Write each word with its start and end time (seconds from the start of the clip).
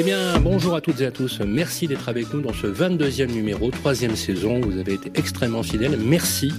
Eh 0.00 0.04
bien, 0.04 0.38
bonjour 0.38 0.76
à 0.76 0.80
toutes 0.80 1.00
et 1.00 1.06
à 1.06 1.10
tous. 1.10 1.40
Merci 1.40 1.88
d'être 1.88 2.08
avec 2.08 2.32
nous 2.32 2.40
dans 2.40 2.52
ce 2.52 2.68
22e 2.68 3.32
numéro, 3.32 3.68
troisième 3.72 4.14
saison. 4.14 4.60
Vous 4.60 4.78
avez 4.78 4.92
été 4.92 5.10
extrêmement 5.16 5.64
fidèles. 5.64 5.98
Merci. 5.98 6.52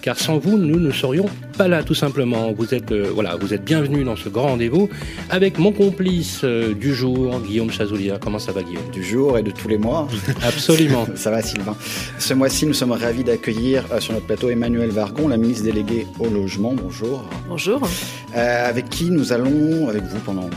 Car 0.00 0.18
sans 0.18 0.38
vous, 0.38 0.56
nous 0.56 0.80
ne 0.80 0.90
serions 0.90 1.26
pas 1.58 1.68
là, 1.68 1.82
tout 1.82 1.94
simplement. 1.94 2.50
Vous 2.50 2.72
êtes, 2.72 2.90
euh, 2.90 3.10
voilà, 3.12 3.36
vous 3.36 3.52
êtes 3.52 3.62
bienvenus 3.62 4.06
dans 4.06 4.16
ce 4.16 4.30
grand 4.30 4.44
rendez-vous 4.44 4.88
avec 5.28 5.58
mon 5.58 5.70
complice 5.70 6.40
euh, 6.44 6.72
du 6.72 6.94
jour, 6.94 7.38
Guillaume 7.40 7.70
Chazoulia. 7.70 8.18
Comment 8.18 8.38
ça 8.38 8.52
va, 8.52 8.62
Guillaume? 8.62 8.90
Du 8.90 9.04
jour 9.04 9.36
et 9.36 9.42
de 9.42 9.50
tous 9.50 9.68
les 9.68 9.76
mois. 9.76 10.08
Absolument. 10.42 11.06
ça 11.14 11.30
va, 11.30 11.42
Sylvain. 11.42 11.76
Ce 12.18 12.32
mois-ci, 12.32 12.64
nous 12.64 12.72
sommes 12.72 12.92
ravis 12.92 13.22
d'accueillir 13.22 13.84
euh, 13.92 14.00
sur 14.00 14.14
notre 14.14 14.24
plateau 14.24 14.48
Emmanuel 14.48 14.88
Vargon, 14.88 15.28
la 15.28 15.36
ministre 15.36 15.64
déléguée 15.64 16.06
au 16.20 16.30
logement. 16.30 16.72
Bonjour. 16.72 17.28
Bonjour. 17.50 17.86
avec 18.34 18.88
qui 18.88 19.10
nous 19.10 19.34
allons, 19.34 19.90
avec 19.90 20.04
vous 20.04 20.20
pendant 20.20 20.48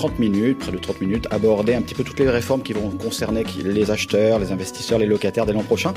30 0.00 0.18
minutes, 0.18 0.58
près 0.60 0.72
de 0.72 0.78
30 0.78 1.02
minutes, 1.02 1.26
aborder 1.30 1.74
un 1.74 1.79
petit 1.80 1.94
peu 1.94 2.04
toutes 2.04 2.20
les 2.20 2.28
réformes 2.28 2.62
qui 2.62 2.72
vont 2.72 2.90
concerner 2.90 3.44
les 3.64 3.90
acheteurs, 3.90 4.38
les 4.38 4.52
investisseurs, 4.52 4.98
les 4.98 5.06
locataires 5.06 5.46
dès 5.46 5.52
l'an 5.52 5.62
prochain 5.62 5.94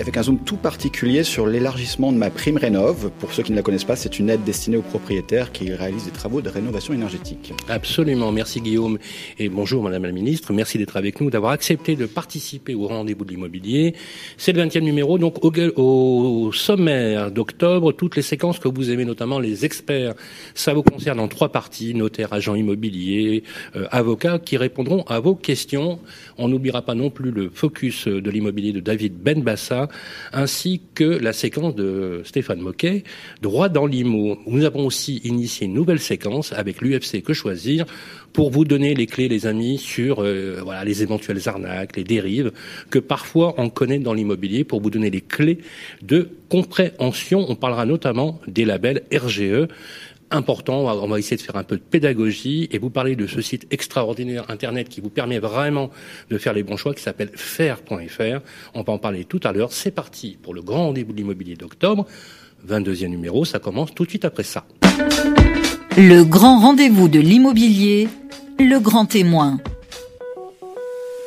avec 0.00 0.16
un 0.16 0.22
zoom 0.22 0.38
tout 0.38 0.56
particulier 0.56 1.22
sur 1.22 1.46
l'élargissement 1.46 2.12
de 2.12 2.16
ma 2.16 2.30
prime 2.30 2.56
rénov. 2.56 3.10
Pour 3.20 3.32
ceux 3.32 3.42
qui 3.42 3.52
ne 3.52 3.56
la 3.56 3.62
connaissent 3.62 3.84
pas, 3.84 3.96
c'est 3.96 4.18
une 4.18 4.28
aide 4.28 4.42
destinée 4.42 4.76
aux 4.76 4.82
propriétaires 4.82 5.52
qui 5.52 5.72
réalisent 5.72 6.06
des 6.06 6.10
travaux 6.10 6.40
de 6.40 6.48
rénovation 6.48 6.94
énergétique. 6.94 7.52
Absolument, 7.68 8.32
merci 8.32 8.60
Guillaume 8.60 8.98
et 9.38 9.48
bonjour 9.48 9.82
Madame 9.82 10.04
la 10.04 10.12
Ministre, 10.12 10.52
merci 10.52 10.78
d'être 10.78 10.96
avec 10.96 11.20
nous, 11.20 11.30
d'avoir 11.30 11.52
accepté 11.52 11.94
de 11.94 12.06
participer 12.06 12.74
au 12.74 12.88
rendez-vous 12.88 13.24
de 13.24 13.30
l'immobilier. 13.30 13.94
C'est 14.36 14.52
le 14.52 14.62
20e 14.62 14.80
numéro, 14.80 15.18
donc 15.18 15.44
au, 15.44 15.52
au 15.76 16.52
sommaire 16.52 17.30
d'octobre, 17.30 17.92
toutes 17.92 18.16
les 18.16 18.22
séquences 18.22 18.58
que 18.58 18.68
vous 18.68 18.90
aimez, 18.90 19.04
notamment 19.04 19.38
les 19.38 19.64
experts, 19.64 20.14
ça 20.54 20.74
vous 20.74 20.82
concerne 20.82 21.20
en 21.20 21.28
trois 21.28 21.50
parties, 21.50 21.94
notaires, 21.94 22.32
agents 22.32 22.56
immobiliers, 22.56 23.44
euh, 23.76 23.86
avocats, 23.90 24.38
qui 24.38 24.56
répondront 24.56 25.04
à 25.04 25.20
vos 25.20 25.34
questions. 25.34 26.00
On 26.36 26.48
n'oubliera 26.48 26.82
pas 26.82 26.94
non 26.94 27.10
plus 27.10 27.30
le 27.30 27.48
focus 27.48 28.08
de 28.08 28.30
l'immobilier 28.30 28.72
de 28.72 28.80
David 28.80 29.14
Benbassa 29.14 29.83
ainsi 30.32 30.80
que 30.94 31.04
la 31.04 31.32
séquence 31.32 31.74
de 31.74 32.22
Stéphane 32.24 32.60
Moquet, 32.60 33.04
droit 33.42 33.68
dans 33.68 33.86
l'IMO. 33.86 34.38
Nous 34.46 34.64
avons 34.64 34.86
aussi 34.86 35.20
initié 35.24 35.66
une 35.66 35.74
nouvelle 35.74 36.00
séquence 36.00 36.52
avec 36.52 36.80
l'UFC 36.80 37.22
Que 37.22 37.32
Choisir 37.32 37.86
pour 38.32 38.50
vous 38.50 38.64
donner 38.64 38.94
les 38.94 39.06
clés, 39.06 39.28
les 39.28 39.46
amis, 39.46 39.78
sur 39.78 40.22
euh, 40.22 40.60
les 40.84 41.02
éventuelles 41.02 41.48
arnaques, 41.48 41.96
les 41.96 42.04
dérives 42.04 42.52
que 42.90 42.98
parfois 42.98 43.54
on 43.58 43.70
connaît 43.70 44.00
dans 44.00 44.12
l'immobilier, 44.12 44.64
pour 44.64 44.80
vous 44.80 44.90
donner 44.90 45.08
les 45.08 45.20
clés 45.20 45.58
de 46.02 46.28
compréhension. 46.48 47.46
On 47.48 47.54
parlera 47.54 47.86
notamment 47.86 48.40
des 48.48 48.64
labels 48.64 49.02
RGE 49.12 49.68
important. 50.30 50.86
On 50.86 51.06
va 51.08 51.18
essayer 51.18 51.36
de 51.36 51.42
faire 51.42 51.56
un 51.56 51.64
peu 51.64 51.76
de 51.76 51.82
pédagogie 51.82 52.68
et 52.72 52.78
vous 52.78 52.90
parler 52.90 53.16
de 53.16 53.26
ce 53.26 53.40
site 53.40 53.66
extraordinaire 53.70 54.44
Internet 54.48 54.88
qui 54.88 55.00
vous 55.00 55.10
permet 55.10 55.38
vraiment 55.38 55.90
de 56.30 56.38
faire 56.38 56.52
les 56.52 56.62
bons 56.62 56.76
choix, 56.76 56.94
qui 56.94 57.02
s'appelle 57.02 57.30
faire.fr. 57.34 58.40
On 58.74 58.82
va 58.82 58.92
en 58.92 58.98
parler 58.98 59.24
tout 59.24 59.40
à 59.44 59.52
l'heure. 59.52 59.72
C'est 59.72 59.90
parti 59.90 60.38
pour 60.42 60.54
le 60.54 60.62
grand 60.62 60.86
rendez-vous 60.86 61.12
de 61.12 61.18
l'immobilier 61.18 61.54
d'octobre. 61.56 62.06
22e 62.68 63.08
numéro, 63.08 63.44
ça 63.44 63.58
commence 63.58 63.94
tout 63.94 64.04
de 64.04 64.10
suite 64.10 64.24
après 64.24 64.42
ça. 64.42 64.64
Le 65.96 66.22
grand 66.22 66.60
rendez-vous 66.60 67.08
de 67.08 67.20
l'immobilier, 67.20 68.08
le 68.58 68.78
grand 68.78 69.06
témoin. 69.06 69.58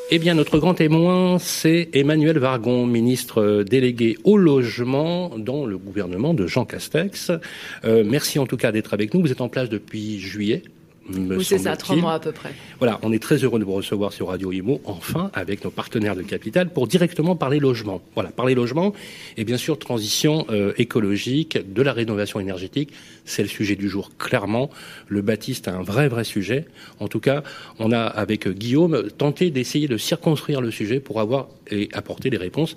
Eh 0.10 0.20
bien, 0.20 0.36
notre 0.36 0.58
grand 0.58 0.74
témoin, 0.74 1.38
c'est 1.38 1.90
Emmanuel 1.92 2.38
Vargon, 2.40 2.86
ministre 2.86 3.64
délégué 3.64 4.18
au 4.24 4.38
logement 4.38 5.38
dans 5.38 5.66
le 5.66 5.78
gouvernement 5.78 6.34
de 6.34 6.48
Jean 6.48 6.64
Castex. 6.64 7.30
Euh, 7.84 8.06
merci 8.06 8.40
en 8.40 8.46
tout 8.46 8.56
cas 8.56 8.72
d'être 8.72 8.94
avec 8.94 9.14
nous. 9.14 9.20
Vous 9.20 9.34
êtes 9.34 9.42
en 9.42 9.50
place 9.50 9.68
depuis 9.68 10.18
juillet 10.18 10.64
oui, 11.10 11.44
c'est 11.44 11.58
ça, 11.58 11.76
trois 11.78 11.96
mois 11.96 12.14
à 12.14 12.20
peu 12.20 12.32
près. 12.32 12.54
Voilà, 12.80 13.00
on 13.04 13.12
est 13.12 13.22
très 13.22 13.38
heureux 13.38 13.60
de 13.60 13.64
vous 13.64 13.74
recevoir 13.74 14.14
sur 14.14 14.28
Radio 14.28 14.52
Imo, 14.52 14.82
enfin, 14.86 15.32
avec 15.34 15.64
nos 15.64 15.72
partenaires 15.72 16.16
de 16.16 16.22
capital, 16.22 16.70
pour 16.70 16.88
directement 16.88 17.36
parler 17.36 17.60
logement. 17.60 18.02
Voilà, 18.14 18.30
parler 18.30 18.56
logement 18.56 18.94
et 19.38 19.44
bien 19.44 19.58
sûr 19.58 19.80
transition 19.80 20.46
euh, 20.50 20.74
écologique, 20.78 21.58
de 21.74 21.82
la 21.82 21.94
rénovation 21.94 22.40
énergétique, 22.40 22.92
c'est 23.26 23.44
le 23.44 23.50
sujet 23.50 23.76
du 23.76 23.90
jour, 23.90 24.12
clairement. 24.18 24.70
Le 25.08 25.22
Baptiste 25.22 25.68
a 25.68 25.76
un 25.76 25.84
vrai, 25.84 26.08
vrai 26.08 26.24
sujet. 26.24 26.66
En 27.00 27.08
tout 27.08 27.20
cas, 27.20 27.44
on 27.80 27.92
a, 27.92 28.02
avec 28.02 28.48
Guillaume, 28.48 29.10
tenté 29.18 29.50
d'essayer 29.50 29.88
de 29.88 29.98
circonscrire 29.98 30.62
le 30.62 30.72
sujet 30.72 31.00
pour 31.00 31.20
avoir 31.20 31.48
et 31.70 31.90
apporter 31.94 32.30
des 32.30 32.38
réponses 32.38 32.76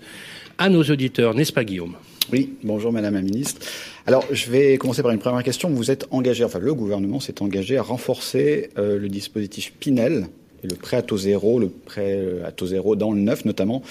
à 0.58 0.68
nos 0.68 0.82
auditeurs, 0.82 1.34
n'est-ce 1.34 1.52
pas 1.52 1.64
Guillaume? 1.64 1.96
Oui, 2.32 2.56
bonjour 2.62 2.92
Madame 2.92 3.14
la 3.14 3.22
Ministre. 3.22 3.60
Alors, 4.06 4.24
je 4.30 4.50
vais 4.50 4.78
commencer 4.78 5.02
par 5.02 5.10
une 5.10 5.18
première 5.18 5.42
question. 5.42 5.68
Vous 5.70 5.90
êtes 5.90 6.06
engagé, 6.10 6.44
enfin 6.44 6.58
le 6.58 6.74
gouvernement 6.74 7.18
s'est 7.20 7.42
engagé 7.42 7.76
à 7.76 7.82
renforcer 7.82 8.70
euh, 8.78 8.98
le 8.98 9.08
dispositif 9.08 9.72
Pinel, 9.80 10.26
et 10.62 10.66
le 10.66 10.76
prêt 10.76 10.96
à 10.96 11.02
taux 11.02 11.16
zéro, 11.16 11.58
le 11.58 11.68
prêt 11.68 12.16
euh, 12.16 12.46
à 12.46 12.52
taux 12.52 12.66
zéro 12.66 12.96
dans 12.96 13.12
le 13.12 13.20
neuf 13.20 13.44
notamment. 13.44 13.82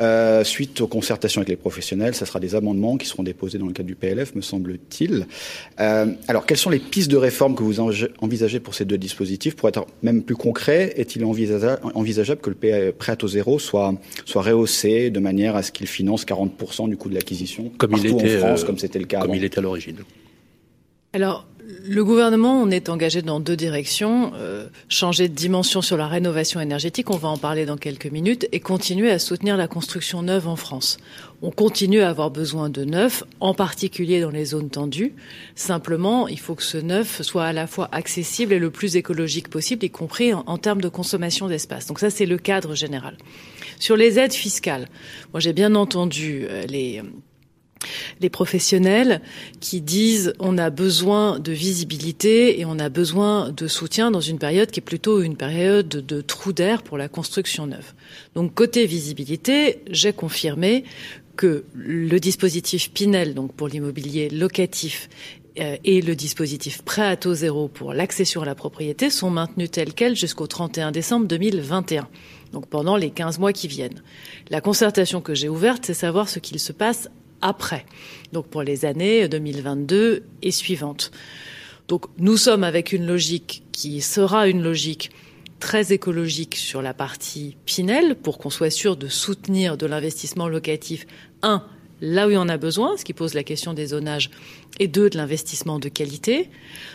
Euh, 0.00 0.44
suite 0.44 0.80
aux 0.80 0.86
concertations 0.86 1.40
avec 1.40 1.50
les 1.50 1.56
professionnels, 1.56 2.14
ça 2.14 2.24
sera 2.24 2.40
des 2.40 2.54
amendements 2.54 2.96
qui 2.96 3.06
seront 3.06 3.22
déposés 3.22 3.58
dans 3.58 3.66
le 3.66 3.72
cadre 3.72 3.86
du 3.86 3.96
PLF, 3.96 4.34
me 4.34 4.40
semble-t-il. 4.40 5.26
Euh, 5.78 6.06
alors, 6.26 6.46
quelles 6.46 6.56
sont 6.56 6.70
les 6.70 6.78
pistes 6.78 7.10
de 7.10 7.18
réforme 7.18 7.54
que 7.54 7.62
vous 7.62 7.80
envisagez 7.80 8.60
pour 8.60 8.74
ces 8.74 8.86
deux 8.86 8.96
dispositifs? 8.96 9.56
Pour 9.56 9.68
être 9.68 9.86
même 10.02 10.22
plus 10.22 10.36
concret, 10.36 10.94
est-il 10.96 11.22
envisageable 11.24 12.40
que 12.40 12.50
le 12.50 12.92
prêt 12.92 13.12
à 13.12 13.16
taux 13.16 13.28
zéro 13.28 13.58
soit, 13.58 13.94
soit 14.24 14.42
rehaussé 14.42 15.10
de 15.10 15.20
manière 15.20 15.54
à 15.54 15.62
ce 15.62 15.70
qu'il 15.70 15.86
finance 15.86 16.24
40% 16.24 16.88
du 16.88 16.96
coût 16.96 17.10
de 17.10 17.14
l'acquisition 17.14 17.70
comme 17.76 17.92
il 17.96 18.06
était, 18.06 18.36
en 18.36 18.40
France, 18.40 18.64
comme 18.64 18.78
c'était 18.78 18.98
le 18.98 19.04
cas 19.04 19.20
Comme 19.20 19.34
il 19.34 19.44
était 19.44 19.58
à 19.58 19.62
l'origine. 19.62 19.96
Alors, 21.12 21.46
le 21.82 22.04
gouvernement, 22.04 22.60
on 22.60 22.70
est 22.70 22.88
engagé 22.88 23.22
dans 23.22 23.40
deux 23.40 23.56
directions. 23.56 24.32
Euh, 24.34 24.68
changer 24.88 25.28
de 25.28 25.34
dimension 25.34 25.82
sur 25.82 25.96
la 25.96 26.06
rénovation 26.06 26.60
énergétique, 26.60 27.10
on 27.10 27.16
va 27.16 27.28
en 27.28 27.36
parler 27.36 27.66
dans 27.66 27.76
quelques 27.76 28.06
minutes, 28.06 28.48
et 28.52 28.60
continuer 28.60 29.10
à 29.10 29.18
soutenir 29.18 29.56
la 29.56 29.68
construction 29.68 30.22
neuve 30.22 30.48
en 30.48 30.56
France. 30.56 30.98
On 31.42 31.50
continue 31.50 32.00
à 32.00 32.08
avoir 32.08 32.30
besoin 32.30 32.68
de 32.68 32.84
neuf, 32.84 33.24
en 33.40 33.54
particulier 33.54 34.20
dans 34.20 34.30
les 34.30 34.46
zones 34.46 34.70
tendues. 34.70 35.14
Simplement, 35.54 36.28
il 36.28 36.38
faut 36.38 36.54
que 36.54 36.62
ce 36.62 36.78
neuf 36.78 37.22
soit 37.22 37.44
à 37.44 37.52
la 37.52 37.66
fois 37.66 37.88
accessible 37.92 38.52
et 38.52 38.58
le 38.58 38.70
plus 38.70 38.96
écologique 38.96 39.48
possible, 39.48 39.84
y 39.84 39.90
compris 39.90 40.34
en, 40.34 40.44
en 40.46 40.58
termes 40.58 40.80
de 40.80 40.88
consommation 40.88 41.48
d'espace. 41.48 41.86
Donc 41.86 41.98
ça, 41.98 42.10
c'est 42.10 42.26
le 42.26 42.38
cadre 42.38 42.74
général. 42.74 43.16
Sur 43.78 43.96
les 43.96 44.18
aides 44.18 44.34
fiscales, 44.34 44.88
moi 45.32 45.40
j'ai 45.40 45.54
bien 45.54 45.74
entendu 45.74 46.46
euh, 46.48 46.66
les 46.66 47.02
les 48.20 48.30
professionnels 48.30 49.20
qui 49.60 49.80
disent 49.80 50.34
on 50.38 50.58
a 50.58 50.70
besoin 50.70 51.38
de 51.38 51.52
visibilité 51.52 52.60
et 52.60 52.64
on 52.64 52.78
a 52.78 52.88
besoin 52.88 53.50
de 53.50 53.66
soutien 53.68 54.10
dans 54.10 54.20
une 54.20 54.38
période 54.38 54.70
qui 54.70 54.80
est 54.80 54.82
plutôt 54.82 55.22
une 55.22 55.36
période 55.36 55.88
de 55.88 56.20
trou 56.20 56.52
d'air 56.52 56.82
pour 56.82 56.98
la 56.98 57.08
construction 57.08 57.66
neuve. 57.66 57.94
Donc 58.34 58.54
côté 58.54 58.86
visibilité, 58.86 59.82
j'ai 59.90 60.12
confirmé 60.12 60.84
que 61.36 61.64
le 61.74 62.18
dispositif 62.18 62.90
Pinel, 62.92 63.34
donc 63.34 63.54
pour 63.54 63.68
l'immobilier 63.68 64.28
locatif, 64.28 65.08
euh, 65.58 65.76
et 65.84 66.00
le 66.00 66.14
dispositif 66.14 66.82
prêt 66.82 67.06
à 67.06 67.16
taux 67.16 67.34
zéro 67.34 67.66
pour 67.66 67.92
l'accession 67.92 68.42
à 68.42 68.44
la 68.44 68.54
propriété 68.54 69.10
sont 69.10 69.30
maintenus 69.30 69.70
tels 69.70 69.94
quels 69.94 70.14
jusqu'au 70.14 70.46
31 70.46 70.92
décembre 70.92 71.26
2021 71.26 72.08
donc 72.52 72.66
pendant 72.66 72.96
les 72.96 73.10
15 73.10 73.38
mois 73.38 73.52
qui 73.52 73.68
viennent. 73.68 74.02
La 74.50 74.60
concertation 74.60 75.20
que 75.20 75.34
j'ai 75.34 75.48
ouverte, 75.48 75.86
c'est 75.86 75.94
savoir 75.94 76.28
ce 76.28 76.38
qu'il 76.38 76.58
se 76.58 76.72
passe 76.72 77.08
après, 77.42 77.86
donc 78.32 78.46
pour 78.46 78.62
les 78.62 78.84
années 78.84 79.28
2022 79.28 80.24
et 80.42 80.50
suivantes. 80.50 81.10
Donc 81.88 82.06
nous 82.18 82.36
sommes 82.36 82.64
avec 82.64 82.92
une 82.92 83.06
logique 83.06 83.64
qui 83.72 84.00
sera 84.00 84.48
une 84.48 84.62
logique 84.62 85.10
très 85.58 85.92
écologique 85.92 86.56
sur 86.56 86.82
la 86.82 86.94
partie 86.94 87.56
Pinel 87.66 88.16
pour 88.16 88.38
qu'on 88.38 88.50
soit 88.50 88.70
sûr 88.70 88.96
de 88.96 89.08
soutenir 89.08 89.76
de 89.76 89.86
l'investissement 89.86 90.48
locatif, 90.48 91.06
un, 91.42 91.64
là 92.00 92.26
où 92.26 92.30
il 92.30 92.34
y 92.34 92.36
en 92.36 92.48
a 92.48 92.56
besoin, 92.56 92.96
ce 92.96 93.04
qui 93.04 93.12
pose 93.12 93.34
la 93.34 93.42
question 93.42 93.74
des 93.74 93.86
zonages, 93.86 94.30
et 94.78 94.88
deux, 94.88 95.10
de 95.10 95.16
l'investissement 95.16 95.78
de 95.78 95.88
qualité. 95.88 96.48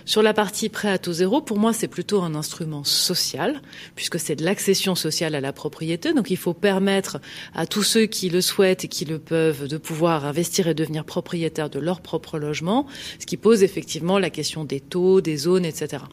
Sur 0.05 0.21
la 0.21 0.33
partie 0.33 0.69
prêt 0.69 0.89
à 0.89 0.97
taux 0.97 1.13
zéro, 1.13 1.41
pour 1.41 1.57
moi, 1.57 1.73
c'est 1.73 1.87
plutôt 1.87 2.21
un 2.21 2.35
instrument 2.35 2.83
social, 2.83 3.61
puisque 3.95 4.19
c'est 4.19 4.35
de 4.35 4.43
l'accession 4.43 4.95
sociale 4.95 5.35
à 5.35 5.41
la 5.41 5.53
propriété. 5.53 6.13
Donc 6.13 6.31
il 6.31 6.37
faut 6.37 6.53
permettre 6.53 7.19
à 7.53 7.65
tous 7.65 7.83
ceux 7.83 8.05
qui 8.05 8.29
le 8.29 8.41
souhaitent 8.41 8.85
et 8.85 8.87
qui 8.87 9.05
le 9.05 9.19
peuvent 9.19 9.67
de 9.67 9.77
pouvoir 9.77 10.25
investir 10.25 10.67
et 10.67 10.73
devenir 10.73 11.05
propriétaires 11.05 11.69
de 11.69 11.79
leur 11.79 12.01
propre 12.01 12.39
logement, 12.39 12.87
ce 13.19 13.25
qui 13.25 13.37
pose 13.37 13.63
effectivement 13.63 14.19
la 14.19 14.29
question 14.29 14.63
des 14.63 14.79
taux, 14.79 15.21
des 15.21 15.37
zones, 15.37 15.65
etc. 15.65 16.03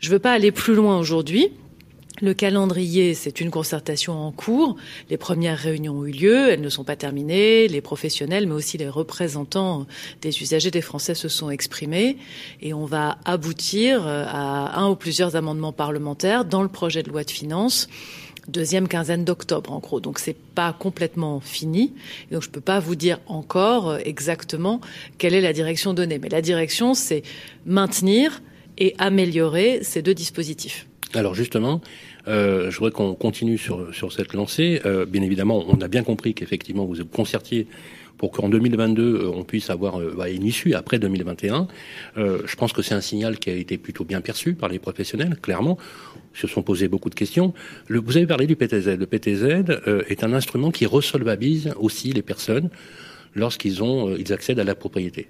Je 0.00 0.08
ne 0.08 0.12
veux 0.12 0.18
pas 0.18 0.32
aller 0.32 0.52
plus 0.52 0.74
loin 0.74 0.98
aujourd'hui. 0.98 1.50
Le 2.22 2.32
calendrier, 2.32 3.14
c'est 3.14 3.40
une 3.40 3.50
concertation 3.50 4.12
en 4.12 4.30
cours. 4.30 4.76
Les 5.10 5.16
premières 5.16 5.58
réunions 5.58 5.98
ont 5.98 6.06
eu 6.06 6.12
lieu, 6.12 6.48
elles 6.48 6.60
ne 6.60 6.68
sont 6.68 6.84
pas 6.84 6.94
terminées. 6.94 7.66
Les 7.66 7.80
professionnels, 7.80 8.46
mais 8.46 8.54
aussi 8.54 8.78
les 8.78 8.88
représentants 8.88 9.86
des 10.22 10.40
usagers 10.40 10.70
des 10.70 10.80
Français 10.80 11.16
se 11.16 11.28
sont 11.28 11.50
exprimés. 11.50 12.16
Et 12.62 12.72
on 12.72 12.84
va 12.84 13.18
aboutir 13.24 14.06
à 14.06 14.78
un 14.78 14.90
ou 14.90 14.94
plusieurs 14.94 15.34
amendements 15.34 15.72
parlementaires 15.72 16.44
dans 16.44 16.62
le 16.62 16.68
projet 16.68 17.02
de 17.02 17.10
loi 17.10 17.24
de 17.24 17.30
finances 17.32 17.88
deuxième 18.48 18.88
quinzaine 18.88 19.24
d'octobre 19.24 19.72
en 19.72 19.78
gros. 19.78 20.00
Donc 20.00 20.18
c'est 20.18 20.36
pas 20.36 20.72
complètement 20.72 21.40
fini. 21.40 21.94
donc 22.30 22.42
je 22.42 22.50
peux 22.50 22.60
pas 22.60 22.78
vous 22.78 22.94
dire 22.94 23.18
encore 23.26 23.88
euh, 23.88 23.98
exactement 24.04 24.80
quelle 25.18 25.34
est 25.34 25.40
la 25.40 25.52
direction 25.52 25.94
donnée. 25.94 26.18
Mais 26.18 26.28
la 26.28 26.42
direction, 26.42 26.94
c'est 26.94 27.22
maintenir 27.64 28.42
et 28.76 28.94
améliorer 28.98 29.80
ces 29.82 30.02
deux 30.02 30.14
dispositifs. 30.14 30.86
Alors 31.14 31.34
justement, 31.34 31.80
euh, 32.26 32.70
je 32.70 32.76
voudrais 32.78 32.90
qu'on 32.90 33.14
continue 33.14 33.58
sur, 33.58 33.94
sur 33.94 34.12
cette 34.12 34.32
lancée. 34.32 34.80
Euh, 34.84 35.06
bien 35.06 35.22
évidemment, 35.22 35.64
on 35.68 35.80
a 35.80 35.88
bien 35.88 36.02
compris 36.02 36.34
qu'effectivement 36.34 36.84
vous 36.84 37.04
concertiez 37.04 37.66
pour 38.18 38.30
qu'en 38.30 38.48
2022 38.48 39.02
euh, 39.02 39.30
on 39.34 39.44
puisse 39.44 39.70
avoir 39.70 39.98
bah, 39.98 40.28
une 40.28 40.44
issue 40.44 40.74
après 40.74 40.98
2021. 40.98 41.68
Euh, 42.16 42.38
je 42.46 42.56
pense 42.56 42.72
que 42.72 42.82
c'est 42.82 42.94
un 42.94 43.00
signal 43.00 43.38
qui 43.38 43.50
a 43.50 43.54
été 43.54 43.78
plutôt 43.78 44.04
bien 44.04 44.20
perçu 44.20 44.54
par 44.54 44.68
les 44.68 44.78
professionnels. 44.78 45.36
Clairement, 45.40 45.78
se 46.32 46.46
sont 46.46 46.62
posés 46.62 46.88
beaucoup 46.88 47.10
de 47.10 47.14
questions. 47.14 47.54
Le, 47.86 48.00
vous 48.00 48.16
avez 48.16 48.26
parlé 48.26 48.46
du 48.46 48.56
PTZ. 48.56 48.98
Le 48.98 49.06
PTZ 49.06 49.78
est 50.08 50.24
un 50.24 50.32
instrument 50.32 50.72
qui 50.72 50.86
resolvabilise 50.86 51.72
aussi 51.78 52.12
les 52.12 52.22
personnes 52.22 52.70
lorsqu'ils 53.36 53.82
ont 53.82 54.16
ils 54.16 54.32
accèdent 54.32 54.60
à 54.60 54.64
la 54.64 54.74
propriété. 54.74 55.28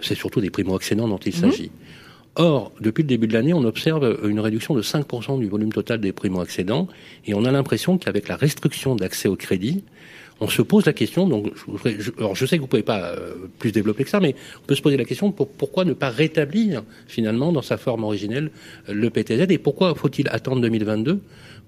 C'est 0.00 0.14
surtout 0.14 0.40
des 0.40 0.50
primo-accédants 0.50 1.08
dont 1.08 1.18
il 1.18 1.34
mhm. 1.34 1.40
s'agit. 1.40 1.70
Or, 2.36 2.72
depuis 2.80 3.02
le 3.02 3.08
début 3.08 3.26
de 3.26 3.32
l'année, 3.32 3.52
on 3.52 3.64
observe 3.64 4.18
une 4.24 4.38
réduction 4.38 4.74
de 4.74 4.82
5% 4.82 5.40
du 5.40 5.48
volume 5.48 5.72
total 5.72 6.00
des 6.00 6.12
primo-accédants 6.12 6.86
et 7.26 7.34
on 7.34 7.44
a 7.44 7.50
l'impression 7.50 7.98
qu'avec 7.98 8.28
la 8.28 8.36
restriction 8.36 8.94
d'accès 8.94 9.28
au 9.28 9.36
crédit, 9.36 9.84
on 10.40 10.48
se 10.48 10.62
pose 10.62 10.86
la 10.86 10.92
question, 10.92 11.28
donc 11.28 11.52
je, 11.84 12.46
sais 12.46 12.56
que 12.56 12.62
vous 12.62 12.66
pouvez 12.66 12.82
pas 12.82 13.10
euh, 13.10 13.34
plus 13.58 13.72
développer 13.72 14.04
que 14.04 14.10
ça, 14.10 14.20
mais 14.20 14.34
on 14.62 14.66
peut 14.66 14.74
se 14.74 14.80
poser 14.80 14.96
la 14.96 15.04
question 15.04 15.32
pour, 15.32 15.48
pourquoi 15.48 15.84
ne 15.84 15.92
pas 15.92 16.08
rétablir 16.08 16.82
finalement 17.06 17.52
dans 17.52 17.62
sa 17.62 17.76
forme 17.76 18.04
originelle 18.04 18.50
le 18.88 19.10
PTZ 19.10 19.50
et 19.50 19.58
pourquoi 19.58 19.94
faut-il 19.94 20.28
attendre 20.28 20.62
2022 20.62 21.20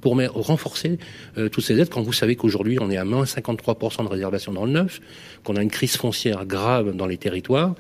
pour 0.03 0.19
renforcer 0.35 0.99
euh, 1.39 1.49
toutes 1.49 1.65
ces 1.65 1.81
aides 1.81 1.89
quand 1.89 2.03
vous 2.03 2.13
savez 2.13 2.37
qu'aujourd'hui 2.37 2.79
on 2.79 2.91
est 2.91 2.99
à 2.99 3.07
moins 3.07 3.25
53% 3.25 4.05
de 4.05 4.09
réservation 4.09 4.53
dans 4.53 4.67
le 4.67 4.73
neuf, 4.73 5.01
qu'on 5.45 5.57
a 5.57 5.63
une 5.63 5.71
crise 5.71 5.97
foncière 5.97 6.45
grave 6.45 6.95
dans 6.95 7.07
les 7.07 7.17
territoires 7.17 7.75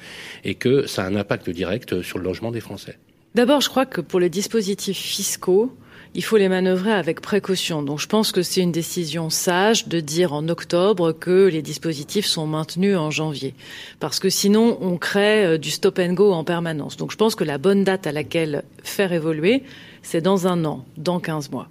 et 0.45 0.55
que 0.55 0.87
ça 0.87 1.05
a 1.05 1.09
un 1.09 1.17
impact 1.17 1.51
direct 1.51 2.01
sur 2.01 2.17
le 2.19 2.25
logement 2.25 2.51
des 2.51 2.61
Français. 2.61 2.99
D'abord, 3.35 3.61
je 3.61 3.69
crois 3.69 3.87
que 3.87 4.01
pour 4.01 4.21
les 4.21 4.31
dispositifs 4.31 4.99
fiscaux, 4.99 5.75
il 6.15 6.23
faut 6.23 6.37
les 6.37 6.49
manœuvrer 6.49 6.93
avec 6.93 7.21
précaution. 7.21 7.83
Donc 7.83 7.99
je 7.99 8.07
pense 8.07 8.33
que 8.33 8.43
c'est 8.43 8.61
une 8.61 8.73
décision 8.73 9.31
sage 9.31 9.89
de 9.89 10.01
dire 10.01 10.35
en 10.35 10.49
octobre 10.49 11.13
que 11.13 11.49
les 11.49 11.63
dispositifs 11.63 12.27
sont 12.27 12.47
maintenus 12.47 12.97
en 12.97 13.11
janvier. 13.11 13.55
Parce 13.99 14.19
que 14.19 14.29
sinon, 14.29 14.77
on 14.81 14.99
crée 14.99 15.47
euh, 15.47 15.59
du 15.59 15.71
stop 15.71 15.99
and 15.99 16.13
go 16.13 16.33
en 16.33 16.45
permanence. 16.45 16.97
Donc 16.97 17.11
je 17.13 17.17
pense 17.17 17.35
que 17.35 17.45
la 17.45 17.59
bonne 17.59 17.85
date 17.85 18.07
à 18.07 18.13
laquelle 18.13 18.65
faire 18.83 19.13
évoluer, 19.13 19.63
c'est 20.03 20.21
dans 20.21 20.47
un 20.47 20.65
an, 20.65 20.85
dans 20.99 21.19
15 21.19 21.51
mois. 21.51 21.69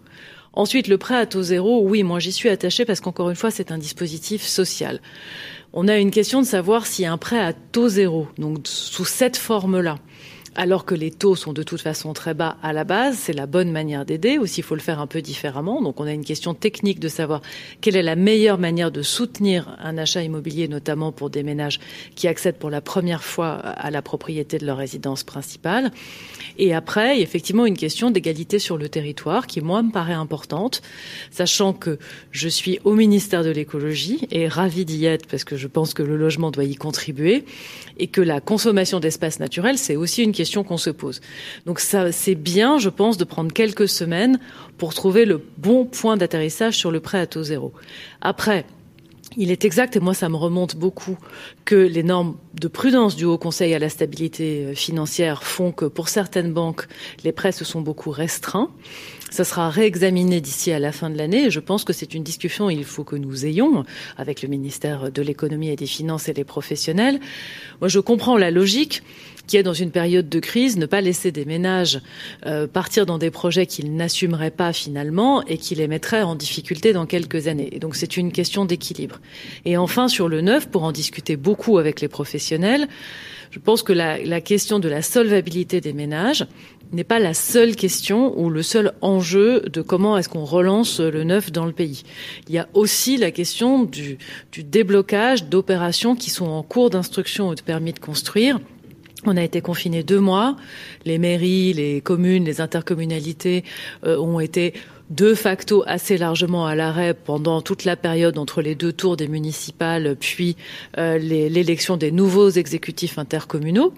Ensuite, 0.54 0.88
le 0.88 0.98
prêt 0.98 1.16
à 1.16 1.26
taux 1.26 1.44
zéro, 1.44 1.82
oui, 1.84 2.04
moi 2.04 2.20
j'y 2.20 2.32
suis 2.32 2.50
attachée 2.50 2.84
parce 2.84 3.00
qu'encore 3.00 3.30
une 3.30 3.36
fois, 3.36 3.52
c'est 3.52 3.72
un 3.72 3.78
dispositif 3.78 4.44
social. 4.44 5.00
On 5.74 5.88
a 5.88 5.98
une 5.98 6.12
question 6.12 6.42
de 6.42 6.46
savoir 6.46 6.86
si 6.86 7.06
un 7.06 7.18
prêt 7.18 7.40
à 7.40 7.54
taux 7.54 7.88
zéro, 7.88 8.28
donc 8.38 8.60
sous 8.66 9.06
cette 9.06 9.38
forme-là, 9.38 9.98
alors 10.56 10.84
que 10.84 10.96
les 10.96 11.12
taux 11.12 11.36
sont 11.36 11.54
de 11.54 11.64
toute 11.64 11.80
façon 11.80 12.12
très 12.12 12.34
bas 12.34 12.58
à 12.62 12.74
la 12.74 12.84
base, 12.84 13.18
c'est 13.18 13.34
la 13.34 13.46
bonne 13.46 13.72
manière 13.72 14.06
d'aider. 14.06 14.38
Aussi, 14.38 14.60
il 14.60 14.64
faut 14.64 14.76
le 14.76 14.82
faire 14.82 15.00
un 15.00 15.08
peu 15.08 15.22
différemment. 15.22 15.82
Donc, 15.82 16.00
on 16.02 16.06
a 16.06 16.12
une 16.12 16.26
question 16.26 16.54
technique 16.54 17.00
de 17.00 17.08
savoir 17.08 17.42
quelle 17.80 17.96
est 17.96 18.04
la 18.04 18.18
meilleure 18.18 18.58
manière 18.58 18.92
de 18.92 19.02
soutenir 19.02 19.78
un 19.80 19.98
achat 19.98 20.24
immobilier, 20.24 20.68
notamment 20.68 21.14
pour 21.14 21.30
des 21.30 21.44
ménages 21.44 21.80
qui 22.16 22.28
accèdent 22.28 22.58
pour 22.58 22.70
la 22.70 22.82
première 22.82 23.24
fois 23.24 23.54
à 23.54 23.92
la 23.92 24.02
propriété 24.02 24.58
de 24.58 24.66
leur 24.66 24.78
résidence 24.78 25.24
principale. 25.24 25.92
Et 26.58 26.74
après, 26.74 27.22
effectivement, 27.22 27.66
une 27.66 27.78
question 27.78 28.12
d'égalité 28.12 28.60
sur 28.60 28.78
le 28.78 28.90
territoire 28.90 29.48
qui, 29.48 29.62
moi, 29.62 29.82
me 29.82 29.92
paraît 29.92 30.14
importante, 30.14 30.82
sachant 31.32 31.72
que 31.72 31.98
je 32.32 32.50
suis 32.50 32.80
au 32.84 32.94
ministère 32.94 33.46
de 33.46 33.52
l'écologie 33.52 34.28
et 34.32 34.50
ravie 34.50 34.84
d'y 34.84 35.06
être 35.06 35.28
parce 35.28 35.46
que 35.46 35.56
je 35.56 35.68
pense 35.68 35.94
que 35.94 36.04
le 36.04 36.18
logement 36.18 36.52
doit 36.52 36.66
y 36.66 36.76
contribuer 36.76 37.46
et 37.98 38.08
que 38.08 38.20
la 38.20 38.42
consommation 38.42 39.00
d'espace 39.00 39.40
naturel, 39.40 39.78
c'est 39.78 39.96
aussi 39.96 40.24
une 40.24 40.34
question 40.34 40.41
qu'on 40.46 40.78
se 40.78 40.90
pose. 40.90 41.22
Donc 41.66 41.80
c'est 41.80 42.36
bien, 42.36 42.78
je 42.78 42.90
pense, 42.90 43.18
de 43.18 43.24
prendre 43.24 43.52
quelques 43.52 43.88
semaines 43.88 44.40
pour 44.78 44.94
trouver 44.94 45.26
le 45.26 45.42
bon 45.58 45.86
point 45.86 46.18
d'atterrissage 46.18 46.78
sur 46.78 46.92
le 46.92 47.00
prêt 47.00 47.20
à 47.20 47.28
taux 47.28 47.44
zéro. 47.44 47.74
Après, 48.22 48.66
il 49.38 49.50
est 49.50 49.64
exact, 49.64 49.96
et 49.96 50.00
moi 50.00 50.14
ça 50.14 50.28
me 50.28 50.36
remonte 50.36 50.76
beaucoup, 50.76 51.18
que 51.64 51.76
les 51.76 52.04
normes 52.04 52.36
de 52.54 52.68
prudence 52.68 53.16
du 53.16 53.24
Haut 53.24 53.38
Conseil 53.38 53.74
à 53.74 53.80
la 53.80 53.88
stabilité 53.88 54.66
euh, 54.66 54.74
financière 54.76 55.44
font 55.44 55.72
que 55.72 55.86
pour 55.86 56.10
certaines 56.10 56.52
banques, 56.52 56.86
les 57.24 57.32
prêts 57.32 57.54
se 57.54 57.64
sont 57.64 57.80
beaucoup 57.80 58.12
restreints. 58.12 58.70
Ça 59.30 59.46
sera 59.46 59.70
réexaminé 59.70 60.42
d'ici 60.42 60.74
à 60.74 60.80
la 60.80 60.92
fin 60.92 61.10
de 61.10 61.18
l'année. 61.18 61.50
Je 61.50 61.62
pense 61.62 61.86
que 61.86 61.94
c'est 61.94 62.14
une 62.14 62.24
discussion 62.24 62.70
il 62.70 62.84
faut 62.84 63.06
que 63.06 63.16
nous 63.16 63.46
ayons 63.46 63.86
avec 64.18 64.42
le 64.42 64.50
ministère 64.50 65.10
de 65.10 65.22
l'économie 65.22 65.70
et 65.70 65.78
des 65.78 65.86
finances 65.86 66.28
et 66.28 66.34
les 66.34 66.44
professionnels. 66.44 67.18
Moi, 67.80 67.88
je 67.88 68.00
comprends 68.00 68.38
la 68.38 68.52
logique 68.52 69.04
qui 69.48 69.58
est 69.58 69.64
dans 69.64 69.74
une 69.74 69.92
période 69.92 70.30
de 70.30 70.40
crise, 70.40 70.78
ne 70.78 70.86
pas 70.86 71.02
laisser 71.02 71.32
des 71.32 71.46
ménages 71.46 72.02
euh, 72.46 72.68
partir 72.68 73.06
dans 73.06 73.18
des 73.18 73.32
projets 73.32 73.66
qu'ils 73.66 73.96
n'assumeraient 73.96 74.52
pas 74.52 74.74
finalement 74.74 75.44
et 75.46 75.58
qui 75.58 75.76
les 75.76 75.88
mettraient 75.88 76.24
en 76.24 76.36
difficulté 76.36 76.94
dans 76.94 77.06
quelques 77.06 77.48
années. 77.48 77.70
Et 77.72 77.80
donc 77.80 77.96
c'est 77.96 78.18
une 78.18 78.32
question 78.32 78.66
d'équilibre. 78.66 79.20
Et 79.66 79.78
enfin 79.78 80.08
sur 80.08 80.30
le 80.30 80.42
neuf, 80.42 80.68
pour 80.68 80.84
en 80.84 80.92
discuter 80.92 81.36
beaucoup 81.36 81.78
avec 81.78 82.02
les 82.02 82.08
professionnels, 82.08 82.88
je 83.52 83.60
pense 83.60 83.84
que 83.84 83.94
la, 83.94 84.18
la 84.24 84.40
question 84.40 84.80
de 84.80 84.88
la 84.88 85.02
solvabilité 85.02 85.82
des 85.82 85.94
ménages 85.94 86.46
n'est 86.94 87.04
pas 87.04 87.20
la 87.20 87.34
seule 87.34 87.76
question 87.76 88.38
ou 88.40 88.50
le 88.50 88.64
seul 88.64 88.94
enjeu 89.02 89.62
de 89.62 89.82
comment 89.82 90.18
est-ce 90.18 90.30
qu'on 90.30 90.46
relance 90.46 91.00
le 91.00 91.24
neuf 91.24 91.52
dans 91.52 91.66
le 91.66 91.72
pays. 91.72 92.04
Il 92.48 92.56
y 92.56 92.58
a 92.58 92.68
aussi 92.74 93.18
la 93.18 93.32
question 93.32 93.84
du, 93.84 94.18
du 94.52 94.64
déblocage 94.64 95.46
d'opérations 95.46 96.16
qui 96.16 96.30
sont 96.30 96.48
en 96.48 96.64
cours 96.64 96.90
d'instruction 96.90 97.50
ou 97.50 97.56
de 97.56 97.62
permis 97.62 97.94
de 97.94 98.00
construire 98.00 98.60
on 99.26 99.38
a 99.38 99.44
été 99.44 99.62
confinés 99.62 100.04
deux 100.04 100.20
mois. 100.20 100.56
Les 101.06 101.18
mairies, 101.18 101.74
les 101.74 102.02
communes, 102.02 102.46
les 102.46 102.62
intercommunalités 102.62 103.64
euh, 104.06 104.18
ont 104.18 104.40
été 104.40 104.74
de 105.10 105.34
facto 105.34 105.84
assez 105.88 106.18
largement 106.18 106.66
à 106.66 106.74
l'arrêt 106.74 107.14
pendant 107.14 107.62
toute 107.62 107.84
la 107.84 107.98
période 107.98 108.38
entre 108.38 108.62
les 108.62 108.76
deux 108.76 108.94
tours 108.94 109.18
des 109.18 109.28
municipales, 109.28 110.16
puis 110.18 110.56
euh, 110.98 111.18
l'élection 111.18 111.98
des 111.98 112.12
nouveaux 112.12 112.50
exécutifs 112.50 113.20
intercommunaux. 113.20 113.94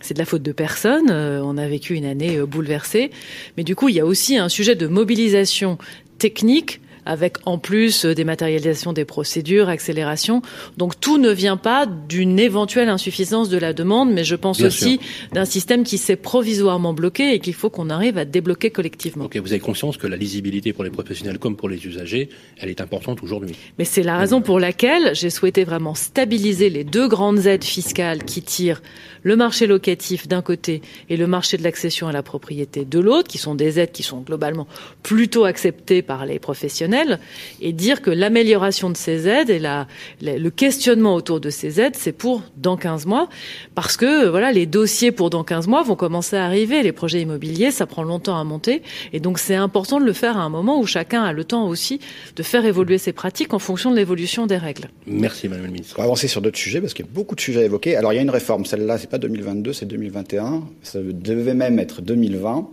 C'est 0.00 0.14
de 0.14 0.18
la 0.18 0.24
faute 0.24 0.42
de 0.42 0.52
personne. 0.52 1.10
Euh, 1.10 1.42
on 1.44 1.58
a 1.58 1.68
vécu 1.68 1.94
une 1.94 2.06
année 2.06 2.38
bouleversée. 2.40 3.10
Mais 3.56 3.62
du 3.62 3.76
coup, 3.76 3.90
il 3.90 3.94
y 3.94 4.00
a 4.00 4.06
aussi 4.06 4.38
un 4.38 4.48
sujet 4.48 4.74
de 4.74 4.86
mobilisation 4.86 5.78
technique 6.18 6.80
avec 7.06 7.36
en 7.46 7.58
plus 7.58 8.04
euh, 8.04 8.14
des 8.14 8.24
matérialisations 8.24 8.92
des 8.92 9.04
procédures, 9.04 9.68
accélération. 9.68 10.42
Donc 10.76 10.98
tout 11.00 11.18
ne 11.18 11.30
vient 11.30 11.56
pas 11.56 11.86
d'une 11.86 12.38
éventuelle 12.38 12.88
insuffisance 12.88 13.48
de 13.48 13.58
la 13.58 13.72
demande, 13.72 14.12
mais 14.12 14.24
je 14.24 14.36
pense 14.36 14.60
aussi 14.60 15.00
d'un 15.32 15.44
système 15.44 15.84
qui 15.84 15.98
s'est 15.98 16.16
provisoirement 16.16 16.92
bloqué 16.92 17.34
et 17.34 17.38
qu'il 17.38 17.54
faut 17.54 17.70
qu'on 17.70 17.90
arrive 17.90 18.18
à 18.18 18.24
débloquer 18.24 18.70
collectivement. 18.70 19.24
Ok, 19.24 19.36
vous 19.36 19.52
avez 19.52 19.60
conscience 19.60 19.96
que 19.96 20.06
la 20.06 20.16
lisibilité 20.16 20.72
pour 20.72 20.84
les 20.84 20.90
professionnels 20.90 21.38
comme 21.38 21.56
pour 21.56 21.68
les 21.68 21.86
usagers, 21.86 22.28
elle 22.58 22.70
est 22.70 22.80
importante 22.80 23.22
aujourd'hui. 23.22 23.54
Mais 23.78 23.84
c'est 23.84 24.02
la 24.02 24.18
raison 24.18 24.40
pour 24.40 24.60
laquelle 24.60 25.14
j'ai 25.14 25.30
souhaité 25.30 25.64
vraiment 25.64 25.94
stabiliser 25.94 26.70
les 26.70 26.84
deux 26.84 27.08
grandes 27.08 27.46
aides 27.46 27.64
fiscales 27.64 28.24
qui 28.24 28.42
tirent 28.42 28.82
le 29.24 29.34
marché 29.34 29.66
locatif 29.66 30.28
d'un 30.28 30.42
côté 30.42 30.80
et 31.08 31.16
le 31.16 31.26
marché 31.26 31.56
de 31.56 31.64
l'accession 31.64 32.06
à 32.06 32.12
la 32.12 32.22
propriété 32.22 32.84
de 32.84 33.00
l'autre, 33.00 33.28
qui 33.28 33.38
sont 33.38 33.56
des 33.56 33.80
aides 33.80 33.90
qui 33.90 34.04
sont 34.04 34.20
globalement 34.20 34.68
plutôt 35.02 35.44
acceptées 35.44 36.02
par 36.02 36.24
les 36.26 36.38
professionnels, 36.38 37.18
et 37.60 37.72
dire 37.72 38.00
que 38.00 38.10
l'amélioration 38.10 38.90
de 38.90 38.96
ces 38.96 39.26
aides 39.26 39.50
et 39.50 39.60
le 39.60 40.50
questionnement 40.50 41.14
autour 41.14 41.40
de 41.40 41.50
ces 41.50 41.80
aides, 41.80 41.96
c'est 41.96 42.12
pour 42.12 42.42
dans 42.56 42.76
15 42.76 43.06
mois, 43.06 43.28
parce 43.74 43.96
que 43.96 44.28
voilà, 44.28 44.52
les 44.52 44.66
dossiers 44.66 45.10
pour 45.10 45.30
dans 45.30 45.42
15 45.42 45.66
mois 45.66 45.82
vont 45.82 45.96
commencer 45.96 46.36
à 46.36 46.44
arriver. 46.44 46.82
Les 46.82 46.92
projets 46.92 47.20
immobiliers, 47.22 47.70
ça 47.70 47.86
prend 47.86 48.02
longtemps 48.02 48.38
à 48.38 48.44
monter, 48.44 48.82
et 49.12 49.20
donc 49.20 49.38
c'est 49.38 49.54
important 49.54 49.98
de 49.98 50.04
le 50.04 50.12
faire 50.12 50.36
à 50.36 50.42
un 50.42 50.50
moment 50.50 50.78
où 50.78 50.86
chacun 50.86 51.24
a 51.24 51.32
le 51.32 51.44
temps 51.44 51.66
aussi 51.66 51.98
de 52.36 52.42
faire 52.42 52.64
évoluer 52.64 52.98
ses 52.98 53.12
pratiques 53.12 53.54
en 53.54 53.58
fonction 53.58 53.90
de 53.90 53.96
l'évolution 53.96 54.46
des 54.46 54.58
règles. 54.58 54.90
Merci, 55.06 55.48
Madame 55.48 55.64
la 55.64 55.70
Ministre. 55.70 55.94
On 55.96 56.02
va 56.02 56.04
avancer 56.04 56.28
sur 56.28 56.42
d'autres 56.42 56.58
sujets 56.58 56.80
parce 56.80 56.92
qu'il 56.92 57.06
y 57.06 57.08
a 57.08 57.12
beaucoup 57.12 57.34
de 57.34 57.40
sujets 57.40 57.62
à 57.62 57.64
évoquer. 57.64 57.96
Alors 57.96 58.12
il 58.12 58.16
y 58.16 58.18
a 58.18 58.22
une 58.22 58.30
réforme, 58.30 58.66
celle-là, 58.66 58.98
c'est 58.98 59.08
pas 59.14 59.18
2022, 59.18 59.72
c'est 59.72 59.86
2021. 59.86 60.64
Ça 60.82 60.98
devait 61.00 61.54
même 61.54 61.78
être 61.78 62.02
2020. 62.02 62.68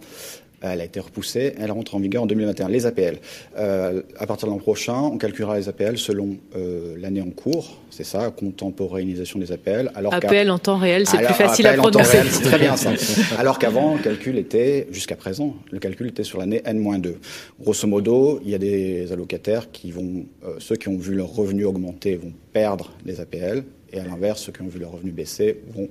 Elle 0.63 0.81
a 0.81 0.85
été 0.85 0.99
repoussée, 0.99 1.53
elle 1.59 1.71
rentre 1.71 1.93
en 1.93 1.99
vigueur 1.99 2.23
en 2.23 2.25
2021. 2.25 2.67
Les 2.69 2.87
APL. 2.87 3.17
Euh, 3.57 4.01
à 4.17 4.25
partir 4.25 4.47
de 4.47 4.53
l'an 4.53 4.59
prochain, 4.59 4.97
on 4.97 5.17
calculera 5.19 5.57
les 5.57 5.69
APL 5.69 5.99
selon 5.99 6.37
euh, 6.55 6.95
l'année 6.99 7.21
en 7.21 7.29
cours, 7.29 7.77
c'est 7.91 8.03
ça, 8.03 8.31
contemporanéisation 8.31 9.37
des 9.37 9.51
APL. 9.51 9.91
Alors 9.93 10.13
APL 10.13 10.49
en 10.49 10.57
temps 10.57 10.77
réel, 10.77 11.07
c'est 11.07 11.17
plus 11.17 11.33
facile 11.33 11.67
à 11.67 11.73
prononcer. 11.73 12.19
C'est 12.29 12.43
très 12.43 12.59
bien 12.59 12.75
ça. 12.75 12.91
alors 13.39 13.59
qu'avant, 13.59 13.95
le 13.95 14.01
calcul 14.01 14.37
était, 14.39 14.87
jusqu'à 14.91 15.15
présent, 15.15 15.55
le 15.71 15.77
calcul 15.77 16.07
était 16.07 16.23
sur 16.23 16.39
l'année 16.39 16.61
N-2. 16.65 17.13
Grosso 17.59 17.87
modo, 17.87 18.39
il 18.43 18.49
y 18.49 18.55
a 18.55 18.59
des 18.59 19.11
allocataires 19.11 19.71
qui 19.71 19.91
vont, 19.91 20.25
euh, 20.43 20.55
ceux 20.57 20.75
qui 20.75 20.89
ont 20.89 20.97
vu 20.97 21.13
leur 21.13 21.33
revenu 21.35 21.65
augmenter 21.65 22.15
vont 22.15 22.33
perdre 22.51 22.91
des 23.05 23.19
APL, 23.19 23.63
et 23.93 23.99
à 23.99 24.05
l'inverse, 24.05 24.43
ceux 24.43 24.51
qui 24.51 24.61
ont 24.61 24.67
vu 24.67 24.79
leur 24.79 24.91
revenu 24.91 25.11
baisser 25.11 25.61
vont 25.73 25.89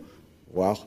voir 0.54 0.86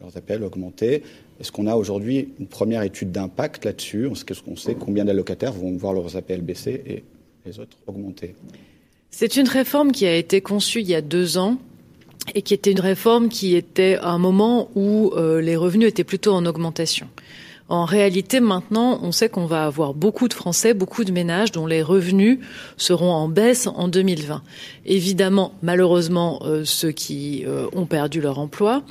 leurs 0.00 0.16
APL 0.16 0.42
augmenter. 0.42 1.02
Est-ce 1.40 1.52
qu'on 1.52 1.66
a 1.66 1.74
aujourd'hui 1.74 2.30
une 2.38 2.46
première 2.46 2.82
étude 2.82 3.12
d'impact 3.12 3.64
là-dessus? 3.64 4.08
Est-ce 4.10 4.42
qu'on 4.42 4.56
sait 4.56 4.74
combien 4.74 5.04
d'allocataires 5.04 5.52
vont 5.52 5.76
voir 5.76 5.92
leurs 5.92 6.16
APL 6.16 6.40
baisser 6.40 6.82
et 6.86 7.04
les 7.44 7.60
autres 7.60 7.76
augmenter 7.86 8.34
C'est 9.10 9.36
une 9.36 9.48
réforme 9.48 9.92
qui 9.92 10.06
a 10.06 10.14
été 10.14 10.40
conçue 10.40 10.80
il 10.80 10.88
y 10.88 10.94
a 10.94 11.02
deux 11.02 11.38
ans 11.38 11.58
et 12.34 12.42
qui 12.42 12.54
était 12.54 12.72
une 12.72 12.80
réforme 12.80 13.28
qui 13.28 13.54
était 13.54 13.96
à 13.96 14.08
un 14.08 14.18
moment 14.18 14.70
où 14.74 15.12
euh, 15.14 15.40
les 15.40 15.56
revenus 15.56 15.88
étaient 15.88 16.04
plutôt 16.04 16.32
en 16.32 16.44
augmentation. 16.44 17.08
En 17.68 17.84
réalité, 17.84 18.38
maintenant, 18.38 19.00
on 19.02 19.10
sait 19.10 19.28
qu'on 19.28 19.46
va 19.46 19.66
avoir 19.66 19.92
beaucoup 19.92 20.28
de 20.28 20.34
Français, 20.34 20.72
beaucoup 20.72 21.02
de 21.02 21.10
ménages 21.10 21.50
dont 21.50 21.66
les 21.66 21.82
revenus 21.82 22.38
seront 22.76 23.10
en 23.10 23.28
baisse 23.28 23.66
en 23.66 23.88
2020. 23.88 24.42
Évidemment, 24.84 25.52
malheureusement, 25.62 26.40
euh, 26.44 26.64
ceux 26.64 26.92
qui 26.92 27.44
euh, 27.44 27.66
ont 27.74 27.86
perdu 27.86 28.20
leur 28.20 28.38
emploi, 28.38 28.84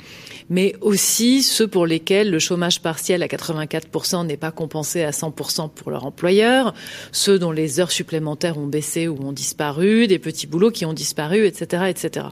mais 0.50 0.74
aussi 0.82 1.42
ceux 1.42 1.66
pour 1.66 1.86
lesquels 1.86 2.30
le 2.30 2.38
chômage 2.38 2.82
partiel 2.82 3.22
à 3.22 3.28
84% 3.28 4.26
n'est 4.26 4.36
pas 4.36 4.50
compensé 4.50 5.02
à 5.04 5.10
100% 5.10 5.70
pour 5.70 5.90
leur 5.90 6.04
employeur, 6.04 6.74
ceux 7.12 7.38
dont 7.38 7.52
les 7.52 7.80
heures 7.80 7.90
supplémentaires 7.90 8.58
ont 8.58 8.66
baissé 8.66 9.08
ou 9.08 9.16
ont 9.24 9.32
disparu, 9.32 10.06
des 10.06 10.18
petits 10.18 10.46
boulots 10.46 10.70
qui 10.70 10.84
ont 10.84 10.92
disparu, 10.92 11.46
etc., 11.46 11.84
etc. 11.88 12.26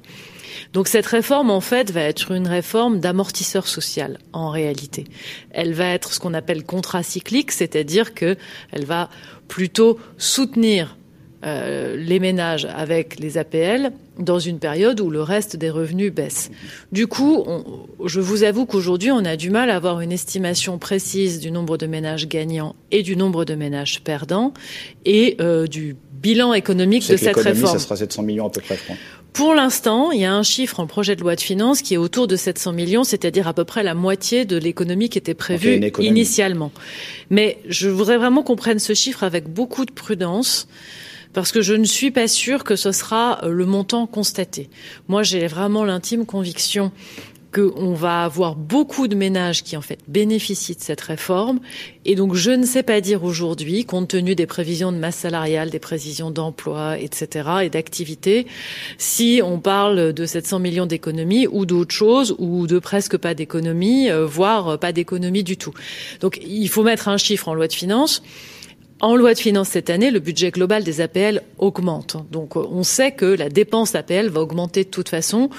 Donc 0.73 0.88
cette 0.88 1.06
réforme, 1.06 1.50
en 1.50 1.61
fait, 1.61 1.90
va 1.90 2.02
être 2.02 2.32
une 2.32 2.49
réforme 2.49 3.00
d'amortisseur 3.00 3.66
social, 3.66 4.18
en 4.32 4.50
réalité. 4.50 5.04
Elle 5.50 5.73
va 5.73 5.88
être 5.88 6.12
ce 6.12 6.20
qu'on 6.20 6.34
appelle 6.34 6.64
contracyclique, 6.64 7.52
c'est-à-dire 7.52 8.14
qu'elle 8.14 8.37
va 8.87 9.08
plutôt 9.49 9.99
soutenir 10.18 10.96
euh, 11.44 11.96
les 11.96 12.20
ménages 12.20 12.66
avec 12.75 13.18
les 13.18 13.37
APL 13.37 13.92
dans 14.18 14.38
une 14.38 14.58
période 14.58 14.99
où 15.00 15.11
le 15.11 15.20
reste 15.20 15.56
des 15.56 15.68
revenus 15.68 16.11
baisse. 16.11 16.50
Du 16.90 17.06
coup, 17.06 17.44
je 18.02 18.20
vous 18.20 18.44
avoue 18.44 18.64
qu'aujourd'hui, 18.64 19.11
on 19.11 19.25
a 19.26 19.37
du 19.37 19.50
mal 19.50 19.68
à 19.68 19.76
avoir 19.76 20.00
une 20.00 20.12
estimation 20.12 20.78
précise 20.78 21.40
du 21.40 21.50
nombre 21.50 21.76
de 21.76 21.87
ménages 21.87 22.28
gagnants 22.28 22.76
et 22.92 23.02
du 23.02 23.14
nombre 23.14 23.44
de 23.44 23.54
ménages 23.56 24.00
perdants 24.00 24.54
et 25.04 25.37
euh, 25.40 25.66
du 25.66 25.96
bilan 26.23 26.54
économique 26.54 27.06
de 27.11 27.16
cette 27.18 27.37
réforme. 27.37 27.73
Ça 27.73 27.78
sera 27.78 27.96
700 27.96 28.23
millions 28.23 28.46
à 28.46 28.50
peu 28.50 28.62
près, 28.62 28.76
je 28.76 28.82
crois. 28.84 28.96
Pour 29.34 29.52
l'instant, 29.52 30.12
il 30.12 30.20
y 30.20 30.24
a 30.24 30.32
un 30.32 30.44
chiffre 30.44 30.78
en 30.78 30.86
projet 30.86 31.16
de 31.16 31.20
loi 31.20 31.34
de 31.34 31.40
finances 31.40 31.82
qui 31.82 31.94
est 31.94 31.96
autour 31.96 32.28
de 32.28 32.36
700 32.36 32.72
millions, 32.72 33.02
c'est-à-dire 33.02 33.48
à 33.48 33.52
peu 33.52 33.64
près 33.64 33.82
la 33.82 33.94
moitié 33.94 34.44
de 34.44 34.56
l'économie 34.56 35.08
qui 35.08 35.18
était 35.18 35.34
prévue 35.34 35.80
initialement. 35.98 36.70
Mais 37.30 37.58
je 37.68 37.88
voudrais 37.88 38.16
vraiment 38.16 38.44
qu'on 38.44 38.54
prenne 38.54 38.78
ce 38.78 38.94
chiffre 38.94 39.24
avec 39.24 39.48
beaucoup 39.48 39.84
de 39.86 39.90
prudence 39.90 40.68
parce 41.32 41.50
que 41.50 41.62
je 41.62 41.74
ne 41.74 41.84
suis 41.84 42.12
pas 42.12 42.28
sûre 42.28 42.62
que 42.62 42.76
ce 42.76 42.92
sera 42.92 43.40
le 43.44 43.66
montant 43.66 44.06
constaté. 44.06 44.70
Moi, 45.08 45.24
j'ai 45.24 45.48
vraiment 45.48 45.84
l'intime 45.84 46.26
conviction 46.26 46.92
qu'on 47.54 47.94
va 47.94 48.25
avoir 48.25 48.56
beaucoup 48.56 49.06
de 49.06 49.14
ménages 49.14 49.62
qui 49.62 49.76
en 49.76 49.80
fait 49.80 50.00
bénéficient 50.08 50.75
de 50.75 50.82
cette 50.82 51.00
réforme. 51.00 51.61
Et 52.04 52.16
donc 52.16 52.34
je 52.34 52.50
ne 52.50 52.66
sais 52.66 52.82
pas 52.82 53.00
dire 53.00 53.23
aujourd'hui, 53.23 53.84
compte 53.84 54.08
tenu 54.08 54.34
des 54.34 54.46
prévisions 54.46 54.90
de 54.90 54.99
masse 54.99 55.16
salariale, 55.16 55.70
des 55.70 55.78
prévisions 55.78 56.30
d'emploi, 56.30 56.99
etc. 56.99 57.49
et 57.62 57.70
d'activité, 57.70 58.46
si 58.99 59.40
on 59.44 59.61
parle 59.61 60.12
de 60.12 60.26
700 60.26 60.58
millions 60.58 60.87
d'économies 60.87 61.46
ou 61.46 61.64
d'autre 61.64 61.94
chose, 61.94 62.34
ou 62.38 62.66
de 62.66 62.78
presque 62.78 63.16
pas 63.16 63.34
d'économie, 63.34 64.11
euh, 64.11 64.26
voire 64.26 64.78
pas 64.78 64.92
d'économie 64.92 65.44
du 65.44 65.56
tout. 65.56 65.73
Donc 66.20 66.40
il 66.44 66.68
faut 66.68 66.82
mettre 66.82 67.08
un 67.08 67.16
chiffre 67.16 67.49
en 67.49 67.54
loi 67.54 67.68
de 67.68 67.73
finances. 67.73 68.23
En 69.00 69.16
loi 69.16 69.34
de 69.34 69.38
finances 69.38 69.68
cette 69.68 69.90
année, 69.90 70.11
le 70.11 70.20
budget 70.20 70.50
global 70.50 70.82
des 70.82 71.00
APL 71.00 71.42
augmente. 71.58 72.16
Donc 72.32 72.56
on 72.56 72.82
sait 72.82 73.12
que 73.12 73.26
la 73.26 73.49
dépense 73.49 73.94
APL 73.94 74.28
va 74.28 74.40
augmenter 74.40 74.84
de 74.84 74.88
toute 74.88 75.08
façon. 75.08 75.50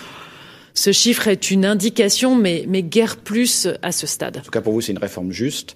Ce 0.75 0.91
chiffre 0.91 1.29
est 1.29 1.49
une 1.51 1.65
indication, 1.65 2.35
mais, 2.35 2.65
mais 2.67 2.83
guère 2.83 3.15
plus 3.15 3.67
à 3.81 3.93
ce 3.93 4.05
stade. 4.05 4.37
En 4.37 4.41
tout 4.41 4.51
cas, 4.51 4.61
pour 4.61 4.73
vous, 4.73 4.81
c'est 4.81 4.91
une 4.91 4.99
réforme 4.99 5.31
juste. 5.31 5.75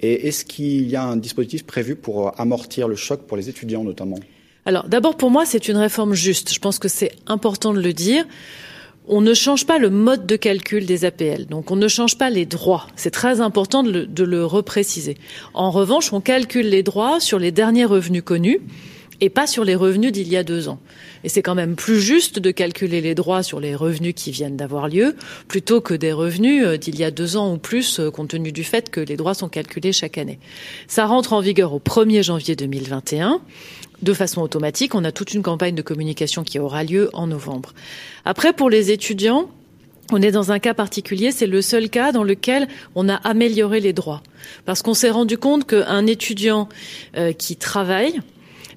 Et 0.00 0.26
est-ce 0.26 0.44
qu'il 0.44 0.88
y 0.90 0.96
a 0.96 1.04
un 1.04 1.16
dispositif 1.16 1.64
prévu 1.64 1.94
pour 1.94 2.38
amortir 2.38 2.88
le 2.88 2.96
choc 2.96 3.26
pour 3.26 3.36
les 3.36 3.48
étudiants 3.48 3.84
notamment? 3.84 4.18
Alors 4.66 4.88
d'abord, 4.88 5.16
pour 5.16 5.30
moi, 5.30 5.46
c'est 5.46 5.68
une 5.68 5.76
réforme 5.76 6.14
juste. 6.14 6.52
Je 6.52 6.58
pense 6.58 6.78
que 6.78 6.88
c'est 6.88 7.12
important 7.26 7.72
de 7.72 7.80
le 7.80 7.92
dire. 7.92 8.24
On 9.08 9.20
ne 9.20 9.34
change 9.34 9.66
pas 9.66 9.78
le 9.78 9.88
mode 9.88 10.26
de 10.26 10.36
calcul 10.36 10.84
des 10.84 11.04
APL, 11.04 11.46
donc 11.46 11.70
on 11.70 11.76
ne 11.76 11.88
change 11.88 12.16
pas 12.16 12.30
les 12.30 12.46
droits. 12.46 12.86
C'est 12.96 13.10
très 13.10 13.40
important 13.40 13.82
de 13.82 13.90
le, 13.90 14.06
de 14.06 14.24
le 14.24 14.44
repréciser. 14.44 15.16
En 15.54 15.70
revanche, 15.70 16.12
on 16.12 16.20
calcule 16.20 16.68
les 16.68 16.82
droits 16.82 17.18
sur 17.18 17.38
les 17.38 17.50
derniers 17.50 17.86
revenus 17.86 18.22
connus 18.22 18.60
et 19.20 19.28
pas 19.30 19.46
sur 19.46 19.64
les 19.64 19.74
revenus 19.74 20.12
d'il 20.12 20.28
y 20.28 20.36
a 20.36 20.42
deux 20.42 20.68
ans. 20.68 20.78
Et 21.24 21.28
c'est 21.28 21.42
quand 21.42 21.54
même 21.54 21.76
plus 21.76 22.00
juste 22.00 22.38
de 22.38 22.50
calculer 22.50 23.00
les 23.00 23.14
droits 23.14 23.42
sur 23.42 23.60
les 23.60 23.74
revenus 23.74 24.14
qui 24.16 24.30
viennent 24.30 24.56
d'avoir 24.56 24.88
lieu 24.88 25.14
plutôt 25.48 25.80
que 25.80 25.94
des 25.94 26.12
revenus 26.12 26.64
euh, 26.64 26.76
d'il 26.76 26.98
y 26.98 27.04
a 27.04 27.10
deux 27.10 27.36
ans 27.36 27.52
ou 27.52 27.58
plus, 27.58 28.00
euh, 28.00 28.10
compte 28.10 28.28
tenu 28.28 28.52
du 28.52 28.64
fait 28.64 28.90
que 28.90 29.00
les 29.00 29.16
droits 29.16 29.34
sont 29.34 29.48
calculés 29.48 29.92
chaque 29.92 30.18
année. 30.18 30.38
Ça 30.88 31.06
rentre 31.06 31.32
en 31.32 31.40
vigueur 31.40 31.72
au 31.72 31.78
1er 31.78 32.22
janvier 32.22 32.56
2021 32.56 33.40
de 34.02 34.14
façon 34.14 34.40
automatique. 34.40 34.94
On 34.94 35.04
a 35.04 35.12
toute 35.12 35.34
une 35.34 35.42
campagne 35.42 35.74
de 35.74 35.82
communication 35.82 36.42
qui 36.42 36.58
aura 36.58 36.84
lieu 36.84 37.10
en 37.12 37.26
novembre. 37.26 37.74
Après, 38.24 38.52
pour 38.52 38.70
les 38.70 38.90
étudiants, 38.90 39.50
on 40.12 40.22
est 40.22 40.32
dans 40.32 40.50
un 40.50 40.58
cas 40.58 40.74
particulier, 40.74 41.30
c'est 41.30 41.46
le 41.46 41.62
seul 41.62 41.88
cas 41.88 42.10
dans 42.10 42.24
lequel 42.24 42.66
on 42.94 43.08
a 43.08 43.14
amélioré 43.14 43.80
les 43.80 43.92
droits. 43.92 44.22
Parce 44.64 44.82
qu'on 44.82 44.94
s'est 44.94 45.10
rendu 45.10 45.38
compte 45.38 45.66
qu'un 45.66 46.06
étudiant 46.06 46.68
euh, 47.16 47.32
qui 47.32 47.56
travaille, 47.56 48.20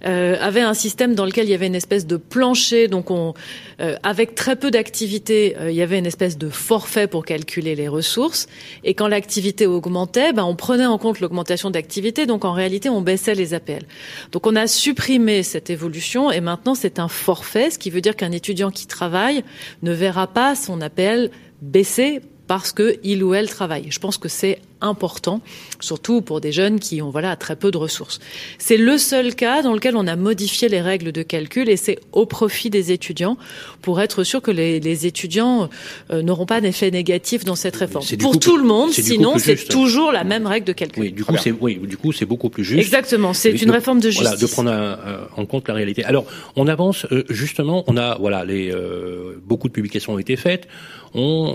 euh, 0.05 0.36
avait 0.39 0.62
un 0.62 0.74
système 0.74 1.15
dans 1.15 1.25
lequel 1.25 1.45
il 1.45 1.51
y 1.51 1.53
avait 1.53 1.67
une 1.67 1.75
espèce 1.75 2.05
de 2.05 2.17
plancher, 2.17 2.88
donc 2.88 3.12
on, 3.12 3.33
euh, 3.79 3.95
avec 4.03 4.36
très 4.36 4.55
peu 4.55 4.72
d'activité, 4.72 5.55
euh, 5.57 5.72
il 5.72 5.75
y 5.75 5.81
avait 5.81 6.00
une 6.00 6.05
espèce 6.05 6.38
de 6.38 6.50
forfait 6.50 7.07
pour 7.07 7.25
calculer 7.25 7.75
les 7.75 7.88
ressources. 7.88 8.48
Et 8.83 8.93
quand 8.93 9.07
l'activité 9.07 9.65
augmentait, 9.65 10.33
ben, 10.33 10.43
on 10.43 10.55
prenait 10.55 10.86
en 10.86 10.98
compte 10.98 11.19
l'augmentation 11.19 11.69
d'activité, 11.69 12.25
donc 12.25 12.45
en 12.45 12.53
réalité 12.53 12.89
on 12.89 13.01
baissait 13.01 13.36
les 13.36 13.53
APL. 13.53 13.83
Donc 14.31 14.45
on 14.48 14.55
a 14.55 14.67
supprimé 14.67 15.43
cette 15.43 15.69
évolution 15.69 16.31
et 16.31 16.41
maintenant 16.41 16.75
c'est 16.75 17.00
un 17.00 17.07
forfait, 17.07 17.72
ce 17.72 17.79
qui 17.79 17.89
veut 17.89 18.01
dire 18.01 18.15
qu'un 18.15 18.31
étudiant 18.31 18.72
qui 18.72 18.88
travaille 18.88 19.43
ne 19.81 19.93
verra 19.93 20.27
pas 20.27 20.55
son 20.55 20.81
APL 20.81 21.29
baisser 21.62 22.22
parce 22.47 22.73
qu'il 22.73 23.23
ou 23.23 23.33
elle 23.33 23.50
travaille. 23.50 23.85
Je 23.89 24.00
pense 24.00 24.17
que 24.17 24.29
c'est 24.29 24.59
important, 24.81 25.41
surtout 25.79 26.21
pour 26.21 26.41
des 26.41 26.51
jeunes 26.51 26.79
qui 26.79 27.01
ont 27.01 27.09
voilà 27.09 27.35
très 27.38 27.55
peu 27.55 27.71
de 27.71 27.77
ressources. 27.77 28.19
C'est 28.57 28.75
le 28.75 28.97
seul 28.97 29.33
cas 29.33 29.62
dans 29.62 29.73
lequel 29.73 29.95
on 29.95 30.07
a 30.07 30.17
modifié 30.17 30.67
les 30.67 30.81
règles 30.81 31.13
de 31.13 31.23
calcul 31.23 31.69
et 31.69 31.77
c'est 31.77 32.00
au 32.12 32.25
profit 32.25 32.69
des 32.69 32.91
étudiants 32.91 33.38
pour 33.81 34.01
être 34.01 34.25
sûr 34.25 34.41
que 34.41 34.51
les, 34.51 34.81
les 34.81 35.05
étudiants 35.05 35.69
euh, 36.12 36.21
n'auront 36.21 36.45
pas 36.45 36.59
d'effet 36.59 36.91
négatif 36.91 37.45
dans 37.45 37.55
cette 37.55 37.77
réforme. 37.77 38.05
Pour 38.19 38.38
tout 38.39 38.57
le 38.57 38.65
monde, 38.65 38.91
sinon 38.91 39.38
c'est 39.38 39.67
toujours 39.69 40.12
la 40.12 40.25
même 40.25 40.47
règle 40.47 40.67
de 40.67 40.73
calcul. 40.73 41.03
Oui, 41.03 41.12
du 41.13 41.23
coup 41.23 41.38
c'est 41.41 41.51
oui, 41.51 41.79
du 41.81 41.95
coup 41.95 42.12
c'est 42.12 42.25
beaucoup 42.25 42.50
plus 42.50 42.65
juste. 42.65 42.81
Exactement, 42.81 43.33
c'est 43.33 43.62
une 43.62 43.71
réforme 43.71 44.01
de 44.01 44.09
justice. 44.09 44.27
Voilà, 44.27 44.38
de 44.38 44.47
prendre 44.47 45.29
en 45.38 45.45
compte 45.45 45.69
la 45.69 45.73
réalité. 45.73 46.03
Alors 46.03 46.25
on 46.57 46.67
avance 46.67 47.05
euh, 47.12 47.23
justement, 47.29 47.85
on 47.88 47.95
a 47.95 48.17
voilà 48.19 48.43
les 48.43 48.69
euh, 48.71 49.41
beaucoup 49.45 49.69
de 49.69 49.73
publications 49.73 50.13
ont 50.13 50.19
été 50.19 50.35
faites. 50.35 50.67
On, 51.13 51.53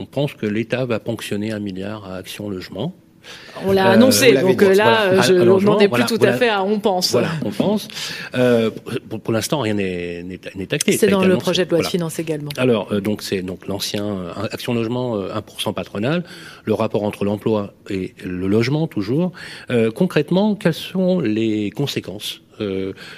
on 0.00 0.06
pense 0.06 0.34
que 0.34 0.46
l'État 0.46 0.84
va 0.84 1.00
ponctionner 1.00 1.52
un 1.52 1.58
milliard 1.58 2.04
à 2.04 2.16
Action 2.16 2.48
Logement. 2.48 2.94
On 3.66 3.72
l'a 3.72 3.90
annoncé, 3.90 4.32
donc 4.32 4.60
là, 4.60 5.22
je 5.22 5.32
n'en 5.32 5.78
ai 5.78 5.88
plus 5.88 6.04
tout 6.04 6.18
à 6.20 6.32
fait 6.32 6.48
à 6.48 6.62
on 6.64 6.78
pense. 6.80 7.12
Voilà, 7.12 7.30
on 7.44 7.50
pense. 7.50 7.88
Euh, 8.34 8.70
pour, 9.22 9.32
l'instant, 9.32 9.60
rien 9.60 9.74
n'est 9.74 10.74
acté. 10.74 10.96
C'est 10.96 11.08
dans 11.08 11.24
le 11.24 11.38
projet 11.38 11.64
de 11.64 11.70
loi 11.70 11.80
de 11.80 11.86
finances 11.86 12.18
également. 12.18 12.50
Alors, 12.56 12.92
euh, 12.92 13.00
donc 13.00 13.22
c'est 13.22 13.42
donc 13.42 13.66
l'ancien 13.66 14.04
euh, 14.04 14.32
Action 14.50 14.74
Logement 14.74 15.18
1% 15.18 15.72
patronal, 15.72 16.24
le 16.64 16.74
rapport 16.74 17.04
entre 17.04 17.24
l'emploi 17.24 17.74
et 17.88 18.14
le 18.24 18.46
logement 18.46 18.86
toujours. 18.86 19.32
concrètement, 19.94 20.54
quelles 20.54 20.74
sont 20.74 21.20
les 21.20 21.70
conséquences 21.70 22.40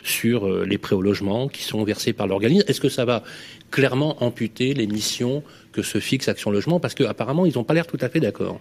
sur 0.02 0.48
les 0.48 0.78
prêts 0.78 0.96
au 0.96 1.02
logement 1.02 1.48
qui 1.48 1.62
sont 1.62 1.82
versés 1.84 2.12
par 2.12 2.26
l'organisme? 2.26 2.64
Est-ce 2.68 2.80
que 2.80 2.88
ça 2.88 3.04
va 3.04 3.22
clairement 3.70 4.22
amputer 4.22 4.74
les 4.74 4.86
missions 4.86 5.42
que 5.76 5.82
se 5.82 6.00
fixe 6.00 6.28
Action 6.28 6.50
Logement 6.50 6.80
Parce 6.80 6.94
qu'apparemment, 6.94 7.44
ils 7.44 7.54
n'ont 7.54 7.64
pas 7.64 7.74
l'air 7.74 7.86
tout 7.86 7.98
à 8.00 8.08
fait 8.08 8.20
d'accord. 8.20 8.60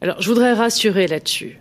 Alors, 0.00 0.20
je 0.20 0.28
voudrais 0.28 0.54
rassurer 0.54 1.06
là-dessus. 1.06 1.58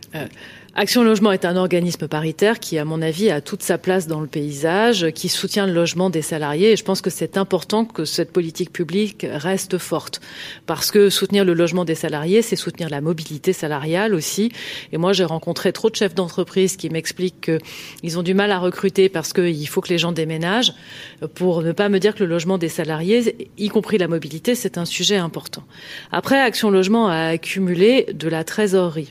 Action 0.75 1.03
Logement 1.03 1.31
est 1.31 1.45
un 1.45 1.55
organisme 1.55 2.07
paritaire 2.07 2.59
qui, 2.59 2.79
à 2.79 2.85
mon 2.85 3.03
avis, 3.03 3.29
a 3.29 3.41
toute 3.41 3.61
sa 3.61 3.77
place 3.77 4.07
dans 4.07 4.21
le 4.21 4.27
paysage, 4.27 5.11
qui 5.11 5.29
soutient 5.29 5.67
le 5.67 5.73
logement 5.73 6.09
des 6.09 6.23
salariés. 6.23 6.71
Et 6.71 6.75
je 6.75 6.83
pense 6.83 6.99
que 6.99 7.11
c'est 7.11 7.37
important 7.37 7.85
que 7.85 8.05
cette 8.05 8.31
politique 8.31 8.73
publique 8.73 9.23
reste 9.29 9.77
forte. 9.77 10.19
Parce 10.65 10.89
que 10.89 11.11
soutenir 11.11 11.45
le 11.45 11.53
logement 11.53 11.85
des 11.85 11.93
salariés, 11.93 12.41
c'est 12.41 12.55
soutenir 12.55 12.89
la 12.89 13.01
mobilité 13.01 13.53
salariale 13.53 14.15
aussi. 14.15 14.51
Et 14.91 14.97
moi, 14.97 15.13
j'ai 15.13 15.25
rencontré 15.25 15.73
trop 15.73 15.91
de 15.91 15.95
chefs 15.95 16.15
d'entreprise 16.15 16.75
qui 16.75 16.89
m'expliquent 16.89 17.51
qu'ils 18.01 18.17
ont 18.17 18.23
du 18.23 18.33
mal 18.33 18.51
à 18.51 18.57
recruter 18.57 19.09
parce 19.09 19.31
qu'il 19.31 19.67
faut 19.67 19.81
que 19.81 19.89
les 19.89 19.99
gens 19.99 20.11
déménagent. 20.11 20.73
Pour 21.35 21.61
ne 21.61 21.71
pas 21.71 21.87
me 21.87 21.99
dire 21.99 22.15
que 22.15 22.23
le 22.23 22.29
logement 22.29 22.57
des 22.57 22.69
salariés, 22.69 23.47
y 23.59 23.69
compris 23.69 23.99
la 23.99 24.07
mobilité, 24.07 24.55
c'est 24.55 24.79
un 24.79 24.85
sujet 24.85 25.17
important. 25.17 25.65
Après, 26.11 26.41
Action 26.41 26.71
Logement 26.71 27.09
a 27.09 27.27
accumulé 27.27 28.07
de 28.11 28.27
la 28.27 28.43
trésorerie 28.43 29.09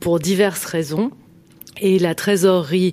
pour 0.00 0.18
diverses 0.18 0.64
raisons. 0.64 1.10
Et 1.82 1.98
la 1.98 2.14
trésorerie 2.14 2.92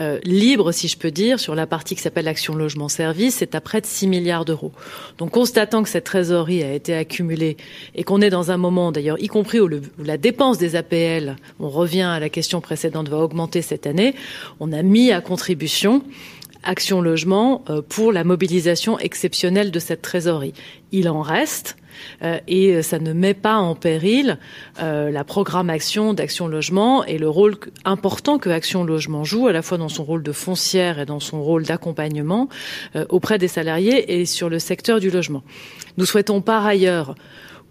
euh, 0.00 0.20
libre, 0.22 0.70
si 0.70 0.86
je 0.86 0.96
peux 0.96 1.10
dire, 1.10 1.40
sur 1.40 1.56
la 1.56 1.66
partie 1.66 1.96
qui 1.96 2.02
s'appelle 2.02 2.26
l'action 2.26 2.54
logement 2.54 2.88
service, 2.88 3.42
est 3.42 3.56
à 3.56 3.60
près 3.60 3.80
de 3.80 3.86
6 3.86 4.06
milliards 4.06 4.44
d'euros. 4.44 4.70
Donc 5.16 5.32
constatant 5.32 5.82
que 5.82 5.88
cette 5.88 6.04
trésorerie 6.04 6.62
a 6.62 6.72
été 6.72 6.94
accumulée 6.94 7.56
et 7.96 8.04
qu'on 8.04 8.20
est 8.20 8.30
dans 8.30 8.52
un 8.52 8.56
moment, 8.56 8.92
d'ailleurs, 8.92 9.20
y 9.20 9.26
compris 9.26 9.58
où, 9.58 9.66
où, 9.66 10.04
la 10.04 10.18
dépense 10.18 10.58
des 10.58 10.76
APL, 10.76 11.36
on 11.58 11.68
revient 11.68 12.02
à 12.02 12.20
la 12.20 12.28
question 12.28 12.60
précédente, 12.60 13.08
va 13.08 13.18
augmenter 13.18 13.60
cette 13.60 13.88
année, 13.88 14.14
on 14.60 14.72
a 14.72 14.82
mis 14.82 15.10
à 15.10 15.20
contribution 15.20 16.04
Action 16.64 17.00
Logement 17.00 17.62
euh, 17.68 17.82
pour 17.86 18.12
la 18.12 18.24
mobilisation 18.24 18.98
exceptionnelle 18.98 19.70
de 19.70 19.78
cette 19.78 20.02
trésorerie. 20.02 20.54
Il 20.92 21.08
en 21.08 21.20
reste 21.20 21.76
euh, 22.22 22.38
et 22.46 22.82
ça 22.82 22.98
ne 22.98 23.12
met 23.12 23.34
pas 23.34 23.56
en 23.56 23.74
péril 23.74 24.38
euh, 24.80 25.10
la 25.10 25.24
programmation 25.24 26.14
d'Action 26.14 26.46
Logement 26.46 27.04
et 27.04 27.18
le 27.18 27.28
rôle 27.28 27.56
important 27.84 28.38
que 28.38 28.50
Action 28.50 28.84
Logement 28.84 29.24
joue, 29.24 29.48
à 29.48 29.52
la 29.52 29.62
fois 29.62 29.78
dans 29.78 29.88
son 29.88 30.04
rôle 30.04 30.22
de 30.22 30.32
foncière 30.32 30.98
et 30.98 31.06
dans 31.06 31.20
son 31.20 31.42
rôle 31.42 31.64
d'accompagnement 31.64 32.48
auprès 33.08 33.38
des 33.38 33.48
salariés 33.48 34.20
et 34.20 34.26
sur 34.26 34.48
le 34.48 34.58
secteur 34.58 35.00
du 35.00 35.10
logement. 35.10 35.42
Nous 35.96 36.04
souhaitons 36.04 36.40
par 36.40 36.64
ailleurs 36.64 37.14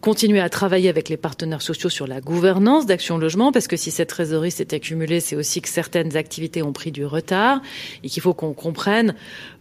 continuer 0.02 0.40
à 0.40 0.50
travailler 0.50 0.90
avec 0.90 1.10
les 1.10 1.18
partenaires 1.18 1.62
sociaux 1.62 1.90
sur 1.90 2.08
la 2.08 2.22
gouvernance 2.22 2.86
d'Action 2.86 3.18
Logement, 3.18 3.52
parce 3.52 3.68
que 3.68 3.76
si 3.76 3.92
cette 3.92 4.10
trésorerie 4.10 4.52
s'est 4.52 4.74
accumulée, 4.74 5.20
c'est 5.20 5.36
aussi 5.36 5.62
que 5.62 5.70
certaines 5.70 6.16
activités 6.16 6.62
ont 6.62 6.74
pris 6.74 6.92
du 6.92 7.06
retard 7.06 7.62
et 8.04 8.10
qu'il 8.10 8.22
faut 8.22 8.34
qu'on 8.34 8.54
comprenne 8.54 9.16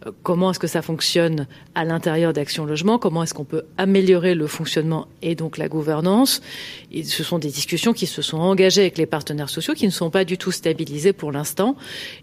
euh, 0.05 0.11
comment 0.23 0.51
est-ce 0.51 0.59
que 0.59 0.67
ça 0.67 0.81
fonctionne 0.81 1.47
à 1.75 1.85
l'intérieur 1.85 2.33
d'Action 2.33 2.65
Logement, 2.65 2.99
comment 2.99 3.23
est-ce 3.23 3.33
qu'on 3.33 3.45
peut 3.45 3.63
améliorer 3.77 4.35
le 4.35 4.47
fonctionnement 4.47 5.07
et 5.21 5.35
donc 5.35 5.57
la 5.57 5.67
gouvernance. 5.67 6.41
Et 6.91 7.03
ce 7.03 7.23
sont 7.23 7.39
des 7.39 7.49
discussions 7.49 7.93
qui 7.93 8.05
se 8.05 8.21
sont 8.21 8.37
engagées 8.37 8.81
avec 8.81 8.97
les 8.97 9.05
partenaires 9.05 9.49
sociaux, 9.49 9.73
qui 9.73 9.85
ne 9.85 9.91
sont 9.91 10.09
pas 10.09 10.23
du 10.23 10.37
tout 10.37 10.51
stabilisées 10.51 11.13
pour 11.13 11.31
l'instant 11.31 11.75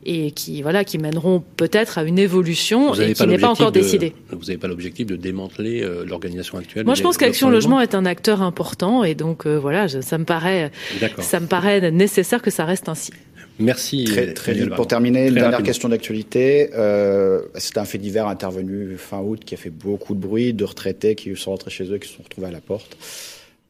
et 0.04 0.30
qui 0.30 0.62
voilà 0.62 0.84
qui 0.84 0.98
mèneront 0.98 1.42
peut-être 1.56 1.98
à 1.98 2.04
une 2.04 2.18
évolution 2.18 2.94
et 2.94 3.12
qui 3.12 3.26
n'est 3.26 3.38
pas 3.38 3.50
encore 3.50 3.72
décidée. 3.72 4.14
Vous 4.30 4.38
n'avez 4.46 4.58
pas 4.58 4.68
l'objectif 4.68 5.06
de 5.06 5.16
démanteler 5.16 5.82
euh, 5.82 6.04
l'organisation 6.04 6.58
actuelle. 6.58 6.84
Moi, 6.84 6.94
je 6.94 7.02
pense 7.02 7.16
qu'Action 7.16 7.50
Logement? 7.50 7.74
est 7.80 7.94
un 7.94 8.03
acteur 8.06 8.42
important 8.42 9.04
et 9.04 9.14
donc 9.14 9.46
euh, 9.46 9.58
voilà, 9.58 9.88
ça 9.88 10.18
me 10.18 10.24
paraît 10.24 10.70
ça 11.18 11.40
me 11.40 11.46
paraît 11.46 11.90
nécessaire 11.90 12.42
que 12.42 12.50
ça 12.50 12.64
reste 12.64 12.88
ainsi. 12.88 13.12
Merci. 13.58 14.04
Très, 14.04 14.34
très 14.34 14.52
vite 14.52 14.74
pour 14.74 14.88
terminer, 14.88 15.28
une 15.28 15.34
dernière 15.34 15.62
question 15.62 15.88
d'actualité. 15.88 16.70
Euh, 16.74 17.42
c'est 17.54 17.78
un 17.78 17.84
fait 17.84 17.98
divers 17.98 18.26
intervenu 18.26 18.96
fin 18.96 19.20
août 19.20 19.42
qui 19.44 19.54
a 19.54 19.56
fait 19.56 19.70
beaucoup 19.70 20.14
de 20.14 20.20
bruit, 20.20 20.52
de 20.52 20.64
retraités 20.64 21.14
qui 21.14 21.34
sont 21.36 21.52
rentrés 21.52 21.70
chez 21.70 21.84
eux, 21.84 21.98
qui 21.98 22.08
se 22.08 22.16
sont 22.16 22.24
retrouvés 22.24 22.48
à 22.48 22.52
la 22.52 22.60
porte 22.60 22.96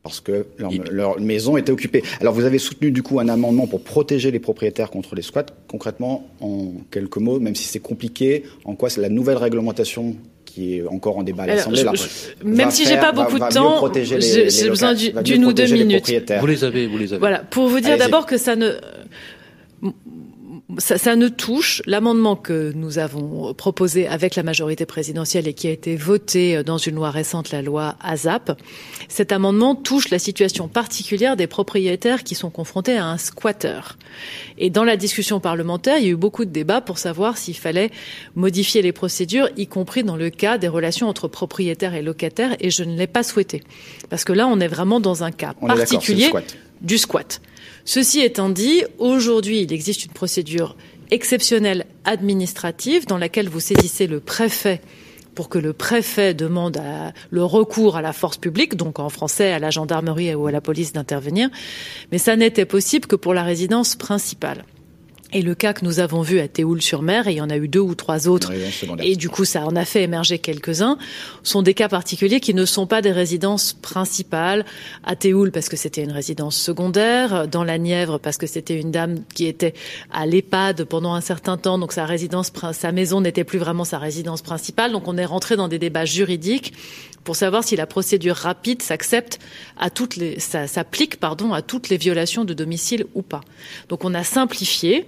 parce 0.02 0.20
que 0.20 0.46
leur, 0.58 0.70
leur, 0.90 1.18
maison 1.18 1.56
était 1.56 1.72
occupée. 1.72 2.02
Alors 2.20 2.34
vous 2.34 2.44
avez 2.44 2.58
soutenu 2.58 2.90
du 2.92 3.02
coup 3.02 3.20
un 3.20 3.28
amendement 3.28 3.66
pour 3.66 3.82
protéger 3.82 4.30
les 4.30 4.38
propriétaires 4.38 4.90
contre 4.90 5.14
les 5.14 5.22
squats. 5.22 5.46
Concrètement, 5.66 6.28
en 6.40 6.72
quelques 6.90 7.16
mots, 7.16 7.40
même 7.40 7.54
si 7.54 7.64
c'est 7.64 7.80
compliqué, 7.80 8.44
en 8.66 8.74
quoi 8.74 8.90
la 8.98 9.08
nouvelle 9.08 9.38
réglementation 9.38 10.14
qui 10.54 10.76
est 10.76 10.86
encore 10.86 11.18
en 11.18 11.24
débat 11.24 11.42
à 11.42 11.46
l'Assemblée. 11.46 11.84
Même 12.44 12.70
si 12.70 12.86
j'ai 12.86 12.96
pas 12.96 13.12
beaucoup 13.12 13.38
de 13.38 13.52
temps, 13.52 13.90
j'ai 13.92 14.68
besoin 14.68 14.94
d'une 14.94 15.44
ou 15.44 15.52
deux 15.52 15.66
minutes. 15.66 16.12
Vous 16.40 16.46
les 16.46 16.64
avez, 16.64 16.86
vous 16.86 16.98
les 16.98 17.12
avez. 17.12 17.18
Voilà, 17.18 17.38
pour 17.38 17.66
vous 17.68 17.80
dire 17.80 17.98
d'abord 17.98 18.26
que 18.26 18.38
ça 18.38 18.54
ne 18.54 18.72
ça, 20.78 20.98
ça, 20.98 21.16
ne 21.16 21.28
touche 21.28 21.82
l'amendement 21.86 22.36
que 22.36 22.72
nous 22.74 22.98
avons 22.98 23.54
proposé 23.54 24.06
avec 24.06 24.36
la 24.36 24.42
majorité 24.42 24.86
présidentielle 24.86 25.48
et 25.48 25.54
qui 25.54 25.68
a 25.68 25.70
été 25.70 25.96
voté 25.96 26.62
dans 26.62 26.78
une 26.78 26.96
loi 26.96 27.10
récente, 27.10 27.50
la 27.50 27.62
loi 27.62 27.96
ASAP. 28.00 28.60
Cet 29.08 29.32
amendement 29.32 29.74
touche 29.74 30.10
la 30.10 30.18
situation 30.18 30.68
particulière 30.68 31.36
des 31.36 31.46
propriétaires 31.46 32.24
qui 32.24 32.34
sont 32.34 32.50
confrontés 32.50 32.96
à 32.96 33.06
un 33.06 33.18
squatter. 33.18 33.80
Et 34.58 34.70
dans 34.70 34.84
la 34.84 34.96
discussion 34.96 35.40
parlementaire, 35.40 35.98
il 35.98 36.04
y 36.04 36.08
a 36.08 36.10
eu 36.10 36.16
beaucoup 36.16 36.44
de 36.44 36.50
débats 36.50 36.80
pour 36.80 36.98
savoir 36.98 37.38
s'il 37.38 37.56
fallait 37.56 37.90
modifier 38.34 38.82
les 38.82 38.92
procédures, 38.92 39.48
y 39.56 39.66
compris 39.66 40.04
dans 40.04 40.16
le 40.16 40.30
cas 40.30 40.58
des 40.58 40.68
relations 40.68 41.08
entre 41.08 41.28
propriétaires 41.28 41.94
et 41.94 42.02
locataires, 42.02 42.56
et 42.60 42.70
je 42.70 42.84
ne 42.84 42.96
l'ai 42.96 43.06
pas 43.06 43.22
souhaité. 43.22 43.62
Parce 44.10 44.24
que 44.24 44.32
là, 44.32 44.46
on 44.46 44.60
est 44.60 44.68
vraiment 44.68 45.00
dans 45.00 45.24
un 45.24 45.30
cas 45.30 45.54
particulier 45.54 46.30
du 46.80 46.98
squat. 46.98 47.40
Ceci 47.84 48.20
étant 48.20 48.48
dit, 48.48 48.82
aujourd'hui, 48.98 49.60
il 49.60 49.72
existe 49.72 50.06
une 50.06 50.12
procédure 50.12 50.76
exceptionnelle 51.10 51.86
administrative 52.04 53.06
dans 53.06 53.18
laquelle 53.18 53.48
vous 53.48 53.60
saisissez 53.60 54.06
le 54.06 54.20
préfet 54.20 54.80
pour 55.34 55.48
que 55.48 55.58
le 55.58 55.72
préfet 55.72 56.32
demande 56.32 56.80
le 57.30 57.44
recours 57.44 57.96
à 57.96 58.02
la 58.02 58.12
force 58.12 58.38
publique, 58.38 58.76
donc 58.76 58.98
en 58.98 59.08
français 59.08 59.52
à 59.52 59.58
la 59.58 59.70
gendarmerie 59.70 60.34
ou 60.34 60.46
à 60.46 60.52
la 60.52 60.60
police 60.60 60.92
d'intervenir, 60.92 61.50
mais 62.12 62.18
ça 62.18 62.36
n'était 62.36 62.64
possible 62.64 63.06
que 63.06 63.16
pour 63.16 63.34
la 63.34 63.42
résidence 63.42 63.96
principale. 63.96 64.64
Et 65.34 65.42
le 65.42 65.56
cas 65.56 65.72
que 65.72 65.84
nous 65.84 65.98
avons 65.98 66.22
vu 66.22 66.38
à 66.38 66.46
Théoul-sur-Mer, 66.46 67.26
et 67.26 67.32
il 67.32 67.36
y 67.38 67.40
en 67.40 67.50
a 67.50 67.56
eu 67.56 67.66
deux 67.66 67.80
ou 67.80 67.96
trois 67.96 68.28
autres, 68.28 68.52
et 69.02 69.16
du 69.16 69.28
coup 69.28 69.44
ça 69.44 69.66
en 69.66 69.74
a 69.74 69.84
fait 69.84 70.04
émerger 70.04 70.38
quelques-uns, 70.38 70.96
sont 71.42 71.62
des 71.62 71.74
cas 71.74 71.88
particuliers 71.88 72.38
qui 72.38 72.54
ne 72.54 72.64
sont 72.64 72.86
pas 72.86 73.02
des 73.02 73.10
résidences 73.10 73.72
principales. 73.72 74.64
À 75.02 75.16
Théoul 75.16 75.50
parce 75.50 75.68
que 75.68 75.76
c'était 75.76 76.04
une 76.04 76.12
résidence 76.12 76.56
secondaire, 76.56 77.48
dans 77.48 77.64
la 77.64 77.78
Nièvre 77.78 78.20
parce 78.20 78.36
que 78.36 78.46
c'était 78.46 78.78
une 78.78 78.92
dame 78.92 79.24
qui 79.34 79.46
était 79.46 79.74
à 80.12 80.24
l'EHPAD 80.24 80.84
pendant 80.84 81.14
un 81.14 81.20
certain 81.20 81.56
temps, 81.56 81.78
donc 81.78 81.92
sa 81.92 82.06
résidence, 82.06 82.52
sa 82.72 82.92
maison 82.92 83.20
n'était 83.20 83.44
plus 83.44 83.58
vraiment 83.58 83.84
sa 83.84 83.98
résidence 83.98 84.40
principale. 84.40 84.92
Donc 84.92 85.08
on 85.08 85.18
est 85.18 85.24
rentré 85.24 85.56
dans 85.56 85.66
des 85.66 85.80
débats 85.80 86.04
juridiques 86.04 86.72
pour 87.24 87.36
savoir 87.36 87.64
si 87.64 87.74
la 87.74 87.86
procédure 87.86 88.36
rapide 88.36 88.82
s'accepte 88.82 89.40
à 89.78 89.90
toutes 89.90 90.16
les, 90.16 90.38
s'applique 90.38 91.18
pardon 91.18 91.52
à 91.52 91.62
toutes 91.62 91.88
les 91.88 91.96
violations 91.96 92.44
de 92.44 92.54
domicile 92.54 93.06
ou 93.14 93.22
pas. 93.22 93.40
Donc 93.88 94.04
on 94.04 94.14
a 94.14 94.22
simplifié 94.22 95.06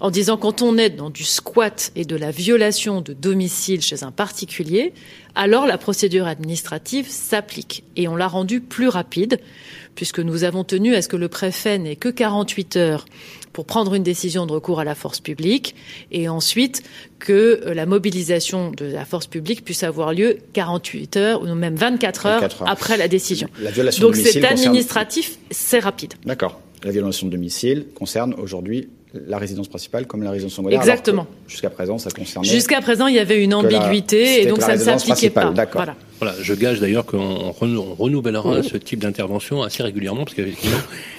en 0.00 0.10
disant 0.10 0.36
quand 0.36 0.62
on 0.62 0.78
est 0.78 0.90
dans 0.90 1.10
du 1.10 1.24
squat 1.24 1.92
et 1.96 2.04
de 2.04 2.16
la 2.16 2.30
violation 2.30 3.00
de 3.00 3.12
domicile 3.12 3.80
chez 3.80 4.02
un 4.02 4.10
particulier, 4.10 4.92
alors 5.34 5.66
la 5.66 5.78
procédure 5.78 6.26
administrative 6.26 7.08
s'applique 7.08 7.84
et 7.96 8.08
on 8.08 8.16
l'a 8.16 8.28
rendue 8.28 8.60
plus 8.60 8.88
rapide 8.88 9.38
puisque 9.94 10.20
nous 10.20 10.44
avons 10.44 10.62
tenu 10.62 10.94
à 10.94 11.02
ce 11.02 11.08
que 11.08 11.16
le 11.16 11.28
préfet 11.28 11.78
n'ait 11.78 11.96
que 11.96 12.08
48 12.08 12.76
heures 12.76 13.06
pour 13.52 13.64
prendre 13.64 13.94
une 13.94 14.02
décision 14.02 14.44
de 14.44 14.52
recours 14.52 14.80
à 14.80 14.84
la 14.84 14.94
force 14.94 15.20
publique 15.20 15.74
et 16.12 16.28
ensuite 16.28 16.82
que 17.18 17.62
la 17.74 17.86
mobilisation 17.86 18.70
de 18.70 18.84
la 18.84 19.06
force 19.06 19.26
publique 19.26 19.64
puisse 19.64 19.82
avoir 19.82 20.12
lieu 20.12 20.36
48 20.52 21.16
heures 21.16 21.42
ou 21.42 21.46
même 21.54 21.74
24 21.74 22.26
heures, 22.26 22.48
après 22.66 22.98
la 22.98 23.08
décision. 23.08 23.48
Donc 23.98 24.16
c'est 24.16 24.44
administratif, 24.44 25.38
c'est 25.50 25.78
rapide. 25.78 26.12
D'accord. 26.26 26.60
La 26.84 26.90
violation 26.90 27.26
de 27.26 27.32
domicile 27.32 27.86
concerne 27.94 28.34
aujourd'hui 28.34 28.90
la 29.26 29.38
résidence 29.38 29.68
principale 29.68 30.06
comme 30.06 30.22
la 30.22 30.30
résidence 30.30 30.54
secondaire. 30.54 30.80
Exactement. 30.80 31.26
Jusqu'à 31.48 31.70
présent, 31.70 31.98
ça 31.98 32.10
concernait. 32.10 32.48
Jusqu'à 32.48 32.80
présent, 32.80 33.06
il 33.06 33.14
y 33.14 33.18
avait 33.18 33.42
une 33.42 33.54
ambiguïté 33.54 34.42
et 34.42 34.46
donc 34.46 34.62
ça 34.62 34.76
ne 34.76 34.80
s'appliquait 34.80 35.30
pas. 35.30 35.52
Voilà. 35.72 35.94
Voilà, 36.18 36.34
je 36.40 36.54
gage 36.54 36.80
d'ailleurs 36.80 37.04
qu'on 37.04 37.52
renouvellera 37.52 38.62
ce 38.62 38.78
type 38.78 39.00
d'intervention 39.00 39.62
assez 39.62 39.82
régulièrement 39.82 40.24
parce 40.24 40.34
qu'effectivement, 40.34 40.78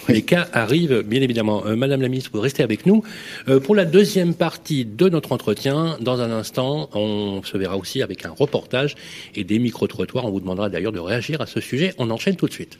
les 0.09 0.23
cas 0.23 0.47
arrivent 0.53 1.03
bien 1.05 1.21
évidemment. 1.21 1.63
Euh, 1.67 1.75
Madame 1.75 2.01
la 2.01 2.07
ministre, 2.07 2.31
vous 2.33 2.41
restez 2.41 2.63
avec 2.63 2.87
nous. 2.87 3.03
Euh, 3.47 3.59
pour 3.59 3.75
la 3.75 3.85
deuxième 3.85 4.33
partie 4.33 4.85
de 4.85 5.07
notre 5.09 5.33
entretien, 5.33 5.97
dans 6.01 6.21
un 6.21 6.31
instant, 6.31 6.89
on 6.93 7.43
se 7.43 7.57
verra 7.57 7.77
aussi 7.77 8.01
avec 8.01 8.25
un 8.25 8.31
reportage 8.31 8.95
et 9.35 9.43
des 9.43 9.59
micro-trottoirs. 9.59 10.25
On 10.25 10.31
vous 10.31 10.39
demandera 10.39 10.69
d'ailleurs 10.69 10.91
de 10.91 10.99
réagir 10.99 11.41
à 11.41 11.45
ce 11.45 11.61
sujet. 11.61 11.93
On 11.99 12.09
enchaîne 12.09 12.35
tout 12.35 12.47
de 12.47 12.53
suite. 12.53 12.79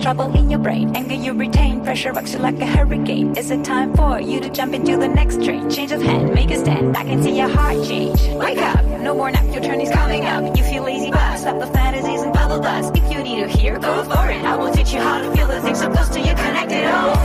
Trouble 0.00 0.34
in 0.36 0.50
your 0.50 0.58
brain. 0.58 0.94
Anger 0.96 1.14
you 1.14 1.32
retain, 1.34 1.82
pressure 1.84 2.12
rocks 2.12 2.32
you 2.32 2.38
like 2.38 2.58
a 2.60 2.66
hurricane. 2.66 3.36
Is 3.36 3.50
it 3.50 3.64
time 3.64 3.94
for 3.94 4.20
you 4.20 4.40
to 4.40 4.48
jump 4.48 4.74
into 4.74 4.96
the 4.96 5.08
next 5.08 5.44
train? 5.44 5.70
Change 5.70 5.92
of 5.92 6.02
hand, 6.02 6.32
make 6.34 6.50
a 6.50 6.58
stand. 6.58 6.96
I 6.96 7.04
can 7.04 7.22
see 7.22 7.36
your 7.36 7.48
heart 7.48 7.84
change. 7.86 8.20
Wake 8.34 8.58
up, 8.58 8.84
no 9.02 9.14
more 9.14 9.30
nap, 9.30 9.44
your 9.52 9.62
turn 9.62 9.80
is 9.80 9.90
coming 9.90 10.24
up. 10.24 10.56
You 10.56 10.64
feel 10.64 10.84
lazy, 10.84 11.10
but 11.10 11.36
stop 11.36 11.60
the 11.60 11.66
fantasies 11.66 12.22
and 12.22 12.32
bubble 12.32 12.60
dust. 12.60 12.96
If 12.96 13.12
you 13.12 13.22
need 13.22 13.40
to 13.40 13.48
hear, 13.48 13.78
go 13.78 14.02
for 14.04 14.30
it. 14.30 14.42
I 14.44 14.56
will 14.56 14.72
teach 14.72 14.92
you 14.92 15.00
how 15.00 15.20
to 15.20 15.30
feel 15.36 15.46
the 15.46 15.60
things 15.60 15.80
so 15.80 15.90
close 15.90 16.08
to 16.10 16.20
you, 16.20 16.34
connected 16.34 16.84
all. 16.86 17.16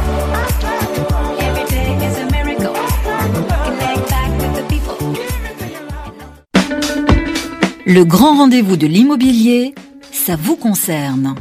Every 1.47 1.65
day 1.75 1.95
is 2.07 2.17
a 2.17 2.25
miracle. 2.31 2.75
Connect 3.65 4.09
back 4.09 4.31
with 4.41 4.53
the 4.59 4.65
people. 4.69 4.97
Le 7.85 8.03
grand 8.03 8.37
rendez-vous 8.37 8.77
de 8.77 8.87
l'immobilier, 8.87 9.75
ça 10.11 10.35
vous 10.35 10.55
concerne. 10.57 11.35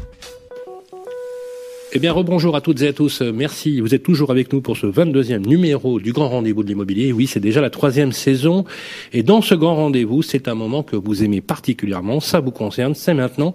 Eh 1.96 2.00
bien, 2.00 2.12
rebonjour 2.12 2.56
à 2.56 2.60
toutes 2.60 2.82
et 2.82 2.88
à 2.88 2.92
tous. 2.92 3.20
Merci. 3.20 3.78
Vous 3.78 3.94
êtes 3.94 4.02
toujours 4.02 4.32
avec 4.32 4.52
nous 4.52 4.60
pour 4.60 4.76
ce 4.76 4.88
22e 4.88 5.46
numéro 5.46 6.00
du 6.00 6.12
Grand 6.12 6.28
Rendez-vous 6.28 6.64
de 6.64 6.68
l'immobilier. 6.68 7.12
Oui, 7.12 7.28
c'est 7.28 7.38
déjà 7.38 7.60
la 7.60 7.70
troisième 7.70 8.10
saison. 8.10 8.64
Et 9.12 9.22
dans 9.22 9.40
ce 9.42 9.54
Grand 9.54 9.76
Rendez-vous, 9.76 10.20
c'est 10.20 10.48
un 10.48 10.56
moment 10.56 10.82
que 10.82 10.96
vous 10.96 11.22
aimez 11.22 11.40
particulièrement. 11.40 12.18
Ça 12.18 12.40
vous 12.40 12.50
concerne. 12.50 12.96
C'est 12.96 13.14
maintenant 13.14 13.54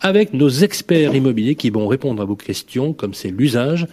avec 0.00 0.34
nos 0.34 0.48
experts 0.48 1.14
immobiliers 1.14 1.54
qui 1.54 1.70
vont 1.70 1.86
répondre 1.86 2.20
à 2.20 2.24
vos 2.24 2.34
questions, 2.34 2.92
comme 2.92 3.14
c'est 3.14 3.30
l'usage. 3.30 3.86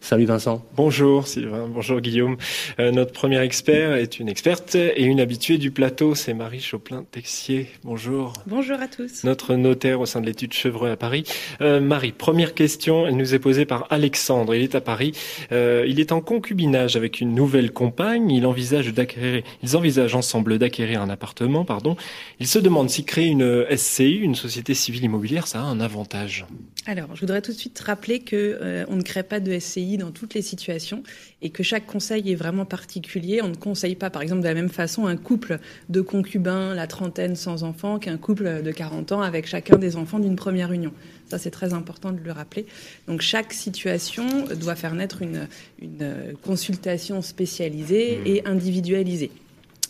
Salut 0.00 0.24
Vincent. 0.26 0.64
Bonjour 0.76 1.26
Sylvain, 1.26 1.68
bonjour 1.68 2.00
Guillaume. 2.00 2.36
Euh, 2.78 2.92
notre 2.92 3.12
premier 3.12 3.40
expert 3.40 3.94
est 3.94 4.20
une 4.20 4.28
experte 4.28 4.74
et 4.74 5.02
une 5.02 5.20
habituée 5.20 5.58
du 5.58 5.70
plateau, 5.70 6.14
c'est 6.14 6.34
Marie 6.34 6.60
Choplin-Texier. 6.60 7.68
Bonjour. 7.84 8.32
Bonjour 8.46 8.80
à 8.80 8.88
tous. 8.88 9.24
Notre 9.24 9.54
notaire 9.56 10.00
au 10.00 10.06
sein 10.06 10.20
de 10.20 10.26
l'étude 10.26 10.52
Chevreux 10.52 10.90
à 10.90 10.96
Paris. 10.96 11.24
Euh, 11.60 11.80
Marie, 11.80 12.12
première 12.12 12.54
question, 12.54 13.06
elle 13.06 13.16
nous 13.16 13.34
est 13.34 13.38
posée 13.38 13.64
par 13.64 13.86
Alexandre. 13.90 14.54
Il 14.54 14.62
est 14.62 14.74
à 14.74 14.80
Paris. 14.80 15.12
Euh, 15.52 15.84
il 15.86 16.00
est 16.00 16.12
en 16.12 16.20
concubinage 16.20 16.96
avec 16.96 17.20
une 17.20 17.34
nouvelle 17.34 17.72
compagne. 17.72 18.30
Il 18.30 18.46
envisage 18.46 18.92
d'acquérir, 18.94 19.42
ils 19.62 19.76
envisagent 19.76 20.14
ensemble 20.14 20.58
d'acquérir 20.58 21.02
un 21.02 21.10
appartement, 21.10 21.64
pardon. 21.64 21.96
Il 22.40 22.46
se 22.46 22.58
demande 22.58 22.88
si 22.88 23.04
créer 23.04 23.26
une 23.26 23.66
SCI, 23.76 24.16
une 24.16 24.34
société 24.34 24.74
civile 24.74 25.04
immobilière, 25.04 25.46
ça 25.46 25.60
a 25.60 25.64
un 25.64 25.80
avantage. 25.80 26.46
Alors, 26.86 27.14
je 27.14 27.20
voudrais 27.20 27.42
tout 27.42 27.52
de 27.52 27.56
suite 27.56 27.78
rappeler 27.80 28.20
que 28.20 28.58
euh, 28.62 28.84
on 28.88 28.96
ne 28.96 29.02
crée 29.02 29.22
pas 29.22 29.40
de 29.40 29.58
SCI 29.58 29.87
dans 29.96 30.10
toutes 30.10 30.34
les 30.34 30.42
situations 30.42 31.02
et 31.42 31.50
que 31.50 31.62
chaque 31.62 31.86
conseil 31.86 32.30
est 32.30 32.34
vraiment 32.34 32.64
particulier. 32.64 33.40
On 33.42 33.48
ne 33.48 33.54
conseille 33.54 33.94
pas, 33.94 34.10
par 34.10 34.22
exemple, 34.22 34.42
de 34.42 34.48
la 34.48 34.54
même 34.54 34.68
façon 34.68 35.06
un 35.06 35.16
couple 35.16 35.58
de 35.88 36.00
concubins, 36.00 36.74
la 36.74 36.86
trentaine 36.86 37.36
sans 37.36 37.62
enfants, 37.62 37.98
qu'un 37.98 38.18
couple 38.18 38.62
de 38.62 38.70
40 38.72 39.12
ans 39.12 39.22
avec 39.22 39.46
chacun 39.46 39.76
des 39.76 39.96
enfants 39.96 40.18
d'une 40.18 40.36
première 40.36 40.72
union. 40.72 40.92
Ça, 41.30 41.38
c'est 41.38 41.50
très 41.50 41.74
important 41.74 42.12
de 42.12 42.20
le 42.20 42.32
rappeler. 42.32 42.66
Donc, 43.06 43.20
chaque 43.20 43.52
situation 43.52 44.26
doit 44.60 44.76
faire 44.76 44.94
naître 44.94 45.22
une, 45.22 45.46
une 45.80 46.34
consultation 46.42 47.22
spécialisée 47.22 48.20
et 48.24 48.46
individualisée. 48.46 49.30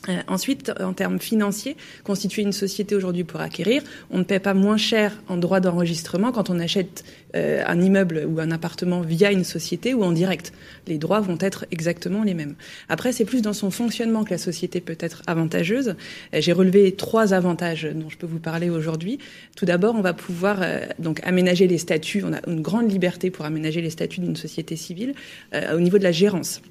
Euh, 0.09 0.19
ensuite, 0.29 0.73
en 0.81 0.93
termes 0.93 1.19
financiers, 1.19 1.77
constituer 2.05 2.43
une 2.43 2.53
société 2.53 2.95
aujourd'hui 2.95 3.25
pour 3.25 3.41
acquérir, 3.41 3.83
on 4.11 4.19
ne 4.19 4.23
paie 4.23 4.39
pas 4.39 4.55
moins 4.55 4.77
cher 4.77 5.21
en 5.29 5.37
droit 5.37 5.61
d'enregistrement 5.61 6.33
quand 6.33 6.51
on 6.51 6.59
achète 6.61 7.05
euh, 7.37 7.63
un 7.67 7.81
immeuble 7.81 8.25
ou 8.29 8.41
un 8.41 8.51
appartement 8.51 9.01
via 9.01 9.33
une 9.33 9.45
société 9.45 9.95
ou 9.95 10.05
en 10.05 10.13
direct. 10.13 10.53
Les 10.87 10.99
droits 10.99 11.21
vont 11.21 11.37
être 11.41 11.67
exactement 11.71 12.23
les 12.23 12.35
mêmes. 12.35 12.55
Après, 12.89 13.13
c'est 13.13 13.25
plus 13.25 13.43
dans 13.43 13.53
son 13.53 13.71
fonctionnement 13.71 14.25
que 14.25 14.31
la 14.31 14.39
société 14.39 14.81
peut 14.81 14.97
être 15.01 15.23
avantageuse. 15.27 15.97
Euh, 16.35 16.41
J'ai 16.41 16.53
relevé 16.53 16.93
trois 16.93 17.35
avantages 17.35 17.89
dont 17.95 18.09
je 18.09 18.17
peux 18.17 18.27
vous 18.27 18.39
parler 18.39 18.71
aujourd'hui. 18.71 19.19
Tout 19.57 19.67
d'abord, 19.67 19.95
on 19.97 20.01
va 20.01 20.15
pouvoir 20.15 20.61
donc 20.99 21.21
aménager 21.25 21.67
les 21.67 21.79
statuts. 21.79 22.23
On 22.25 22.33
a 22.33 22.41
une 22.47 22.63
grande 22.63 22.91
liberté 22.91 23.31
pour 23.31 23.45
aménager 23.45 23.81
les 23.81 23.91
statuts 23.91 24.21
d'une 24.21 24.37
société 24.37 24.77
civile 24.77 25.15
au 25.75 25.81
niveau 25.81 25.99
de 25.99 26.05
la 26.05 26.13
gérance 26.13 26.63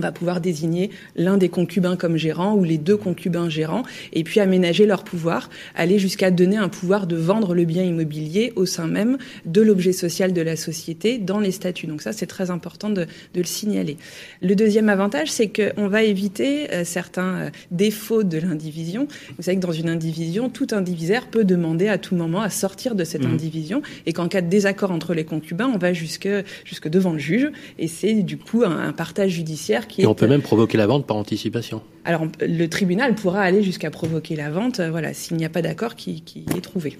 va 0.00 0.12
pouvoir 0.12 0.40
désigner 0.40 0.90
l'un 1.16 1.36
des 1.36 1.48
concubins 1.48 1.96
comme 1.96 2.16
gérant 2.16 2.54
ou 2.54 2.64
les 2.64 2.78
deux 2.78 2.96
concubins 2.96 3.48
gérants 3.48 3.82
et 4.12 4.24
puis 4.24 4.40
aménager 4.40 4.86
leur 4.86 5.04
pouvoir, 5.04 5.50
aller 5.74 5.98
jusqu'à 5.98 6.30
donner 6.30 6.56
un 6.56 6.68
pouvoir 6.68 7.06
de 7.06 7.16
vendre 7.16 7.54
le 7.54 7.64
bien 7.64 7.82
immobilier 7.82 8.52
au 8.56 8.66
sein 8.66 8.86
même 8.86 9.18
de 9.44 9.60
l'objet 9.60 9.92
social 9.92 10.32
de 10.32 10.40
la 10.40 10.56
société 10.56 11.18
dans 11.18 11.40
les 11.40 11.52
statuts. 11.52 11.86
Donc 11.86 12.02
ça, 12.02 12.12
c'est 12.12 12.26
très 12.26 12.50
important 12.50 12.90
de, 12.90 13.04
de, 13.04 13.40
le 13.40 13.44
signaler. 13.44 13.96
Le 14.42 14.54
deuxième 14.54 14.88
avantage, 14.88 15.30
c'est 15.30 15.48
qu'on 15.48 15.88
va 15.88 16.02
éviter 16.02 16.72
euh, 16.72 16.84
certains 16.84 17.34
euh, 17.34 17.50
défauts 17.70 18.22
de 18.22 18.38
l'indivision. 18.38 19.08
Vous 19.36 19.42
savez 19.42 19.56
que 19.56 19.62
dans 19.62 19.72
une 19.72 19.88
indivision, 19.88 20.48
tout 20.48 20.68
indivisaire 20.72 21.26
peut 21.26 21.44
demander 21.44 21.88
à 21.88 21.98
tout 21.98 22.14
moment 22.14 22.40
à 22.40 22.50
sortir 22.50 22.94
de 22.94 23.04
cette 23.04 23.24
mmh. 23.24 23.32
indivision 23.32 23.82
et 24.06 24.12
qu'en 24.12 24.28
cas 24.28 24.40
de 24.40 24.48
désaccord 24.48 24.90
entre 24.90 25.14
les 25.14 25.24
concubins, 25.24 25.70
on 25.72 25.78
va 25.78 25.92
jusque, 25.92 26.28
jusque 26.64 26.88
devant 26.88 27.12
le 27.12 27.18
juge 27.18 27.50
et 27.78 27.88
c'est 27.88 28.14
du 28.22 28.36
coup 28.36 28.64
un, 28.64 28.78
un 28.88 28.92
partage 28.92 29.32
judiciaire 29.32 29.86
et 29.96 30.06
on 30.06 30.14
peut 30.14 30.26
même 30.26 30.42
provoquer 30.42 30.78
la 30.78 30.86
vente 30.86 31.06
par 31.06 31.16
anticipation. 31.16 31.82
Alors, 32.04 32.26
le 32.40 32.66
tribunal 32.66 33.14
pourra 33.14 33.42
aller 33.42 33.62
jusqu'à 33.62 33.90
provoquer 33.90 34.36
la 34.36 34.50
vente, 34.50 34.80
voilà, 34.80 35.14
s'il 35.14 35.36
n'y 35.36 35.44
a 35.44 35.50
pas 35.50 35.62
d'accord 35.62 35.94
qui, 35.94 36.22
qui 36.22 36.44
est 36.56 36.60
trouvé 36.60 36.98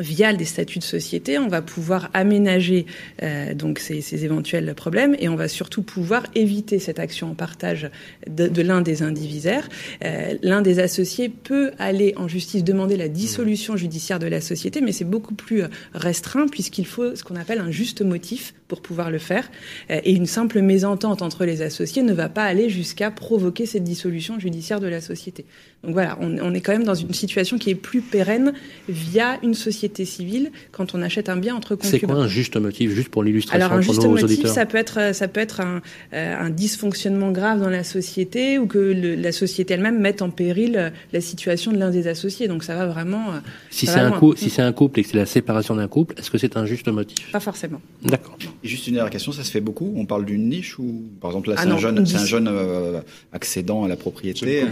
via 0.00 0.32
des 0.32 0.44
statuts 0.44 0.78
de 0.78 0.84
société, 0.84 1.38
on 1.38 1.48
va 1.48 1.62
pouvoir 1.62 2.10
aménager 2.14 2.86
euh, 3.22 3.54
donc 3.54 3.78
ces, 3.78 4.00
ces, 4.00 4.24
éventuels 4.24 4.74
problèmes 4.74 5.14
et 5.18 5.28
on 5.28 5.36
va 5.36 5.48
surtout 5.48 5.82
pouvoir 5.82 6.24
éviter 6.34 6.78
cette 6.78 6.98
action 6.98 7.30
en 7.30 7.34
partage 7.34 7.90
de, 8.26 8.48
de 8.48 8.62
l'un 8.62 8.80
des 8.80 9.02
indivisaires. 9.02 9.68
Euh, 10.04 10.34
l'un 10.42 10.62
des 10.62 10.78
associés 10.78 11.28
peut 11.28 11.70
aller 11.78 12.14
en 12.16 12.28
justice 12.28 12.64
demander 12.64 12.96
la 12.96 13.08
dissolution 13.08 13.76
judiciaire 13.76 14.18
de 14.18 14.26
la 14.26 14.40
société, 14.40 14.80
mais 14.80 14.92
c'est 14.92 15.04
beaucoup 15.04 15.34
plus 15.34 15.62
restreint 15.94 16.46
puisqu'il 16.48 16.86
faut 16.86 17.14
ce 17.14 17.22
qu'on 17.22 17.36
appelle 17.36 17.60
un 17.60 17.70
juste 17.70 18.02
motif 18.02 18.54
pour 18.70 18.80
pouvoir 18.80 19.10
le 19.10 19.18
faire. 19.18 19.50
Euh, 19.90 20.00
et 20.04 20.12
une 20.12 20.26
simple 20.26 20.62
mésentente 20.62 21.20
entre 21.20 21.44
les 21.44 21.60
associés 21.60 22.02
ne 22.02 22.14
va 22.14 22.30
pas 22.30 22.44
aller 22.44 22.70
jusqu'à 22.70 23.10
provoquer 23.10 23.66
cette 23.66 23.84
dissolution 23.84 24.38
judiciaire 24.38 24.80
de 24.80 24.86
la 24.86 25.00
société. 25.02 25.44
Donc 25.82 25.94
voilà, 25.94 26.18
on, 26.20 26.36
on 26.38 26.52
est 26.52 26.60
quand 26.60 26.72
même 26.72 26.84
dans 26.84 26.94
une 26.94 27.14
situation 27.14 27.56
qui 27.56 27.70
est 27.70 27.74
plus 27.74 28.02
pérenne 28.02 28.52
via 28.86 29.38
une 29.42 29.54
société 29.54 30.04
civile 30.04 30.50
quand 30.72 30.94
on 30.94 31.00
achète 31.00 31.30
un 31.30 31.38
bien 31.38 31.54
entre 31.54 31.74
concubins. 31.74 31.90
C'est 31.90 32.00
quoi 32.06 32.16
un 32.16 32.28
juste 32.28 32.54
motif, 32.56 32.90
juste 32.92 33.08
pour 33.08 33.22
l'illustration 33.22 33.64
Alors 33.64 33.78
un 33.78 33.80
juste 33.80 33.94
pour 33.96 34.04
nos 34.04 34.10
motif, 34.10 34.24
auditeurs 34.24 34.52
ça 34.52 34.66
peut 34.66 34.76
être 34.76 35.14
ça 35.14 35.26
peut 35.26 35.40
être 35.40 35.60
un, 35.60 35.80
euh, 36.12 36.36
un 36.38 36.50
dysfonctionnement 36.50 37.32
grave 37.32 37.60
dans 37.60 37.70
la 37.70 37.82
société 37.82 38.58
ou 38.58 38.66
que 38.66 38.78
le, 38.78 39.14
la 39.14 39.32
société 39.32 39.72
elle-même 39.72 39.98
mette 39.98 40.20
en 40.20 40.28
péril 40.28 40.92
la 41.14 41.20
situation 41.22 41.72
de 41.72 41.78
l'un 41.78 41.90
des 41.90 42.08
associés. 42.08 42.46
Donc 42.46 42.62
ça 42.62 42.74
va 42.76 42.86
vraiment. 42.86 43.30
euh, 43.32 43.38
Si 43.70 43.86
c'est 43.86 44.00
un, 44.00 44.10
coup, 44.12 44.36
si 44.36 44.50
c'est 44.50 44.60
un 44.62 44.72
couple 44.72 45.00
et 45.00 45.02
que 45.02 45.08
c'est 45.08 45.16
la 45.16 45.24
séparation 45.24 45.74
d'un 45.76 45.88
couple, 45.88 46.14
est-ce 46.18 46.30
que 46.30 46.36
c'est 46.36 46.58
un 46.58 46.66
juste 46.66 46.88
motif? 46.88 47.32
Pas 47.32 47.40
forcément. 47.40 47.80
D'accord. 48.04 48.36
Juste 48.62 48.86
une 48.86 48.94
dernière 48.94 49.10
question, 49.10 49.32
ça 49.32 49.44
se 49.44 49.50
fait 49.50 49.62
beaucoup? 49.62 49.94
On 49.96 50.04
parle 50.04 50.26
d'une 50.26 50.46
niche 50.50 50.78
ou, 50.78 51.04
par 51.22 51.30
exemple, 51.30 51.48
là, 51.48 51.54
Ah 51.58 51.62
c'est 51.64 51.70
un 51.70 51.78
jeune, 51.78 52.04
c'est 52.04 52.16
un 52.18 52.26
jeune 52.26 52.48
euh, 52.48 53.00
accédant 53.32 53.84
à 53.84 53.88
la 53.88 53.96
propriété. 53.96 54.64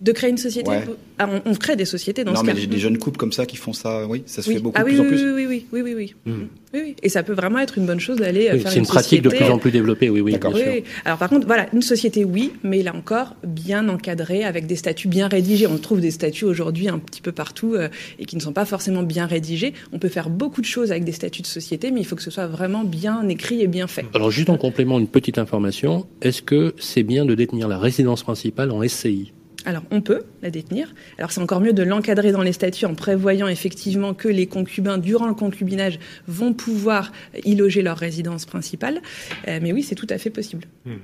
De 0.00 0.12
créer 0.12 0.30
une 0.30 0.38
société 0.38 0.70
Ouais. 0.70 0.84
Ah, 1.20 1.28
on, 1.44 1.50
on 1.50 1.54
crée 1.56 1.74
des 1.74 1.84
sociétés 1.84 2.22
dans 2.22 2.32
non, 2.32 2.40
ce 2.42 2.46
mais 2.46 2.54
cas. 2.54 2.60
des, 2.60 2.66
des 2.68 2.78
jeunes 2.78 2.98
couples 2.98 3.18
comme 3.18 3.32
ça 3.32 3.46
qui 3.46 3.56
font 3.56 3.72
ça, 3.72 4.06
oui, 4.06 4.22
ça 4.26 4.42
se 4.42 4.48
oui. 4.48 4.54
fait 4.54 4.60
beaucoup 4.60 4.76
ah, 4.78 4.84
de 4.84 4.88
oui, 4.88 4.92
plus 4.94 5.00
en 5.00 5.02
oui, 5.02 5.08
plus. 5.08 5.34
oui, 5.34 5.46
oui, 5.48 5.66
oui, 5.72 5.82
oui, 5.82 5.94
oui, 5.96 6.14
oui. 6.24 6.32
Hmm. 6.32 6.44
Oui, 6.72 6.80
oui. 6.84 6.96
Et 7.02 7.08
ça 7.08 7.24
peut 7.24 7.32
vraiment 7.32 7.58
être 7.58 7.78
une 7.78 7.86
bonne 7.86 7.98
chose 7.98 8.18
d'aller 8.18 8.48
euh, 8.48 8.52
Oui, 8.52 8.60
faire 8.60 8.70
c'est 8.70 8.78
une 8.78 8.86
pratique 8.86 9.22
de 9.22 9.28
plus 9.30 9.46
en 9.46 9.58
plus 9.58 9.72
développée, 9.72 10.08
oui, 10.10 10.20
oui, 10.20 10.36
bien 10.38 10.50
Oui, 10.52 10.60
sûr. 10.60 10.68
oui. 10.72 10.84
Alors 11.04 11.18
par 11.18 11.28
contre, 11.28 11.46
voilà, 11.48 11.66
une 11.72 11.82
société, 11.82 12.24
oui, 12.24 12.52
mais 12.62 12.84
là 12.84 12.94
encore, 12.94 13.34
bien 13.44 13.88
encadrée, 13.88 14.44
avec 14.44 14.66
des 14.66 14.76
statuts 14.76 15.08
bien 15.08 15.26
rédigés. 15.26 15.66
On 15.66 15.78
trouve 15.78 16.00
des 16.00 16.12
statuts 16.12 16.44
aujourd'hui 16.44 16.88
un 16.88 16.98
petit 17.00 17.22
peu 17.22 17.32
partout 17.32 17.74
euh, 17.74 17.88
et 18.20 18.24
qui 18.24 18.36
ne 18.36 18.40
sont 18.40 18.52
pas 18.52 18.66
forcément 18.66 19.02
bien 19.02 19.26
rédigés. 19.26 19.72
On 19.92 19.98
peut 19.98 20.08
faire 20.08 20.30
beaucoup 20.30 20.60
de 20.60 20.66
choses 20.66 20.92
avec 20.92 21.02
des 21.04 21.12
statuts 21.12 21.42
de 21.42 21.46
société, 21.48 21.90
mais 21.90 22.00
il 22.00 22.04
faut 22.04 22.14
que 22.14 22.22
ce 22.22 22.30
soit 22.30 22.46
vraiment 22.46 22.84
bien 22.84 23.26
écrit 23.28 23.62
et 23.62 23.66
bien 23.66 23.88
fait. 23.88 24.04
Alors 24.14 24.30
juste 24.30 24.50
en 24.50 24.58
complément, 24.58 25.00
une 25.00 25.08
petite 25.08 25.38
information. 25.38 26.06
Est-ce 26.22 26.42
que 26.42 26.74
c'est 26.78 27.02
bien 27.02 27.24
de 27.24 27.34
détenir 27.34 27.66
la 27.66 27.78
résidence 27.78 28.22
principale 28.22 28.70
en 28.70 28.86
SCI 28.86 29.32
alors, 29.64 29.82
on 29.90 30.00
peut 30.00 30.22
la 30.42 30.50
détenir. 30.50 30.94
Alors, 31.18 31.32
c'est 31.32 31.40
encore 31.40 31.60
mieux 31.60 31.72
de 31.72 31.82
l'encadrer 31.82 32.32
dans 32.32 32.42
les 32.42 32.52
statuts 32.52 32.86
en 32.86 32.94
prévoyant 32.94 33.48
effectivement 33.48 34.14
que 34.14 34.28
les 34.28 34.46
concubins, 34.46 34.98
durant 34.98 35.26
le 35.26 35.34
concubinage, 35.34 35.98
vont 36.26 36.52
pouvoir 36.52 37.12
y 37.44 37.54
loger 37.56 37.82
leur 37.82 37.98
résidence 37.98 38.46
principale. 38.46 39.00
Euh, 39.48 39.58
mais 39.60 39.72
oui, 39.72 39.82
c'est 39.82 39.96
tout 39.96 40.06
à 40.10 40.18
fait 40.18 40.30
possible. 40.30 40.64
Hmm. 40.86 40.96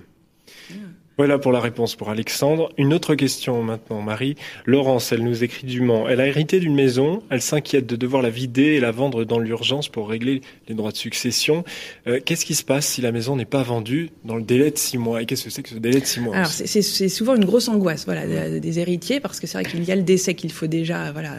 Voilà 1.16 1.38
pour 1.38 1.52
la 1.52 1.60
réponse 1.60 1.94
pour 1.94 2.10
Alexandre. 2.10 2.72
Une 2.76 2.92
autre 2.92 3.14
question 3.14 3.62
maintenant, 3.62 4.02
Marie. 4.02 4.34
Laurence, 4.66 5.12
elle 5.12 5.22
nous 5.22 5.44
écrit 5.44 5.64
du 5.66 5.80
Mans. 5.80 6.08
Elle 6.08 6.20
a 6.20 6.26
hérité 6.26 6.58
d'une 6.58 6.74
maison. 6.74 7.22
Elle 7.30 7.40
s'inquiète 7.40 7.86
de 7.86 7.94
devoir 7.94 8.20
la 8.20 8.30
vider 8.30 8.74
et 8.74 8.80
la 8.80 8.90
vendre 8.90 9.24
dans 9.24 9.38
l'urgence 9.38 9.88
pour 9.88 10.08
régler 10.08 10.40
les 10.68 10.74
droits 10.74 10.90
de 10.90 10.96
succession. 10.96 11.62
Euh, 12.08 12.18
qu'est-ce 12.24 12.44
qui 12.44 12.56
se 12.56 12.64
passe 12.64 12.86
si 12.86 13.00
la 13.00 13.12
maison 13.12 13.36
n'est 13.36 13.44
pas 13.44 13.62
vendue 13.62 14.10
dans 14.24 14.34
le 14.34 14.42
délai 14.42 14.72
de 14.72 14.78
six 14.78 14.98
mois? 14.98 15.22
Et 15.22 15.26
qu'est-ce 15.26 15.44
que 15.44 15.50
c'est 15.50 15.62
que 15.62 15.68
ce 15.68 15.76
délai 15.76 16.00
de 16.00 16.06
six 16.06 16.18
mois 16.18 16.34
Alors, 16.34 16.50
c'est 16.50 16.82
souvent 17.08 17.36
une 17.36 17.44
grosse 17.44 17.68
angoisse, 17.68 18.04
voilà, 18.06 18.26
des 18.26 18.78
héritiers, 18.80 19.20
parce 19.20 19.38
que 19.38 19.46
c'est 19.46 19.58
vrai 19.58 19.70
qu'il 19.70 19.84
y 19.84 19.92
a 19.92 19.96
le 19.96 20.02
décès 20.02 20.34
qu'il 20.34 20.50
faut 20.50 20.66
déjà, 20.66 21.12
voilà, 21.12 21.34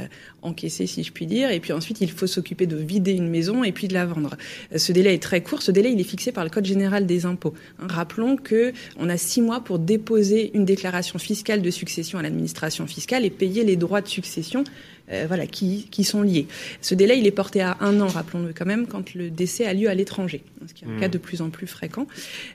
encaisser, 0.46 0.88
si 0.88 1.04
je 1.04 1.12
puis 1.12 1.26
dire. 1.26 1.52
Et 1.52 1.60
puis 1.60 1.74
ensuite, 1.74 2.02
il 2.02 2.12
faut 2.12 2.28
s'occuper 2.28 2.68
de 2.68 2.78
vider 2.78 3.14
une 3.14 3.30
maison 3.30 3.64
et 3.64 3.72
puis 3.72 3.88
de 3.88 3.94
la 3.94 4.06
vendre. 4.06 4.36
Ce 4.76 4.92
délai 4.92 5.14
est 5.14 5.24
très 5.24 5.42
court. 5.42 5.62
Ce 5.62 5.72
délai, 5.72 5.92
il 5.92 6.00
est 6.00 6.04
fixé 6.04 6.32
par 6.32 6.44
le 6.44 6.50
Code 6.50 6.66
général 6.66 7.06
des 7.06 7.26
impôts. 7.26 7.54
Rappelons 7.80 8.38
que 8.38 8.74
on 8.98 9.10
a 9.10 9.18
six 9.18 9.42
mois 9.42 9.62
pour 9.62 9.80
déposer 9.80 10.52
une 10.54 10.66
déclaration 10.66 11.20
fiscale 11.20 11.62
de 11.62 11.72
succession 11.72 12.20
à 12.20 12.22
l'administration 12.22 12.88
fiscale 12.88 13.26
et 13.26 13.30
payer 13.30 13.64
les 13.64 13.76
droits 13.76 14.02
de 14.02 14.08
succession 14.08 14.64
euh, 15.12 15.26
voilà, 15.28 15.46
qui, 15.46 15.88
qui, 15.92 16.04
sont 16.04 16.24
liés. 16.24 16.48
Ce 16.82 16.96
délai, 16.96 17.20
il 17.20 17.28
est 17.28 17.32
porté 17.32 17.62
à 17.62 17.78
un 17.80 18.02
an, 18.02 18.08
rappelons-le 18.08 18.54
quand 18.54 18.66
même, 18.66 18.88
quand 18.88 19.14
le 19.14 19.30
décès 19.30 19.66
a 19.66 19.74
lieu 19.74 19.88
à 19.88 19.94
l'étranger, 19.94 20.42
ce 20.68 20.74
qui 20.74 20.84
est 20.84 20.88
un 20.88 21.00
cas 21.00 21.08
mmh. 21.08 21.12
de 21.12 21.18
plus 21.20 21.42
en 21.42 21.50
plus 21.50 21.68
fréquent. 21.68 22.08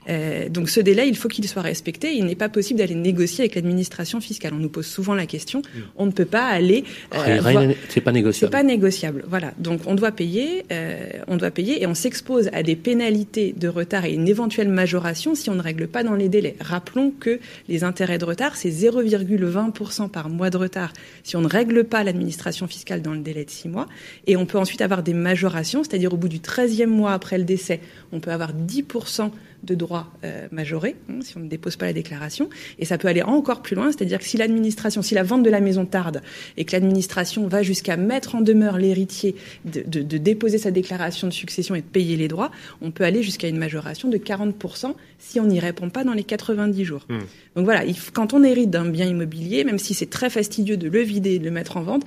Euh, 0.09 0.49
donc 0.49 0.69
ce 0.69 0.81
délai, 0.81 1.07
il 1.07 1.15
faut 1.15 1.29
qu'il 1.29 1.47
soit 1.47 1.61
respecté. 1.61 2.13
Il 2.13 2.25
n'est 2.25 2.35
pas 2.35 2.49
possible 2.49 2.79
d'aller 2.79 2.95
négocier 2.95 3.43
avec 3.43 3.55
l'administration 3.55 4.19
fiscale. 4.19 4.53
On 4.53 4.59
nous 4.59 4.69
pose 4.69 4.85
souvent 4.85 5.15
la 5.15 5.25
question. 5.25 5.59
Mmh. 5.61 5.79
On 5.95 6.05
ne 6.07 6.11
peut 6.11 6.25
pas 6.25 6.45
aller. 6.45 6.83
Euh, 7.15 7.73
c'est 7.89 8.01
pas 8.01 8.11
négociable. 8.11 8.51
C'est 8.51 8.57
pas 8.57 8.63
négociable. 8.63 9.23
Voilà. 9.27 9.53
Donc 9.57 9.81
on 9.85 9.95
doit 9.95 10.11
payer, 10.11 10.65
euh, 10.73 11.09
on 11.27 11.37
doit 11.37 11.51
payer, 11.51 11.81
et 11.81 11.87
on 11.87 11.95
s'expose 11.95 12.49
à 12.51 12.63
des 12.63 12.75
pénalités 12.75 13.55
de 13.57 13.69
retard 13.69 14.03
et 14.03 14.13
une 14.13 14.27
éventuelle 14.27 14.67
majoration 14.67 15.35
si 15.35 15.49
on 15.49 15.55
ne 15.55 15.61
règle 15.61 15.87
pas 15.87 16.03
dans 16.03 16.15
les 16.15 16.27
délais. 16.27 16.57
Rappelons 16.59 17.13
que 17.17 17.39
les 17.69 17.85
intérêts 17.85 18.17
de 18.17 18.25
retard, 18.25 18.57
c'est 18.57 18.71
0,20% 18.71 20.09
par 20.09 20.27
mois 20.27 20.49
de 20.49 20.57
retard. 20.57 20.91
Si 21.23 21.37
on 21.37 21.41
ne 21.41 21.47
règle 21.47 21.85
pas 21.85 22.03
l'administration 22.03 22.40
fiscale 22.67 23.01
dans 23.01 23.13
le 23.13 23.19
délai 23.19 23.45
de 23.45 23.49
six 23.49 23.69
mois. 23.69 23.87
Et 24.27 24.37
on 24.37 24.45
peut 24.45 24.57
ensuite 24.57 24.81
avoir 24.81 25.03
des 25.03 25.13
majorations, 25.13 25.83
c'est-à-dire 25.83 26.13
au 26.13 26.17
bout 26.17 26.29
du 26.29 26.39
13e 26.39 26.87
mois 26.87 27.13
après 27.13 27.37
le 27.37 27.43
décès, 27.43 27.79
on 28.11 28.19
peut 28.19 28.31
avoir 28.31 28.53
10% 28.53 29.31
de 29.63 29.75
droits 29.75 30.07
euh, 30.23 30.47
majorés 30.51 30.95
hein, 31.09 31.19
si 31.21 31.37
on 31.37 31.41
ne 31.41 31.47
dépose 31.47 31.75
pas 31.75 31.85
la 31.85 31.93
déclaration. 31.93 32.49
Et 32.79 32.85
ça 32.85 32.97
peut 32.97 33.07
aller 33.07 33.21
encore 33.21 33.61
plus 33.61 33.75
loin, 33.75 33.91
c'est-à-dire 33.91 34.19
que 34.19 34.25
si 34.25 34.37
l'administration, 34.37 35.01
si 35.01 35.15
la 35.15 35.23
vente 35.23 35.43
de 35.43 35.49
la 35.49 35.61
maison 35.61 35.85
tarde 35.85 36.21
et 36.57 36.65
que 36.65 36.71
l'administration 36.73 37.47
va 37.47 37.63
jusqu'à 37.63 37.97
mettre 37.97 38.35
en 38.35 38.41
demeure 38.41 38.77
l'héritier 38.77 39.35
de, 39.65 39.81
de, 39.83 40.17
déposer 40.17 40.57
sa 40.57 40.71
déclaration 40.71 41.27
de 41.27 41.33
succession 41.33 41.75
et 41.75 41.81
de 41.81 41.85
payer 41.85 42.17
les 42.17 42.27
droits, 42.27 42.51
on 42.81 42.91
peut 42.91 43.03
aller 43.03 43.23
jusqu'à 43.23 43.47
une 43.47 43.57
majoration 43.57 44.09
de 44.09 44.17
40% 44.17 44.93
si 45.19 45.39
on 45.39 45.45
n'y 45.45 45.59
répond 45.59 45.89
pas 45.89 46.03
dans 46.03 46.13
les 46.13 46.23
90 46.23 46.83
jours. 46.83 47.05
Mmh. 47.09 47.19
Donc 47.55 47.65
voilà, 47.65 47.83
quand 48.13 48.33
on 48.33 48.43
hérite 48.43 48.69
d'un 48.69 48.85
bien 48.85 49.05
immobilier, 49.05 49.63
même 49.63 49.77
si 49.77 49.93
c'est 49.93 50.09
très 50.09 50.29
fastidieux 50.29 50.77
de 50.77 50.89
le 50.89 50.99
vider 50.99 51.35
et 51.35 51.39
de 51.39 51.45
le 51.45 51.51
mettre 51.51 51.77
en 51.77 51.81
vente, 51.81 52.05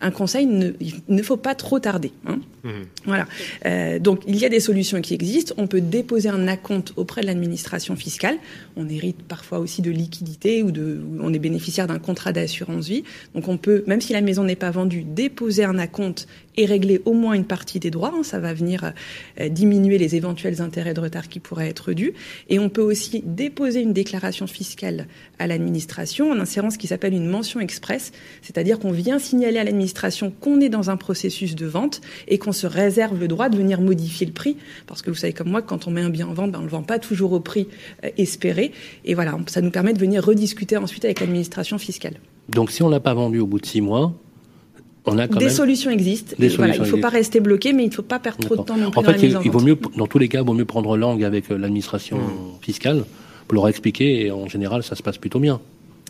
un 0.00 0.10
conseil, 0.10 0.46
ne, 0.46 0.72
il 0.80 0.94
ne 1.08 1.22
faut 1.22 1.36
pas 1.36 1.54
trop 1.54 1.78
tarder. 1.78 2.12
Hein. 2.26 2.40
Mmh. 2.66 2.70
Voilà. 3.04 3.26
Euh, 3.64 4.00
donc 4.00 4.22
il 4.26 4.36
y 4.36 4.44
a 4.44 4.48
des 4.48 4.58
solutions 4.58 5.00
qui 5.00 5.14
existent. 5.14 5.54
On 5.56 5.68
peut 5.68 5.80
déposer 5.80 6.28
un 6.28 6.48
acompte 6.48 6.92
auprès 6.96 7.20
de 7.20 7.26
l'administration 7.26 7.94
fiscale. 7.94 8.36
On 8.76 8.88
hérite 8.88 9.22
parfois 9.22 9.60
aussi 9.60 9.82
de 9.82 9.90
liquidité 9.92 10.64
ou 10.64 10.72
de, 10.72 11.00
on 11.20 11.32
est 11.32 11.38
bénéficiaire 11.38 11.86
d'un 11.86 12.00
contrat 12.00 12.32
d'assurance 12.32 12.88
vie. 12.88 13.04
Donc 13.34 13.46
on 13.46 13.56
peut, 13.56 13.84
même 13.86 14.00
si 14.00 14.12
la 14.12 14.20
maison 14.20 14.42
n'est 14.42 14.56
pas 14.56 14.72
vendue, 14.72 15.04
déposer 15.04 15.62
un 15.62 15.78
acompte 15.78 16.26
et 16.56 16.66
régler 16.66 17.02
au 17.04 17.12
moins 17.12 17.34
une 17.34 17.44
partie 17.44 17.78
des 17.78 17.90
droits. 17.90 18.12
Hein. 18.16 18.22
Ça 18.24 18.40
va 18.40 18.52
venir 18.52 18.92
euh, 19.40 19.48
diminuer 19.48 19.98
les 19.98 20.16
éventuels 20.16 20.60
intérêts 20.60 20.94
de 20.94 21.00
retard 21.00 21.28
qui 21.28 21.38
pourraient 21.38 21.68
être 21.68 21.92
dus. 21.92 22.14
Et 22.48 22.58
on 22.58 22.68
peut 22.68 22.82
aussi 22.82 23.22
déposer 23.24 23.80
une 23.80 23.92
déclaration 23.92 24.46
fiscale 24.46 25.06
à 25.38 25.46
l'administration 25.46 26.30
en 26.30 26.40
insérant 26.40 26.70
ce 26.70 26.78
qui 26.78 26.86
s'appelle 26.86 27.14
une 27.14 27.28
mention 27.28 27.60
express, 27.60 28.12
c'est-à-dire 28.42 28.78
qu'on 28.78 28.90
vient 28.90 29.18
signaler 29.18 29.58
à 29.58 29.64
l'administration 29.64 30.30
qu'on 30.30 30.60
est 30.60 30.68
dans 30.68 30.90
un 30.90 30.96
processus 30.96 31.54
de 31.54 31.66
vente 31.66 32.00
et 32.26 32.38
qu'on 32.38 32.52
se 32.56 32.66
réserve 32.66 33.18
le 33.18 33.28
droit 33.28 33.48
de 33.48 33.56
venir 33.56 33.80
modifier 33.80 34.26
le 34.26 34.32
prix, 34.32 34.56
parce 34.86 35.02
que 35.02 35.10
vous 35.10 35.16
savez 35.16 35.32
comme 35.32 35.50
moi, 35.50 35.62
quand 35.62 35.86
on 35.86 35.90
met 35.90 36.02
un 36.02 36.10
bien 36.10 36.26
en 36.26 36.34
vente, 36.34 36.52
ben, 36.52 36.58
on 36.58 36.62
ne 36.62 36.66
le 36.66 36.72
vend 36.72 36.82
pas 36.82 36.98
toujours 36.98 37.32
au 37.32 37.40
prix 37.40 37.68
euh, 38.04 38.10
espéré. 38.16 38.72
Et 39.04 39.14
voilà, 39.14 39.38
ça 39.46 39.60
nous 39.60 39.70
permet 39.70 39.92
de 39.92 39.98
venir 39.98 40.24
rediscuter 40.24 40.76
ensuite 40.76 41.04
avec 41.04 41.20
l'administration 41.20 41.78
fiscale. 41.78 42.14
Donc 42.48 42.70
si 42.70 42.82
on 42.82 42.88
l'a 42.88 43.00
pas 43.00 43.14
vendu 43.14 43.38
au 43.38 43.46
bout 43.46 43.60
de 43.60 43.66
six 43.66 43.80
mois, 43.80 44.12
on 45.04 45.18
a 45.18 45.28
quand 45.28 45.38
des 45.38 45.50
solutions 45.50 45.90
existent. 45.90 46.34
il 46.38 46.46
ne 46.46 46.84
faut 46.84 46.96
pas 46.98 47.08
rester 47.08 47.40
bloqué, 47.40 47.72
mais 47.72 47.84
il 47.84 47.90
ne 47.90 47.94
faut 47.94 48.02
pas 48.02 48.18
perdre 48.18 48.44
trop 48.44 48.56
de 48.56 48.62
temps 48.62 48.76
non 48.76 48.90
plus 48.90 48.98
En 48.98 49.02
fait, 49.04 49.22
il, 49.22 49.50
vaut 49.50 49.60
mieux, 49.60 49.78
dans 49.96 50.08
tous 50.08 50.18
les 50.18 50.28
cas, 50.28 50.40
il 50.40 50.46
vaut 50.46 50.52
mieux 50.52 50.64
prendre 50.64 50.96
langue 50.96 51.22
avec 51.22 51.50
euh, 51.50 51.56
l'administration 51.56 52.18
mmh. 52.18 52.62
fiscale 52.62 53.04
pour 53.46 53.54
leur 53.54 53.68
expliquer, 53.68 54.26
et 54.26 54.30
en 54.32 54.48
général, 54.48 54.82
ça 54.82 54.96
se 54.96 55.02
passe 55.04 55.18
plutôt 55.18 55.38
bien 55.38 55.60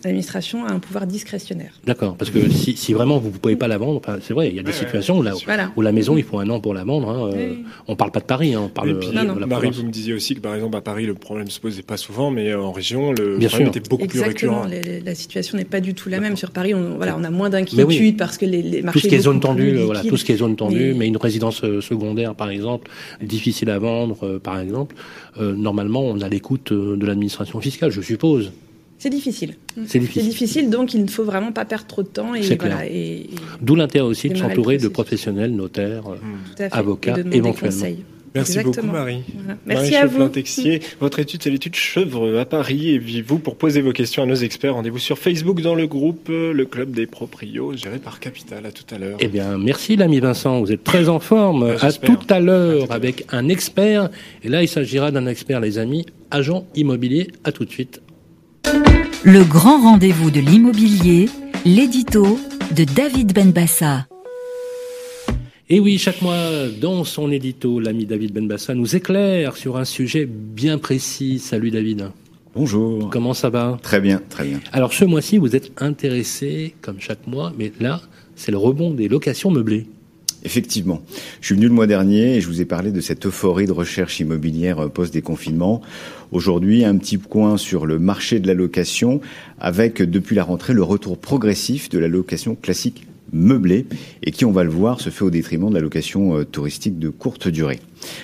l'administration 0.05 0.65
a 0.65 0.73
un 0.73 0.79
pouvoir 0.79 1.07
discrétionnaire. 1.07 1.73
D'accord, 1.85 2.17
parce 2.17 2.31
que 2.31 2.51
si, 2.51 2.77
si, 2.77 2.93
vraiment 2.93 3.19
vous 3.19 3.31
ne 3.31 3.37
pouvez 3.37 3.57
pas 3.57 3.69
la 3.69 3.79
vendre, 3.79 4.01
c'est 4.23 4.35
vrai, 4.35 4.49
il 4.49 4.55
y 4.55 4.61
a 4.61 4.63
des 4.63 4.73
situations 4.73 5.19
où 5.19 5.23
la, 5.23 5.33
où 5.77 5.81
la, 5.81 5.93
maison, 5.93 6.17
il 6.17 6.25
faut 6.25 6.39
un 6.39 6.49
an 6.51 6.61
pour 6.61 6.75
la 6.75 6.85
vendre. 6.85 7.09
Hein, 7.09 7.31
euh, 7.35 7.55
On 7.89 7.93
ne 7.93 7.97
parle 7.97 8.11
pas 8.11 8.21
de 8.21 8.25
Paris, 8.25 8.55
hein, 8.55 8.63
on 8.65 8.69
parle 8.69 8.99
puis, 8.99 9.09
de, 9.09 9.15
la 9.15 9.47
Marie, 9.47 9.71
vous 9.71 9.83
me 9.83 9.91
disiez 9.91 10.13
aussi 10.13 10.35
que 10.35 10.41
par 10.41 10.55
exemple 10.55 10.77
à 10.77 10.81
Paris, 10.81 11.07
le 11.07 11.15
problème 11.15 11.47
ne 11.47 11.51
se 11.51 11.61
posait 11.61 11.83
pas 11.83 11.97
souvent, 11.97 12.31
mais 12.31 12.55
en 12.55 12.73
région, 12.73 13.13
le 13.13 13.39
problème 13.39 13.69
était 13.69 13.81
beaucoup 13.81 14.07
plus 14.07 14.21
récurrent. 14.21 14.67
la 15.05 15.15
situation 15.15 15.57
n'est 15.57 15.65
pas 15.65 15.81
du 15.81 15.95
tout 15.95 16.09
la 16.09 16.21
même. 16.21 16.37
Sur 16.37 16.51
Paris, 16.51 16.75
on, 16.75 16.97
voilà, 16.97 17.17
on 17.19 17.25
a 17.25 17.31
moins 17.31 17.51
d'inquiétude 17.51 18.17
parce 18.17 18.37
que 18.37 18.45
les, 18.45 18.63
les 18.63 18.83
marchés. 18.83 19.01
Tout 19.01 19.05
ce 19.05 19.09
qui 19.09 19.15
est 19.15 19.21
zone 19.21 19.41
tendue, 19.41 19.77
voilà, 19.77 20.03
tout 20.03 20.17
ce 20.17 20.25
qui 20.25 20.33
est 20.33 20.37
zone 20.37 20.57
tendue, 20.57 20.95
mais, 20.95 21.07
une 21.07 21.17
résidence 21.17 21.63
euh, 21.65 21.81
secondaire, 21.81 22.35
par 22.35 22.51
exemple, 22.51 22.91
difficile 23.23 23.71
à 23.71 23.79
vendre, 23.79 24.19
euh, 24.25 24.39
par 24.39 24.59
exemple, 24.59 24.95
normalement, 25.39 26.03
on 26.03 26.21
a 26.21 26.29
l'écoute 26.29 26.73
de 26.73 27.07
l'administration 27.07 27.61
fiscale, 27.61 27.91
je 27.91 28.01
suppose. 28.01 28.53
C'est 28.99 29.11
difficile. 29.11 29.57
C'est 29.87 29.99
difficile. 29.99 30.71
donc 30.71 30.95
il 30.95 31.03
ne 31.03 31.09
faut 31.09 31.25
vraiment 31.25 31.53
pas 31.53 31.65
perdre 31.65 31.87
trop 31.87 32.03
de 32.03 32.09
temps. 32.09 32.35
Et 32.35 32.57
voilà, 32.57 32.87
et, 32.87 33.29
D'où 33.61 33.75
l'intérêt 33.75 34.07
aussi 34.07 34.29
de 34.29 34.37
s'entourer 34.37 34.79
de 34.79 34.89
professionnels, 34.89 35.53
notaires, 35.53 36.05
avocats, 36.73 37.17
éventuellement. 37.33 37.97
Merci 38.37 38.59
beaucoup 38.61 38.87
Marie. 38.87 39.23
Merci 39.65 39.97
à 39.97 40.07
vous. 40.07 40.29
Texier. 40.29 40.81
Votre 41.01 41.21
étude, 41.21 41.43
c'est 41.43 41.51
l'étude 41.51 41.75
Chevre 41.75 42.39
à 42.39 42.45
Paris. 42.45 42.91
Et 42.91 43.23
vous, 43.23 43.39
pour 43.39 43.57
poser 43.57 43.81
vos 43.81 43.93
questions 43.93 44.23
à 44.23 44.27
nos 44.27 44.35
experts, 44.35 44.75
rendez-vous 44.75 44.99
sur 44.99 45.19
Facebook 45.19 45.63
dans 45.63 45.75
le 45.75 45.87
groupe 45.87 46.29
euh, 46.29 46.53
Le 46.53 46.67
Club 46.67 46.91
des 46.91 47.07
Proprios, 47.07 47.75
géré 47.75 47.99
par 47.99 48.21
Capital. 48.21 48.67
À 48.67 48.73
tout 48.73 48.85
à 48.95 48.99
l'heure. 48.99 49.17
Eh 49.21 49.29
bien, 49.29 49.57
merci 49.57 49.97
l'ami 49.97 50.21
Vincent. 50.21 50.61
Vous 50.61 50.73
êtes 50.73 50.85
très 50.85 51.09
en 51.09 51.19
forme. 51.19 51.67
Bah, 51.67 51.77
à, 51.81 51.93
tout 51.93 52.19
à 52.29 52.41
l'heure 52.41 52.91
avec 52.91 53.25
un 53.31 53.49
expert. 53.49 54.11
Et 54.43 54.49
là, 54.49 54.63
il 54.63 54.69
s'agira 54.69 55.11
d'un 55.11 55.27
expert, 55.27 55.61
les 55.61 55.79
amis, 55.79 56.05
agent 56.31 56.67
immobilier. 56.75 57.29
À 57.45 57.53
tout 57.53 57.65
de 57.65 57.71
suite. 57.71 58.03
Le 59.23 59.43
grand 59.45 59.83
rendez-vous 59.83 60.31
de 60.31 60.41
l'immobilier, 60.41 61.29
l'édito 61.65 62.39
de 62.77 62.85
David 62.85 63.33
Benbassa. 63.35 64.07
Et 65.69 65.81
oui, 65.81 65.99
chaque 65.99 66.23
mois, 66.23 66.69
dans 66.81 67.03
son 67.03 67.33
édito, 67.33 67.81
l'ami 67.81 68.07
David 68.07 68.33
Benbassa 68.33 68.75
nous 68.75 68.95
éclaire 68.95 69.57
sur 69.57 69.77
un 69.77 69.85
sujet 69.85 70.27
bien 70.27 70.79
précis. 70.79 71.41
Salut 71.41 71.73
David. 71.73 72.11
Bonjour. 72.55 73.11
Comment 73.11 73.35
ça 73.35 73.51
va? 73.51 73.79
Très 73.83 74.01
bien, 74.01 74.23
très 74.31 74.45
bien. 74.45 74.61
Alors 74.73 74.93
ce 74.93 75.05
mois-ci, 75.05 75.39
vous 75.39 75.57
êtes 75.57 75.73
intéressé, 75.83 76.75
comme 76.81 77.01
chaque 77.01 77.27
mois, 77.27 77.53
mais 77.59 77.73
là, 77.81 78.01
c'est 78.37 78.53
le 78.53 78.59
rebond 78.59 78.93
des 78.93 79.09
locations 79.09 79.51
meublées. 79.51 79.87
Effectivement. 80.47 81.03
Je 81.41 81.47
suis 81.47 81.55
venu 81.57 81.67
le 81.67 81.73
mois 81.73 81.89
dernier 81.89 82.37
et 82.37 82.41
je 82.41 82.47
vous 82.47 82.61
ai 82.61 82.65
parlé 82.65 82.93
de 82.93 83.01
cette 83.01 83.27
euphorie 83.27 83.67
de 83.67 83.73
recherche 83.73 84.21
immobilière 84.21 84.79
euh, 84.79 84.89
post-déconfinement. 84.89 85.83
Aujourd'hui, 86.31 86.85
un 86.85 86.97
petit 86.99 87.19
point 87.19 87.57
sur 87.57 87.85
le 87.85 87.99
marché 87.99 88.39
de 88.39 88.47
la 88.47 88.55
location 88.55 89.21
avec, 89.59 90.01
depuis 90.01 90.37
la 90.37 90.45
rentrée, 90.45 90.73
le 90.73 90.85
retour 90.85 91.19
progressif 91.19 91.89
de 91.89 91.99
la 91.99 92.07
location 92.07 92.55
classique 92.55 93.09
meublée 93.33 93.87
et 94.23 94.31
qui, 94.31 94.45
on 94.45 94.53
va 94.53 94.63
le 94.63 94.71
voir, 94.71 95.01
se 95.01 95.11
fait 95.11 95.25
au 95.25 95.31
détriment 95.31 95.69
de 95.69 95.75
la 95.75 95.81
location 95.81 96.39
euh, 96.39 96.45
touristique 96.45 97.01
de 97.01 97.09
courte 97.09 97.49
durée. 97.49 97.81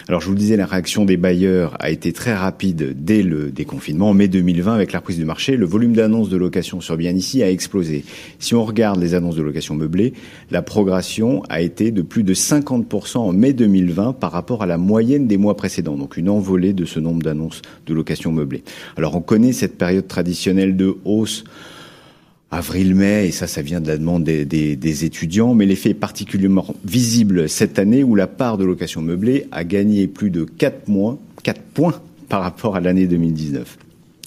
Alors 0.09 0.21
je 0.21 0.27
vous 0.27 0.33
le 0.33 0.39
disais, 0.39 0.57
la 0.57 0.67
réaction 0.67 1.05
des 1.05 1.17
bailleurs 1.17 1.77
a 1.79 1.91
été 1.91 2.13
très 2.13 2.35
rapide 2.35 2.95
dès 2.97 3.23
le 3.23 3.51
déconfinement. 3.51 4.11
En 4.11 4.15
mai 4.15 4.29
2020, 4.29 4.75
avec 4.75 4.93
la 4.93 4.99
reprise 4.99 5.19
du 5.19 5.25
marché, 5.25 5.57
le 5.57 5.67
volume 5.67 5.95
d'annonces 5.95 6.29
de 6.29 6.37
location 6.37 6.81
sur 6.81 6.97
bien 6.97 7.13
ici 7.13 7.43
a 7.43 7.51
explosé. 7.51 8.05
Si 8.39 8.55
on 8.55 8.65
regarde 8.65 9.01
les 9.01 9.15
annonces 9.15 9.37
de 9.37 9.43
location 9.43 9.75
meublée, 9.75 10.13
la 10.51 10.63
progression 10.63 11.43
a 11.49 11.61
été 11.61 11.91
de 11.91 12.03
plus 12.03 12.23
de 12.23 12.35
50% 12.35 13.19
en 13.19 13.33
mai 13.33 13.53
2020 13.53 14.15
par 14.15 14.33
rapport 14.33 14.63
à 14.63 14.67
la 14.67 14.79
moyenne 14.79 15.27
des 15.27 15.37
mois 15.37 15.57
précédents. 15.57 15.97
Donc 15.97 16.17
une 16.17 16.29
envolée 16.29 16.73
de 16.73 16.85
ce 16.85 17.01
nombre 17.01 17.23
d'annonces 17.23 17.63
de 17.87 17.95
location 17.95 18.33
meublée. 18.33 18.63
Alors 18.97 19.17
on 19.17 19.21
connaît 19.21 19.53
cette 19.53 19.79
période 19.79 20.07
traditionnelle 20.07 20.77
de 20.77 20.97
hausse 21.05 21.45
avril-mai, 22.53 23.29
et 23.29 23.31
ça, 23.33 23.47
ça 23.47 23.63
vient 23.63 23.81
de 23.81 23.89
la 23.89 23.97
demande 23.97 24.25
des, 24.25 25.05
étudiants, 25.05 25.55
mais 25.55 25.67
l'effet 25.67 25.91
est 25.91 25.95
particulièrement 25.95 26.67
visible 26.85 27.49
cette 27.49 27.79
année 27.79 28.05
où 28.05 28.15
la 28.15 28.27
part 28.27 28.59
de 28.59 28.65
location 28.65 29.01
meublée 29.01 29.49
a 29.51 29.65
gagné 29.65 30.07
plus 30.07 30.31
de 30.31 30.45
4 30.45 30.89
mois, 30.89 31.19
4 31.43 31.61
points 31.61 32.01
par 32.29 32.43
rapport 32.43 32.77
à 32.77 32.81
l'année 32.81 33.07
2019. 33.07 33.79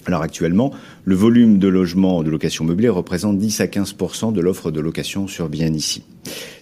Alors 0.07 0.21
actuellement, 0.21 0.71
le 1.03 1.15
volume 1.15 1.57
de 1.57 1.67
logements 1.67 2.21
de 2.23 2.29
location 2.29 2.63
meublée 2.63 2.89
représente 2.89 3.37
10 3.37 3.61
à 3.61 3.67
15 3.67 3.95
de 4.33 4.41
l'offre 4.41 4.69
de 4.69 4.79
location 4.79 5.27
sur 5.27 5.49
bien 5.49 5.73
ici. 5.73 6.03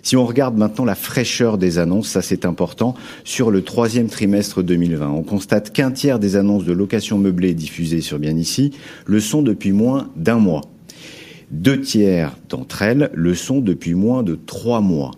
Si 0.02 0.16
on 0.16 0.26
regarde 0.26 0.58
maintenant 0.58 0.86
la 0.86 0.96
fraîcheur 0.96 1.58
des 1.58 1.78
annonces, 1.78 2.10
ça 2.10 2.22
c'est 2.22 2.46
important, 2.46 2.94
sur 3.24 3.52
le 3.52 3.62
troisième 3.62 4.08
trimestre 4.08 4.64
2020, 4.64 5.10
on 5.10 5.24
constate 5.24 5.72
qu'un 5.72 5.92
tiers 5.92 6.20
des 6.20 6.36
annonces 6.36 6.66
de 6.66 6.74
location 6.74 7.18
meublée 7.18 7.54
diffusées 7.54 8.02
sur 8.02 8.20
bien 8.20 8.36
ici 8.36 8.72
le 9.06 9.20
sont 9.20 9.42
depuis 9.42 9.72
moins 9.72 10.10
d'un 10.16 10.40
mois. 10.40 10.73
Deux 11.54 11.80
tiers 11.80 12.36
d'entre 12.50 12.82
elles 12.82 13.12
le 13.14 13.36
sont 13.36 13.60
depuis 13.60 13.94
moins 13.94 14.24
de 14.24 14.34
trois 14.34 14.82
mois. 14.82 15.12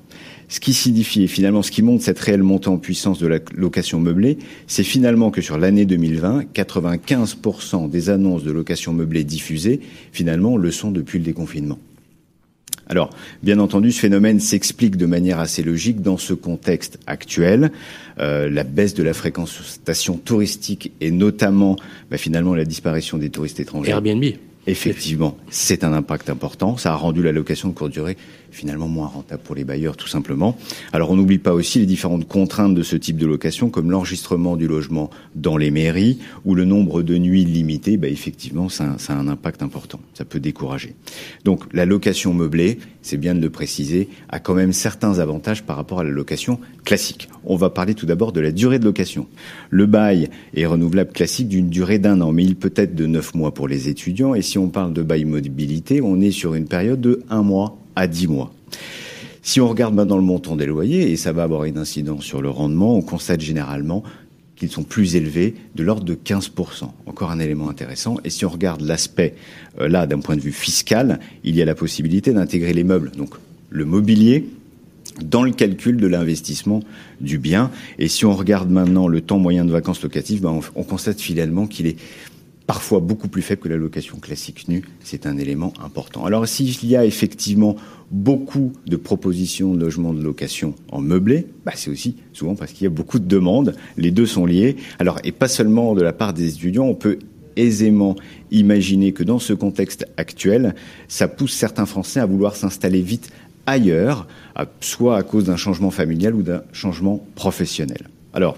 Ce 0.50 0.60
qui 0.60 0.74
signifie, 0.74 1.24
et 1.24 1.28
finalement 1.28 1.62
ce 1.62 1.72
qui 1.72 1.82
montre 1.82 2.04
cette 2.04 2.20
réelle 2.20 2.44
montée 2.44 2.68
en 2.68 2.78
puissance 2.78 3.20
de 3.20 3.28
la 3.28 3.40
location 3.56 4.02
meublée, 4.02 4.38
c'est 4.68 4.84
finalement 4.84 5.32
que 5.32 5.42
sur 5.42 5.58
l'année 5.58 5.86
2020, 5.86 6.44
95% 6.54 7.90
des 7.90 8.10
annonces 8.10 8.44
de 8.44 8.52
location 8.52 8.92
meublée 8.92 9.24
diffusées, 9.24 9.80
finalement, 10.12 10.58
le 10.58 10.72
sont 10.72 10.92
depuis 10.92 11.20
le 11.20 11.24
déconfinement. 11.24 11.80
Alors, 12.88 13.12
bien 13.42 13.60
entendu, 13.60 13.94
ce 13.94 14.02
phénomène 14.02 14.42
s'explique 14.42 14.98
de 14.98 15.06
manière 15.06 15.40
assez 15.40 15.64
logique 15.64 16.02
dans 16.02 16.18
ce 16.18 16.34
contexte 16.34 17.00
actuel. 17.08 17.72
Euh, 18.20 18.50
la 18.50 18.66
baisse 18.66 18.94
de 18.94 19.04
la 19.04 19.14
fréquentation 19.14 20.18
touristique 20.18 20.92
et 21.00 21.12
notamment, 21.12 21.78
bah, 22.12 22.18
finalement, 22.18 22.54
la 22.54 22.66
disparition 22.66 23.18
des 23.18 23.30
touristes 23.30 23.62
étrangers. 23.62 23.92
Airbnb. 23.92 24.26
Effectivement, 24.68 25.38
c'est 25.50 25.84
un 25.84 25.94
impact 25.94 26.30
important. 26.30 26.76
Ça 26.78 26.94
a 26.94 26.96
rendu 26.96 27.22
la 27.22 27.32
location 27.32 27.70
de 27.70 27.74
courte 27.74 27.92
durée 27.92 28.18
finalement 28.56 28.88
moins 28.88 29.08
rentable 29.08 29.44
pour 29.44 29.54
les 29.54 29.66
bailleurs, 29.66 29.98
tout 29.98 30.08
simplement. 30.08 30.58
Alors, 30.94 31.12
on 31.12 31.16
n'oublie 31.16 31.38
pas 31.38 31.54
aussi 31.54 31.80
les 31.80 31.86
différentes 31.86 32.28
contraintes 32.28 32.74
de 32.74 32.84
ce 32.84 32.96
type 32.96 33.18
de 33.18 33.28
location, 33.28 33.70
comme 33.70 33.92
l'enregistrement 33.92 34.56
du 34.56 34.68
logement 34.68 35.10
dans 35.36 35.58
les 35.58 35.72
mairies, 35.72 36.20
ou 36.46 36.56
le 36.56 36.66
nombre 36.66 37.04
de 37.04 37.18
nuits 37.18 37.46
limitées. 37.46 37.98
Bah, 37.98 38.08
effectivement, 38.08 38.70
ça, 38.70 38.96
ça 38.98 39.14
a 39.14 39.18
un 39.18 39.28
impact 39.28 39.62
important. 39.62 40.00
Ça 40.14 40.26
peut 40.26 40.40
décourager. 40.40 40.96
Donc, 41.44 41.64
la 41.74 41.86
location 41.86 42.34
meublée, 42.34 42.80
c'est 43.02 43.18
bien 43.18 43.36
de 43.36 43.42
le 43.42 43.50
préciser, 43.50 44.10
a 44.30 44.40
quand 44.40 44.56
même 44.56 44.74
certains 44.74 45.20
avantages 45.20 45.64
par 45.64 45.76
rapport 45.76 46.00
à 46.00 46.04
la 46.04 46.10
location 46.10 46.60
classique. 46.86 47.30
On 47.44 47.58
va 47.58 47.70
parler 47.70 47.94
tout 47.94 48.06
d'abord 48.06 48.32
de 48.32 48.40
la 48.40 48.52
durée 48.52 48.80
de 48.80 48.86
location. 48.86 49.28
Le 49.70 49.86
bail 49.86 50.30
est 50.56 50.66
renouvelable 50.66 51.12
classique 51.12 51.50
d'une 51.50 51.70
durée 51.70 52.00
d'un 52.00 52.22
an, 52.22 52.32
mais 52.32 52.44
il 52.44 52.56
peut 52.56 52.74
être 52.76 52.96
de 52.96 53.06
neuf 53.06 53.36
mois 53.36 53.54
pour 53.54 53.68
les 53.68 53.90
étudiants. 53.90 54.34
Et 54.34 54.42
si 54.42 54.58
on 54.58 54.70
parle 54.70 54.94
de 54.94 55.04
bail 55.04 55.26
mobilité, 55.26 56.02
on 56.02 56.22
est 56.22 56.32
sur 56.32 56.56
une 56.56 56.68
période 56.68 57.02
de 57.02 57.22
un 57.30 57.44
mois 57.44 57.78
à 57.96 58.08
10 58.08 58.28
mois. 58.28 58.52
Si 59.42 59.62
on 59.62 59.68
regarde 59.68 59.94
maintenant 59.94 60.18
le 60.18 60.24
montant 60.24 60.56
des 60.56 60.66
loyers, 60.66 61.12
et 61.12 61.18
ça 61.18 61.32
va 61.32 61.44
avoir 61.44 61.66
une 61.66 61.78
incidence 61.78 62.24
sur 62.24 62.42
le 62.42 62.50
rendement, 62.50 62.96
on 62.96 63.02
constate 63.02 63.42
généralement 63.42 64.04
qu'ils 64.56 64.72
sont 64.72 64.84
plus 64.84 65.16
élevés, 65.16 65.54
de 65.76 65.84
l'ordre 65.84 66.04
de 66.04 66.16
15%. 66.16 66.90
Encore 67.06 67.30
un 67.30 67.40
élément 67.40 67.70
intéressant. 67.70 68.18
Et 68.24 68.30
si 68.30 68.46
on 68.46 68.50
regarde 68.50 68.82
l'aspect, 68.82 69.36
euh, 69.80 69.88
là, 69.88 70.08
d'un 70.08 70.20
point 70.20 70.36
de 70.36 70.42
vue 70.42 70.52
fiscal, 70.52 71.20
il 71.44 71.56
y 71.56 71.62
a 71.62 71.66
la 71.66 71.76
possibilité 71.76 72.32
d'intégrer 72.34 72.74
les 72.74 72.84
meubles, 72.84 73.12
donc 73.12 73.36
le 73.70 73.86
mobilier, 73.86 74.48
dans 75.24 75.44
le 75.44 75.52
calcul 75.52 75.98
de 75.98 76.08
l'investissement 76.08 76.82
du 77.22 77.38
bien. 77.38 77.70
Et 78.00 78.08
si 78.08 78.26
on 78.26 78.34
regarde 78.34 78.70
maintenant 78.70 79.08
le 79.08 79.22
temps 79.22 79.40
moyen 79.40 79.66
de 79.66 79.72
vacances 79.72 80.02
locatives, 80.02 80.42
ben 80.42 80.50
on, 80.50 80.62
on 80.76 80.84
constate 80.84 81.22
finalement 81.22 81.68
qu'il 81.68 81.88
est 81.88 81.98
parfois 82.68 83.00
beaucoup 83.00 83.28
plus 83.28 83.42
faible 83.42 83.62
que 83.62 83.70
la 83.70 83.78
location 83.78 84.18
classique 84.18 84.68
nue. 84.68 84.84
C'est 85.04 85.26
un 85.26 85.38
élément 85.38 85.74
important. 85.84 86.26
Alors 86.26 86.48
s'il 86.48 86.86
y 86.86 86.96
a 86.96 87.06
effectivement 87.06 87.76
beaucoup 88.12 88.74
de 88.86 88.96
propositions 88.96 89.74
de 89.74 89.82
logements 89.82 90.14
de 90.14 90.24
location 90.24 90.74
en 90.92 91.02
meublé, 91.02 91.48
bah 91.66 91.74
c'est 91.76 91.90
aussi 91.90 92.18
souvent 92.34 92.56
parce 92.56 92.72
qu'il 92.72 92.84
y 92.84 92.88
a 92.88 92.92
beaucoup 92.92 93.20
de 93.20 93.28
demandes. 93.28 93.76
Les 93.98 94.12
deux 94.12 94.26
sont 94.26 94.46
liés. 94.46 94.78
Alors 95.00 95.20
et 95.24 95.32
pas 95.32 95.48
seulement 95.48 95.94
de 95.96 96.02
la 96.02 96.14
part 96.14 96.34
des 96.34 96.50
étudiants, 96.50 96.86
on 96.86 96.96
peut 96.96 97.20
aisément 97.56 98.16
imaginer 98.52 99.14
que 99.14 99.24
dans 99.24 99.40
ce 99.40 99.54
contexte 99.54 100.06
actuel, 100.18 100.76
ça 101.08 101.28
pousse 101.28 101.54
certains 101.54 101.86
Français 101.86 102.20
à 102.20 102.26
vouloir 102.26 102.56
s'installer 102.56 103.02
vite 103.02 103.30
ailleurs, 103.66 104.28
soit 104.82 105.18
à 105.18 105.24
cause 105.24 105.46
d'un 105.46 105.56
changement 105.56 105.92
familial 105.92 106.36
ou 106.36 106.44
d'un 106.44 106.64
changement 106.74 107.26
professionnel. 107.36 108.10
Alors, 108.34 108.58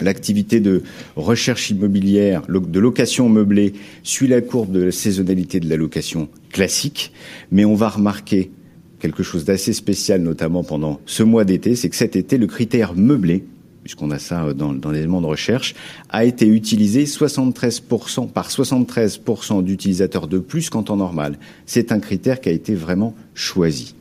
L'activité 0.00 0.60
de 0.60 0.82
recherche 1.16 1.70
immobilière, 1.70 2.42
de 2.48 2.80
location 2.80 3.28
meublée, 3.28 3.74
suit 4.02 4.28
la 4.28 4.40
courbe 4.40 4.72
de 4.72 4.82
la 4.84 4.92
saisonnalité 4.92 5.60
de 5.60 5.68
la 5.68 5.76
location 5.76 6.28
classique, 6.50 7.12
mais 7.50 7.64
on 7.64 7.74
va 7.74 7.88
remarquer 7.88 8.50
quelque 9.00 9.22
chose 9.22 9.44
d'assez 9.44 9.72
spécial, 9.72 10.22
notamment 10.22 10.64
pendant 10.64 11.00
ce 11.06 11.22
mois 11.22 11.44
d'été, 11.44 11.76
c'est 11.76 11.90
que 11.90 11.96
cet 11.96 12.16
été, 12.16 12.38
le 12.38 12.46
critère 12.46 12.94
meublé, 12.94 13.44
puisqu'on 13.82 14.10
a 14.10 14.18
ça 14.18 14.54
dans, 14.54 14.72
dans 14.72 14.90
l'élément 14.90 15.20
de 15.20 15.26
recherche, 15.26 15.74
a 16.08 16.24
été 16.24 16.46
utilisé 16.46 17.04
73% 17.04 18.30
par 18.30 18.48
73% 18.48 19.62
d'utilisateurs 19.62 20.26
de 20.26 20.38
plus 20.38 20.70
qu'en 20.70 20.82
temps 20.82 20.96
normal. 20.96 21.38
C'est 21.66 21.92
un 21.92 22.00
critère 22.00 22.40
qui 22.40 22.48
a 22.48 22.52
été 22.52 22.74
vraiment 22.74 23.14
choisi. 23.34 23.94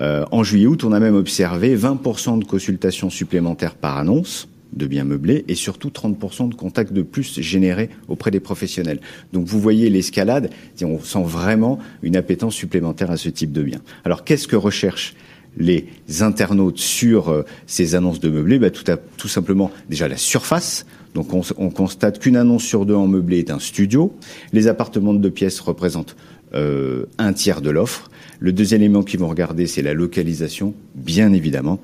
Euh, 0.00 0.24
en 0.30 0.44
juillet-août, 0.44 0.84
on 0.84 0.92
a 0.92 1.00
même 1.00 1.16
observé 1.16 1.76
20% 1.76 2.38
de 2.38 2.44
consultations 2.44 3.10
supplémentaires 3.10 3.74
par 3.74 3.96
annonce, 3.96 4.48
de 4.72 4.86
biens 4.86 5.04
meublés 5.04 5.44
et 5.48 5.54
surtout 5.54 5.88
30% 5.88 6.48
de 6.48 6.54
contacts 6.54 6.92
de 6.92 7.02
plus 7.02 7.40
générés 7.40 7.90
auprès 8.08 8.30
des 8.30 8.40
professionnels. 8.40 9.00
Donc 9.32 9.46
vous 9.46 9.60
voyez 9.60 9.90
l'escalade, 9.90 10.50
on 10.82 10.98
sent 11.00 11.22
vraiment 11.24 11.78
une 12.02 12.16
appétence 12.16 12.54
supplémentaire 12.54 13.10
à 13.10 13.16
ce 13.16 13.28
type 13.28 13.52
de 13.52 13.62
biens. 13.62 13.80
Alors 14.04 14.24
qu'est-ce 14.24 14.48
que 14.48 14.56
recherchent 14.56 15.14
les 15.58 15.86
internautes 16.20 16.78
sur 16.78 17.30
euh, 17.30 17.42
ces 17.66 17.94
annonces 17.94 18.20
de 18.20 18.28
meublés? 18.28 18.58
Bah, 18.58 18.68
tout, 18.70 19.28
simplement 19.28 19.70
déjà 19.88 20.06
la 20.06 20.18
surface. 20.18 20.84
Donc 21.14 21.32
on, 21.32 21.40
on 21.56 21.70
constate 21.70 22.18
qu'une 22.18 22.36
annonce 22.36 22.62
sur 22.62 22.84
deux 22.84 22.94
en 22.94 23.06
meublé 23.06 23.38
est 23.38 23.50
un 23.50 23.58
studio. 23.58 24.14
Les 24.52 24.68
appartements 24.68 25.14
de 25.14 25.18
deux 25.18 25.30
pièces 25.30 25.60
représentent 25.60 26.14
euh, 26.54 27.06
un 27.18 27.32
tiers 27.32 27.60
de 27.60 27.70
l'offre. 27.70 28.10
Le 28.38 28.52
deuxième 28.52 28.82
élément 28.82 29.02
qu'ils 29.02 29.20
vont 29.20 29.28
regarder, 29.28 29.66
c'est 29.66 29.82
la 29.82 29.94
localisation, 29.94 30.74
bien 30.94 31.32
évidemment. 31.32 31.80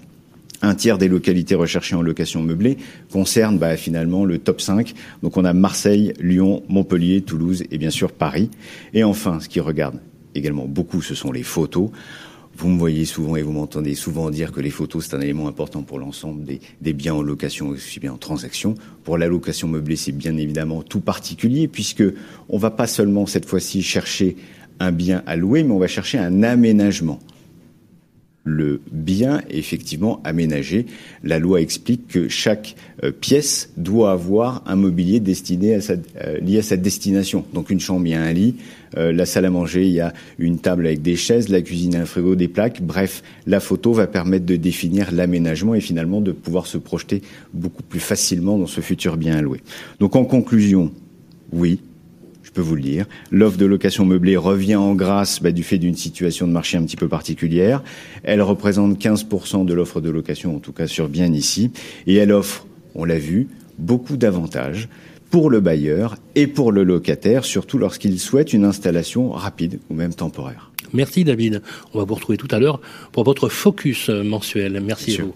Un 0.64 0.76
tiers 0.76 0.96
des 0.96 1.08
localités 1.08 1.56
recherchées 1.56 1.96
en 1.96 2.02
location 2.02 2.40
meublée 2.40 2.78
concernent 3.10 3.58
bah, 3.58 3.76
finalement 3.76 4.24
le 4.24 4.38
top 4.38 4.60
5. 4.60 4.94
Donc 5.22 5.36
on 5.36 5.44
a 5.44 5.52
Marseille, 5.52 6.14
Lyon, 6.20 6.62
Montpellier, 6.68 7.20
Toulouse 7.20 7.64
et 7.72 7.78
bien 7.78 7.90
sûr 7.90 8.12
Paris. 8.12 8.48
Et 8.94 9.02
enfin, 9.02 9.40
ce 9.40 9.48
qui 9.48 9.58
regarde 9.58 10.00
également 10.36 10.66
beaucoup, 10.66 11.02
ce 11.02 11.16
sont 11.16 11.32
les 11.32 11.42
photos. 11.42 11.90
Vous 12.56 12.68
me 12.68 12.78
voyez 12.78 13.06
souvent 13.06 13.34
et 13.34 13.42
vous 13.42 13.50
m'entendez 13.50 13.96
souvent 13.96 14.30
dire 14.30 14.52
que 14.52 14.60
les 14.60 14.70
photos, 14.70 15.06
c'est 15.06 15.16
un 15.16 15.20
élément 15.20 15.48
important 15.48 15.82
pour 15.82 15.98
l'ensemble 15.98 16.44
des, 16.44 16.60
des, 16.80 16.92
biens 16.92 17.14
en 17.14 17.22
location, 17.22 17.68
aussi 17.68 17.98
bien 17.98 18.12
en 18.12 18.18
transaction. 18.18 18.74
Pour 19.02 19.18
la 19.18 19.26
location 19.26 19.68
meublée, 19.68 19.96
c'est 19.96 20.12
bien 20.12 20.36
évidemment 20.36 20.82
tout 20.82 21.00
particulier, 21.00 21.66
puisque 21.66 22.04
on 22.50 22.58
va 22.58 22.70
pas 22.70 22.86
seulement 22.86 23.26
cette 23.26 23.46
fois-ci 23.46 23.82
chercher 23.82 24.36
un 24.80 24.92
bien 24.92 25.22
à 25.26 25.34
louer, 25.34 25.64
mais 25.64 25.72
on 25.72 25.78
va 25.78 25.88
chercher 25.88 26.18
un 26.18 26.42
aménagement 26.42 27.20
le 28.44 28.80
bien 28.90 29.42
effectivement 29.50 30.20
aménagé. 30.24 30.86
La 31.22 31.38
loi 31.38 31.60
explique 31.60 32.08
que 32.08 32.28
chaque 32.28 32.74
euh, 33.04 33.12
pièce 33.12 33.70
doit 33.76 34.12
avoir 34.12 34.62
un 34.66 34.76
mobilier 34.76 35.20
destiné 35.20 35.74
à 35.74 35.80
sa, 35.80 35.94
euh, 35.94 36.38
lié 36.40 36.58
à 36.58 36.62
sa 36.62 36.76
destination. 36.76 37.44
Donc 37.54 37.70
une 37.70 37.80
chambre, 37.80 38.06
il 38.06 38.10
y 38.10 38.14
a 38.14 38.22
un 38.22 38.32
lit, 38.32 38.56
euh, 38.96 39.12
la 39.12 39.26
salle 39.26 39.44
à 39.44 39.50
manger, 39.50 39.86
il 39.86 39.92
y 39.92 40.00
a 40.00 40.12
une 40.38 40.58
table 40.58 40.86
avec 40.86 41.02
des 41.02 41.16
chaises, 41.16 41.48
la 41.48 41.62
cuisine, 41.62 41.94
un 41.96 42.04
frigo, 42.04 42.34
des 42.34 42.48
plaques. 42.48 42.82
Bref, 42.82 43.22
la 43.46 43.60
photo 43.60 43.92
va 43.92 44.06
permettre 44.06 44.46
de 44.46 44.56
définir 44.56 45.12
l'aménagement 45.12 45.74
et 45.74 45.80
finalement 45.80 46.20
de 46.20 46.32
pouvoir 46.32 46.66
se 46.66 46.78
projeter 46.78 47.22
beaucoup 47.54 47.82
plus 47.82 48.00
facilement 48.00 48.58
dans 48.58 48.66
ce 48.66 48.80
futur 48.80 49.16
bien 49.16 49.36
alloué. 49.36 49.60
Donc 50.00 50.16
en 50.16 50.24
conclusion, 50.24 50.92
oui, 51.52 51.78
je 52.52 52.60
peux 52.60 52.68
vous 52.68 52.76
le 52.76 52.82
dire. 52.82 53.06
L'offre 53.30 53.56
de 53.56 53.64
location 53.64 54.04
meublée 54.04 54.36
revient 54.36 54.76
en 54.76 54.94
grâce 54.94 55.40
bah, 55.40 55.52
du 55.52 55.62
fait 55.62 55.78
d'une 55.78 55.96
situation 55.96 56.46
de 56.46 56.52
marché 56.52 56.76
un 56.76 56.84
petit 56.84 56.98
peu 56.98 57.08
particulière. 57.08 57.82
Elle 58.24 58.42
représente 58.42 59.00
15% 59.00 59.64
de 59.64 59.72
l'offre 59.72 60.02
de 60.02 60.10
location, 60.10 60.56
en 60.56 60.58
tout 60.58 60.72
cas 60.72 60.86
sur 60.86 61.08
bien 61.08 61.32
ici, 61.32 61.70
et 62.06 62.16
elle 62.16 62.30
offre, 62.30 62.66
on 62.94 63.06
l'a 63.06 63.18
vu, 63.18 63.48
beaucoup 63.78 64.18
d'avantages 64.18 64.90
pour 65.30 65.48
le 65.48 65.60
bailleur 65.60 66.16
et 66.34 66.46
pour 66.46 66.72
le 66.72 66.84
locataire, 66.84 67.46
surtout 67.46 67.78
lorsqu'il 67.78 68.20
souhaite 68.20 68.52
une 68.52 68.66
installation 68.66 69.30
rapide 69.30 69.80
ou 69.88 69.94
même 69.94 70.12
temporaire. 70.12 70.70
Merci 70.92 71.24
David. 71.24 71.62
On 71.94 72.00
va 72.00 72.04
vous 72.04 72.16
retrouver 72.16 72.36
tout 72.36 72.48
à 72.50 72.58
l'heure 72.58 72.82
pour 73.12 73.24
votre 73.24 73.48
focus 73.48 74.10
mensuel. 74.10 74.78
Merci 74.84 75.18
à 75.18 75.24
vous. 75.24 75.34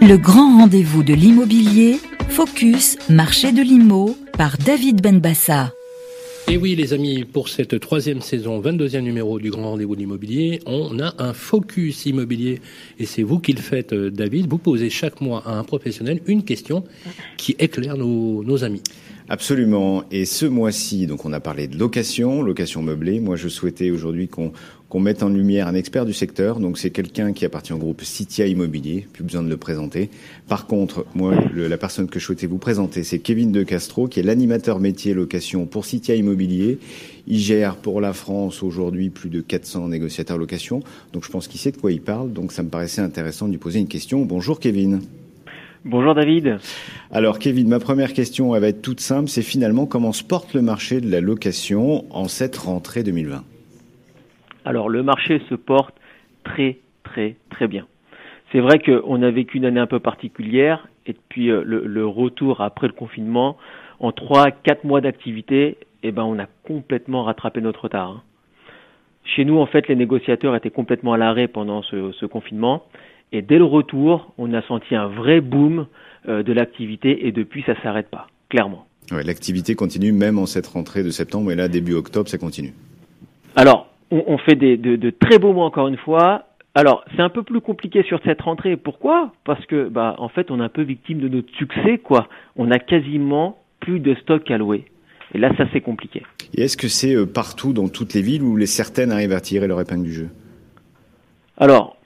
Le 0.00 0.16
grand 0.16 0.60
rendez-vous 0.60 1.02
de 1.02 1.12
l'immobilier, 1.12 1.98
Focus, 2.30 2.96
marché 3.10 3.52
de 3.52 3.60
l'IMO, 3.60 4.16
par 4.38 4.56
David 4.56 5.02
Benbassa. 5.02 5.72
Et 6.48 6.56
oui, 6.58 6.74
les 6.74 6.92
amis, 6.92 7.24
pour 7.24 7.48
cette 7.48 7.78
troisième 7.80 8.20
saison, 8.20 8.60
22e 8.60 9.00
numéro 9.00 9.38
du 9.38 9.50
Grand 9.50 9.70
Rendez-vous 9.70 9.94
de 9.94 10.00
l'immobilier, 10.00 10.60
on 10.66 10.98
a 10.98 11.14
un 11.18 11.32
focus 11.32 12.04
immobilier. 12.04 12.60
Et 12.98 13.06
c'est 13.06 13.22
vous 13.22 13.38
qui 13.38 13.52
le 13.52 13.60
faites, 13.60 13.92
euh, 13.92 14.10
David. 14.10 14.48
Vous 14.48 14.58
posez 14.58 14.90
chaque 14.90 15.20
mois 15.20 15.42
à 15.46 15.52
un 15.52 15.64
professionnel 15.64 16.20
une 16.26 16.44
question 16.44 16.84
qui 17.38 17.56
éclaire 17.58 17.96
nos, 17.96 18.44
nos 18.44 18.64
amis. 18.64 18.82
Absolument. 19.28 20.04
Et 20.10 20.24
ce 20.24 20.44
mois-ci, 20.44 21.06
donc 21.06 21.24
on 21.24 21.32
a 21.32 21.40
parlé 21.40 21.68
de 21.68 21.78
location, 21.78 22.42
location 22.42 22.82
meublée. 22.82 23.20
Moi, 23.20 23.36
je 23.36 23.48
souhaitais 23.48 23.90
aujourd'hui 23.90 24.28
qu'on 24.28 24.52
qu'on 24.92 25.00
mette 25.00 25.22
en 25.22 25.30
lumière 25.30 25.68
un 25.68 25.74
expert 25.74 26.04
du 26.04 26.12
secteur. 26.12 26.60
Donc 26.60 26.76
c'est 26.76 26.90
quelqu'un 26.90 27.32
qui 27.32 27.46
appartient 27.46 27.72
au 27.72 27.78
groupe 27.78 28.02
Citia 28.02 28.46
Immobilier, 28.46 29.06
plus 29.10 29.24
besoin 29.24 29.42
de 29.42 29.48
le 29.48 29.56
présenter. 29.56 30.10
Par 30.48 30.66
contre, 30.66 31.06
moi, 31.14 31.32
la 31.56 31.78
personne 31.78 32.08
que 32.08 32.18
je 32.18 32.26
souhaitais 32.26 32.46
vous 32.46 32.58
présenter, 32.58 33.02
c'est 33.02 33.18
Kevin 33.18 33.52
De 33.52 33.62
Castro, 33.62 34.06
qui 34.06 34.20
est 34.20 34.22
l'animateur 34.22 34.80
métier 34.80 35.14
location 35.14 35.64
pour 35.64 35.86
Citia 35.86 36.14
Immobilier. 36.14 36.78
Il 37.26 37.38
gère 37.38 37.76
pour 37.76 38.02
la 38.02 38.12
France 38.12 38.62
aujourd'hui 38.62 39.08
plus 39.08 39.30
de 39.30 39.40
400 39.40 39.88
négociateurs 39.88 40.36
location. 40.36 40.82
Donc 41.14 41.24
je 41.24 41.30
pense 41.30 41.48
qu'il 41.48 41.58
sait 41.58 41.72
de 41.72 41.78
quoi 41.78 41.90
il 41.90 42.02
parle. 42.02 42.30
Donc 42.30 42.52
ça 42.52 42.62
me 42.62 42.68
paraissait 42.68 43.00
intéressant 43.00 43.46
de 43.46 43.52
lui 43.52 43.58
poser 43.58 43.78
une 43.78 43.88
question. 43.88 44.26
Bonjour 44.26 44.60
Kevin. 44.60 45.00
Bonjour 45.86 46.14
David. 46.14 46.58
Alors 47.10 47.38
Kevin, 47.38 47.66
ma 47.66 47.78
première 47.78 48.12
question 48.12 48.54
elle 48.54 48.60
va 48.60 48.68
être 48.68 48.82
toute 48.82 49.00
simple, 49.00 49.30
c'est 49.30 49.40
finalement 49.40 49.86
comment 49.86 50.12
se 50.12 50.22
porte 50.22 50.52
le 50.52 50.60
marché 50.60 51.00
de 51.00 51.10
la 51.10 51.22
location 51.22 52.04
en 52.14 52.28
cette 52.28 52.58
rentrée 52.58 53.02
2020 53.02 53.42
alors 54.64 54.88
le 54.88 55.02
marché 55.02 55.40
se 55.48 55.54
porte 55.54 55.94
très 56.44 56.78
très 57.04 57.36
très 57.50 57.68
bien. 57.68 57.86
C'est 58.52 58.60
vrai 58.60 58.78
qu'on 58.78 59.22
a 59.22 59.30
vécu 59.30 59.56
une 59.56 59.64
année 59.64 59.80
un 59.80 59.86
peu 59.86 60.00
particulière 60.00 60.88
et 61.06 61.14
depuis 61.14 61.50
euh, 61.50 61.62
le, 61.64 62.06
retour 62.06 62.60
après 62.60 62.86
le 62.86 62.92
confinement, 62.92 63.56
en 63.98 64.12
trois 64.12 64.50
quatre 64.50 64.84
mois 64.84 65.00
d'activité, 65.00 65.78
eh 66.02 66.12
ben 66.12 66.22
on 66.22 66.38
a 66.38 66.46
complètement 66.64 67.24
rattrapé 67.24 67.60
notre 67.60 67.84
retard. 67.84 68.10
Hein. 68.10 68.22
Chez 69.24 69.44
nous, 69.44 69.58
en 69.58 69.66
fait, 69.66 69.88
les 69.88 69.96
négociateurs 69.96 70.54
étaient 70.56 70.70
complètement 70.70 71.12
à 71.12 71.16
l'arrêt 71.16 71.48
pendant 71.48 71.82
ce, 71.82 72.26
confinement. 72.26 72.84
Et 73.30 73.40
dès 73.40 73.56
le 73.56 73.64
retour, 73.64 74.34
on 74.36 74.52
a 74.52 74.62
senti 74.62 74.94
un 74.94 75.06
vrai 75.06 75.40
boom 75.40 75.86
euh, 76.28 76.42
de 76.42 76.52
l'activité 76.52 77.26
et 77.26 77.32
depuis, 77.32 77.62
ça 77.62 77.80
s'arrête 77.82 78.10
pas, 78.10 78.26
clairement. 78.48 78.86
Ouais, 79.10 79.22
l'activité 79.22 79.74
continue 79.74 80.12
même 80.12 80.38
en 80.38 80.46
cette 80.46 80.66
rentrée 80.66 81.02
de 81.02 81.10
septembre 81.10 81.52
et 81.52 81.54
là, 81.54 81.68
début 81.68 81.94
octobre, 81.94 82.28
ça 82.28 82.38
continue. 82.38 82.74
Alors, 83.56 83.91
on, 84.12 84.38
fait 84.38 84.54
des, 84.54 84.76
de, 84.76 85.10
très 85.10 85.38
beaux 85.38 85.52
mois 85.52 85.64
encore 85.64 85.88
une 85.88 85.96
fois. 85.96 86.44
Alors, 86.74 87.04
c'est 87.14 87.22
un 87.22 87.28
peu 87.28 87.42
plus 87.42 87.60
compliqué 87.60 88.02
sur 88.02 88.20
cette 88.24 88.40
rentrée. 88.40 88.76
Pourquoi? 88.76 89.32
Parce 89.44 89.64
que, 89.66 89.88
bah, 89.88 90.14
en 90.18 90.28
fait, 90.28 90.50
on 90.50 90.60
est 90.60 90.64
un 90.64 90.68
peu 90.68 90.82
victime 90.82 91.18
de 91.18 91.28
notre 91.28 91.52
succès, 91.54 91.98
quoi. 91.98 92.28
On 92.56 92.70
a 92.70 92.78
quasiment 92.78 93.58
plus 93.80 94.00
de 94.00 94.14
stock 94.14 94.50
à 94.50 94.58
louer. 94.58 94.86
Et 95.34 95.38
là, 95.38 95.50
ça, 95.56 95.64
c'est 95.72 95.80
compliqué. 95.80 96.22
Et 96.54 96.62
est-ce 96.62 96.76
que 96.76 96.88
c'est 96.88 97.14
euh, 97.14 97.26
partout 97.26 97.72
dans 97.72 97.88
toutes 97.88 98.14
les 98.14 98.22
villes 98.22 98.42
où 98.42 98.56
les 98.56 98.66
certaines 98.66 99.12
arrivent 99.12 99.32
à 99.32 99.40
tirer 99.40 99.66
leur 99.66 99.80
épingle 99.80 100.04
du 100.04 100.12
jeu? 100.12 100.28
Alors, 101.58 101.96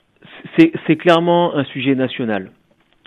c'est 0.57 0.95
clairement 0.95 1.55
un 1.55 1.63
sujet 1.65 1.95
national. 1.95 2.51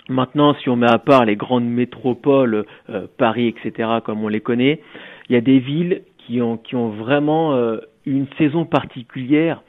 Maintenant, 0.09 0.55
si 0.55 0.69
on 0.69 0.75
met 0.75 0.89
à 0.89 0.97
part 0.97 1.25
les 1.25 1.35
grandes 1.35 1.67
métropoles, 1.67 2.65
euh, 2.89 3.07
Paris, 3.17 3.47
etc., 3.47 3.89
comme 4.03 4.23
on 4.23 4.27
les 4.27 4.41
connaît, 4.41 4.81
il 5.29 5.33
y 5.33 5.37
a 5.37 5.41
des 5.41 5.59
villes 5.59 6.01
qui 6.17 6.41
ont, 6.41 6.57
qui 6.57 6.75
ont 6.75 6.89
vraiment 6.89 7.53
euh, 7.53 7.77
une 8.05 8.27
saison 8.37 8.65
particulière. 8.65 9.61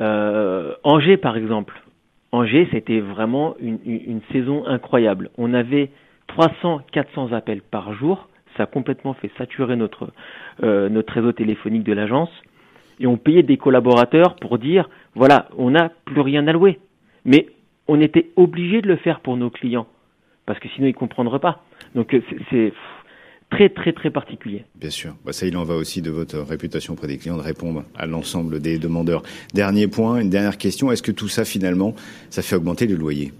Euh, 0.00 0.74
Angers, 0.84 1.16
par 1.16 1.36
exemple. 1.36 1.80
Angers, 2.32 2.68
c'était 2.72 3.00
vraiment 3.00 3.56
une, 3.60 3.78
une, 3.84 4.22
saison 4.32 4.66
incroyable. 4.66 5.30
On 5.36 5.52
avait 5.52 5.90
300, 6.28 6.80
400 6.92 7.32
appels 7.32 7.60
par 7.60 7.92
jour. 7.92 8.28
Ça 8.56 8.64
a 8.64 8.66
complètement 8.66 9.14
fait 9.14 9.30
saturer 9.36 9.76
notre, 9.76 10.12
euh, 10.62 10.88
notre 10.88 11.12
réseau 11.12 11.32
téléphonique 11.32 11.84
de 11.84 11.92
l'agence. 11.92 12.30
Et 13.00 13.06
on 13.06 13.16
payait 13.16 13.42
des 13.42 13.58
collaborateurs 13.58 14.36
pour 14.36 14.58
dire, 14.58 14.88
voilà, 15.14 15.48
on 15.58 15.70
n'a 15.70 15.90
plus 16.04 16.20
rien 16.20 16.46
à 16.46 16.52
louer. 16.52 16.78
Mais 17.24 17.48
on 17.88 18.00
était 18.00 18.30
obligé 18.36 18.80
de 18.80 18.88
le 18.88 18.96
faire 18.96 19.20
pour 19.20 19.36
nos 19.36 19.50
clients. 19.50 19.86
Parce 20.46 20.58
que 20.58 20.68
sinon, 20.70 20.86
ils 20.86 20.92
ne 20.92 20.96
comprendraient 20.96 21.38
pas. 21.38 21.62
Donc, 21.94 22.16
c'est 22.50 22.72
très 23.52 23.68
très 23.68 23.92
très 23.92 24.10
particulier. 24.10 24.64
Bien 24.74 24.90
sûr. 24.90 25.14
Bah, 25.24 25.32
ça, 25.32 25.46
il 25.46 25.56
en 25.56 25.64
va 25.64 25.74
aussi 25.74 26.00
de 26.02 26.10
votre 26.10 26.38
réputation 26.38 26.94
auprès 26.94 27.06
des 27.06 27.18
clients 27.18 27.36
de 27.36 27.42
répondre 27.42 27.84
à 27.94 28.06
l'ensemble 28.06 28.60
des 28.60 28.78
demandeurs. 28.78 29.22
Dernier 29.54 29.88
point, 29.88 30.20
une 30.20 30.30
dernière 30.30 30.56
question. 30.56 30.90
Est-ce 30.90 31.02
que 31.02 31.12
tout 31.12 31.28
ça, 31.28 31.44
finalement, 31.44 31.94
ça 32.30 32.42
fait 32.42 32.56
augmenter 32.56 32.86
les 32.86 32.96
loyers? 32.96 33.32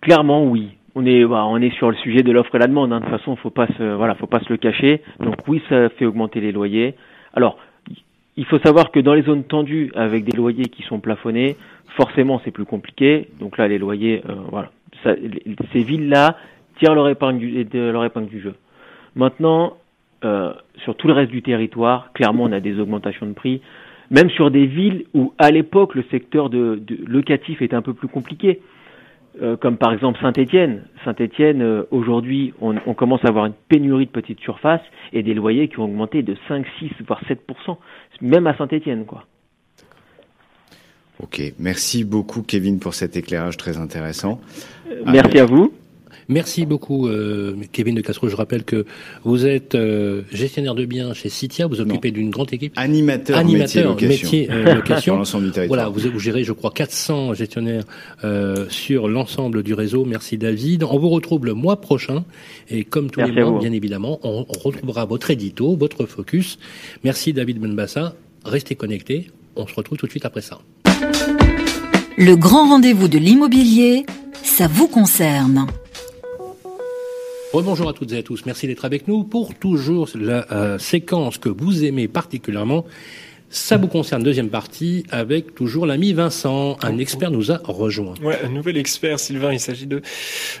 Clairement, 0.00 0.44
oui. 0.44 0.70
On 0.94 1.04
est, 1.04 1.24
bah, 1.24 1.44
on 1.46 1.60
est 1.60 1.74
sur 1.76 1.90
le 1.90 1.96
sujet 1.96 2.22
de 2.22 2.32
l'offre 2.32 2.54
et 2.54 2.58
la 2.58 2.66
demande. 2.66 2.92
Hein. 2.92 3.00
De 3.00 3.04
toute 3.04 3.18
façon, 3.18 3.36
faut 3.36 3.50
pas 3.50 3.68
se, 3.78 3.94
voilà, 3.94 4.14
faut 4.14 4.26
pas 4.26 4.40
se 4.40 4.48
le 4.48 4.56
cacher. 4.56 5.02
Donc 5.20 5.36
oui, 5.46 5.62
ça 5.68 5.90
fait 5.90 6.06
augmenter 6.06 6.40
les 6.40 6.50
loyers. 6.50 6.94
Alors, 7.34 7.58
il 8.36 8.46
faut 8.46 8.58
savoir 8.60 8.90
que 8.90 9.00
dans 9.00 9.14
les 9.14 9.22
zones 9.22 9.44
tendues, 9.44 9.90
avec 9.94 10.24
des 10.24 10.36
loyers 10.36 10.66
qui 10.66 10.82
sont 10.84 11.00
plafonnés, 11.00 11.56
forcément, 11.96 12.40
c'est 12.44 12.52
plus 12.52 12.64
compliqué. 12.64 13.28
Donc 13.38 13.58
là, 13.58 13.68
les 13.68 13.78
loyers, 13.78 14.22
euh, 14.28 14.34
voilà, 14.50 14.70
ça, 15.04 15.14
ces 15.72 15.82
villes-là, 15.82 16.36
tirent 16.78 16.94
leur 16.94 17.08
épingle 17.08 17.38
du, 17.38 17.64
de 17.64 17.90
leur 17.90 18.04
épingle 18.04 18.28
du 18.28 18.40
jeu. 18.40 18.54
Maintenant, 19.14 19.76
euh, 20.24 20.52
sur 20.82 20.96
tout 20.96 21.06
le 21.06 21.12
reste 21.12 21.30
du 21.30 21.42
territoire, 21.42 22.12
clairement, 22.12 22.44
on 22.44 22.52
a 22.52 22.60
des 22.60 22.78
augmentations 22.80 23.26
de 23.26 23.32
prix. 23.32 23.60
Même 24.10 24.30
sur 24.30 24.50
des 24.50 24.66
villes 24.66 25.04
où, 25.14 25.32
à 25.38 25.50
l'époque, 25.50 25.94
le 25.94 26.04
secteur 26.10 26.50
de, 26.50 26.82
locatif 27.06 27.60
était 27.60 27.76
un 27.76 27.82
peu 27.82 27.92
plus 27.92 28.08
compliqué, 28.08 28.60
euh, 29.42 29.56
comme 29.56 29.76
par 29.76 29.92
exemple 29.92 30.18
Saint-Étienne. 30.20 30.84
Saint-Étienne, 31.04 31.62
euh, 31.62 31.82
aujourd'hui, 31.90 32.54
on, 32.60 32.76
on, 32.86 32.94
commence 32.94 33.24
à 33.24 33.28
avoir 33.28 33.46
une 33.46 33.54
pénurie 33.68 34.06
de 34.06 34.10
petites 34.10 34.40
surfaces 34.40 34.80
et 35.12 35.22
des 35.22 35.34
loyers 35.34 35.68
qui 35.68 35.78
ont 35.78 35.84
augmenté 35.84 36.22
de 36.22 36.36
5, 36.48 36.66
6, 36.78 36.90
voire 37.06 37.22
7% 37.24 37.76
même 38.20 38.46
à 38.46 38.56
Saint-Étienne, 38.56 39.04
quoi. 39.04 39.24
Ok, 41.20 41.40
merci 41.58 42.04
beaucoup 42.04 42.42
Kevin 42.42 42.78
pour 42.78 42.94
cet 42.94 43.16
éclairage 43.16 43.56
très 43.56 43.76
intéressant. 43.76 44.40
merci 45.04 45.38
à 45.38 45.46
vous. 45.46 45.72
Merci 46.30 46.66
beaucoup, 46.66 47.08
euh, 47.08 47.56
Kevin 47.72 47.94
de 47.94 48.02
Castro. 48.02 48.28
Je 48.28 48.36
rappelle 48.36 48.64
que 48.64 48.84
vous 49.24 49.46
êtes 49.46 49.74
euh, 49.74 50.22
gestionnaire 50.30 50.74
de 50.74 50.84
biens 50.84 51.14
chez 51.14 51.30
Citia. 51.30 51.66
Vous 51.66 51.80
occupez 51.80 52.10
d'une 52.10 52.28
grande 52.28 52.52
équipe. 52.52 52.74
Animateur, 52.76 53.38
Animateur 53.38 53.94
métier 53.94 54.46
location. 54.46 54.54
Euh, 54.54 54.74
location. 54.74 55.00
sur 55.00 55.16
l'ensemble 55.16 55.44
du 55.46 55.52
territoire. 55.52 55.90
Voilà, 55.90 56.10
vous, 56.12 56.18
gérez, 56.18 56.44
je 56.44 56.52
crois, 56.52 56.70
400 56.70 57.32
gestionnaires 57.32 57.84
euh, 58.24 58.66
sur 58.68 59.08
l'ensemble 59.08 59.62
du 59.62 59.72
réseau. 59.72 60.04
Merci, 60.04 60.36
David. 60.36 60.84
On 60.84 60.98
vous 60.98 61.08
retrouve 61.08 61.46
le 61.46 61.54
mois 61.54 61.80
prochain. 61.80 62.24
Et 62.68 62.84
comme 62.84 63.10
tous 63.10 63.20
les 63.20 63.32
mois, 63.32 63.58
bien 63.58 63.72
évidemment, 63.72 64.20
on, 64.22 64.44
retrouvera 64.44 65.06
votre 65.06 65.30
édito, 65.30 65.76
votre 65.76 66.04
focus. 66.04 66.58
Merci, 67.04 67.32
David 67.32 67.58
Benbassa. 67.58 68.14
Restez 68.44 68.74
connectés. 68.74 69.30
On 69.56 69.66
se 69.66 69.74
retrouve 69.74 69.96
tout 69.96 70.04
de 70.04 70.10
suite 70.10 70.26
après 70.26 70.42
ça. 70.42 70.60
Le 72.18 72.34
grand 72.34 72.68
rendez-vous 72.68 73.08
de 73.08 73.16
l'immobilier, 73.16 74.04
ça 74.42 74.66
vous 74.66 74.88
concerne. 74.88 75.66
Bonjour 77.62 77.88
à 77.88 77.92
toutes 77.92 78.12
et 78.12 78.18
à 78.18 78.22
tous. 78.22 78.46
Merci 78.46 78.68
d'être 78.68 78.84
avec 78.84 79.08
nous 79.08 79.24
pour 79.24 79.54
toujours 79.54 80.08
la 80.14 80.50
euh, 80.52 80.78
séquence 80.78 81.38
que 81.38 81.48
vous 81.48 81.84
aimez 81.84 82.06
particulièrement. 82.06 82.84
Ça 83.50 83.78
vous 83.78 83.88
concerne, 83.88 84.22
deuxième 84.22 84.50
partie, 84.50 85.04
avec 85.10 85.54
toujours 85.54 85.86
l'ami 85.86 86.12
Vincent. 86.12 86.76
Un 86.82 86.98
expert 86.98 87.30
nous 87.30 87.50
a 87.50 87.58
rejoint. 87.64 88.12
Ouais, 88.22 88.38
un 88.44 88.50
nouvel 88.50 88.76
expert, 88.76 89.18
Sylvain. 89.18 89.54
Il 89.54 89.60
s'agit 89.60 89.86
de 89.86 90.02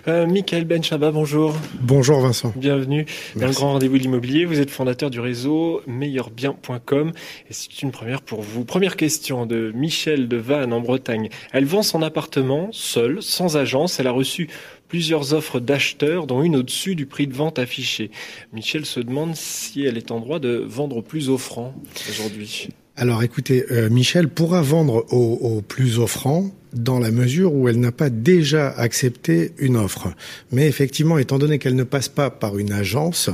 euh, 0.08 0.26
Michael 0.26 0.64
Benchaba. 0.64 1.10
Bonjour. 1.10 1.54
Bonjour 1.80 2.20
Vincent. 2.20 2.54
Bienvenue 2.56 3.04
dans 3.36 3.46
le 3.46 3.52
grand 3.52 3.72
rendez-vous 3.72 3.98
de 3.98 4.02
l'immobilier. 4.02 4.46
Vous 4.46 4.58
êtes 4.58 4.70
fondateur 4.70 5.10
du 5.10 5.20
réseau 5.20 5.82
meilleurbien.com 5.86 7.12
et 7.50 7.52
c'est 7.52 7.82
une 7.82 7.90
première 7.90 8.22
pour 8.22 8.40
vous. 8.40 8.64
Première 8.64 8.96
question 8.96 9.44
de 9.44 9.70
Michel 9.74 10.26
de 10.26 10.38
Vannes 10.38 10.72
en 10.72 10.80
Bretagne. 10.80 11.28
Elle 11.52 11.66
vend 11.66 11.82
son 11.82 12.00
appartement 12.00 12.70
seule, 12.72 13.22
sans 13.22 13.58
agence. 13.58 14.00
Elle 14.00 14.06
a 14.06 14.12
reçu 14.12 14.48
plusieurs 14.88 15.34
offres 15.34 15.60
d'acheteurs, 15.60 16.26
dont 16.26 16.42
une 16.42 16.56
au-dessus 16.56 16.94
du 16.94 17.06
prix 17.06 17.26
de 17.26 17.34
vente 17.34 17.58
affiché. 17.58 18.10
Michel 18.52 18.86
se 18.86 19.00
demande 19.00 19.36
si 19.36 19.84
elle 19.84 19.98
est 19.98 20.10
en 20.10 20.20
droit 20.20 20.38
de 20.38 20.64
vendre 20.66 20.96
au 20.96 21.02
plus 21.02 21.28
offrant 21.28 21.74
aujourd'hui. 22.08 22.68
Alors 23.00 23.22
écoutez, 23.22 23.64
euh, 23.70 23.88
Michel 23.90 24.26
pourra 24.26 24.60
vendre 24.60 25.06
au, 25.12 25.62
plus 25.62 26.00
offrant 26.00 26.50
dans 26.72 26.98
la 26.98 27.12
mesure 27.12 27.54
où 27.54 27.68
elle 27.68 27.78
n'a 27.78 27.92
pas 27.92 28.10
déjà 28.10 28.70
accepté 28.70 29.52
une 29.58 29.76
offre. 29.76 30.08
Mais 30.50 30.66
effectivement, 30.66 31.16
étant 31.16 31.38
donné 31.38 31.60
qu'elle 31.60 31.76
ne 31.76 31.84
passe 31.84 32.08
pas 32.08 32.28
par 32.28 32.58
une 32.58 32.72
agence, 32.72 33.30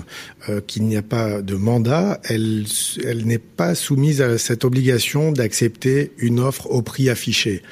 euh, 0.51 0.61
qu'il 0.61 0.83
n'y 0.85 0.99
a 0.99 1.03
pas 1.03 1.41
de 1.41 1.55
mandat, 1.55 2.21
elle, 2.25 2.67
elle 3.03 3.25
n'est 3.25 3.39
pas 3.39 3.75
soumise 3.75 4.21
à 4.21 4.37
cette 4.37 4.67
obligation 4.67 5.33
d'accepter 5.33 6.13
une 6.19 6.41
offre 6.41 6.71
au 6.71 6.83
prix 6.83 7.09
affiché. 7.09 7.63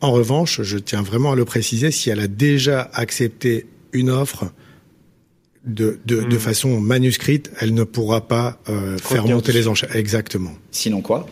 En 0.00 0.12
revanche, 0.12 0.62
je 0.62 0.78
tiens 0.78 1.02
vraiment 1.02 1.32
à 1.32 1.36
le 1.36 1.44
préciser, 1.44 1.90
si 1.90 2.10
elle 2.10 2.20
a 2.20 2.28
déjà 2.28 2.88
accepté 2.92 3.66
une 3.92 4.10
offre 4.10 4.52
de, 5.64 5.98
de, 6.06 6.22
de 6.22 6.36
hmm. 6.36 6.38
façon 6.38 6.80
manuscrite, 6.80 7.50
elle 7.60 7.74
ne 7.74 7.84
pourra 7.84 8.26
pas 8.26 8.60
euh, 8.68 8.96
faire 8.98 9.26
monter 9.26 9.52
les 9.52 9.68
enchères. 9.68 9.94
Exactement. 9.94 10.52
Sinon 10.70 11.00
quoi? 11.00 11.26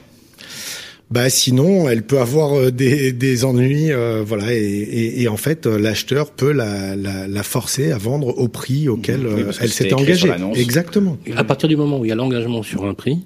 Bah 1.08 1.30
sinon, 1.30 1.88
elle 1.88 2.02
peut 2.02 2.18
avoir 2.18 2.54
euh, 2.54 2.72
des, 2.72 3.12
des 3.12 3.44
ennuis, 3.44 3.92
euh, 3.92 4.24
voilà, 4.26 4.52
et, 4.52 4.58
et, 4.58 5.22
et, 5.22 5.28
en 5.28 5.36
fait, 5.36 5.66
l'acheteur 5.66 6.32
peut 6.32 6.50
la, 6.50 6.96
la, 6.96 7.28
la, 7.28 7.42
forcer 7.44 7.92
à 7.92 7.98
vendre 7.98 8.36
au 8.36 8.48
prix 8.48 8.88
auquel 8.88 9.20
elle 9.60 9.70
s'était 9.70 9.94
engagée. 9.94 10.32
Exactement. 10.56 11.16
À 11.36 11.44
partir 11.44 11.68
du 11.68 11.76
moment 11.76 12.00
où 12.00 12.04
il 12.04 12.08
y 12.08 12.12
a 12.12 12.16
l'engagement 12.16 12.64
sur 12.64 12.84
un 12.84 12.94
prix, 12.94 13.24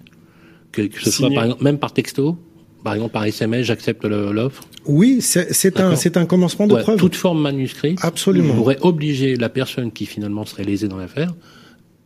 que, 0.73 0.83
ce 1.01 1.11
soit 1.11 1.31
par 1.31 1.63
même 1.63 1.79
par 1.79 1.95
texto, 1.95 2.37
Par 2.83 2.95
exemple, 2.95 3.13
par 3.13 3.25
SMS, 3.25 3.67
j'accepte 3.67 4.05
l'offre 4.05 4.63
Oui, 4.87 5.21
c'est 5.21 5.81
un, 5.81 5.95
un 6.15 6.27
commencement 6.27 6.67
de 6.67 6.77
preuve. 6.77 6.99
Toute 6.99 7.17
forme 7.17 7.41
manuscrite 7.43 7.99
Absolument. 8.03 8.55
pourrait 8.55 8.79
obliger 8.81 9.37
la 9.37 9.49
personne 9.49 9.93
qui 9.93 10.07
finalement 10.07 10.47
serait 10.47 10.65
lésée 10.65 10.89
dans 10.89 10.97
l'affaire 10.97 11.35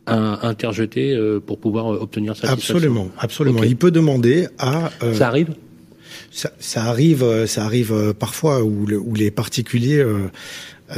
à 0.07 0.47
interjeter 0.47 1.15
euh, 1.15 1.39
pour 1.39 1.57
pouvoir 1.59 1.91
euh, 1.91 1.99
obtenir 1.99 2.35
satisfaction. 2.35 2.75
Absolument, 2.75 3.09
absolument. 3.17 3.63
Il 3.63 3.75
peut 3.75 3.91
demander 3.91 4.47
à... 4.59 4.91
Euh, 5.01 5.15
ça 5.15 5.27
arrive? 5.27 5.55
Ça, 6.31 6.51
ça, 6.59 6.83
arrive, 6.83 7.45
ça 7.47 7.65
arrive 7.65 8.13
parfois 8.19 8.63
où, 8.63 8.85
le, 8.85 8.99
où 8.99 9.15
les 9.15 9.31
particuliers 9.31 10.05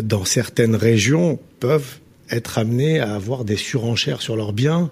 dans 0.01 0.25
certaines 0.25 0.75
régions 0.75 1.39
peuvent 1.59 1.99
être 2.29 2.57
amenés 2.57 2.99
à 2.99 3.13
avoir 3.13 3.45
des 3.45 3.55
surenchères 3.55 4.21
sur 4.21 4.35
leurs 4.35 4.51
biens 4.51 4.91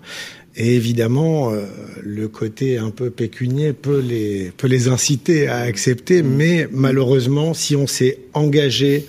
et 0.58 0.76
évidemment, 0.76 1.52
euh, 1.52 1.66
le 2.02 2.28
côté 2.28 2.78
un 2.78 2.90
peu 2.90 3.10
pécunier 3.10 3.74
peut 3.74 4.00
les, 4.00 4.52
peut 4.56 4.68
les 4.68 4.88
inciter 4.88 5.48
à 5.48 5.58
accepter, 5.58 6.24
mmh. 6.24 6.28
mais 6.28 6.68
malheureusement, 6.72 7.54
si 7.54 7.76
on 7.76 7.88
s'est 7.88 8.20
engagé 8.34 9.06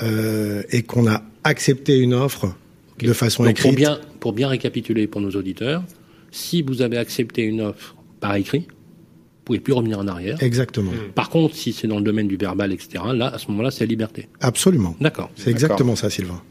euh, 0.00 0.62
et 0.70 0.82
qu'on 0.82 1.06
a 1.06 1.22
accepté 1.44 1.98
une 1.98 2.14
offre 2.14 2.54
de 2.98 3.12
façon 3.12 3.44
Donc 3.44 3.52
écrite... 3.52 3.66
Pour 3.66 3.76
bien, 3.76 4.00
pour 4.20 4.32
bien 4.32 4.48
récapituler 4.48 5.06
pour 5.06 5.20
nos 5.20 5.30
auditeurs, 5.30 5.84
si 6.30 6.62
vous 6.62 6.80
avez 6.80 6.96
accepté 6.96 7.42
une 7.42 7.60
offre 7.60 7.94
par 8.20 8.34
écrit, 8.36 8.60
vous 8.60 9.44
pouvez 9.44 9.60
plus 9.60 9.74
revenir 9.74 9.98
en 9.98 10.08
arrière. 10.08 10.42
Exactement. 10.42 10.92
Mmh. 10.92 11.12
Par 11.14 11.28
contre, 11.28 11.54
si 11.54 11.74
c'est 11.74 11.86
dans 11.86 11.98
le 11.98 12.04
domaine 12.04 12.26
du 12.26 12.38
verbal, 12.38 12.72
etc., 12.72 13.04
là, 13.14 13.28
à 13.28 13.38
ce 13.38 13.48
moment-là, 13.48 13.70
c'est 13.70 13.84
liberté. 13.84 14.28
Absolument. 14.40 14.96
D'accord. 14.98 15.30
C'est 15.36 15.50
exactement 15.50 15.94
ça, 15.94 16.08
Sylvain. 16.08 16.42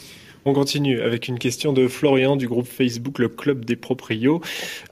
On 0.48 0.54
continue 0.54 1.02
avec 1.02 1.28
une 1.28 1.40
question 1.40 1.74
de 1.74 1.88
Florian 1.88 2.36
du 2.36 2.48
groupe 2.48 2.68
Facebook 2.68 3.18
Le 3.18 3.30
Club 3.30 3.66
des 3.66 3.76
Proprios. 3.76 4.42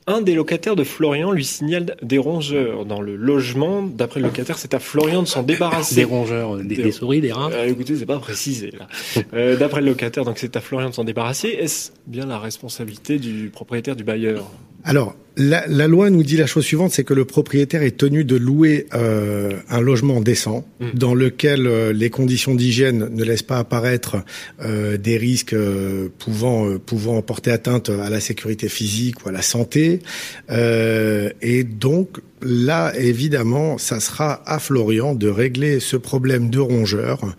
Un 0.08 0.22
des 0.22 0.34
locataires 0.34 0.76
de 0.76 0.84
Florian 0.84 1.32
lui 1.32 1.46
signale 1.46 1.96
des 2.02 2.18
rongeurs 2.18 2.86
dans 2.88 3.02
le 3.02 3.16
logement. 3.16 3.84
D'après 3.84 4.20
le 4.20 4.26
locataire, 4.26 4.58
c'est 4.58 4.74
à 4.74 4.80
Florian 4.80 5.22
de 5.22 5.28
s'en 5.28 5.44
débarrasser. 5.44 5.94
Des 5.94 6.04
rongeurs, 6.06 6.58
des, 6.58 6.92
souris, 6.92 7.22
des 7.22 7.32
rats 7.32 7.52
euh, 7.52 7.68
Écoutez, 7.68 7.96
c'est 7.96 8.08
pas 8.08 8.18
précisé 8.18 8.72
là. 8.72 8.88
euh, 9.36 9.56
D'après 9.56 9.82
le 9.82 9.88
locataire, 9.90 10.26
donc 10.26 10.40
c'est 10.40 10.56
à 10.56 10.60
Florian 10.60 10.90
de 10.90 10.96
s'en 10.96 11.04
débarrasser. 11.04 11.50
Est-ce 11.50 11.92
bien 12.08 12.26
la 12.26 12.40
responsabilité 12.40 13.20
du 13.20 13.52
propriétaire 13.54 13.96
du 13.96 14.04
bailleur? 14.04 14.50
Alors, 14.84 15.16
la, 15.36 15.66
la, 15.68 15.88
loi 15.88 16.10
nous 16.10 16.24
dit 16.24 16.38
la 16.38 16.46
chose 16.46 16.66
suivante, 16.66 16.92
c'est 16.92 17.04
que 17.04 17.14
le 17.14 17.26
propriétaire 17.26 17.82
est 17.82 17.98
tenu 17.98 18.24
de 18.24 18.36
louer 18.36 18.86
euh, 18.94 19.54
un 19.70 19.82
logement 19.82 20.22
décent 20.22 20.66
mmh. 20.80 20.86
dans 20.94 21.16
lequel 21.16 21.66
euh, 21.66 21.92
les 21.92 22.10
conditions 22.10 22.54
d'hygiène 22.54 23.10
ne 23.12 23.24
laissent 23.24 23.42
pas 23.42 23.58
apparaître 23.58 24.18
euh, 24.62 24.98
des 24.98 25.18
risques 25.18 25.54
euh, 25.54 26.10
pouvant 26.20 26.68
euh, 26.68 26.78
pouvant 26.78 27.22
porter 27.22 27.52
atteinte 27.52 27.90
à 27.90 28.10
la 28.10 28.20
sécurité 28.20 28.70
physique 28.70 29.26
ou 29.26 29.30
à 29.30 29.32
la 29.32 29.42
santé. 29.42 30.00
et 30.50 31.64
donc 31.64 32.20
là, 32.44 32.94
évidemment, 32.98 33.78
ça 33.78 34.00
sera 34.00 34.42
à 34.46 34.60
Florian 34.60 35.16
de 35.16 35.30
régler 35.30 35.80
ce 35.80 35.98
problème 35.98 36.50
de 36.50 36.60
rongeur. 36.60 37.26
Mmh. 37.26 37.32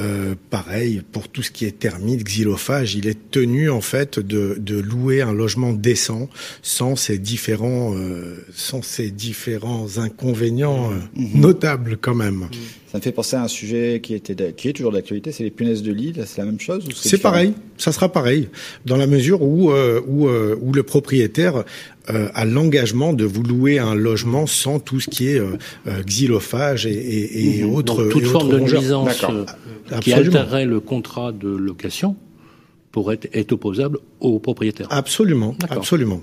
Euh, 0.00 0.34
pareil, 0.50 1.02
pour 1.12 1.28
tout 1.28 1.42
ce 1.42 1.50
qui 1.50 1.64
est 1.64 1.78
termite, 1.78 2.24
xylophage, 2.24 2.94
il 2.94 3.06
est 3.06 3.30
tenu 3.30 3.70
en 3.70 3.80
fait 3.80 4.18
de, 4.18 4.56
de 4.58 4.78
louer 4.78 5.22
un 5.22 5.32
logement 5.32 5.72
décent 5.72 6.28
sans 6.62 6.96
ces 6.96 7.18
différents, 7.32 7.94
euh, 7.96 8.44
sans 8.54 8.82
ces 8.82 9.10
différents 9.10 9.86
inconvénients 9.96 10.90
euh, 10.90 10.96
mmh. 11.16 11.40
notables 11.40 11.96
quand 11.96 12.14
même. 12.14 12.40
Mmh. 12.40 12.50
Ça 12.92 12.98
me 12.98 13.02
fait 13.02 13.12
penser 13.12 13.36
à 13.36 13.42
un 13.42 13.48
sujet 13.48 14.00
qui, 14.02 14.12
était, 14.12 14.52
qui 14.52 14.68
est 14.68 14.74
toujours 14.74 14.92
d'actualité, 14.92 15.32
c'est 15.32 15.44
les 15.44 15.50
punaises 15.50 15.82
de 15.82 15.92
lit. 15.92 16.12
C'est 16.26 16.42
la 16.42 16.44
même 16.44 16.60
chose 16.60 16.86
C'est 16.94 17.22
pareil, 17.22 17.54
ça 17.78 17.90
sera 17.90 18.12
pareil, 18.12 18.50
dans 18.84 18.98
la 18.98 19.06
mesure 19.06 19.40
où, 19.40 19.70
euh, 19.70 20.02
où, 20.06 20.28
euh, 20.28 20.58
où 20.60 20.74
le 20.74 20.82
propriétaire 20.82 21.64
euh, 22.10 22.28
a 22.34 22.44
l'engagement 22.44 23.14
de 23.14 23.24
vous 23.24 23.42
louer 23.42 23.78
un 23.78 23.94
logement 23.94 24.46
sans 24.46 24.78
tout 24.78 25.00
ce 25.00 25.08
qui 25.08 25.28
est 25.28 25.40
xylophage 26.04 26.84
et, 26.84 26.92
et, 26.92 27.60
et 27.60 27.64
mmh. 27.64 27.74
autres. 27.74 28.08
toute 28.10 28.24
et 28.24 28.26
forme 28.26 28.48
autres 28.48 28.56
de 28.56 28.60
rongeurs. 28.60 28.82
nuisance 28.82 29.24
qui 30.02 30.12
altérerait 30.12 30.66
le 30.66 30.80
contrat 30.80 31.32
de 31.32 31.48
location 31.48 32.14
pourrait 32.90 33.20
être 33.32 33.52
opposable 33.52 33.98
au 34.20 34.38
propriétaire. 34.38 34.86
Absolument, 34.90 35.56
absolument. 35.70 36.20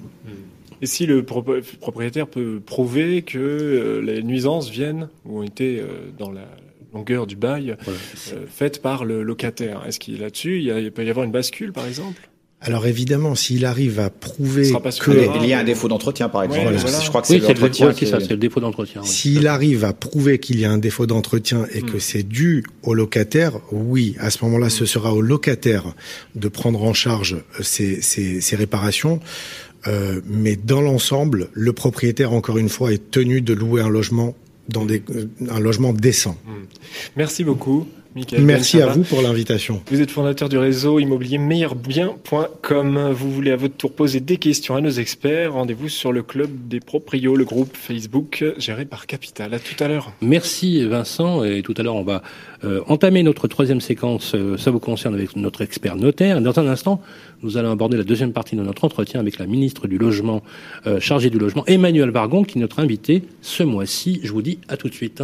Et 0.81 0.85
si 0.85 1.05
le 1.05 1.23
propriétaire 1.23 2.27
peut 2.27 2.61
prouver 2.65 3.21
que 3.21 3.37
euh, 3.37 4.01
les 4.01 4.23
nuisances 4.23 4.69
viennent 4.69 5.09
ou 5.25 5.39
ont 5.39 5.43
été 5.43 5.79
euh, 5.79 6.11
dans 6.17 6.31
la 6.31 6.47
longueur 6.93 7.27
du 7.27 7.35
bail 7.35 7.75
voilà. 7.83 7.99
euh, 8.33 8.45
faites 8.47 8.81
par 8.81 9.05
le 9.05 9.23
locataire, 9.23 9.83
est-ce 9.87 9.99
qu'il 9.99 10.15
est 10.15 10.19
là-dessus 10.19 10.61
il, 10.61 10.91
peut 10.91 11.05
y 11.05 11.09
avoir 11.09 11.25
une 11.25 11.31
bascule, 11.31 11.73
par 11.73 11.85
exemple? 11.85 12.29
Alors 12.61 12.87
évidemment, 12.87 13.35
s'il 13.35 13.65
arrive 13.65 14.01
à 14.01 14.09
prouver 14.09 14.73
que 14.99 15.37
il 15.37 15.45
y 15.47 15.53
a 15.53 15.59
un 15.59 15.63
défaut 15.63 15.87
d'entretien, 15.87 16.27
par 16.27 16.43
exemple, 16.43 16.67
ouais, 16.67 16.75
voilà. 16.75 16.99
je 16.99 17.07
crois 17.07 17.21
que 17.21 17.27
c'est 17.27 17.35
oui, 17.35 17.93
c'est 17.97 18.05
ça, 18.05 18.19
c'est 18.19 18.31
le 18.31 18.37
défaut 18.37 18.59
d'entretien. 18.59 19.01
S'il 19.03 19.47
arrive 19.47 19.85
à 19.85 19.93
prouver 19.93 20.39
qu'il 20.39 20.59
y 20.59 20.65
a 20.65 20.71
un 20.71 20.77
défaut 20.77 21.05
d'entretien 21.05 21.65
et 21.73 21.81
que 21.81 21.99
c'est 21.99 22.23
dû 22.23 22.65
au 22.83 22.93
locataire, 22.93 23.53
oui, 23.71 24.17
à 24.19 24.29
ce 24.29 24.43
moment-là, 24.43 24.69
ce 24.69 24.85
sera 24.85 25.13
au 25.13 25.21
locataire 25.21 25.85
de 26.35 26.49
prendre 26.49 26.83
en 26.83 26.93
charge 26.93 27.37
ces, 27.61 28.01
ces, 28.01 28.41
ces 28.41 28.55
réparations. 28.57 29.21
Euh, 29.87 30.21
mais 30.25 30.55
dans 30.55 30.81
l'ensemble, 30.81 31.49
le 31.53 31.73
propriétaire, 31.73 32.33
encore 32.33 32.57
une 32.57 32.69
fois, 32.69 32.91
est 32.91 33.11
tenu 33.11 33.41
de 33.41 33.53
louer 33.53 33.81
un 33.81 33.89
logement 33.89 34.35
dans 34.67 34.85
des, 34.85 35.01
euh, 35.15 35.27
un 35.49 35.59
logement 35.59 35.93
décent. 35.93 36.37
Merci 37.15 37.43
beaucoup. 37.43 37.87
Michael 38.19 38.41
Merci 38.41 38.77
ben 38.77 38.89
à 38.89 38.91
vous 38.91 39.03
pour 39.03 39.21
l'invitation. 39.21 39.81
Vous 39.89 40.01
êtes 40.01 40.11
fondateur 40.11 40.49
du 40.49 40.57
réseau 40.57 40.99
immobilier 40.99 41.37
meilleurbien.com. 41.37 43.11
Vous 43.13 43.31
voulez 43.31 43.51
à 43.51 43.55
votre 43.55 43.75
tour 43.75 43.93
poser 43.93 44.19
des 44.19 44.35
questions 44.35 44.75
à 44.75 44.81
nos 44.81 44.89
experts. 44.89 45.53
Rendez-vous 45.53 45.87
sur 45.87 46.11
le 46.11 46.21
club 46.21 46.49
des 46.67 46.81
proprios, 46.81 47.37
le 47.37 47.45
groupe 47.45 47.69
Facebook 47.73 48.43
géré 48.57 48.83
par 48.83 49.07
Capital. 49.07 49.53
À 49.53 49.59
tout 49.59 49.81
à 49.81 49.87
l'heure. 49.87 50.11
Merci 50.21 50.85
Vincent. 50.85 51.45
Et 51.45 51.61
tout 51.61 51.73
à 51.77 51.83
l'heure, 51.83 51.95
on 51.95 52.03
va 52.03 52.21
euh, 52.65 52.81
entamer 52.87 53.23
notre 53.23 53.47
troisième 53.47 53.79
séquence. 53.79 54.33
Euh, 54.35 54.57
ça 54.57 54.69
vous 54.69 54.79
concerne 54.79 55.15
avec 55.15 55.37
notre 55.37 55.61
expert 55.61 55.95
notaire. 55.95 56.41
Dans 56.41 56.59
un 56.59 56.67
instant, 56.67 57.01
nous 57.41 57.55
allons 57.55 57.71
aborder 57.71 57.95
la 57.95 58.03
deuxième 58.03 58.33
partie 58.33 58.57
de 58.57 58.61
notre 58.61 58.83
entretien 58.83 59.21
avec 59.21 59.39
la 59.39 59.45
ministre 59.45 59.87
du 59.87 59.97
Logement, 59.97 60.43
euh, 60.87 60.99
chargée 60.99 61.29
du 61.29 61.39
logement, 61.39 61.63
Emmanuel 61.67 62.09
Vargon, 62.09 62.43
qui 62.43 62.57
est 62.57 62.61
notre 62.61 62.79
invité 62.79 63.23
ce 63.41 63.63
mois-ci. 63.63 64.19
Je 64.23 64.33
vous 64.33 64.41
dis 64.41 64.59
à 64.67 64.75
tout 64.75 64.89
de 64.89 64.93
suite. 64.93 65.23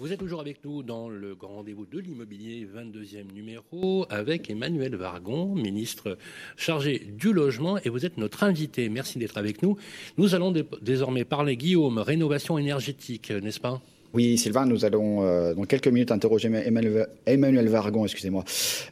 Vous 0.00 0.12
êtes 0.12 0.18
toujours 0.18 0.40
avec 0.40 0.64
nous 0.64 0.82
dans 0.82 1.08
le 1.08 1.36
grand 1.36 1.54
rendez-vous 1.54 1.86
de 1.86 2.00
l'immobilier, 2.00 2.66
22e 2.66 3.32
numéro, 3.32 4.06
avec 4.10 4.50
Emmanuel 4.50 4.96
Vargon, 4.96 5.54
ministre 5.54 6.18
chargé 6.56 6.98
du 6.98 7.32
logement, 7.32 7.78
et 7.78 7.88
vous 7.90 8.04
êtes 8.04 8.18
notre 8.18 8.42
invité. 8.42 8.88
Merci 8.88 9.20
d'être 9.20 9.38
avec 9.38 9.62
nous. 9.62 9.76
Nous 10.18 10.34
allons 10.34 10.52
désormais 10.82 11.24
parler, 11.24 11.56
Guillaume, 11.56 11.98
rénovation 11.98 12.58
énergétique, 12.58 13.30
n'est-ce 13.30 13.60
pas? 13.60 13.80
Oui, 14.14 14.36
Sylvain, 14.36 14.66
nous 14.66 14.84
allons 14.84 15.22
euh, 15.22 15.54
dans 15.54 15.64
quelques 15.64 15.86
minutes 15.86 16.10
interroger 16.10 16.50
Emmanuel, 17.26 17.68
Vargon, 17.68 18.04
excusez-moi, 18.04 18.42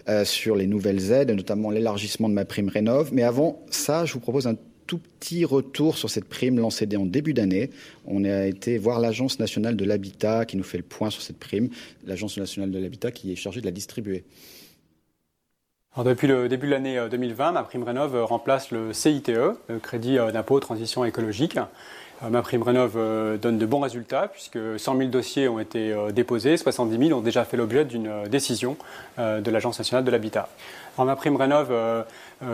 euh, 0.08 0.24
sur 0.24 0.54
les 0.54 0.68
nouvelles 0.68 1.10
aides, 1.10 1.32
notamment 1.32 1.72
l'élargissement 1.72 2.28
de 2.28 2.34
ma 2.34 2.44
prime 2.44 2.68
Rénov. 2.68 3.12
Mais 3.12 3.24
avant 3.24 3.60
ça, 3.70 4.04
je 4.04 4.12
vous 4.12 4.20
propose 4.20 4.46
un 4.46 4.56
tout 4.92 4.98
petit 4.98 5.46
retour 5.46 5.96
sur 5.96 6.10
cette 6.10 6.26
prime 6.26 6.58
lancée 6.58 6.86
en 6.98 7.06
début 7.06 7.32
d'année. 7.32 7.70
On 8.04 8.24
a 8.24 8.44
été 8.44 8.76
voir 8.76 9.00
l'Agence 9.00 9.38
nationale 9.38 9.74
de 9.74 9.86
l'habitat 9.86 10.44
qui 10.44 10.58
nous 10.58 10.64
fait 10.64 10.76
le 10.76 10.84
point 10.84 11.08
sur 11.08 11.22
cette 11.22 11.38
prime, 11.38 11.70
l'Agence 12.04 12.36
nationale 12.36 12.70
de 12.70 12.78
l'habitat 12.78 13.10
qui 13.10 13.32
est 13.32 13.36
chargée 13.36 13.62
de 13.62 13.64
la 13.64 13.72
distribuer. 13.72 14.24
Depuis 15.96 16.28
le 16.28 16.46
début 16.50 16.66
de 16.66 16.72
l'année 16.72 17.00
2020, 17.10 17.52
ma 17.52 17.62
prime 17.62 17.84
Rénov 17.84 18.22
remplace 18.22 18.70
le 18.70 18.92
CITE, 18.92 19.32
le 19.68 19.78
crédit 19.78 20.16
d'impôt 20.30 20.60
transition 20.60 21.06
écologique. 21.06 21.56
Euh, 22.22 22.28
ma 22.28 22.42
prime 22.42 22.62
rénov 22.62 22.94
euh, 22.96 23.36
donne 23.36 23.58
de 23.58 23.66
bons 23.66 23.80
résultats 23.80 24.28
puisque 24.28 24.58
100 24.78 24.96
000 24.96 25.10
dossiers 25.10 25.48
ont 25.48 25.58
été 25.58 25.92
euh, 25.92 26.12
déposés, 26.12 26.56
70 26.56 27.08
000 27.08 27.18
ont 27.18 27.22
déjà 27.22 27.44
fait 27.44 27.56
l'objet 27.56 27.84
d'une 27.84 28.28
décision 28.28 28.76
de 29.18 29.50
l'Agence 29.50 29.78
nationale 29.78 30.04
de 30.04 30.10
l'habitat. 30.10 30.48
Ma 30.98 31.16
prime 31.16 31.36
rénov 31.36 31.72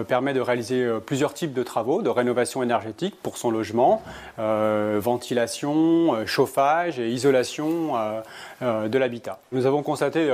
permet 0.06 0.32
de 0.32 0.40
réaliser 0.40 0.88
plusieurs 1.04 1.34
types 1.34 1.52
de 1.52 1.62
travaux 1.62 2.02
de 2.02 2.08
rénovation 2.08 2.62
énergétique 2.62 3.14
pour 3.22 3.36
son 3.36 3.50
logement, 3.50 4.02
ventilation, 4.36 6.26
chauffage 6.26 6.98
et 6.98 7.08
isolation 7.08 7.94
de 8.60 8.98
l'habitat. 8.98 9.38
Nous 9.52 9.66
avons 9.66 9.82
constaté 9.82 10.32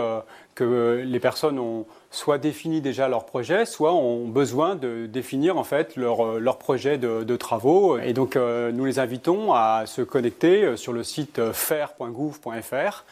que 0.55 1.03
les 1.05 1.21
personnes 1.21 1.59
ont 1.59 1.87
soit 2.15 2.39
défini 2.39 2.81
déjà 2.81 3.09
leur 3.09 3.27
projet, 3.27 3.67
soit 3.67 3.93
ont 3.93 4.29
besoin 4.29 4.77
de 4.77 5.07
définir 5.07 5.59
en 5.59 5.65
fait 5.65 5.97
leur, 5.97 6.39
leur 6.39 6.59
projet 6.59 6.97
de, 6.97 7.37
travaux. 7.37 7.99
Et 7.99 8.12
donc 8.12 8.37
euh, 8.37 8.71
nous 8.71 8.85
les 8.85 9.01
invitons 9.01 9.53
à 9.53 9.85
se 9.87 10.03
connecter 10.03 10.65
euh, 10.65 10.77
sur 10.77 10.93
le 10.93 11.03
site 11.03 11.41
euh, 11.41 11.53
faire.gouv.fr 11.53 13.05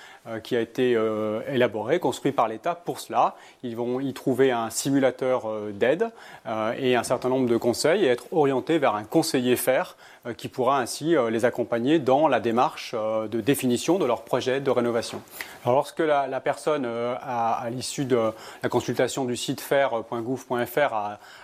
qui 0.45 0.55
a 0.55 0.61
été 0.61 0.97
élaboré, 1.49 1.99
construit 1.99 2.31
par 2.31 2.47
l'État 2.47 2.77
pour 2.77 3.01
cela. 3.01 3.35
Ils 3.65 3.75
vont 3.75 3.99
y 3.99 4.13
trouver 4.13 4.53
un 4.53 4.71
simulateur 4.71 5.53
d'aide 5.73 6.11
et 6.79 6.95
un 6.95 7.03
certain 7.03 7.29
nombre 7.29 7.49
de 7.49 7.57
conseils 7.57 8.05
et 8.05 8.07
être 8.07 8.27
orientés 8.31 8.79
vers 8.79 8.95
un 8.95 9.03
conseiller 9.03 9.57
faire 9.57 9.97
qui 10.37 10.47
pourra 10.47 10.79
ainsi 10.79 11.17
les 11.29 11.45
accompagner 11.45 11.99
dans 11.99 12.29
la 12.29 12.39
démarche 12.39 12.95
de 12.95 13.41
définition 13.41 13.99
de 13.99 14.05
leur 14.05 14.23
projet 14.23 14.61
de 14.61 14.71
rénovation. 14.71 15.21
Alors 15.65 15.75
lorsque 15.75 15.99
la, 15.99 16.41
personne 16.41 16.87
a, 16.87 17.55
à 17.55 17.71
l'issue 17.71 18.05
de 18.05 18.31
la 18.63 18.69
consultation 18.69 18.92
du 19.27 19.37
site 19.37 19.61
faire.gouv.fr 19.61 20.95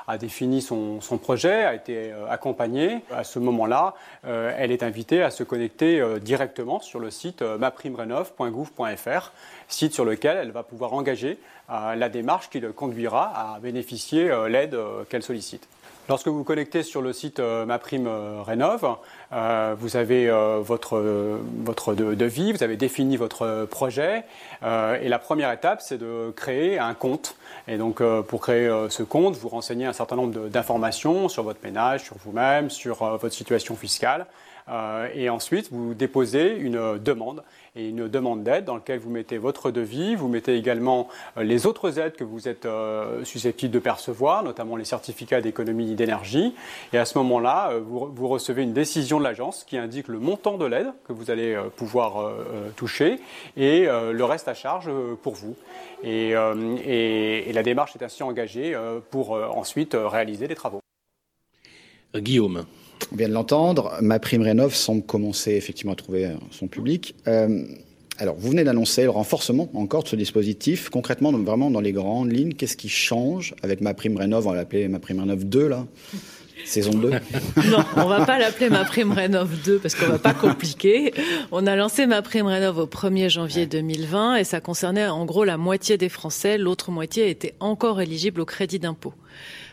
a, 0.06 0.18
défini 0.18 0.62
son, 0.62 1.00
projet, 1.20 1.64
a 1.64 1.74
été 1.74 2.12
euh, 2.12 2.28
accompagnée. 2.28 3.00
À 3.10 3.24
ce 3.24 3.38
moment-là, 3.38 3.94
euh, 4.26 4.54
elle 4.56 4.70
est 4.70 4.82
invitée 4.82 5.22
à 5.22 5.30
se 5.30 5.42
connecter 5.42 6.00
euh, 6.00 6.18
directement 6.18 6.80
sur 6.80 7.00
le 7.00 7.10
site 7.10 7.42
maprimerenov.gouv.fr, 7.42 9.32
site 9.68 9.94
sur 9.94 10.04
lequel 10.04 10.36
elle 10.36 10.50
va 10.50 10.62
pouvoir 10.62 10.92
engager 10.92 11.38
la 11.68 12.08
démarche 12.08 12.48
qui 12.48 12.60
le 12.60 12.72
conduira 12.72 13.54
à 13.54 13.58
bénéficier 13.60 14.30
l'aide 14.48 14.74
qu'elle 15.10 15.22
sollicite. 15.22 15.68
Lorsque 16.08 16.26
vous 16.26 16.38
vous 16.38 16.44
connectez 16.44 16.82
sur 16.82 17.02
le 17.02 17.12
site 17.12 17.38
euh, 17.38 17.66
Ma 17.66 17.78
euh, 17.92 18.42
euh, 19.32 19.74
vous 19.78 19.96
avez 19.96 20.30
votre, 20.60 20.98
votre 21.64 21.94
devis, 21.94 22.52
vous 22.52 22.62
avez 22.62 22.78
défini 22.78 23.18
votre 23.18 23.66
projet. 23.70 24.24
et 24.62 25.08
la 25.08 25.18
première 25.18 25.52
étape, 25.52 25.82
c'est 25.82 25.98
de 25.98 26.32
créer 26.34 26.78
un 26.78 26.94
compte. 26.94 27.36
Et 27.66 27.76
donc, 27.76 28.02
pour 28.22 28.40
créer 28.40 28.86
ce 28.88 29.02
compte, 29.02 29.36
vous 29.36 29.48
renseignez 29.48 29.84
un 29.84 29.92
certain 29.92 30.16
nombre 30.16 30.48
d'informations 30.48 31.28
sur 31.28 31.42
votre 31.42 31.60
ménage, 31.62 32.04
sur 32.04 32.16
vous-même, 32.24 32.70
sur 32.70 33.04
votre 33.18 33.34
situation 33.34 33.76
fiscale. 33.76 34.26
Euh, 34.70 35.08
et 35.14 35.28
ensuite, 35.28 35.70
vous 35.72 35.94
déposez 35.94 36.56
une 36.56 36.98
demande 36.98 37.42
et 37.76 37.88
une 37.88 38.08
demande 38.08 38.42
d'aide 38.42 38.64
dans 38.64 38.74
laquelle 38.74 38.98
vous 38.98 39.10
mettez 39.10 39.38
votre 39.38 39.70
devis, 39.70 40.14
vous 40.14 40.28
mettez 40.28 40.56
également 40.56 41.08
euh, 41.36 41.42
les 41.42 41.66
autres 41.66 41.98
aides 41.98 42.16
que 42.16 42.24
vous 42.24 42.48
êtes 42.48 42.66
euh, 42.66 43.24
susceptibles 43.24 43.72
de 43.72 43.78
percevoir, 43.78 44.42
notamment 44.42 44.76
les 44.76 44.84
certificats 44.84 45.40
d'économie 45.40 45.94
d'énergie. 45.94 46.54
Et 46.92 46.98
à 46.98 47.04
ce 47.04 47.16
moment-là, 47.18 47.72
vous, 47.78 48.28
recevez 48.28 48.62
une 48.62 48.72
décision 48.72 49.18
de 49.18 49.24
l'agence 49.24 49.64
qui 49.64 49.78
indique 49.78 50.08
le 50.08 50.18
montant 50.18 50.58
de 50.58 50.66
l'aide 50.66 50.88
que 51.06 51.12
vous 51.12 51.30
allez 51.30 51.58
pouvoir 51.76 52.32
toucher 52.76 53.20
et 53.56 53.86
le 53.86 54.24
reste 54.24 54.48
à 54.48 54.54
charge 54.54 54.90
pour 55.22 55.34
vous. 55.34 55.56
Et, 56.02 56.32
la 56.32 57.62
démarche 57.62 57.96
est 57.96 58.04
ainsi 58.04 58.22
engagée 58.22 58.76
pour 59.10 59.32
ensuite 59.32 59.96
réaliser 59.98 60.46
les 60.46 60.54
travaux. 60.54 60.80
Guillaume. 62.14 62.66
On 63.12 63.16
vient 63.16 63.28
de 63.28 63.34
l'entendre, 63.34 63.92
ma 64.00 64.18
prime 64.18 64.42
rénov 64.42 64.74
semble 64.74 65.02
commencer 65.02 65.52
effectivement 65.52 65.92
à 65.92 65.96
trouver 65.96 66.26
euh, 66.26 66.34
son 66.50 66.66
public. 66.66 67.14
Euh, 67.26 67.64
alors, 68.20 68.34
vous 68.36 68.50
venez 68.50 68.64
d'annoncer 68.64 69.04
le 69.04 69.10
renforcement 69.10 69.70
encore 69.74 70.02
de 70.02 70.08
ce 70.08 70.16
dispositif. 70.16 70.90
Concrètement, 70.90 71.30
donc 71.30 71.46
vraiment 71.46 71.70
dans 71.70 71.80
les 71.80 71.92
grandes 71.92 72.32
lignes, 72.32 72.52
qu'est-ce 72.52 72.76
qui 72.76 72.88
change 72.88 73.54
avec 73.62 73.80
ma 73.80 73.94
prime 73.94 74.16
rénov? 74.16 74.46
On 74.46 74.50
va 74.50 74.56
l'appeler 74.56 74.88
ma 74.88 74.98
prime 74.98 75.20
rénov 75.20 75.44
2 75.44 75.68
là 75.68 75.86
Saison 76.64 76.90
2 76.90 77.10
Non, 77.10 77.84
on 77.96 78.06
va 78.06 78.26
pas 78.26 78.38
l'appeler 78.40 78.68
ma 78.68 78.84
prime 78.84 79.12
rénov 79.12 79.48
2 79.64 79.78
parce 79.78 79.94
qu'on 79.94 80.08
va 80.08 80.18
pas 80.18 80.34
compliquer. 80.34 81.14
On 81.52 81.66
a 81.68 81.76
lancé 81.76 82.06
ma 82.06 82.20
prime 82.20 82.46
rénov 82.46 82.78
au 82.78 82.86
1er 82.86 83.28
janvier 83.28 83.66
2020 83.66 84.36
et 84.36 84.44
ça 84.44 84.60
concernait 84.60 85.06
en 85.06 85.24
gros 85.24 85.44
la 85.44 85.56
moitié 85.56 85.96
des 85.96 86.08
Français. 86.08 86.58
L'autre 86.58 86.90
moitié 86.90 87.30
était 87.30 87.54
encore 87.60 88.00
éligible 88.00 88.40
au 88.40 88.44
crédit 88.44 88.80
d'impôt 88.80 89.14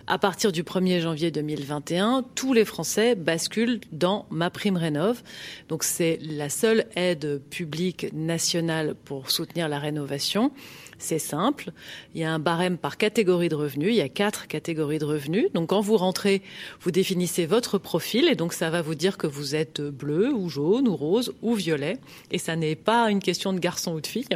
à 0.08 0.20
partir 0.20 0.52
du 0.52 0.64
1er 0.64 1.00
janvier 1.00 1.32
2021, 1.32 2.24
tous 2.36 2.54
les 2.54 2.66
Français 2.66 3.16
basculent 3.16 3.82
dans 3.92 4.28
ma 4.30 4.50
prime 4.50 4.78
rénov. 4.78 5.24
Donc 5.68 5.84
c'est 5.84 6.20
la 6.22 6.50
seule 6.50 6.86
aide 6.96 7.42
publique 7.50 8.08
nationale 8.14 8.96
pour 8.96 9.32
soutenir 9.32 9.68
la 9.68 9.80
rénovation. 9.80 10.52
C'est 10.98 11.20
simple. 11.20 11.72
Il 12.14 12.22
y 12.22 12.24
a 12.24 12.32
un 12.32 12.40
barème 12.40 12.78
par 12.78 12.98
catégorie 12.98 13.50
de 13.50 13.56
revenus. 13.56 13.90
Il 13.90 13.96
y 13.96 14.02
a 14.02 14.10
quatre 14.10 14.48
catégories 14.48 15.00
de 15.00 15.06
revenus. 15.06 15.52
Donc, 15.54 15.70
quand 15.70 15.82
vous 15.82 15.98
rentrez, 15.98 16.42
vous 16.82 16.92
définissez 16.92 17.46
votre 17.46 17.78
profil 17.78 18.28
et 18.28 18.36
donc 18.36 18.54
ça 18.54 18.70
va 18.70 18.82
vous 18.82 18.96
dire 18.96 19.18
que 19.18 19.28
vous 19.28 19.56
êtes 19.56 19.82
bleu 19.82 20.34
ou 20.34 20.50
jaune 20.50 20.88
ou 20.88 20.96
rose 20.96 21.34
ou 21.42 21.54
violet. 21.54 21.98
Et 22.32 22.38
ça 22.38 22.56
n'est 22.56 22.76
pas 22.76 23.10
une 23.12 23.20
question 23.20 23.54
de 23.54 23.60
garçon 23.60 23.94
ou 23.94 24.02
de 24.02 24.08
fille. 24.08 24.28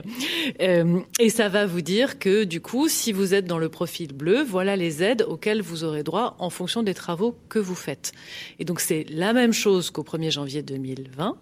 Euh, 0.61 0.99
et 1.19 1.29
ça 1.29 1.49
va 1.49 1.65
vous 1.65 1.81
dire 1.81 2.19
que 2.19 2.43
du 2.43 2.61
coup, 2.61 2.89
si 2.89 3.11
vous 3.11 3.33
êtes 3.33 3.45
dans 3.45 3.57
le 3.57 3.69
profil 3.69 4.13
bleu, 4.13 4.43
voilà 4.43 4.75
les 4.75 5.03
aides 5.03 5.23
auxquelles 5.27 5.61
vous 5.61 5.83
aurez 5.83 6.03
droit 6.03 6.35
en 6.39 6.49
fonction 6.49 6.83
des 6.83 6.93
travaux 6.93 7.35
que 7.49 7.59
vous 7.59 7.75
faites. 7.75 8.11
Et 8.59 8.65
donc, 8.65 8.79
c'est 8.79 9.05
la 9.09 9.33
même 9.33 9.53
chose 9.53 9.89
qu'au 9.91 10.03
1er 10.03 10.31
janvier 10.31 10.61
2020 10.61 11.37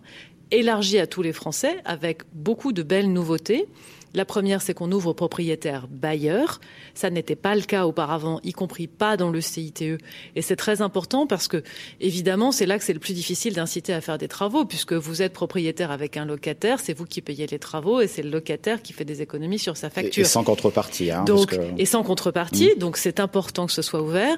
élargi 0.51 0.99
à 0.99 1.07
tous 1.07 1.22
les 1.22 1.34
Français 1.34 1.78
avec 1.86 2.22
beaucoup 2.34 2.72
de 2.72 2.84
belles 2.84 3.11
nouveautés. 3.11 3.68
La 4.14 4.26
première, 4.26 4.62
c'est 4.62 4.74
qu'on 4.74 4.91
ouvre 4.91 5.10
aux 5.10 5.14
propriétaires 5.14 5.88
bailleurs. 5.89 6.60
Ça 6.93 7.10
n'était 7.10 7.36
pas 7.36 7.55
le 7.55 7.62
cas 7.62 7.86
auparavant, 7.86 8.39
y 8.43 8.53
compris 8.53 8.88
pas 8.88 9.18
dans 9.18 9.30
le 9.30 9.41
CITE. 9.41 9.82
Et 10.36 10.41
c'est 10.41 10.55
très 10.55 10.82
important 10.82 11.28
parce 11.28 11.47
que, 11.47 11.64
évidemment, 11.99 12.51
c'est 12.51 12.66
là 12.66 12.78
que 12.78 12.84
c'est 12.84 12.93
le 12.93 12.99
plus 12.99 13.14
difficile 13.14 13.53
d'inciter 13.53 13.93
à 13.93 14.01
faire 14.01 14.18
des 14.18 14.28
travaux, 14.28 14.66
puisque 14.66 14.93
vous 14.93 15.22
êtes 15.22 15.34
propriétaire 15.34 15.91
avec 15.91 16.18
un 16.18 16.26
locataire, 16.26 16.80
c'est 16.80 16.93
vous 16.93 17.05
qui 17.05 17.22
payez 17.22 17.47
les 17.47 17.60
travaux 17.60 18.01
et 18.01 18.08
c'est 18.08 18.24
le 18.24 18.30
locataire 18.30 18.82
qui 18.82 18.93
fait 18.93 19.05
des 19.05 19.22
économies 19.22 19.60
sur 19.60 19.78
sa 19.78 19.89
facture. 19.89 20.22
Et, 20.22 20.28
sans 20.28 20.43
contrepartie. 20.43 21.12
Hein, 21.12 21.24
donc, 21.26 21.58
Et 21.78 21.86
sans 21.86 22.03
contrepartie. 22.03 22.72
Mm. 22.76 22.80
Donc, 22.80 22.97
c'est 22.97 23.20
important 23.20 23.68
que 23.68 23.74
ce 23.74 23.82
soit 23.82 24.01
ouvert. 24.01 24.38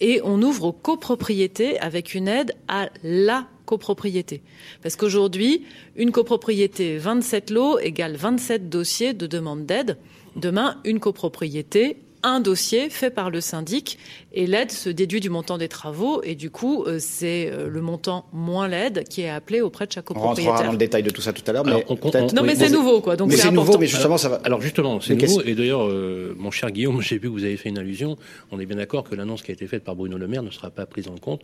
Et 0.00 0.20
on 0.24 0.40
ouvre 0.42 0.64
aux 0.64 0.72
copropriétés 0.72 1.78
avec 1.80 2.14
une 2.14 2.28
aide 2.28 2.54
à 2.68 2.88
la 3.02 3.46
copropriété. 3.68 4.40
Parce 4.82 4.96
qu'aujourd'hui, 4.96 5.66
une 5.94 6.10
copropriété 6.10 6.96
27 6.96 7.50
lots 7.50 7.78
égale 7.78 8.16
27 8.16 8.70
dossiers 8.70 9.07
de 9.14 9.26
demande 9.26 9.66
d'aide. 9.66 9.96
Demain, 10.36 10.80
une 10.84 11.00
copropriété 11.00 11.98
un 12.22 12.40
dossier 12.40 12.90
fait 12.90 13.10
par 13.10 13.30
le 13.30 13.40
syndic 13.40 13.98
et 14.32 14.46
l'aide 14.46 14.70
se 14.70 14.88
déduit 14.88 15.20
du 15.20 15.30
montant 15.30 15.58
des 15.58 15.68
travaux 15.68 16.22
et 16.22 16.34
du 16.34 16.50
coup 16.50 16.84
euh, 16.84 16.98
c'est 16.98 17.50
euh, 17.50 17.68
le 17.68 17.80
montant 17.80 18.26
moins 18.32 18.68
l'aide 18.68 19.04
qui 19.08 19.22
est 19.22 19.30
appelé 19.30 19.60
auprès 19.60 19.86
de 19.86 19.92
chaque 19.92 20.04
copropriétaire. 20.04 20.44
On 20.44 20.48
rentrera 20.48 20.66
dans 20.66 20.72
le 20.72 20.78
détail 20.78 21.02
de 21.02 21.10
tout 21.10 21.20
ça 21.20 21.32
tout 21.32 21.42
à 21.46 21.52
l'heure, 21.52 21.64
mais 21.64 21.84
non 22.32 22.42
mais 22.42 22.56
c'est 22.56 22.70
nouveau 22.70 23.00
quoi. 23.00 23.16
Donc 23.16 23.32
c'est 23.32 23.50
nouveau, 23.50 23.78
mais 23.78 23.86
justement 23.86 24.18
ça 24.18 24.28
va. 24.28 24.36
Alors 24.44 24.60
justement 24.60 25.00
c'est 25.00 25.14
nouveau 25.14 25.42
et 25.42 25.54
d'ailleurs 25.54 25.86
euh, 25.86 26.34
mon 26.36 26.50
cher 26.50 26.70
Guillaume, 26.70 27.00
j'ai 27.02 27.18
vu 27.18 27.28
que 27.28 27.32
vous 27.32 27.44
avez 27.44 27.56
fait 27.56 27.68
une 27.68 27.78
allusion. 27.78 28.16
On 28.50 28.58
est 28.58 28.66
bien 28.66 28.76
d'accord 28.76 29.04
que 29.04 29.14
l'annonce 29.14 29.42
qui 29.42 29.50
a 29.50 29.54
été 29.54 29.66
faite 29.66 29.84
par 29.84 29.94
Bruno 29.94 30.18
Le 30.18 30.26
Maire 30.26 30.42
ne 30.42 30.50
sera 30.50 30.70
pas 30.70 30.86
prise 30.86 31.08
en 31.08 31.16
compte 31.16 31.42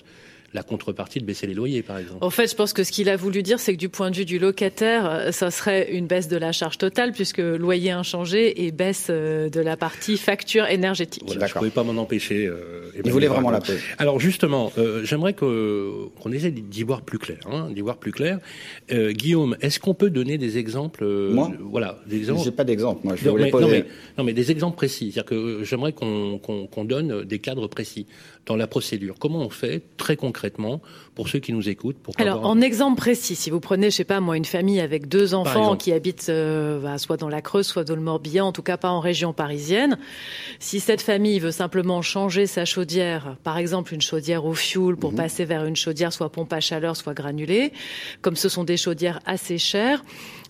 la 0.54 0.62
contrepartie 0.62 1.20
de 1.20 1.24
baisser 1.24 1.46
les 1.46 1.54
loyers, 1.54 1.82
par 1.82 1.98
exemple. 1.98 2.24
En 2.24 2.30
fait, 2.30 2.50
je 2.50 2.54
pense 2.54 2.72
que 2.72 2.84
ce 2.84 2.92
qu'il 2.92 3.08
a 3.08 3.16
voulu 3.16 3.42
dire, 3.42 3.60
c'est 3.60 3.74
que 3.74 3.78
du 3.78 3.88
point 3.88 4.10
de 4.10 4.16
vue 4.16 4.24
du 4.24 4.38
locataire, 4.38 5.10
euh, 5.10 5.30
ça 5.32 5.50
serait 5.50 5.92
une 5.92 6.06
baisse 6.06 6.28
de 6.28 6.36
la 6.36 6.52
charge 6.52 6.78
totale, 6.78 7.12
puisque 7.12 7.38
loyer 7.38 7.90
inchangé 7.90 8.64
et 8.64 8.70
baisse 8.72 9.08
euh, 9.10 9.50
de 9.50 9.60
la 9.60 9.76
partie 9.76 10.16
chaudière 10.16 10.70
énergétique. 10.70 11.22
Voilà, 11.26 11.46
je 11.46 11.54
ne 11.54 11.58
pouvais 11.58 11.70
pas 11.70 11.82
m'en 11.82 12.00
empêcher. 12.00 12.46
Euh, 12.46 12.90
Il 13.04 13.10
voulait 13.10 13.26
vraiment 13.26 13.50
la 13.50 13.60
poser. 13.60 13.78
Alors 13.98 14.20
justement, 14.20 14.72
euh, 14.78 15.04
j'aimerais 15.04 15.34
qu'on 15.34 16.32
essaie 16.32 16.50
d'y 16.50 16.82
voir 16.82 17.02
plus 17.02 17.18
clair. 17.18 17.38
Hein, 17.50 17.70
d'y 17.70 17.80
voir 17.80 17.96
plus 17.96 18.12
clair. 18.12 18.38
Euh, 18.92 19.12
Guillaume, 19.12 19.56
est-ce 19.60 19.80
qu'on 19.80 19.94
peut 19.94 20.10
donner 20.10 20.38
des 20.38 20.58
exemples 20.58 21.04
euh, 21.04 21.32
Moi? 21.32 21.52
Voilà, 21.60 21.98
des 22.06 22.18
exemples. 22.18 22.42
J'ai 22.44 22.50
pas 22.50 22.64
d'exemple. 22.64 23.00
Moi, 23.04 23.16
je 23.16 23.28
non, 23.28 23.34
mais, 23.34 23.50
non, 23.50 23.68
mais, 23.68 23.84
non, 24.18 24.24
mais, 24.24 24.32
des 24.32 24.50
exemples 24.50 24.76
précis. 24.76 25.12
C'est-à-dire 25.12 25.30
que 25.30 25.64
j'aimerais 25.64 25.92
qu'on 25.92 26.38
qu'on 26.38 26.84
donne 26.84 27.24
des 27.24 27.38
cadres 27.38 27.68
précis 27.68 28.06
dans 28.46 28.56
la 28.56 28.66
procédure. 28.66 29.16
Comment 29.18 29.40
on 29.40 29.50
fait 29.50 29.82
très 29.96 30.16
concrètement 30.16 30.80
pour 31.14 31.28
ceux 31.28 31.38
qui 31.38 31.52
nous 31.52 31.68
écoutent 31.68 31.96
pour 31.96 32.14
Alors, 32.18 32.44
en 32.46 32.60
exemple 32.60 32.96
précis, 32.96 33.36
si 33.36 33.50
vous 33.50 33.60
prenez, 33.60 33.90
je 33.90 33.96
sais 33.96 34.04
pas 34.04 34.20
moi, 34.20 34.36
une 34.36 34.44
famille 34.44 34.80
avec 34.80 35.08
deux 35.08 35.34
enfants 35.34 35.76
qui 35.76 35.92
habitent 35.92 36.26
euh, 36.28 36.80
bah, 36.80 36.98
soit 36.98 37.16
dans 37.16 37.28
la 37.28 37.40
Creuse, 37.40 37.66
soit 37.66 37.84
dans 37.84 37.94
le 37.94 38.00
Morbihan, 38.00 38.46
en 38.46 38.52
tout 38.52 38.62
cas 38.62 38.76
pas 38.76 38.90
en 38.90 39.00
région 39.00 39.32
parisienne, 39.32 39.98
si 40.58 40.80
cette 40.80 41.02
famille 41.02 41.38
veut 41.38 41.52
simplement 41.52 42.02
changer 42.02 42.46
sa 42.46 42.64
chaudière, 42.64 43.36
par 43.44 43.58
exemple 43.58 43.94
une 43.94 44.02
chaudière 44.02 44.44
au 44.44 44.54
fioul 44.54 44.96
pour 44.96 45.12
mmh. 45.12 45.16
passer 45.16 45.44
vers 45.44 45.64
une 45.64 45.76
chaudière 45.76 46.12
soit 46.12 46.30
pompe 46.30 46.52
à 46.52 46.60
chaleur, 46.60 46.96
soit 46.96 47.14
granulée, 47.14 47.72
comme 48.20 48.36
ce 48.36 48.48
sont 48.48 48.64
des 48.64 48.76
chaudières 48.76 49.20
assez 49.26 49.58
chères, 49.58 50.02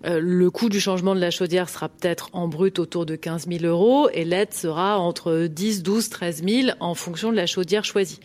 euh, 0.07 0.21
le 0.21 0.51
coût 0.51 0.69
du 0.69 0.81
changement 0.81 1.15
de 1.15 1.21
la 1.21 1.31
chaudière 1.31 1.69
sera 1.69 1.89
peut-être 1.89 2.29
en 2.33 2.47
brut 2.47 2.79
autour 2.79 3.07
de 3.07 3.17
15 3.17 3.47
000 3.49 3.65
euros 3.65 4.09
et 4.13 4.25
l'aide 4.25 4.53
sera 4.53 4.99
entre 4.99 5.47
10, 5.47 5.83
12, 5.83 6.09
13 6.11 6.45
000 6.45 6.69
en 6.81 6.95
fonction 6.95 7.31
de 7.31 7.37
la 7.37 7.47
chaudière 7.47 7.85
choisie. 7.85 8.21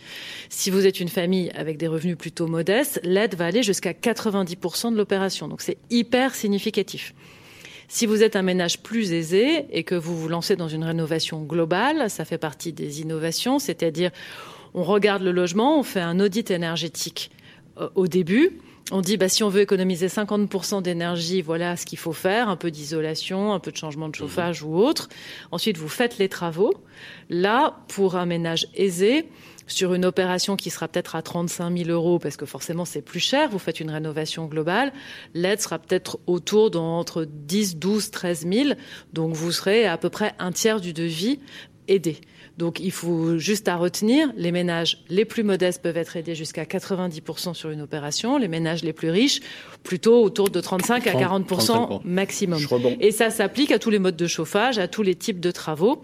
Si 0.50 0.70
vous 0.70 0.86
êtes 0.86 1.00
une 1.00 1.08
famille 1.08 1.50
avec 1.54 1.78
des 1.78 1.86
revenus 1.86 2.16
plutôt 2.30 2.46
modestes, 2.46 3.00
l'aide 3.02 3.34
va 3.34 3.46
aller 3.46 3.64
jusqu'à 3.64 3.90
90% 3.90 4.92
de 4.92 4.96
l'opération. 4.96 5.48
Donc 5.48 5.62
c'est 5.62 5.78
hyper 5.90 6.36
significatif. 6.36 7.12
Si 7.88 8.06
vous 8.06 8.22
êtes 8.22 8.36
un 8.36 8.42
ménage 8.42 8.78
plus 8.84 9.12
aisé 9.12 9.66
et 9.72 9.82
que 9.82 9.96
vous 9.96 10.16
vous 10.16 10.28
lancez 10.28 10.54
dans 10.54 10.68
une 10.68 10.84
rénovation 10.84 11.42
globale, 11.42 12.08
ça 12.08 12.24
fait 12.24 12.38
partie 12.38 12.72
des 12.72 13.00
innovations, 13.00 13.58
c'est-à-dire 13.58 14.12
on 14.74 14.84
regarde 14.84 15.24
le 15.24 15.32
logement, 15.32 15.80
on 15.80 15.82
fait 15.82 16.00
un 16.00 16.20
audit 16.20 16.52
énergétique 16.52 17.32
euh, 17.78 17.88
au 17.96 18.06
début, 18.06 18.60
on 18.90 19.00
dit 19.00 19.16
bah, 19.16 19.28
si 19.28 19.42
on 19.42 19.48
veut 19.48 19.60
économiser 19.60 20.08
50% 20.08 20.82
d'énergie, 20.82 21.42
voilà 21.42 21.76
ce 21.76 21.86
qu'il 21.86 21.98
faut 21.98 22.12
faire, 22.12 22.48
un 22.48 22.56
peu 22.56 22.70
d'isolation, 22.70 23.52
un 23.52 23.60
peu 23.60 23.70
de 23.70 23.76
changement 23.76 24.08
de 24.08 24.14
chauffage 24.14 24.62
ou 24.62 24.76
autre. 24.76 25.08
Ensuite, 25.50 25.76
vous 25.76 25.88
faites 25.88 26.18
les 26.18 26.28
travaux. 26.28 26.74
Là, 27.28 27.78
pour 27.88 28.16
un 28.16 28.26
ménage 28.26 28.66
aisé, 28.74 29.28
sur 29.70 29.94
une 29.94 30.04
opération 30.04 30.56
qui 30.56 30.70
sera 30.70 30.88
peut-être 30.88 31.14
à 31.14 31.22
35 31.22 31.76
000 31.76 31.90
euros, 31.90 32.18
parce 32.18 32.36
que 32.36 32.44
forcément 32.44 32.84
c'est 32.84 33.02
plus 33.02 33.20
cher, 33.20 33.48
vous 33.48 33.58
faites 33.58 33.80
une 33.80 33.90
rénovation 33.90 34.46
globale, 34.46 34.92
l'aide 35.32 35.60
sera 35.60 35.78
peut-être 35.78 36.18
autour 36.26 36.70
d'entre 36.70 37.24
10, 37.24 37.76
12, 37.76 38.10
13 38.10 38.46
000, 38.52 38.70
donc 39.12 39.34
vous 39.34 39.52
serez 39.52 39.86
à 39.86 39.96
peu 39.96 40.10
près 40.10 40.34
un 40.38 40.52
tiers 40.52 40.80
du 40.80 40.92
devis 40.92 41.38
aidé. 41.88 42.20
Donc 42.60 42.78
il 42.78 42.90
faut 42.90 43.38
juste 43.38 43.68
à 43.68 43.76
retenir, 43.76 44.30
les 44.36 44.52
ménages 44.52 45.02
les 45.08 45.24
plus 45.24 45.42
modestes 45.42 45.80
peuvent 45.80 45.96
être 45.96 46.18
aidés 46.18 46.34
jusqu'à 46.34 46.64
90% 46.64 47.54
sur 47.54 47.70
une 47.70 47.80
opération, 47.80 48.36
les 48.36 48.48
ménages 48.48 48.84
les 48.84 48.92
plus 48.92 49.08
riches 49.08 49.40
plutôt 49.82 50.22
autour 50.22 50.50
de 50.50 50.60
35 50.60 51.06
à 51.06 51.14
40% 51.14 52.02
maximum. 52.04 52.60
Et 53.00 53.12
ça 53.12 53.30
s'applique 53.30 53.72
à 53.72 53.78
tous 53.78 53.88
les 53.88 53.98
modes 53.98 54.16
de 54.16 54.26
chauffage, 54.26 54.76
à 54.76 54.88
tous 54.88 55.02
les 55.02 55.14
types 55.14 55.40
de 55.40 55.50
travaux. 55.50 56.02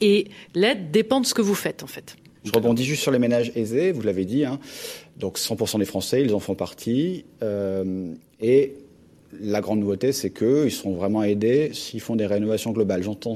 Et 0.00 0.28
l'aide 0.54 0.90
dépend 0.90 1.20
de 1.20 1.26
ce 1.26 1.34
que 1.34 1.42
vous 1.42 1.54
faites 1.54 1.82
en 1.82 1.86
fait. 1.86 2.16
Je 2.42 2.52
rebondis 2.52 2.84
juste 2.86 3.02
sur 3.02 3.10
les 3.12 3.18
ménages 3.18 3.52
aisés, 3.54 3.92
vous 3.92 4.00
l'avez 4.00 4.24
dit. 4.24 4.46
Hein. 4.46 4.60
Donc 5.18 5.38
100% 5.38 5.78
des 5.78 5.84
Français, 5.84 6.22
ils 6.22 6.34
en 6.34 6.40
font 6.40 6.54
partie. 6.54 7.26
Euh, 7.42 8.14
et 8.40 8.76
la 9.40 9.60
grande 9.60 9.80
nouveauté, 9.80 10.12
c'est 10.12 10.30
qu'ils 10.30 10.70
sont 10.70 10.92
vraiment 10.92 11.22
aidés 11.22 11.70
s'ils 11.72 12.00
font 12.00 12.16
des 12.16 12.26
rénovations 12.26 12.72
globales. 12.72 13.02
J'entends. 13.02 13.34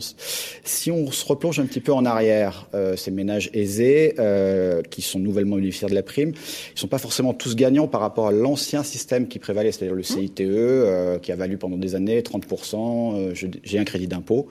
Si 0.64 0.90
on 0.90 1.11
se 1.11 1.24
replonge 1.24 1.59
un 1.61 1.66
petit 1.66 1.80
peu 1.80 1.92
en 1.92 2.05
arrière, 2.05 2.68
euh, 2.74 2.97
ces 2.97 3.11
ménages 3.11 3.51
aisés 3.55 4.14
euh, 4.18 4.82
qui 4.82 5.03
sont 5.03 5.18
nouvellement 5.18 5.57
bénéficiaires 5.57 5.90
de 5.90 5.94
la 5.94 6.03
prime, 6.03 6.32
ils 6.74 6.78
sont 6.78 6.88
pas 6.88 6.99
forcément 6.99 7.34
tous 7.34 7.57
gagnants 7.57 7.88
par 7.88 8.01
rapport 8.01 8.28
à 8.28 8.32
l'ancien 8.32 8.82
système 8.82 9.28
qui 9.28 9.38
prévalait, 9.38 9.72
c'est-à-dire 9.72 9.94
le 9.94 10.03
mmh. 10.03 10.05
CITE, 10.05 10.40
euh, 10.40 11.18
qui 11.18 11.32
a 11.32 11.36
valu 11.36 11.57
pendant 11.57 11.76
des 11.76 11.94
années 11.94 12.20
30%. 12.20 13.32
J'ai 13.64 13.78
un 13.78 13.84
crédit 13.84 14.09
d'impôt 14.09 14.49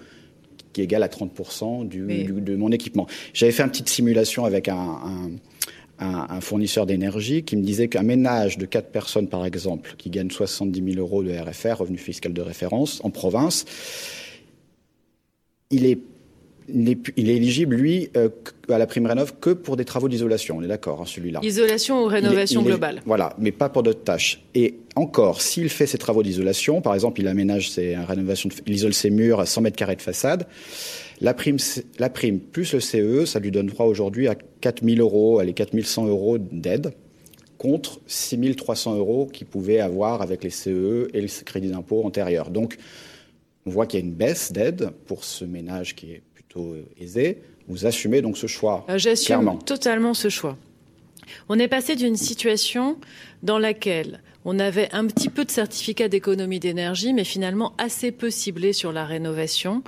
qui 0.74 0.82
est 0.82 0.86
égal 0.86 1.04
à 1.04 1.08
30% 1.08 1.88
du, 1.88 2.06
du, 2.06 2.34
de 2.42 2.56
mon 2.58 2.70
équipement. 2.70 3.08
J'avais 3.34 3.54
fait 3.54 3.64
une 3.64 3.70
petite 3.70 3.88
simulation 3.88 4.44
avec 4.44 4.68
un, 4.68 4.76
un 4.76 5.32
un, 6.00 6.28
un 6.30 6.42
fournisseur 6.42 6.86
d'énergie 6.86 7.44
qui 7.44 7.56
me 7.56 7.64
disait 7.64 7.88
qu'un 7.88 8.04
ménage 8.04 8.58
de 8.58 8.66
quatre 8.66 8.90
personnes, 8.90 9.28
par 9.28 9.46
exemple, 9.46 9.96
qui 9.98 10.10
gagne 10.10 10.30
70 10.30 10.94
000 10.94 11.00
euros 11.00 11.24
de 11.24 11.32
RFR, 11.32 11.80
revenu 11.80 11.98
fiscal 11.98 12.34
de 12.34 12.42
référence, 12.42 13.02
en 13.04 13.10
province, 13.10 13.66
il 15.72 15.86
est 15.86 16.00
il 16.68 16.90
est, 16.90 16.98
il 17.16 17.30
est, 17.30 17.36
éligible, 17.36 17.76
lui, 17.76 18.10
euh, 18.18 18.30
à 18.70 18.78
la 18.78 18.88
prime 18.88 19.06
rénov 19.06 19.36
que 19.40 19.52
pour 19.52 19.78
des 19.78 19.86
travaux 19.86 20.10
d'isolation. 20.10 20.58
On 20.58 20.64
est 20.64 20.68
d'accord, 20.68 21.02
hein, 21.02 21.06
celui-là. 21.06 21.40
Isolation 21.44 22.04
ou 22.04 22.08
rénovation 22.08 22.64
globale. 22.64 23.02
voilà, 23.06 23.36
mais 23.38 23.52
pas 23.52 23.70
pour 23.70 23.84
d'autres 23.84 24.04
tâches. 24.04 24.42
Et 24.56 24.76
encore, 24.96 25.42
s'il 25.42 25.70
fait 25.70 25.86
ses 25.86 25.98
travaux 25.98 26.24
d'isolation, 26.24 26.82
par 26.82 26.96
exemple, 26.96 27.22
il 27.22 27.28
aménage 27.28 27.70
ses 27.70 27.96
rénovations, 27.96 28.50
il 28.66 28.74
isole 28.74 28.94
ses 28.94 29.10
murs 29.10 29.40
à 29.40 29.46
100 29.46 29.62
mètres 29.62 29.78
carrés 29.78 29.96
de 29.96 30.02
façade, 30.02 30.48
la 31.22 31.34
prime, 31.34 31.58
la 32.00 32.10
prime 32.10 32.40
plus 32.40 32.74
le 32.74 32.80
CE, 32.80 33.26
ça 33.26 33.40
lui 33.40 33.52
donne 33.52 33.68
droit 33.68 33.86
aujourd'hui 33.86 34.28
à 34.28 34.36
4 34.36 34.84
000 34.84 35.00
euros, 35.00 35.40
allez, 35.40 35.54
4 35.54 35.80
100 35.80 36.08
euros 36.08 36.38
d'aide 36.38 36.94
contre 37.58 38.00
6 38.06 38.56
300 38.56 38.98
euros 38.98 39.26
qu'il 39.32 39.48
pouvait 39.48 39.80
avoir 39.80 40.22
avec 40.22 40.44
les 40.44 40.50
CE 40.50 41.08
et 41.14 41.22
le 41.22 41.44
crédit 41.44 41.70
d'impôt 41.70 42.04
antérieur. 42.04 42.50
Donc, 42.50 42.78
on 43.66 43.72
voit 43.72 43.88
qu'il 43.88 44.00
y 44.00 44.04
a 44.04 44.06
une 44.06 44.14
baisse 44.14 44.52
d'aide 44.52 44.92
pour 45.08 45.24
ce 45.24 45.46
ménage 45.46 45.96
qui 45.96 46.12
est 46.12 46.22
plutôt 46.34 46.74
euh, 46.74 46.86
aisé. 47.00 47.42
Vous 47.68 47.86
assumez 47.86 48.22
donc 48.22 48.38
ce 48.38 48.48
choix 48.48 48.86
euh, 48.90 48.98
J'assume 48.98 49.58
totalement 49.66 50.14
ce 50.14 50.30
choix. 50.30 50.58
On 51.50 51.58
est 51.58 51.68
passé 51.68 51.96
d'une 51.96 52.18
situation 52.18 52.98
dans 53.42 53.58
laquelle 53.58 54.22
on 54.48 54.60
avait 54.60 54.90
un 54.94 55.08
petit 55.08 55.30
peu 55.30 55.44
de 55.44 55.50
certificats 55.50 56.08
d'économie 56.08 56.60
d'énergie, 56.60 57.14
mais 57.14 57.24
finalement 57.24 57.74
assez 57.80 58.12
peu 58.12 58.30
ciblés 58.30 58.74
sur 58.74 58.92
la 58.92 59.04
rénovation. 59.04 59.82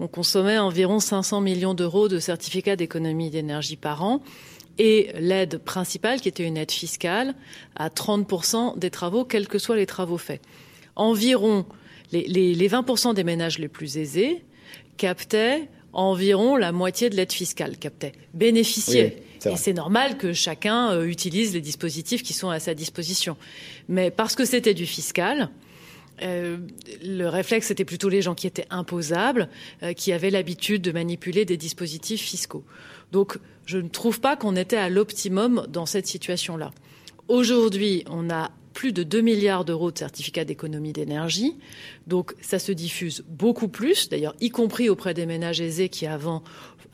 On 0.00 0.08
consommait 0.08 0.58
environ 0.58 1.00
500 1.00 1.40
millions 1.40 1.74
d'euros 1.74 2.08
de 2.08 2.18
certificats 2.18 2.76
d'économie 2.76 3.30
d'énergie 3.30 3.76
par 3.76 4.02
an 4.02 4.22
et 4.78 5.10
l'aide 5.18 5.58
principale, 5.58 6.20
qui 6.20 6.28
était 6.28 6.46
une 6.46 6.56
aide 6.56 6.70
fiscale, 6.70 7.34
à 7.76 7.88
30% 7.88 8.78
des 8.78 8.90
travaux, 8.90 9.24
quels 9.24 9.48
que 9.48 9.58
soient 9.58 9.76
les 9.76 9.86
travaux 9.86 10.18
faits. 10.18 10.40
Environ 10.96 11.66
les, 12.12 12.26
les 12.26 12.68
20% 12.68 13.14
des 13.14 13.24
ménages 13.24 13.58
les 13.58 13.68
plus 13.68 13.96
aisés 13.96 14.44
captaient 14.96 15.68
environ 15.92 16.56
la 16.56 16.72
moitié 16.72 17.10
de 17.10 17.16
l'aide 17.16 17.32
fiscale, 17.32 17.76
captaient, 17.76 18.12
bénéficiaient. 18.34 19.22
et 19.44 19.56
c'est 19.56 19.72
normal 19.72 20.16
que 20.16 20.32
chacun 20.32 20.92
euh, 20.92 21.04
utilise 21.06 21.52
les 21.52 21.60
dispositifs 21.60 22.22
qui 22.22 22.32
sont 22.32 22.50
à 22.50 22.60
sa 22.60 22.74
disposition. 22.74 23.36
Mais 23.88 24.10
parce 24.10 24.34
que 24.34 24.44
c'était 24.44 24.74
du 24.74 24.86
fiscal, 24.86 25.50
euh, 26.22 26.58
le 27.02 27.26
réflexe, 27.26 27.68
c'était 27.68 27.84
plutôt 27.84 28.08
les 28.08 28.22
gens 28.22 28.34
qui 28.34 28.46
étaient 28.46 28.66
imposables, 28.70 29.48
euh, 29.82 29.92
qui 29.92 30.12
avaient 30.12 30.30
l'habitude 30.30 30.82
de 30.82 30.92
manipuler 30.92 31.44
des 31.44 31.56
dispositifs 31.56 32.20
fiscaux. 32.20 32.64
Donc, 33.12 33.38
je 33.66 33.78
ne 33.78 33.88
trouve 33.88 34.20
pas 34.20 34.36
qu'on 34.36 34.56
était 34.56 34.76
à 34.76 34.88
l'optimum 34.88 35.66
dans 35.68 35.86
cette 35.86 36.06
situation-là. 36.06 36.72
Aujourd'hui, 37.28 38.04
on 38.10 38.30
a 38.30 38.50
plus 38.72 38.92
de 38.92 39.02
2 39.02 39.20
milliards 39.20 39.64
d'euros 39.64 39.92
de 39.92 39.98
certificats 39.98 40.44
d'économie 40.44 40.92
d'énergie. 40.92 41.56
Donc 42.06 42.34
ça 42.40 42.58
se 42.58 42.72
diffuse 42.72 43.22
beaucoup 43.28 43.68
plus, 43.68 44.08
d'ailleurs 44.08 44.34
y 44.40 44.50
compris 44.50 44.88
auprès 44.88 45.14
des 45.14 45.26
ménages 45.26 45.60
aisés 45.60 45.88
qui 45.88 46.06
avant 46.06 46.42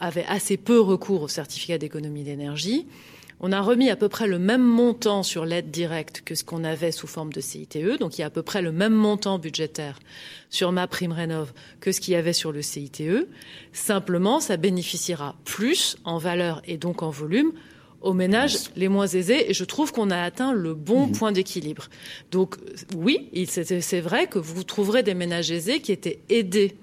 avaient 0.00 0.26
assez 0.26 0.56
peu 0.56 0.80
recours 0.80 1.22
aux 1.22 1.28
certificats 1.28 1.78
d'économie 1.78 2.24
d'énergie. 2.24 2.86
On 3.40 3.52
a 3.52 3.60
remis 3.60 3.88
à 3.88 3.96
peu 3.96 4.08
près 4.08 4.26
le 4.26 4.38
même 4.38 4.64
montant 4.64 5.22
sur 5.22 5.44
l'aide 5.44 5.70
directe 5.70 6.22
que 6.24 6.34
ce 6.34 6.42
qu'on 6.42 6.64
avait 6.64 6.90
sous 6.90 7.06
forme 7.06 7.32
de 7.32 7.40
CITE, 7.40 7.98
donc 8.00 8.18
il 8.18 8.22
y 8.22 8.24
a 8.24 8.26
à 8.26 8.30
peu 8.30 8.42
près 8.42 8.62
le 8.62 8.72
même 8.72 8.94
montant 8.94 9.38
budgétaire 9.38 10.00
sur 10.50 10.72
ma 10.72 10.88
prime 10.88 11.12
rénov 11.12 11.52
que 11.80 11.92
ce 11.92 12.00
qu'il 12.00 12.14
y 12.14 12.16
avait 12.16 12.32
sur 12.32 12.50
le 12.50 12.62
CITE. 12.62 13.28
Simplement, 13.72 14.40
ça 14.40 14.56
bénéficiera 14.56 15.36
plus 15.44 15.96
en 16.04 16.18
valeur 16.18 16.62
et 16.66 16.78
donc 16.78 17.02
en 17.02 17.10
volume 17.10 17.52
aux 18.00 18.12
ménages 18.12 18.70
les 18.76 18.88
moins 18.88 19.06
aisés 19.06 19.50
et 19.50 19.54
je 19.54 19.64
trouve 19.64 19.92
qu'on 19.92 20.10
a 20.10 20.20
atteint 20.20 20.52
le 20.52 20.74
bon 20.74 21.06
mmh. 21.06 21.12
point 21.12 21.32
d'équilibre. 21.32 21.88
Donc 22.30 22.56
oui, 22.96 23.30
c'est 23.46 24.00
vrai 24.00 24.26
que 24.26 24.38
vous 24.38 24.64
trouverez 24.64 25.02
des 25.02 25.14
ménages 25.14 25.50
aisés 25.50 25.80
qui 25.80 25.92
étaient 25.92 26.20
aidés 26.28 26.76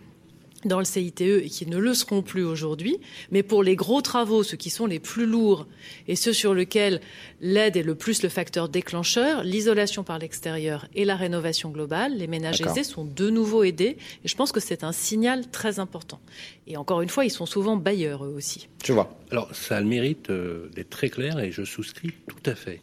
dans 0.65 0.79
le 0.79 0.85
CITE 0.85 1.21
et 1.21 1.49
qui 1.49 1.65
ne 1.67 1.77
le 1.77 1.93
seront 1.93 2.21
plus 2.21 2.43
aujourd'hui. 2.43 2.99
Mais 3.31 3.43
pour 3.43 3.63
les 3.63 3.75
gros 3.75 4.01
travaux, 4.01 4.43
ceux 4.43 4.57
qui 4.57 4.69
sont 4.69 4.85
les 4.85 4.99
plus 4.99 5.25
lourds 5.25 5.67
et 6.07 6.15
ceux 6.15 6.33
sur 6.33 6.53
lesquels 6.53 7.01
l'aide 7.41 7.77
est 7.77 7.83
le 7.83 7.95
plus 7.95 8.23
le 8.23 8.29
facteur 8.29 8.69
déclencheur, 8.69 9.43
l'isolation 9.43 10.03
par 10.03 10.19
l'extérieur 10.19 10.87
et 10.95 11.05
la 11.05 11.15
rénovation 11.15 11.69
globale, 11.69 12.17
les 12.17 12.27
ménages 12.27 12.61
aisés 12.61 12.83
sont 12.83 13.05
de 13.05 13.29
nouveau 13.29 13.63
aidés. 13.63 13.97
Et 14.23 14.27
je 14.27 14.35
pense 14.35 14.51
que 14.51 14.59
c'est 14.59 14.83
un 14.83 14.91
signal 14.91 15.49
très 15.49 15.79
important. 15.79 16.19
Et 16.67 16.77
encore 16.77 17.01
une 17.01 17.09
fois, 17.09 17.25
ils 17.25 17.31
sont 17.31 17.45
souvent 17.45 17.77
bailleurs 17.77 18.25
eux 18.25 18.33
aussi. 18.35 18.67
Je 18.83 18.93
vois. 18.93 19.17
Alors 19.31 19.53
ça 19.55 19.77
a 19.77 19.81
le 19.81 19.87
mérite 19.87 20.29
euh, 20.29 20.69
d'être 20.75 20.91
très 20.91 21.09
clair 21.09 21.39
et 21.39 21.51
je 21.51 21.63
souscris 21.63 22.13
tout 22.27 22.49
à 22.49 22.53
fait 22.53 22.81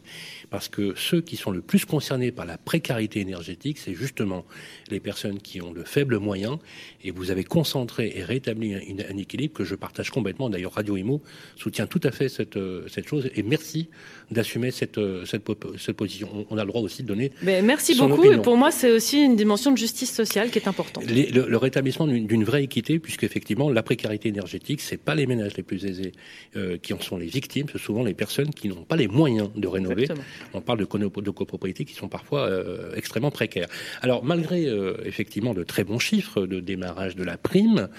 parce 0.53 0.69
que 0.69 0.93
ceux 0.95 1.19
qui 1.19 1.35
sont 1.35 1.49
le 1.49 1.61
plus 1.61 1.83
concernés 1.83 2.31
par 2.31 2.45
la 2.45 2.59
précarité 2.59 3.19
énergétique, 3.19 3.79
c'est 3.79 3.95
justement 3.95 4.45
les 4.91 4.99
personnes 4.99 5.39
qui 5.39 5.59
ont 5.63 5.71
de 5.71 5.81
faibles 5.81 6.19
moyens. 6.19 6.59
Et 7.03 7.09
vous 7.09 7.31
avez 7.31 7.43
constaté 7.43 7.63
recentré 7.63 8.13
et 8.15 8.23
rétabli 8.23 8.75
un, 8.75 9.17
équilibre 9.17 9.53
que 9.53 9.63
je 9.63 9.73
partage 9.73 10.11
complètement. 10.11 10.49
D'ailleurs, 10.49 10.73
Radio 10.73 10.95
Imo 10.97 11.21
soutient 11.55 11.87
tout 11.87 12.01
à 12.03 12.11
fait 12.11 12.29
cette, 12.29 12.59
cette 12.87 13.07
chose 13.07 13.31
et 13.33 13.41
merci 13.41 13.89
d'assumer 14.33 14.71
cette, 14.71 14.99
cette, 15.25 15.43
cette, 15.77 15.95
position. 15.95 16.45
On 16.49 16.57
a 16.57 16.63
le 16.63 16.67
droit 16.67 16.81
aussi 16.81 17.03
de 17.03 17.07
donner. 17.07 17.31
Mais 17.41 17.61
merci 17.61 17.95
beaucoup. 17.95 18.23
Et 18.23 18.37
pour 18.37 18.57
moi, 18.57 18.71
c'est 18.71 18.91
aussi 18.91 19.21
une 19.21 19.35
dimension 19.35 19.71
de 19.71 19.77
justice 19.77 20.13
sociale 20.13 20.49
qui 20.49 20.59
est 20.59 20.67
importante. 20.67 21.05
Les, 21.09 21.27
le, 21.27 21.47
le, 21.47 21.57
rétablissement 21.57 22.07
d'une 22.07 22.43
vraie 22.43 22.63
équité, 22.63 22.99
puisque 22.99 23.23
effectivement, 23.23 23.69
la 23.69 23.83
précarité 23.83 24.29
énergétique, 24.29 24.81
c'est 24.81 24.97
pas 24.97 25.15
les 25.15 25.25
ménages 25.25 25.55
les 25.55 25.63
plus 25.63 25.85
aisés 25.85 26.11
euh, 26.55 26.77
qui 26.77 26.93
en 26.93 26.99
sont 26.99 27.17
les 27.17 27.27
victimes, 27.27 27.67
c'est 27.71 27.79
souvent 27.79 28.03
les 28.03 28.13
personnes 28.13 28.51
qui 28.51 28.67
n'ont 28.67 28.83
pas 28.83 28.95
les 28.95 29.07
moyens 29.07 29.49
de 29.55 29.67
rénover. 29.67 30.03
Exactement. 30.03 30.25
On 30.53 30.61
parle 30.61 30.79
de, 30.79 31.21
de 31.21 31.29
copropriétés 31.29 31.85
qui 31.85 31.93
sont 31.93 32.07
parfois 32.07 32.47
euh, 32.47 32.93
extrêmement 32.95 33.31
précaires. 33.31 33.67
Alors, 34.01 34.23
malgré 34.23 34.65
euh, 34.65 34.97
effectivement 35.05 35.53
de 35.53 35.63
très 35.63 35.83
bons 35.83 35.99
chiffres 35.99 36.45
de 36.45 36.59
démarrage 36.59 37.15
de 37.15 37.23
la 37.23 37.37
prime, 37.37 37.89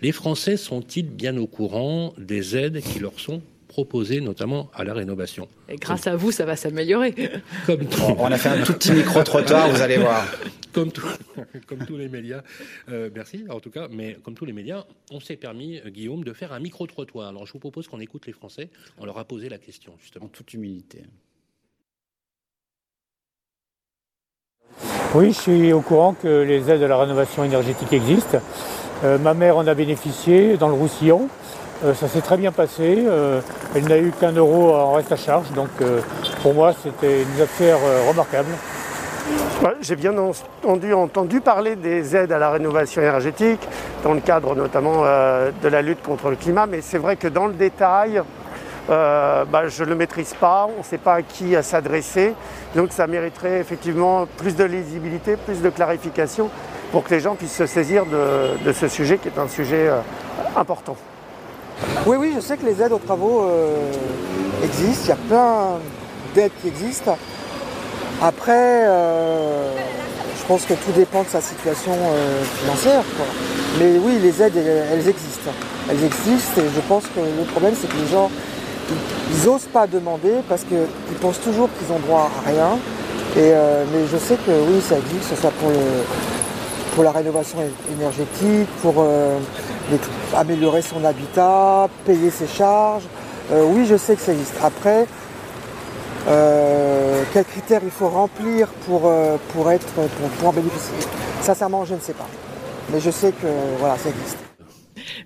les 0.00 0.12
Français 0.12 0.56
sont-ils 0.56 1.08
bien 1.08 1.36
au 1.36 1.46
courant 1.46 2.14
des 2.18 2.56
aides 2.56 2.80
qui 2.80 2.98
leur 2.98 3.18
sont 3.18 3.42
proposées, 3.72 4.20
notamment 4.20 4.70
à 4.74 4.84
la 4.84 4.92
rénovation. 4.92 5.48
Et 5.70 5.76
grâce 5.76 6.06
à 6.06 6.14
vous, 6.14 6.30
ça 6.30 6.44
va 6.44 6.56
s'améliorer. 6.56 7.14
Comme 7.66 7.86
tout. 7.86 8.02
On 8.18 8.30
a 8.30 8.36
fait 8.36 8.50
un 8.50 8.62
tout 8.62 8.74
petit 8.74 8.92
micro-trottoir, 8.92 9.70
vous 9.70 9.80
allez 9.80 9.96
voir. 9.96 10.26
Comme, 10.74 10.92
tout, 10.92 11.06
comme 11.66 11.84
tous 11.84 11.98
les 11.98 12.08
médias. 12.08 12.42
Euh, 12.90 13.10
merci, 13.14 13.44
en 13.50 13.60
tout 13.60 13.68
cas. 13.70 13.88
Mais 13.90 14.16
comme 14.22 14.32
tous 14.32 14.46
les 14.46 14.54
médias, 14.54 14.84
on 15.10 15.20
s'est 15.20 15.36
permis, 15.36 15.78
euh, 15.80 15.90
Guillaume, 15.90 16.24
de 16.24 16.32
faire 16.32 16.54
un 16.54 16.60
micro-trottoir. 16.60 17.28
Alors, 17.28 17.46
je 17.46 17.52
vous 17.52 17.58
propose 17.58 17.88
qu'on 17.88 18.00
écoute 18.00 18.24
les 18.26 18.32
Français. 18.32 18.70
On 18.98 19.04
leur 19.04 19.18
a 19.18 19.24
posé 19.24 19.50
la 19.50 19.58
question, 19.58 19.92
justement. 20.00 20.24
En 20.24 20.28
toute 20.28 20.54
humilité. 20.54 21.02
Oui, 25.14 25.32
je 25.32 25.40
suis 25.40 25.72
au 25.74 25.82
courant 25.82 26.14
que 26.14 26.42
les 26.42 26.70
aides 26.70 26.82
à 26.82 26.88
la 26.88 26.96
rénovation 26.96 27.44
énergétique 27.44 27.92
existent. 27.92 28.38
Euh, 29.04 29.18
ma 29.18 29.34
mère 29.34 29.56
en 29.56 29.66
a 29.66 29.74
bénéficié 29.74 30.56
dans 30.56 30.68
le 30.68 30.74
Roussillon. 30.74 31.28
Euh, 31.84 31.94
ça 31.94 32.06
s'est 32.06 32.20
très 32.20 32.36
bien 32.36 32.52
passé. 32.52 33.04
Euh, 33.06 33.40
elle 33.74 33.88
n'a 33.88 33.98
eu 33.98 34.12
qu'un 34.12 34.32
euro 34.32 34.74
en 34.74 34.92
reste 34.92 35.12
à 35.12 35.16
charge. 35.16 35.50
Donc 35.52 35.70
euh, 35.80 36.00
pour 36.42 36.54
moi, 36.54 36.72
c'était 36.80 37.22
une 37.22 37.42
affaire 37.42 37.78
remarquable. 38.08 38.50
J'ai 39.80 39.96
bien 39.96 40.16
entendu, 40.18 40.92
entendu, 40.92 41.40
parler 41.40 41.76
des 41.76 42.16
aides 42.16 42.32
à 42.32 42.38
la 42.38 42.50
rénovation 42.50 43.00
énergétique, 43.00 43.60
dans 44.02 44.12
le 44.12 44.20
cadre 44.20 44.54
notamment 44.56 45.02
de 45.02 45.68
la 45.68 45.80
lutte 45.80 46.02
contre 46.02 46.28
le 46.28 46.36
climat, 46.36 46.66
mais 46.66 46.80
c'est 46.80 46.98
vrai 46.98 47.14
que 47.14 47.28
dans 47.28 47.46
le 47.46 47.52
détail, 47.52 48.20
bah, 48.88 49.68
je 49.68 49.84
ne 49.84 49.90
le 49.90 49.94
maîtrise 49.94 50.34
pas, 50.34 50.68
on 50.76 50.80
ne 50.80 50.84
sait 50.84 50.98
pas 50.98 51.14
à 51.14 51.22
qui 51.22 51.54
s'adresser, 51.62 52.34
donc 52.74 52.90
ça 52.90 53.06
mériterait 53.06 53.60
effectivement 53.60 54.26
plus 54.38 54.56
de 54.56 54.64
lisibilité, 54.64 55.36
plus 55.36 55.62
de 55.62 55.70
clarification 55.70 56.50
pour 56.90 57.04
que 57.04 57.14
les 57.14 57.20
gens 57.20 57.36
puissent 57.36 57.56
se 57.56 57.66
saisir 57.66 58.04
de 58.06 58.72
ce 58.72 58.88
sujet 58.88 59.18
qui 59.18 59.28
est 59.28 59.38
un 59.38 59.48
sujet 59.48 59.88
important. 60.56 60.96
Oui, 62.04 62.16
oui, 62.18 62.32
je 62.34 62.40
sais 62.40 62.56
que 62.56 62.66
les 62.66 62.82
aides 62.82 62.92
aux 62.92 62.98
travaux 62.98 63.42
euh, 63.42 63.92
existent. 64.64 65.04
Il 65.04 65.08
y 65.08 65.12
a 65.12 65.16
plein 65.28 65.78
d'aides 66.34 66.50
qui 66.60 66.68
existent. 66.68 67.16
Après, 68.20 68.86
euh, 68.86 69.72
je 70.36 70.44
pense 70.46 70.64
que 70.64 70.74
tout 70.74 70.90
dépend 70.96 71.22
de 71.22 71.28
sa 71.28 71.40
situation 71.40 71.92
euh, 71.92 72.42
financière. 72.60 73.02
Mais 73.78 73.98
oui, 74.04 74.18
les 74.20 74.42
aides, 74.42 74.56
elles, 74.56 75.08
existent. 75.08 75.50
Elles 75.88 76.02
existent 76.04 76.60
et 76.60 76.68
je 76.74 76.80
pense 76.88 77.04
que 77.04 77.20
le 77.20 77.44
problème, 77.52 77.74
c'est 77.80 77.88
que 77.88 77.96
les 77.96 78.08
gens, 78.08 78.30
ils 78.90 79.46
n'osent 79.46 79.68
pas 79.72 79.86
demander 79.86 80.34
parce 80.48 80.64
qu'ils 80.64 81.16
pensent 81.20 81.40
toujours 81.40 81.68
qu'ils 81.78 81.94
ont 81.94 82.00
droit 82.00 82.30
à 82.44 82.48
rien. 82.48 82.78
Mais 83.36 84.06
je 84.12 84.18
sais 84.18 84.34
que 84.34 84.50
oui, 84.50 84.80
ça 84.86 84.96
existe, 84.98 85.30
que 85.30 85.36
ce 85.36 85.40
soit 85.40 85.52
pour 86.94 87.04
la 87.04 87.12
rénovation 87.12 87.58
énergétique, 87.96 88.68
pour 88.82 89.06
améliorer 90.36 90.82
son 90.82 91.04
habitat, 91.04 91.88
payer 92.04 92.30
ses 92.30 92.46
charges. 92.46 93.04
Euh, 93.52 93.64
oui, 93.66 93.86
je 93.86 93.96
sais 93.96 94.16
que 94.16 94.22
ça 94.22 94.32
existe. 94.32 94.54
Après, 94.62 95.06
euh, 96.28 97.22
quels 97.32 97.44
critères 97.44 97.80
il 97.84 97.90
faut 97.90 98.08
remplir 98.08 98.68
pour, 98.86 99.02
euh, 99.06 99.36
être, 99.70 99.86
en 100.44 100.52
bénéficier? 100.52 100.94
Sincèrement, 101.40 101.84
je 101.84 101.94
ne 101.94 102.00
sais 102.00 102.14
pas. 102.14 102.28
Mais 102.92 103.00
je 103.00 103.10
sais 103.10 103.32
que 103.32 103.46
voilà, 103.78 103.96
ça 103.96 104.08
existe. 104.08 104.51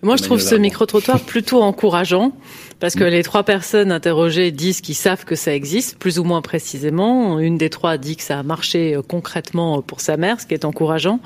Moi, 0.02 0.16
je 0.16 0.22
trouve 0.22 0.40
ce 0.40 0.54
micro-trottoir 0.54 1.20
plutôt 1.20 1.62
encourageant 1.62 2.32
parce 2.80 2.94
que 2.94 3.04
les 3.04 3.22
trois 3.22 3.42
personnes 3.42 3.90
interrogées 3.90 4.50
disent 4.50 4.82
qu'ils 4.82 4.96
savent 4.96 5.24
que 5.24 5.34
ça 5.34 5.54
existe, 5.54 5.98
plus 5.98 6.18
ou 6.18 6.24
moins 6.24 6.42
précisément. 6.42 7.38
Une 7.40 7.56
des 7.56 7.70
trois 7.70 7.96
dit 7.96 8.16
que 8.16 8.22
ça 8.22 8.38
a 8.38 8.42
marché 8.42 8.94
euh, 8.94 9.02
concrètement 9.02 9.80
pour 9.80 10.00
sa 10.00 10.18
mère, 10.18 10.40
ce 10.40 10.46
qui 10.46 10.52
est 10.52 10.66
encourageant. 10.66 11.20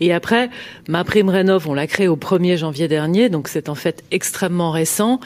Et 0.00 0.12
après, 0.12 0.50
ma 0.88 1.04
prime 1.04 1.28
rénov, 1.28 1.68
on 1.68 1.74
l'a 1.74 1.86
créée 1.86 2.08
au 2.08 2.16
1er 2.16 2.56
janvier 2.56 2.88
dernier, 2.88 3.28
donc 3.28 3.46
c'est 3.46 3.68
en 3.68 3.76
fait 3.76 4.02
extrêmement 4.10 4.72
récent. 4.72 5.20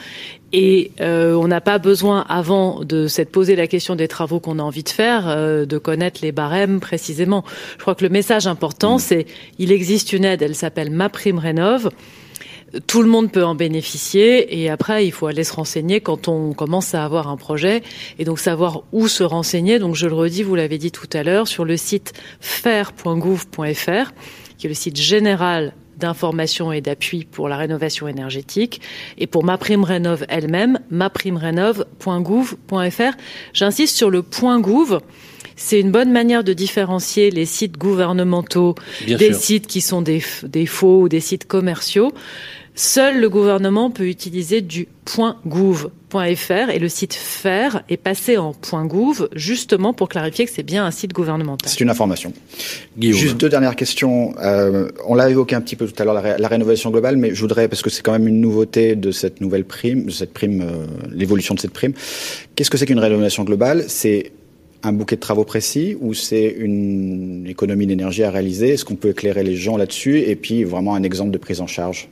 Et 0.53 0.91
euh, 1.01 1.33
on 1.33 1.47
n'a 1.47 1.59
pas 1.59 1.79
besoin, 1.79 2.23
avant 2.29 2.83
de 2.83 3.07
s'être 3.07 3.31
posé 3.31 3.55
la 3.55 3.67
question 3.67 3.95
des 3.95 4.07
travaux 4.07 4.39
qu'on 4.39 4.59
a 4.59 4.63
envie 4.63 4.83
de 4.83 4.89
faire, 4.89 5.27
euh, 5.27 5.65
de 5.65 5.77
connaître 5.77 6.19
les 6.21 6.31
barèmes 6.31 6.79
précisément. 6.79 7.43
Je 7.77 7.81
crois 7.81 7.95
que 7.95 8.03
le 8.03 8.09
message 8.09 8.45
important, 8.45 8.99
c'est 8.99 9.25
il 9.57 9.71
existe 9.71 10.13
une 10.13 10.23
aide, 10.23 10.43
elle 10.43 10.55
s'appelle 10.55 10.91
Ma 10.91 11.09
Prime 11.09 11.39
Rénov 11.39 11.89
tout 12.85 13.01
le 13.01 13.07
monde 13.07 13.31
peut 13.31 13.45
en 13.45 13.55
bénéficier 13.55 14.61
et 14.61 14.69
après 14.69 15.05
il 15.05 15.11
faut 15.11 15.27
aller 15.27 15.43
se 15.43 15.53
renseigner 15.53 16.01
quand 16.01 16.27
on 16.27 16.53
commence 16.53 16.93
à 16.93 17.03
avoir 17.03 17.29
un 17.29 17.37
projet 17.37 17.81
et 18.19 18.25
donc 18.25 18.39
savoir 18.39 18.83
où 18.91 19.07
se 19.07 19.23
renseigner. 19.23 19.79
Donc 19.79 19.95
je 19.95 20.07
le 20.07 20.13
redis, 20.13 20.43
vous 20.43 20.55
l'avez 20.55 20.77
dit 20.77 20.91
tout 20.91 21.09
à 21.13 21.23
l'heure, 21.23 21.47
sur 21.47 21.65
le 21.65 21.77
site 21.77 22.13
faire.gouv.fr 22.39 24.11
qui 24.57 24.65
est 24.65 24.69
le 24.69 24.75
site 24.75 24.97
général 24.97 25.73
d'information 25.97 26.71
et 26.71 26.81
d'appui 26.81 27.25
pour 27.25 27.49
la 27.49 27.57
rénovation 27.57 28.07
énergétique 28.07 28.81
et 29.17 29.27
pour 29.27 29.43
ma 29.43 29.57
prime 29.57 29.83
rénov 29.83 30.25
elle-même, 30.29 30.79
maprimerénov.gouv.fr. 30.91 33.17
J'insiste 33.53 33.95
sur 33.95 34.09
le 34.09 34.23
point 34.23 34.59
.gouv 34.59 34.99
c'est 35.57 35.81
une 35.81 35.91
bonne 35.91 36.11
manière 36.11 36.43
de 36.43 36.53
différencier 36.53 37.31
les 37.31 37.45
sites 37.45 37.77
gouvernementaux 37.77 38.75
Bien 39.05 39.17
des 39.17 39.33
sûr. 39.33 39.41
sites 39.41 39.67
qui 39.67 39.81
sont 39.81 40.01
des, 40.01 40.23
des 40.43 40.65
faux 40.65 41.01
ou 41.01 41.09
des 41.09 41.19
sites 41.19 41.47
commerciaux. 41.47 42.13
Seul 42.75 43.19
le 43.19 43.27
gouvernement 43.27 43.89
peut 43.89 44.07
utiliser 44.07 44.61
du 44.61 44.87
.gouv.fr 45.47 46.69
et 46.69 46.77
le 46.77 46.87
site 46.89 47.15
faire 47.15 47.81
est 47.89 47.97
passé 47.97 48.37
en 48.37 48.53
.gouv 48.85 49.29
justement 49.33 49.93
pour 49.93 50.09
clarifier 50.09 50.45
que 50.45 50.51
c'est 50.51 50.61
bien 50.61 50.85
un 50.85 50.91
site 50.91 51.11
gouvernemental. 51.11 51.67
C'est 51.67 51.79
une 51.79 51.89
information. 51.89 52.33
Guillaume. 52.95 53.17
Juste 53.17 53.37
deux 53.37 53.49
dernières 53.49 53.75
questions. 53.75 54.35
Euh, 54.39 54.89
on 55.07 55.15
l'a 55.15 55.27
évoqué 55.27 55.55
un 55.55 55.61
petit 55.61 55.75
peu 55.75 55.87
tout 55.87 55.99
à 55.99 56.05
l'heure, 56.05 56.13
la, 56.13 56.21
ré 56.21 56.35
la, 56.37 56.47
rénovation 56.47 56.91
globale, 56.91 57.17
mais 57.17 57.33
je 57.33 57.41
voudrais, 57.41 57.67
parce 57.67 57.81
que 57.81 57.89
c'est 57.89 58.03
quand 58.03 58.11
même 58.11 58.27
une 58.27 58.41
nouveauté 58.41 58.95
de 58.95 59.09
cette 59.09 59.41
nouvelle 59.41 59.65
prime, 59.65 60.05
de 60.05 60.11
cette 60.11 60.33
prime, 60.33 60.61
euh, 60.61 60.85
l'évolution 61.11 61.55
de 61.55 61.59
cette 61.59 61.73
prime. 61.73 61.93
Qu'est-ce 62.53 62.69
que 62.69 62.77
c'est 62.77 62.85
qu'une 62.85 62.99
rénovation 62.99 63.43
globale? 63.43 63.85
C'est 63.87 64.33
un 64.83 64.93
bouquet 64.93 65.15
de 65.15 65.21
travaux 65.21 65.43
précis 65.43 65.97
ou 65.99 66.13
c'est 66.13 66.55
une 66.57 67.45
économie 67.47 67.87
d'énergie 67.87 68.23
à 68.23 68.31
réaliser? 68.31 68.69
Est-ce 68.69 68.85
qu'on 68.85 68.95
peut 68.95 69.09
éclairer 69.09 69.43
les 69.43 69.55
gens 69.55 69.77
là-dessus 69.77 70.19
Et 70.19 70.35
puis 70.35 70.63
vraiment 70.63 70.95
un 70.95 71.03
exemple 71.03 71.31
de 71.31 71.37
prise 71.37 71.61
en 71.61 71.67
charge? 71.67 72.09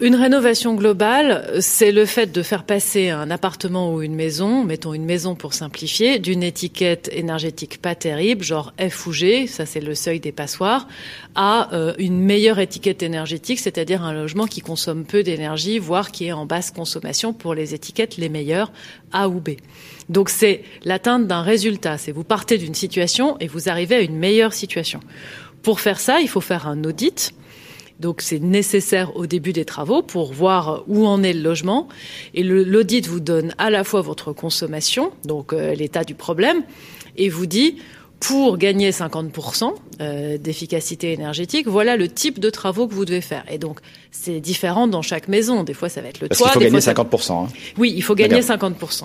Une 0.00 0.16
rénovation 0.16 0.74
globale, 0.74 1.60
c'est 1.60 1.92
le 1.92 2.04
fait 2.04 2.32
de 2.32 2.42
faire 2.42 2.64
passer 2.64 3.10
un 3.10 3.30
appartement 3.30 3.94
ou 3.94 4.02
une 4.02 4.16
maison, 4.16 4.64
mettons 4.64 4.92
une 4.92 5.04
maison 5.04 5.36
pour 5.36 5.54
simplifier, 5.54 6.18
d'une 6.18 6.42
étiquette 6.42 7.08
énergétique 7.12 7.80
pas 7.80 7.94
terrible, 7.94 8.42
genre 8.42 8.74
F 8.80 9.06
ou 9.06 9.12
G, 9.12 9.46
ça 9.46 9.66
c'est 9.66 9.80
le 9.80 9.94
seuil 9.94 10.18
des 10.18 10.32
passoires, 10.32 10.88
à 11.36 11.72
euh, 11.74 11.94
une 11.98 12.18
meilleure 12.18 12.58
étiquette 12.58 13.04
énergétique, 13.04 13.60
c'est-à-dire 13.60 14.02
un 14.02 14.12
logement 14.12 14.46
qui 14.46 14.62
consomme 14.62 15.04
peu 15.04 15.22
d'énergie, 15.22 15.78
voire 15.78 16.10
qui 16.10 16.26
est 16.26 16.32
en 16.32 16.44
basse 16.44 16.72
consommation 16.72 17.32
pour 17.32 17.54
les 17.54 17.72
étiquettes 17.72 18.16
les 18.16 18.28
meilleures, 18.28 18.72
A 19.12 19.28
ou 19.28 19.40
B. 19.40 19.50
Donc 20.08 20.30
c'est 20.30 20.62
l'atteinte 20.84 21.26
d'un 21.26 21.42
résultat, 21.42 21.98
c'est 21.98 22.12
vous 22.12 22.24
partez 22.24 22.58
d'une 22.58 22.74
situation 22.74 23.36
et 23.40 23.46
vous 23.46 23.68
arrivez 23.68 23.96
à 23.96 24.00
une 24.00 24.16
meilleure 24.16 24.52
situation. 24.52 25.00
Pour 25.62 25.80
faire 25.80 26.00
ça, 26.00 26.20
il 26.20 26.28
faut 26.28 26.40
faire 26.40 26.66
un 26.66 26.84
audit. 26.84 27.34
Donc 28.00 28.22
c'est 28.22 28.38
nécessaire 28.38 29.16
au 29.16 29.26
début 29.26 29.52
des 29.52 29.64
travaux 29.64 30.02
pour 30.02 30.32
voir 30.32 30.84
où 30.86 31.06
en 31.06 31.22
est 31.22 31.32
le 31.32 31.42
logement. 31.42 31.88
Et 32.32 32.42
l'audit 32.42 33.06
vous 33.06 33.20
donne 33.20 33.54
à 33.58 33.70
la 33.70 33.84
fois 33.84 34.02
votre 34.02 34.32
consommation, 34.32 35.12
donc 35.24 35.52
euh, 35.52 35.74
l'état 35.74 36.04
du 36.04 36.14
problème, 36.14 36.62
et 37.16 37.28
vous 37.28 37.46
dit 37.46 37.76
pour 38.20 38.58
gagner 38.58 38.90
50% 38.90 39.74
euh, 40.00 40.38
d'efficacité 40.38 41.12
énergétique, 41.12 41.68
voilà 41.68 41.96
le 41.96 42.08
type 42.08 42.40
de 42.40 42.50
travaux 42.50 42.88
que 42.88 42.94
vous 42.94 43.04
devez 43.04 43.20
faire. 43.20 43.44
Et 43.48 43.58
donc, 43.58 43.78
c'est 44.10 44.40
différent 44.40 44.88
dans 44.88 45.02
chaque 45.02 45.28
maison. 45.28 45.62
Des 45.62 45.74
fois, 45.74 45.88
ça 45.88 46.00
va 46.00 46.08
être 46.08 46.20
le 46.20 46.28
Parce 46.28 46.38
toit. 46.38 46.48
Il 46.48 46.52
faut 46.54 46.58
des 46.58 46.64
gagner 46.66 46.80
fois, 46.80 46.92
50%. 47.04 47.22
Ça... 47.22 47.34
Hein. 47.34 47.48
Oui, 47.76 47.92
il 47.94 48.02
faut 48.02 48.16
gagner 48.16 48.40
50%. 48.40 49.04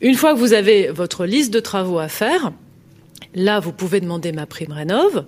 Une 0.00 0.14
fois 0.14 0.32
que 0.32 0.38
vous 0.38 0.52
avez 0.52 0.88
votre 0.88 1.26
liste 1.26 1.52
de 1.52 1.58
travaux 1.58 1.98
à 1.98 2.06
faire, 2.06 2.52
là, 3.34 3.58
vous 3.58 3.72
pouvez 3.72 4.00
demander 4.00 4.30
ma 4.30 4.46
prime 4.46 4.72
rénov'. 4.72 5.24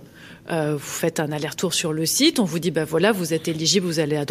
Euh, 0.49 0.73
vous 0.73 0.79
faites 0.79 1.19
un 1.19 1.31
aller-retour 1.31 1.73
sur 1.73 1.93
le 1.93 2.05
site, 2.05 2.39
on 2.39 2.45
vous 2.45 2.57
dit 2.57 2.71
bah 2.71 2.83
voilà, 2.83 3.11
vous 3.11 3.33
êtes 3.33 3.47
éligible, 3.47 3.85
vous 3.85 3.99
allez, 3.99 4.21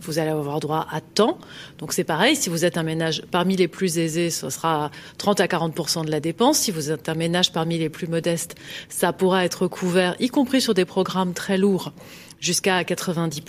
vous 0.00 0.18
allez 0.18 0.30
avoir 0.30 0.60
droit 0.60 0.86
à 0.90 1.00
temps. 1.00 1.38
Donc 1.78 1.92
c'est 1.92 2.04
pareil, 2.04 2.36
si 2.36 2.48
vous 2.48 2.64
êtes 2.64 2.78
un 2.78 2.82
ménage 2.82 3.22
parmi 3.30 3.54
les 3.54 3.68
plus 3.68 3.98
aisés, 3.98 4.30
ce 4.30 4.48
sera 4.50 4.90
30 5.18 5.40
à 5.40 5.46
40% 5.46 6.06
de 6.06 6.10
la 6.10 6.20
dépense. 6.20 6.58
Si 6.58 6.70
vous 6.70 6.90
êtes 6.90 7.08
un 7.08 7.14
ménage 7.14 7.52
parmi 7.52 7.76
les 7.76 7.90
plus 7.90 8.06
modestes, 8.06 8.54
ça 8.88 9.12
pourra 9.12 9.44
être 9.44 9.66
couvert, 9.66 10.16
y 10.20 10.28
compris 10.28 10.60
sur 10.60 10.74
des 10.74 10.86
programmes 10.86 11.34
très 11.34 11.58
lourds, 11.58 11.92
jusqu'à 12.40 12.82
90 12.82 13.42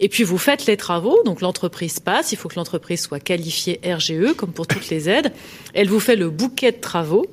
et 0.00 0.08
puis 0.08 0.24
vous 0.24 0.38
faites 0.38 0.64
les 0.64 0.78
travaux, 0.78 1.22
donc 1.24 1.42
l'entreprise 1.42 2.00
passe, 2.00 2.32
il 2.32 2.36
faut 2.36 2.48
que 2.48 2.56
l'entreprise 2.56 3.02
soit 3.02 3.20
qualifiée 3.20 3.80
RGE, 3.84 4.32
comme 4.34 4.52
pour 4.52 4.66
toutes 4.66 4.88
les 4.88 5.10
aides. 5.10 5.30
Elle 5.74 5.88
vous 5.88 6.00
fait 6.00 6.16
le 6.16 6.30
bouquet 6.30 6.72
de 6.72 6.80
travaux. 6.80 7.26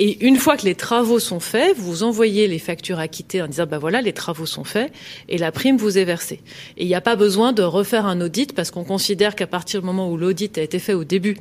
Et 0.00 0.24
une 0.24 0.36
fois 0.36 0.56
que 0.56 0.64
les 0.64 0.76
travaux 0.76 1.18
sont 1.18 1.40
faits, 1.40 1.76
vous 1.76 2.04
envoyez 2.04 2.46
les 2.46 2.60
factures 2.60 3.00
acquittées 3.00 3.42
en 3.42 3.48
disant 3.48 3.66
bah 3.66 3.78
voilà 3.78 4.00
les 4.00 4.12
travaux 4.12 4.46
sont 4.46 4.62
faits 4.62 4.92
et 5.28 5.38
la 5.38 5.50
prime 5.50 5.76
vous 5.76 5.98
est 5.98 6.04
versée. 6.04 6.40
Et 6.76 6.84
il 6.84 6.86
n'y 6.86 6.94
a 6.94 7.00
pas 7.00 7.16
besoin 7.16 7.52
de 7.52 7.64
refaire 7.64 8.06
un 8.06 8.20
audit 8.20 8.52
parce 8.52 8.70
qu'on 8.70 8.84
considère 8.84 9.34
qu'à 9.34 9.48
partir 9.48 9.80
du 9.80 9.86
moment 9.86 10.08
où 10.08 10.16
l'audit 10.16 10.56
a 10.56 10.62
été 10.62 10.78
fait 10.78 10.94
au 10.94 11.02
début 11.02 11.36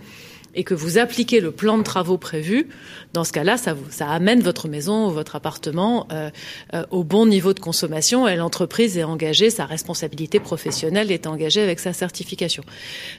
et 0.57 0.63
que 0.63 0.73
vous 0.73 0.97
appliquez 0.97 1.39
le 1.39 1.51
plan 1.51 1.77
de 1.77 1.83
travaux 1.83 2.17
prévu, 2.17 2.67
dans 3.13 3.23
ce 3.23 3.31
cas-là, 3.31 3.57
ça, 3.57 3.75
amène 4.09 4.41
votre 4.41 4.67
maison 4.67 5.07
ou 5.07 5.11
votre 5.11 5.35
appartement 5.35 6.07
euh, 6.11 6.29
euh, 6.73 6.83
au 6.89 7.03
bon 7.03 7.27
niveau 7.27 7.53
de 7.53 7.59
consommation 7.59 8.27
et 8.27 8.35
l'entreprise 8.35 8.97
est 8.97 9.03
engagée, 9.03 9.51
sa 9.51 9.65
responsabilité 9.65 10.39
professionnelle 10.39 11.11
est 11.11 11.27
engagée 11.27 11.61
avec 11.61 11.79
sa 11.79 11.93
certification. 11.93 12.63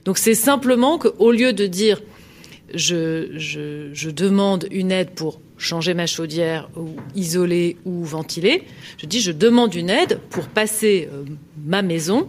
Donc 0.05 0.19
c'est 0.19 0.35
simplement 0.35 0.99
qu'au 0.99 1.31
lieu 1.31 1.53
de 1.53 1.67
dire 1.67 2.03
je, 2.75 4.11
demande 4.11 4.67
une 4.73 4.91
aide 4.91 5.11
pour 5.11 5.41
changer 5.59 5.95
ma 5.95 6.07
chaudière 6.07 6.69
ou 6.77 6.91
isoler 7.15 7.77
ou 7.85 8.05
ventiler, 8.05 8.65
je 8.99 9.07
dis 9.07 9.21
je 9.21 9.33
demande 9.33 9.75
une 9.75 9.91
aide 9.91 10.19
pour 10.31 10.49
passer 10.49 11.09
euh, 11.13 11.23
ma 11.65 11.83
maison 11.83 12.29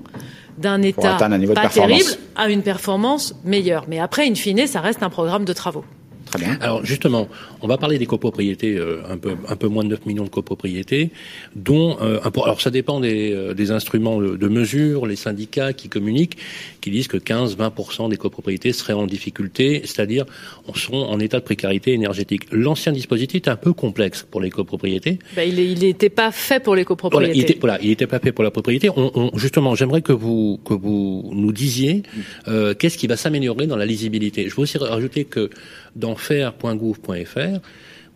d'un 0.60 0.82
état 0.82 1.18
pas 1.56 1.70
terrible 1.70 2.12
à 2.36 2.50
une 2.50 2.62
performance 2.62 3.34
meilleure. 3.44 3.86
Mais 3.88 4.00
après, 4.00 4.28
in 4.28 4.36
fine, 4.36 4.68
ça 4.68 4.82
reste 4.82 5.04
un 5.04 5.10
programme 5.10 5.46
de 5.46 5.54
travaux. 5.54 5.86
Très 6.30 6.40
bien. 6.40 6.58
Alors 6.62 6.86
justement, 6.86 7.28
on 7.62 7.68
va 7.68 7.78
parler 7.78 7.98
des 7.98 8.06
copropriétés, 8.06 8.76
euh, 8.76 9.02
un 9.10 9.18
peu 9.18 9.36
un 9.48 9.56
peu 9.56 9.68
moins 9.68 9.84
de 9.84 9.90
9 9.90 10.06
millions 10.06 10.24
de 10.24 10.30
copropriétés, 10.30 11.10
dont 11.56 11.98
euh, 12.02 12.20
alors 12.22 12.62
ça 12.62 12.70
dépend 12.70 13.00
des, 13.00 13.34
euh, 13.34 13.54
des 13.54 13.72
instruments 13.72 14.20
de, 14.20 14.48
mesure, 14.48 15.06
les 15.06 15.16
syndicats 15.16 15.74
qui 15.74 15.90
communiquent, 15.90 16.38
qui 16.82 16.92
disent 16.92 17.08
que 17.08 17.18
15-20% 17.18 18.10
des 18.10 18.18
copropriétés 18.18 18.74
seraient 18.74 18.94
en 18.94 19.08
difficulté, 19.08 19.82
c'est-à-dire 19.86 20.26
on 20.68 20.74
seront 20.74 21.06
en 21.06 21.20
état 21.20 21.40
de 21.40 21.44
précarité 21.44 21.94
énergétique. 21.94 22.44
L'ancien 22.52 22.92
dispositif 22.92 23.44
est 23.44 23.50
un 23.50 23.56
peu 23.56 23.74
complexe 23.74 24.26
pour 24.30 24.42
les 24.42 24.50
copropriétés. 24.50 25.20
Ben, 25.36 25.50
il 25.50 25.80
n'était 25.80 26.10
pas 26.10 26.32
fait 26.32 26.60
pour 26.60 26.76
les 26.76 26.86
copropriétés. 26.86 27.32
Voilà, 27.32 27.36
il 27.36 27.42
était, 27.42 27.58
voilà, 27.60 27.80
il 27.82 27.92
était 27.92 28.08
pas 28.08 28.20
fait 28.20 28.32
pour 28.32 28.44
la 28.44 28.52
propriété. 28.52 28.90
On, 28.96 29.12
on, 29.16 29.38
justement, 29.38 29.76
j'aimerais 29.76 30.02
que 30.02 30.14
vous 30.14 30.60
que 30.64 30.74
vous 30.74 31.30
nous 31.34 31.52
disiez 31.52 32.04
euh, 32.48 32.74
qu'est-ce 32.74 32.98
qui 32.98 33.08
va 33.08 33.18
s'améliorer 33.18 33.68
dans 33.68 33.76
la 33.76 33.86
lisibilité? 33.86 34.50
Je 34.50 34.56
veux 34.56 34.62
aussi 34.62 34.78
rajouter 34.78 35.26
que 35.26 35.50
dans 35.96 36.16
faire.gouv.fr, 36.16 37.60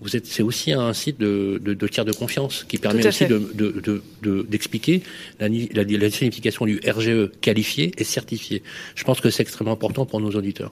vous 0.02 0.16
êtes, 0.18 0.26
c'est 0.26 0.44
aussi 0.44 0.74
un 0.74 0.92
site 0.94 1.20
de, 1.20 1.62
de, 1.64 1.74
de, 1.74 1.88
tiers 1.88 2.04
de 2.04 2.12
confiance 2.12 2.66
qui 2.68 2.78
permet 2.78 3.08
aussi 3.08 3.26
d'expliquer 3.26 5.02
de, 5.40 5.48
de, 5.48 5.68
la, 5.74 5.84
la, 5.84 5.98
la, 5.98 6.10
signification 6.12 6.66
du 6.66 6.82
RGE 6.86 7.32
qualifié 7.40 7.94
et 7.98 8.04
certifié. 8.04 8.64
Je 8.96 9.04
pense 9.06 9.22
que 9.22 9.30
c'est 9.30 9.44
extrêmement 9.44 9.72
important 9.72 10.06
pour 10.06 10.20
nos 10.20 10.32
auditeurs. 10.32 10.72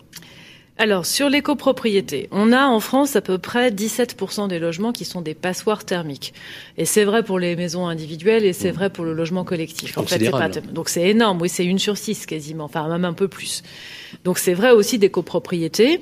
Alors, 0.77 1.05
sur 1.05 1.29
les 1.29 1.41
copropriétés, 1.41 2.27
on 2.31 2.51
a 2.51 2.65
en 2.65 2.79
France 2.79 3.15
à 3.15 3.21
peu 3.21 3.37
près 3.37 3.69
17% 3.69 4.47
des 4.47 4.57
logements 4.57 4.91
qui 4.91 5.05
sont 5.05 5.21
des 5.21 5.35
passoires 5.35 5.85
thermiques. 5.85 6.33
Et 6.77 6.85
c'est 6.85 7.03
vrai 7.03 7.23
pour 7.23 7.37
les 7.37 7.55
maisons 7.55 7.87
individuelles 7.87 8.45
et 8.45 8.53
c'est 8.53 8.71
mmh. 8.71 8.75
vrai 8.75 8.89
pour 8.89 9.05
le 9.05 9.13
logement 9.13 9.43
collectif. 9.43 9.97
En 9.97 10.05
fait, 10.05 10.31
pas... 10.31 10.49
Donc 10.49 10.89
c'est 10.89 11.07
énorme, 11.07 11.39
oui, 11.41 11.49
c'est 11.49 11.65
une 11.65 11.77
sur 11.77 11.97
six 11.97 12.25
quasiment, 12.25 12.63
enfin 12.63 12.87
même 12.89 13.05
un 13.05 13.13
peu 13.13 13.27
plus. 13.27 13.61
Donc 14.23 14.39
c'est 14.39 14.55
vrai 14.55 14.71
aussi 14.71 14.97
des 14.97 15.09
copropriétés 15.09 16.01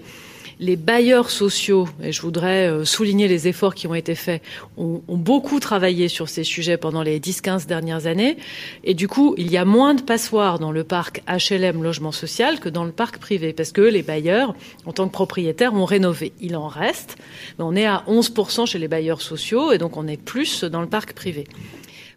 les 0.60 0.76
bailleurs 0.76 1.32
sociaux, 1.32 1.88
et 2.04 2.12
je 2.12 2.22
voudrais 2.22 2.70
euh, 2.70 2.84
souligner 2.84 3.30
les 3.30 3.48
efforts 3.48 3.74
qui 3.74 3.88
ont 3.88 3.96
été 3.96 4.14
faits, 4.14 4.42
ont, 4.78 5.02
beaucoup 5.08 5.60
travaillé 5.62 6.10
sur 6.10 6.28
ces 6.28 6.44
sujets 6.44 6.76
pendant 6.76 7.02
les 7.02 7.20
10-15 7.20 7.66
dernières 7.66 8.08
années. 8.08 8.38
Et 8.84 8.94
du 8.94 9.08
coup, 9.08 9.36
il 9.38 9.50
y 9.50 9.58
a 9.58 9.64
moins 9.64 9.94
de 9.94 10.02
passoires 10.02 10.60
dans 10.60 10.72
le 10.72 10.84
parc 10.84 11.24
HLM 11.28 11.82
logement 11.82 12.12
social 12.12 12.60
que 12.60 12.68
dans 12.68 12.84
le 12.84 12.92
parc 12.92 13.20
privé, 13.20 13.54
parce 13.54 13.72
que 13.72 13.82
les 13.82 14.04
bailleurs, 14.04 14.54
en 14.86 14.92
tant 14.92 15.08
que 15.08 15.14
propriétaires, 15.14 15.74
ont 15.74 15.86
rénové. 15.86 16.34
Il 16.42 16.58
en 16.58 16.68
reste, 16.68 17.16
mais 17.58 17.66
on 17.66 17.76
est 17.76 17.86
à 17.86 18.04
11% 18.08 18.66
chez 18.66 18.80
les 18.80 18.90
bailleurs 18.90 19.22
sociaux, 19.22 19.72
et 19.72 19.78
donc 19.78 19.96
on 19.96 20.08
est 20.08 20.22
plus 20.22 20.66
dans 20.66 20.82
le 20.82 20.88
parc 20.88 21.14
privé. 21.14 21.46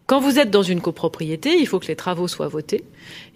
Quand 0.05 0.19
vous 0.19 0.37
êtes 0.37 0.51
dans 0.51 0.63
une 0.63 0.81
copropriété, 0.81 1.57
il 1.57 1.65
faut 1.65 1.79
que 1.79 1.87
les 1.87 1.95
travaux 1.95 2.27
soient 2.27 2.49
votés. 2.49 2.83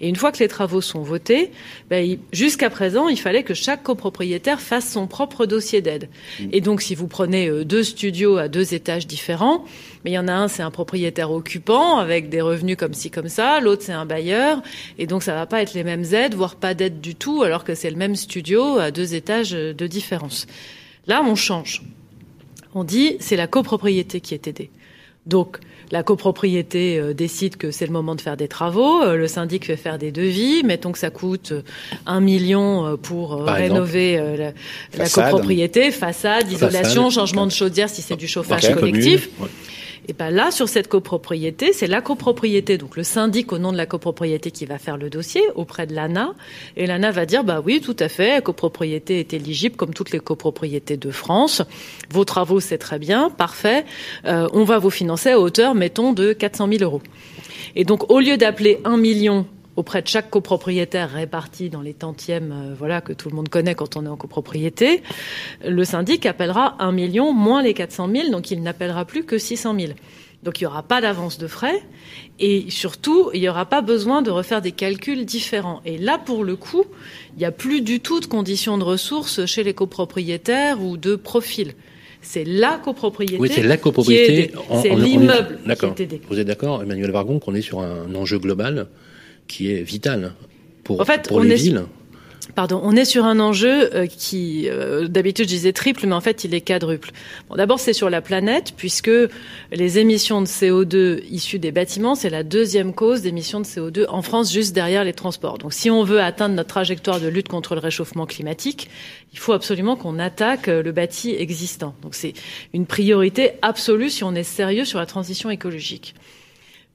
Et 0.02 0.10
une 0.10 0.18
fois 0.18 0.34
que 0.34 0.40
les 0.40 0.50
travaux 0.50 0.82
sont 0.82 1.02
votés, 1.02 1.52
ben, 1.90 2.18
jusqu'à 2.34 2.70
présent, 2.70 3.08
il 3.08 3.18
fallait 3.18 3.44
que 3.44 3.54
chaque 3.54 3.84
copropriétaire 3.84 4.60
fasse 4.60 4.92
son 4.92 5.08
propre 5.08 5.46
dossier 5.46 5.82
d'aide. 5.82 6.10
Mmh. 6.40 6.44
Et 6.52 6.60
donc, 6.60 6.82
si 6.82 6.94
vous 6.94 7.08
prenez 7.08 7.48
euh, 7.48 7.64
deux 7.64 7.84
studios 7.84 8.36
à 8.36 8.50
deux 8.50 8.74
étages 8.74 9.08
différents, 9.08 9.64
mais 10.04 10.12
il 10.12 10.14
y 10.16 10.20
en 10.20 10.28
a 10.28 10.34
un, 10.34 10.50
c'est 10.50 10.62
un 10.62 10.72
propriétaire 10.72 11.32
occupant 11.32 12.00
avec 12.00 12.28
des 12.28 12.42
revenus 12.42 12.76
comme 12.76 12.94
ci, 12.94 13.12
comme 13.12 13.30
ça. 13.30 13.62
L'autre, 13.62 13.84
c'est 13.84 13.94
un 13.94 14.06
bailleur. 14.06 14.62
Et 14.98 15.08
donc, 15.08 15.24
ça 15.24 15.34
va 15.34 15.46
pas 15.46 15.62
être 15.62 15.74
les 15.74 15.86
mêmes 15.86 16.06
aides, 16.14 16.36
voire 16.36 16.58
pas 16.58 16.74
d'aide 16.74 17.00
du 17.00 17.16
tout, 17.16 17.44
alors 17.44 17.64
que 17.64 17.76
c'est 17.76 17.90
le 17.90 17.96
même 17.96 18.18
studio 18.18 18.78
à 18.78 18.92
deux 18.92 19.16
étages 19.16 19.52
de 19.52 19.88
différence. 19.88 20.48
Là, 21.08 21.24
on 21.26 21.36
change. 21.36 21.84
On 22.76 22.84
dit, 22.84 23.16
c'est 23.22 23.38
la 23.38 23.48
copropriété 23.48 24.20
qui 24.20 24.34
est 24.34 24.48
aidée. 24.48 24.70
Donc, 25.26 25.60
la 25.92 26.04
copropriété 26.04 27.00
euh, 27.00 27.14
décide 27.14 27.58
que 27.58 27.72
c'est 27.72 27.86
le 27.86 27.92
moment 27.92 28.16
de 28.16 28.22
faire 28.22 28.38
des 28.38 28.48
travaux, 28.48 29.02
euh, 29.04 29.16
le 29.16 29.28
syndic 29.28 29.66
fait 29.66 29.78
faire 29.78 29.98
des 29.98 30.12
devis, 30.12 30.64
mettons 30.64 30.92
que 30.92 31.00
ça 31.00 31.10
coûte 31.10 31.52
euh, 31.52 31.62
un 32.06 32.20
million 32.20 32.98
pour 33.02 33.44
rénover 33.46 34.20
la, 34.98 35.10
copropriété, 35.10 35.92
façade, 35.92 36.52
isolation, 36.52 37.10
changement 37.10 37.46
de 37.46 37.52
chaudière 37.52 37.90
si 37.90 38.02
c'est 38.02 38.16
du 38.16 38.28
chauffage 38.28 38.74
collectif. 38.74 39.30
Et 40.10 40.14
ben 40.14 40.30
là, 40.30 40.52
sur 40.52 40.70
cette 40.70 40.88
copropriété, 40.88 41.74
c'est 41.74 41.88
la 41.88 42.00
copropriété, 42.00 42.78
donc 42.78 42.96
le 42.96 43.04
syndic 43.04 43.52
au 43.52 43.58
nom 43.58 43.74
de 43.74 43.78
la 43.78 43.86
copropriété 43.86 44.52
qui 44.52 44.66
va 44.66 44.78
faire 44.78 44.96
le 44.96 45.10
dossier 45.10 45.42
auprès 45.56 45.86
de 45.86 45.94
l'ANA. 45.94 46.34
Et 46.78 46.88
l'ANA 46.88 47.12
va 47.12 47.26
dire, 47.26 47.44
bah 47.44 47.62
oui, 47.64 47.82
tout 47.82 47.96
à 48.00 48.08
fait, 48.08 48.36
la 48.36 48.42
copropriété 48.42 49.20
est 49.20 49.34
éligible 49.34 49.76
comme 49.76 49.94
toutes 49.94 50.12
les 50.12 50.20
copropriétés 50.20 50.96
de 50.96 51.12
France. 51.12 51.62
Vos 52.10 52.24
travaux, 52.24 52.62
c'est 52.62 52.78
très 52.78 53.00
bien, 53.00 53.30
parfait. 53.30 53.84
Euh, 54.26 54.48
on 54.54 54.64
va 54.64 54.78
vous 54.78 54.90
financer 54.90 55.32
à 55.32 55.40
hauteur, 55.40 55.76
mettons, 55.76 56.14
de 56.14 56.32
400 56.32 56.70
000 56.72 56.84
euros. 56.84 57.02
Et 57.76 57.84
donc, 57.84 58.10
au 58.10 58.22
lieu 58.22 58.38
d'appeler 58.38 58.80
un 58.86 58.96
million 58.96 59.46
auprès 59.78 60.02
de 60.02 60.08
chaque 60.08 60.30
copropriétaire 60.30 61.10
réparti 61.12 61.70
dans 61.70 61.82
les 61.82 61.94
tantièmes 61.94 62.52
euh, 62.52 62.76
voilà, 62.78 63.00
que 63.00 63.14
tout 63.14 63.30
le 63.30 63.36
monde 63.36 63.48
connaît 63.48 63.76
quand 63.76 63.96
on 63.96 64.06
est 64.06 64.10
en 64.10 64.18
copropriété, 64.18 65.04
le 65.66 65.86
syndic 65.86 66.26
appellera 66.26 66.76
un 66.80 66.92
million 66.92 67.32
moins 67.32 67.62
les 67.62 67.74
400 67.74 68.10
000, 68.12 68.30
donc 68.32 68.52
il 68.52 68.62
n'appellera 68.64 69.06
plus 69.06 69.24
que 69.24 69.38
600 69.38 69.80
000. 69.80 69.94
Donc 70.44 70.60
il 70.60 70.64
n'y 70.64 70.68
aura 70.68 70.84
pas 70.84 71.00
d'avance 71.02 71.38
de 71.38 71.48
frais 71.48 71.82
et 72.40 72.66
surtout, 72.70 73.30
il 73.34 73.42
n'y 73.42 73.50
aura 73.50 73.66
pas 73.66 73.82
besoin 73.82 74.22
de 74.22 74.30
refaire 74.30 74.62
des 74.62 74.72
calculs 74.72 75.26
différents. 75.26 75.82
Et 75.86 75.98
là, 75.98 76.20
pour 76.24 76.44
le 76.44 76.56
coup, 76.56 76.86
il 77.36 77.40
n'y 77.40 77.46
a 77.46 77.52
plus 77.52 77.82
du 77.82 78.00
tout 78.00 78.20
de 78.20 78.26
conditions 78.26 78.78
de 78.78 78.84
ressources 78.84 79.46
chez 79.46 79.64
les 79.64 79.74
copropriétaires 79.74 80.82
ou 80.82 80.98
de 80.98 81.16
profil. 81.16 81.74
C'est 82.22 82.44
la 82.44 82.78
copropriété. 82.78 83.38
Oui, 83.40 83.50
c'est 83.52 83.64
la 83.64 83.78
copropriété. 83.78 84.52
C'est 84.82 84.96
l'immeuble. 84.96 85.60
D'accord. 85.66 85.96
Vous 86.30 86.40
êtes 86.40 86.48
d'accord, 86.48 86.82
Emmanuel 86.82 87.12
Vargon, 87.12 87.40
qu'on 87.40 87.56
est 87.56 87.62
sur 87.62 87.80
un 87.80 88.14
enjeu 88.16 88.40
global 88.40 88.88
qui 89.48 89.72
est 89.72 89.82
vital 89.82 90.34
pour, 90.84 91.04
pour 91.28 91.42
les 91.42 91.56
villes. 91.56 91.86
Pardon, 92.56 92.80
on 92.84 92.96
est 92.96 93.06
sur 93.06 93.26
un 93.26 93.40
enjeu 93.40 93.94
euh, 93.94 94.08
qui, 94.08 94.68
euh, 94.70 95.08
d'habitude, 95.08 95.46
je 95.46 95.54
disais 95.54 95.74
triple, 95.74 96.08
mais 96.08 96.16
en 96.16 96.22
fait, 96.22 96.44
il 96.44 96.56
est 96.56 96.62
quadruple. 96.62 97.12
Bon, 97.50 97.56
D'abord, 97.56 97.80
c'est 97.80 97.94
sur 97.94 98.10
la 98.10 98.22
planète, 98.22 98.74
puisque 98.76 99.12
les 99.72 100.00
émissions 100.00 100.42
de 100.42 100.48
CO2 100.48 101.24
issues 101.30 101.60
des 101.60 101.72
bâtiments, 101.72 102.16
c'est 102.16 102.30
la 102.30 102.44
deuxième 102.44 102.94
cause 102.94 103.22
d'émissions 103.22 103.60
de 103.60 103.66
CO2 103.66 104.06
en 104.10 104.22
France, 104.22 104.52
juste 104.52 104.74
derrière 104.74 105.04
les 105.04 105.14
transports. 105.14 105.58
Donc, 105.58 105.74
si 105.74 105.92
on 105.92 106.04
veut 106.04 106.22
atteindre 106.22 106.56
notre 106.56 106.70
trajectoire 106.70 107.20
de 107.20 107.28
lutte 107.28 107.48
contre 107.48 107.76
le 107.76 107.82
réchauffement 107.82 108.26
climatique, 108.26 108.90
il 109.34 109.40
faut 109.40 109.54
absolument 109.54 109.96
qu'on 109.96 110.18
attaque 110.18 110.68
euh, 110.68 110.82
le 110.82 110.92
bâti 110.92 111.36
existant. 111.38 111.96
Donc, 112.02 112.16
c'est 112.16 112.34
une 112.74 112.86
priorité 112.86 113.52
absolue 113.62 114.10
si 114.10 114.24
on 114.24 114.34
est 114.34 114.44
sérieux 114.44 114.86
sur 114.86 115.00
la 115.00 115.06
transition 115.06 115.50
écologique. 115.50 116.16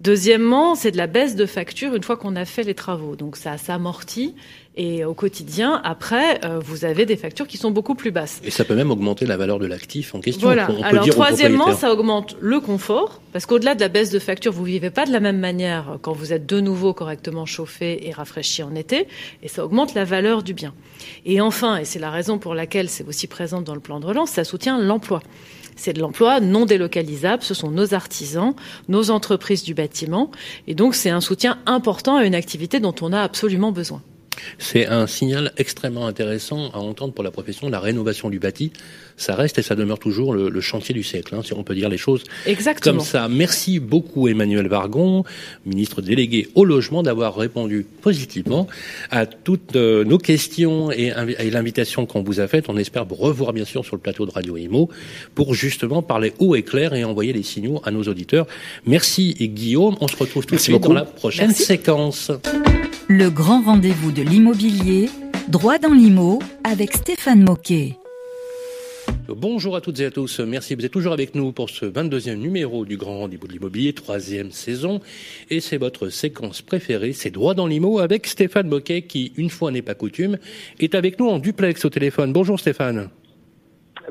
Deuxièmement, 0.03 0.75
c'est 0.75 0.91
de 0.91 0.97
la 0.97 1.07
baisse 1.07 1.37
de 1.37 1.47
facture 1.47 1.95
une 1.95 2.03
fois 2.03 2.17
qu'on 2.17 2.35
a 2.35 2.45
fait 2.45 2.65
les 2.65 2.75
travaux. 2.75 3.15
Donc 3.15 3.37
ça 3.37 3.57
s'amortit 3.57 4.35
Et 4.75 5.05
au 5.05 5.15
quotidien, 5.15 5.81
après, 5.85 6.45
euh, 6.45 6.59
vous 6.59 6.85
avez 6.85 7.07
des 7.07 7.17
factures 7.17 7.47
qui 7.47 7.57
sont 7.57 7.71
beaucoup 7.71 7.95
plus 7.95 8.11
basses. 8.11 8.41
Et 8.43 8.51
ça 8.51 8.65
peut 8.65 8.75
même 8.75 8.91
augmenter 8.91 9.27
la 9.27 9.37
valeur 9.37 9.61
de 9.61 9.67
l'actif 9.67 10.15
en 10.17 10.21
question. 10.21 10.49
Voilà. 10.49 10.67
On 10.71 10.81
peut 10.81 10.83
Alors 10.83 11.05
dire 11.05 11.15
troisièmement, 11.15 11.73
ça 11.73 11.93
augmente 11.93 12.37
le 12.41 12.59
confort, 12.59 13.21
parce 13.33 13.47
qu'au-delà 13.47 13.77
de 13.77 13.81
la 13.81 13.89
baisse 13.89 14.11
de 14.11 14.19
facture, 14.19 14.51
vous 14.51 14.65
vivez 14.65 14.91
pas 14.91 15.07
de 15.07 15.13
la 15.13 15.21
même 15.21 15.39
manière 15.39 15.99
quand 16.03 16.15
vous 16.15 16.33
êtes 16.33 16.47
de 16.47 16.59
nouveau 16.59 16.95
correctement 16.95 17.47
chauffé 17.47 18.09
et 18.09 18.13
rafraîchi 18.13 18.65
en 18.65 18.75
été, 18.75 19.07
et 19.45 19.49
ça 19.49 19.65
augmente 19.65 19.95
la 19.95 20.05
valeur 20.05 20.43
du 20.43 20.53
bien. 20.53 20.75
Et 21.27 21.41
enfin, 21.41 21.77
et 21.77 21.85
c'est 21.85 22.01
la 22.01 22.11
raison 22.11 22.39
pour 22.39 22.55
laquelle 22.55 22.89
c'est 22.89 23.07
aussi 23.07 23.29
présent 23.29 23.61
dans 23.61 23.75
le 23.75 23.81
plan 23.81 24.01
de 24.01 24.07
relance, 24.07 24.31
ça 24.31 24.43
soutient 24.43 24.81
l'emploi. 24.81 25.23
C'est 25.77 25.93
de 25.93 26.01
l'emploi 26.01 26.41
non 26.41 26.67
délocalisable, 26.67 27.43
ce 27.43 27.55
sont 27.55 27.71
nos 27.71 27.95
artisans, 27.95 28.55
nos 28.89 29.11
entreprises 29.11 29.63
du 29.63 29.75
bâtiment, 29.75 30.31
et 30.67 30.75
donc 30.75 30.95
c'est 30.95 31.11
un 31.11 31.21
soutien 31.21 31.59
important 31.67 32.17
à 32.17 32.25
une 32.25 32.35
activité 32.35 32.81
dont 32.81 32.95
on 33.01 33.13
a 33.13 33.21
absolument 33.21 33.73
besoin. 33.73 34.03
C'est 34.59 34.87
un 34.87 35.07
signal 35.07 35.53
extrêmement 35.57 36.07
intéressant 36.07 36.71
à 36.73 36.79
entendre 36.79 37.13
pour 37.13 37.25
la 37.25 37.31
profession. 37.31 37.69
La 37.69 37.81
rénovation 37.81 38.31
du 38.31 38.39
bâti, 38.39 38.73
ça 39.17 39.35
reste 39.35 39.59
et 39.59 39.63
ça 39.63 39.75
demeure 39.75 39.99
toujours 39.99 40.33
le, 40.33 40.49
le 40.49 40.61
chantier 40.61 40.95
du 40.95 41.03
siècle, 41.03 41.35
hein, 41.35 41.43
si 41.45 41.53
on 41.53 41.63
peut 41.63 41.75
dire 41.75 41.89
les 41.89 41.99
choses 41.99 42.25
Exactement. 42.47 42.97
comme 42.99 43.05
ça. 43.07 43.29
Merci 43.29 43.79
beaucoup 43.79 44.29
Emmanuel 44.29 44.67
Vargon, 44.69 45.25
ministre 45.67 46.03
délégué 46.03 46.49
au 46.55 46.65
logement, 46.65 47.03
d'avoir 47.03 47.37
répondu 47.37 47.87
positivement 48.01 48.67
à 49.11 49.27
toutes 49.27 49.77
euh, 49.77 50.05
nos 50.05 50.19
questions 50.19 50.91
et, 50.91 51.11
invi- 51.11 51.37
et 51.39 51.51
l'invitation 51.51 52.07
qu'on 52.07 52.23
vous 52.23 52.41
a 52.41 52.49
faite. 52.49 52.67
On 52.69 52.77
espère 52.77 53.05
vous 53.05 53.15
revoir 53.15 53.53
bien 53.53 53.65
sûr 53.65 53.85
sur 53.85 53.97
le 53.97 54.01
plateau 54.01 54.27
de 54.27 54.31
Radio 54.33 54.57
Imo 54.57 54.89
pour 55.35 55.55
justement 55.55 56.03
parler 56.03 56.33
haut 56.39 56.55
et 56.57 56.63
clair 56.63 56.95
et 56.95 57.05
envoyer 57.05 57.33
les 57.33 57.43
signaux 57.43 57.81
à 57.85 57.91
nos 57.91 58.03
auditeurs. 58.05 58.47
Merci 58.87 59.37
et 59.39 59.49
Guillaume. 59.49 59.97
On 60.01 60.09
se 60.09 60.17
retrouve 60.17 60.47
tout 60.47 60.55
de 60.57 60.61
suite 60.61 60.75
beaucoup. 60.77 60.89
dans 60.89 60.95
la 60.95 61.05
prochaine 61.05 61.49
Merci. 61.49 61.65
séquence. 61.65 62.31
Le 63.15 63.29
grand 63.29 63.61
rendez-vous 63.61 64.11
de 64.11 64.23
l'immobilier, 64.23 65.11
droit 65.49 65.77
dans 65.77 65.93
l'IMO, 65.93 66.39
avec 66.65 66.95
Stéphane 66.95 67.45
Moquet. 67.45 67.99
Bonjour 69.29 69.77
à 69.77 69.83
toutes 69.83 70.01
et 70.01 70.07
à 70.07 70.11
tous. 70.11 70.41
Merci. 70.41 70.75
Vous 70.75 70.87
êtes 70.87 70.93
toujours 70.93 71.13
avec 71.13 71.35
nous 71.35 71.53
pour 71.53 71.69
ce 71.69 71.85
22e 71.85 72.37
numéro 72.37 72.87
du 72.87 72.97
Grand 72.97 73.19
Rendez-vous 73.19 73.47
de 73.47 73.53
l'Immobilier, 73.53 73.93
troisième 73.93 74.51
saison. 74.51 75.03
Et 75.51 75.61
c'est 75.61 75.77
votre 75.77 76.09
séquence 76.09 76.63
préférée, 76.63 77.13
c'est 77.13 77.31
Droit 77.31 77.53
dans 77.53 77.67
l'IMO 77.67 77.99
avec 77.99 78.27
Stéphane 78.27 78.71
Boquet 78.71 79.03
qui, 79.03 79.35
une 79.37 79.51
fois 79.51 79.71
n'est 79.73 79.83
pas 79.83 79.95
coutume, 79.95 80.39
est 80.81 80.95
avec 80.95 81.21
nous 81.21 81.29
en 81.29 81.39
duplex 81.39 81.85
au 81.85 81.91
téléphone. 81.91 82.33
Bonjour 82.33 82.59
Stéphane. 82.59 83.11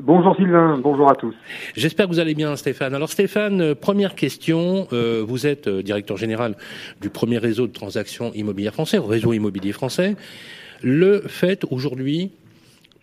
Bonjour 0.04 0.34
Sylvain, 0.34 0.78
bonjour 0.82 1.08
à 1.08 1.14
tous. 1.14 1.32
J'espère 1.76 2.06
que 2.06 2.10
vous 2.10 2.18
allez 2.18 2.34
bien 2.34 2.56
Stéphane. 2.56 2.92
Alors 2.92 3.08
Stéphane, 3.08 3.60
euh, 3.60 3.74
première 3.76 4.16
question. 4.16 4.88
Euh, 4.92 5.24
vous 5.24 5.46
êtes 5.46 5.68
euh, 5.68 5.80
directeur 5.80 6.16
général 6.16 6.56
du 7.00 7.08
premier 7.08 7.38
réseau 7.38 7.68
de 7.68 7.72
transactions 7.72 8.32
immobilières 8.34 8.72
français, 8.72 8.98
réseau 8.98 9.32
immobilier 9.32 9.70
français. 9.70 10.16
Le 10.82 11.20
fait 11.28 11.64
aujourd'hui 11.70 12.32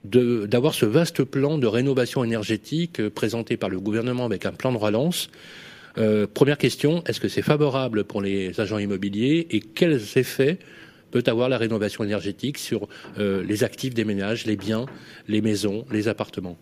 d'avoir 0.04 0.74
ce 0.74 0.86
vaste 0.86 1.24
plan 1.24 1.58
de 1.58 1.68
rénovation 1.68 2.26
énergétique 2.26 3.00
euh, 3.00 3.10
présenté 3.10 3.56
par 3.56 3.70
le 3.70 3.80
gouvernement 3.80 4.26
avec 4.26 4.45
un 4.45 4.52
plan 4.52 4.74
de 4.74 4.78
relance. 4.78 5.30
Euh, 5.97 6.28
première 6.28 6.58
question, 6.58 7.02
est-ce 7.08 7.22
que 7.22 7.30
c'est 7.30 7.41
favorable 7.41 8.04
pour 8.04 8.22
les 8.22 8.60
agents 8.60 8.78
immobiliers 8.78 9.47
et 9.52 9.62
quels 9.62 10.02
effets 10.18 10.60
peut 11.12 11.24
avoir 11.28 11.47
la 11.47 11.58
rénovation 11.58 12.04
énergétique 12.04 12.58
sur 12.58 12.89
euh, 13.20 13.41
les 13.41 13.64
actifs 13.64 13.93
des 13.93 14.04
ménages, 14.04 14.45
les 14.45 14.58
biens, 14.58 14.86
les 15.30 15.41
maisons, 15.41 15.86
les 15.91 16.10
appartements? 16.10 16.58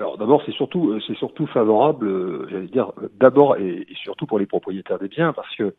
Alors 0.00 0.16
d'abord, 0.16 0.42
c'est 0.46 0.52
surtout, 0.52 0.92
euh, 0.92 1.00
c'est 1.06 1.16
surtout 1.16 1.46
favorable, 1.46 2.08
euh, 2.08 2.48
j'allais 2.50 2.68
dire, 2.68 2.92
euh, 3.02 3.08
d'abord 3.20 3.58
et, 3.58 3.86
surtout 4.02 4.24
pour 4.24 4.38
les 4.38 4.46
propriétaires 4.46 4.98
des 4.98 5.08
biens, 5.08 5.34
parce 5.34 5.54
que 5.56 5.74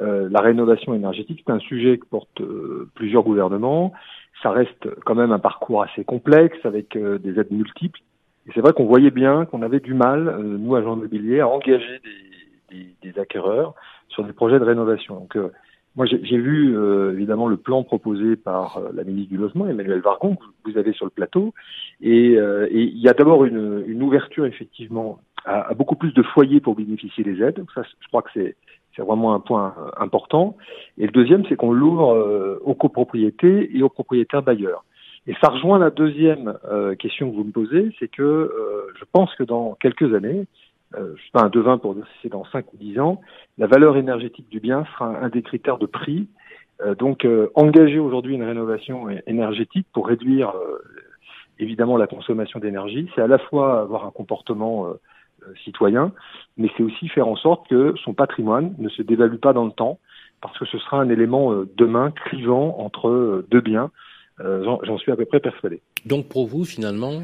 euh, 0.00 0.28
la 0.28 0.40
rénovation 0.40 0.92
énergétique, 0.92 1.44
c'est 1.46 1.52
un 1.52 1.60
sujet 1.60 1.98
que 1.98 2.04
portent 2.06 2.40
euh, 2.40 2.88
plusieurs 2.96 3.22
gouvernements. 3.22 3.92
Ça 4.42 4.50
reste 4.50 4.88
quand 5.04 5.14
même 5.14 5.30
un 5.30 5.38
parcours 5.38 5.84
assez 5.84 6.02
complexe 6.02 6.58
avec 6.64 6.96
des 6.96 7.38
aides 7.38 7.52
multiples. 7.52 8.00
Et 8.48 8.50
c'est 8.54 8.60
vrai 8.60 8.72
qu'on 8.72 8.86
voyait 8.86 9.10
bien 9.10 9.44
qu'on 9.44 9.62
avait 9.62 9.80
du 9.80 9.94
mal, 9.94 10.38
nous 10.40 10.74
agents 10.74 10.96
immobiliers, 10.96 11.40
à 11.40 11.48
engager 11.48 12.00
des, 12.70 12.76
des, 12.76 13.12
des 13.12 13.20
acquéreurs 13.20 13.74
sur 14.08 14.24
des 14.24 14.32
projets 14.32 14.58
de 14.58 14.64
rénovation. 14.64 15.16
Donc 15.16 15.36
moi, 15.96 16.06
j'ai 16.06 16.38
vu 16.38 16.76
euh, 16.76 17.12
évidemment 17.12 17.48
le 17.48 17.56
plan 17.56 17.82
proposé 17.82 18.36
par 18.36 18.78
euh, 18.78 18.90
la 18.94 19.02
ministre 19.02 19.30
du 19.30 19.38
Logement, 19.38 19.66
Emmanuel 19.66 20.00
Vargon, 20.00 20.36
que 20.36 20.70
vous 20.70 20.78
avez 20.78 20.92
sur 20.92 21.04
le 21.04 21.10
plateau. 21.10 21.52
Et, 22.00 22.36
euh, 22.36 22.68
et 22.70 22.82
il 22.82 22.98
y 22.98 23.08
a 23.08 23.12
d'abord 23.12 23.44
une, 23.44 23.82
une 23.86 24.02
ouverture 24.02 24.46
effectivement 24.46 25.18
à, 25.44 25.70
à 25.70 25.74
beaucoup 25.74 25.96
plus 25.96 26.14
de 26.14 26.22
foyers 26.22 26.60
pour 26.60 26.76
bénéficier 26.76 27.24
des 27.24 27.42
aides. 27.42 27.64
Ça, 27.74 27.82
je 27.82 28.08
crois 28.08 28.22
que 28.22 28.30
c'est 28.32 28.56
vraiment 28.98 29.34
un 29.34 29.40
point 29.40 29.74
important. 29.96 30.56
Et 30.98 31.06
le 31.06 31.12
deuxième, 31.12 31.44
c'est 31.48 31.56
qu'on 31.56 31.72
l'ouvre 31.72 32.14
euh, 32.14 32.60
aux 32.64 32.74
copropriétés 32.74 33.76
et 33.76 33.82
aux 33.82 33.88
propriétaires 33.88 34.42
bailleurs. 34.42 34.84
Et 35.26 35.34
ça 35.42 35.50
rejoint 35.50 35.78
la 35.78 35.90
deuxième 35.90 36.54
euh, 36.70 36.94
question 36.94 37.30
que 37.30 37.36
vous 37.36 37.44
me 37.44 37.52
posez, 37.52 37.92
c'est 37.98 38.08
que 38.08 38.50
je 38.98 39.04
pense 39.12 39.34
que 39.34 39.42
dans 39.42 39.74
quelques 39.80 40.14
années, 40.14 40.46
euh, 40.96 41.14
je 41.16 41.22
suis 41.22 41.30
pas 41.30 41.42
un 41.42 41.48
devin 41.48 41.78
pour 41.78 41.94
dire 41.94 42.04
si 42.06 42.18
c'est 42.22 42.28
dans 42.32 42.44
5 42.44 42.72
ou 42.72 42.76
10 42.76 42.98
ans, 42.98 43.20
la 43.58 43.66
valeur 43.66 43.96
énergétique 43.96 44.48
du 44.50 44.60
bien 44.60 44.84
sera 44.92 45.06
un, 45.06 45.28
des 45.28 45.42
critères 45.42 45.78
de 45.78 45.86
prix. 45.86 46.28
Euh, 46.82 46.94
donc 46.94 47.24
euh, 47.24 47.50
engager 47.54 47.98
aujourd'hui 47.98 48.34
une 48.34 48.42
rénovation 48.42 49.08
énergétique 49.26 49.86
pour 49.92 50.08
réduire 50.08 50.50
euh, 50.50 50.78
évidemment 51.58 51.96
la 51.96 52.06
consommation 52.06 52.58
d'énergie, 52.58 53.08
c'est 53.14 53.20
à 53.20 53.26
la 53.26 53.38
fois 53.38 53.82
avoir 53.82 54.06
un 54.06 54.10
comportement 54.10 54.86
euh, 54.86 54.94
euh, 55.42 55.52
citoyen, 55.64 56.12
mais 56.56 56.70
c'est 56.76 56.82
aussi 56.82 57.08
faire 57.08 57.28
en 57.28 57.36
sorte 57.36 57.68
que 57.68 57.94
son 58.02 58.14
patrimoine 58.14 58.74
ne 58.78 58.88
se 58.88 59.02
dévalue 59.02 59.36
pas 59.36 59.52
dans 59.52 59.66
le 59.66 59.72
temps, 59.72 60.00
parce 60.40 60.58
que 60.58 60.64
ce 60.64 60.78
sera 60.78 61.00
un 61.00 61.08
élément 61.08 61.52
demain 61.76 62.10
clivant 62.10 62.78
entre 62.78 63.44
deux 63.50 63.60
biens. 63.60 63.90
J'en 64.38 64.96
suis 64.96 65.12
à 65.12 65.16
peu 65.16 65.26
près 65.26 65.38
persuadé. 65.38 65.82
Donc 66.06 66.28
pour 66.28 66.46
vous, 66.46 66.64
finalement, 66.64 67.20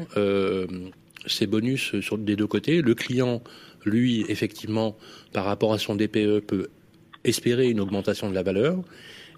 ces 1.25 1.47
bonus 1.47 1.99
sur 2.01 2.17
des 2.17 2.35
deux 2.35 2.47
côtés, 2.47 2.81
le 2.81 2.93
client, 2.95 3.41
lui, 3.85 4.25
effectivement, 4.29 4.97
par 5.33 5.45
rapport 5.45 5.73
à 5.73 5.77
son 5.77 5.95
DPE, 5.95 6.39
peut 6.45 6.67
espérer 7.23 7.69
une 7.69 7.79
augmentation 7.79 8.29
de 8.29 8.35
la 8.35 8.43
valeur. 8.43 8.81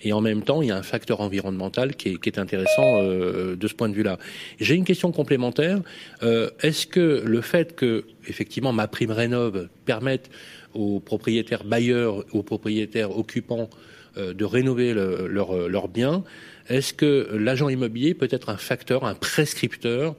Et 0.01 0.13
en 0.13 0.21
même 0.21 0.43
temps, 0.43 0.61
il 0.61 0.69
y 0.69 0.71
a 0.71 0.77
un 0.77 0.83
facteur 0.83 1.19
environnemental 1.19 1.95
qui 1.95 2.17
est, 2.23 2.37
intéressant 2.39 3.01
euh, 3.01 3.57
de 3.57 3.67
ce 3.67 3.73
point 3.73 3.89
de 3.89 3.93
vue-là. 3.93 4.17
J'ai 4.59 4.75
une 4.75 4.85
question 4.85 5.11
complémentaire. 5.11 5.81
Euh, 6.23 6.49
Est-ce 6.61 6.87
que 6.87 7.21
le 7.25 7.41
fait 7.41 7.75
que, 7.75 8.05
effectivement, 8.27 8.71
ma 8.71 8.87
prime 8.87 9.11
rénove 9.11 9.67
permette 9.85 10.29
aux 10.73 11.01
propriétaires 11.01 11.65
bailleurs, 11.65 12.23
aux 12.31 12.43
propriétaires 12.43 13.17
occupants 13.17 13.69
euh, 14.17 14.33
de 14.33 14.45
rénover 14.45 14.93
le- 14.93 15.27
leur, 15.27 15.67
leur 15.67 15.89
bien, 15.89 16.23
est-ce 16.69 16.93
que 16.93 17.27
l'agent 17.33 17.67
immobilier 17.67 18.13
peut 18.13 18.29
être 18.31 18.49
un 18.49 18.57
facteur, 18.57 19.03
un 19.03 19.15
prescripteur, 19.15 20.15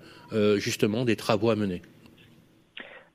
justement, 0.58 1.04
des 1.04 1.16
travaux 1.16 1.50
à 1.50 1.56
mener 1.56 1.82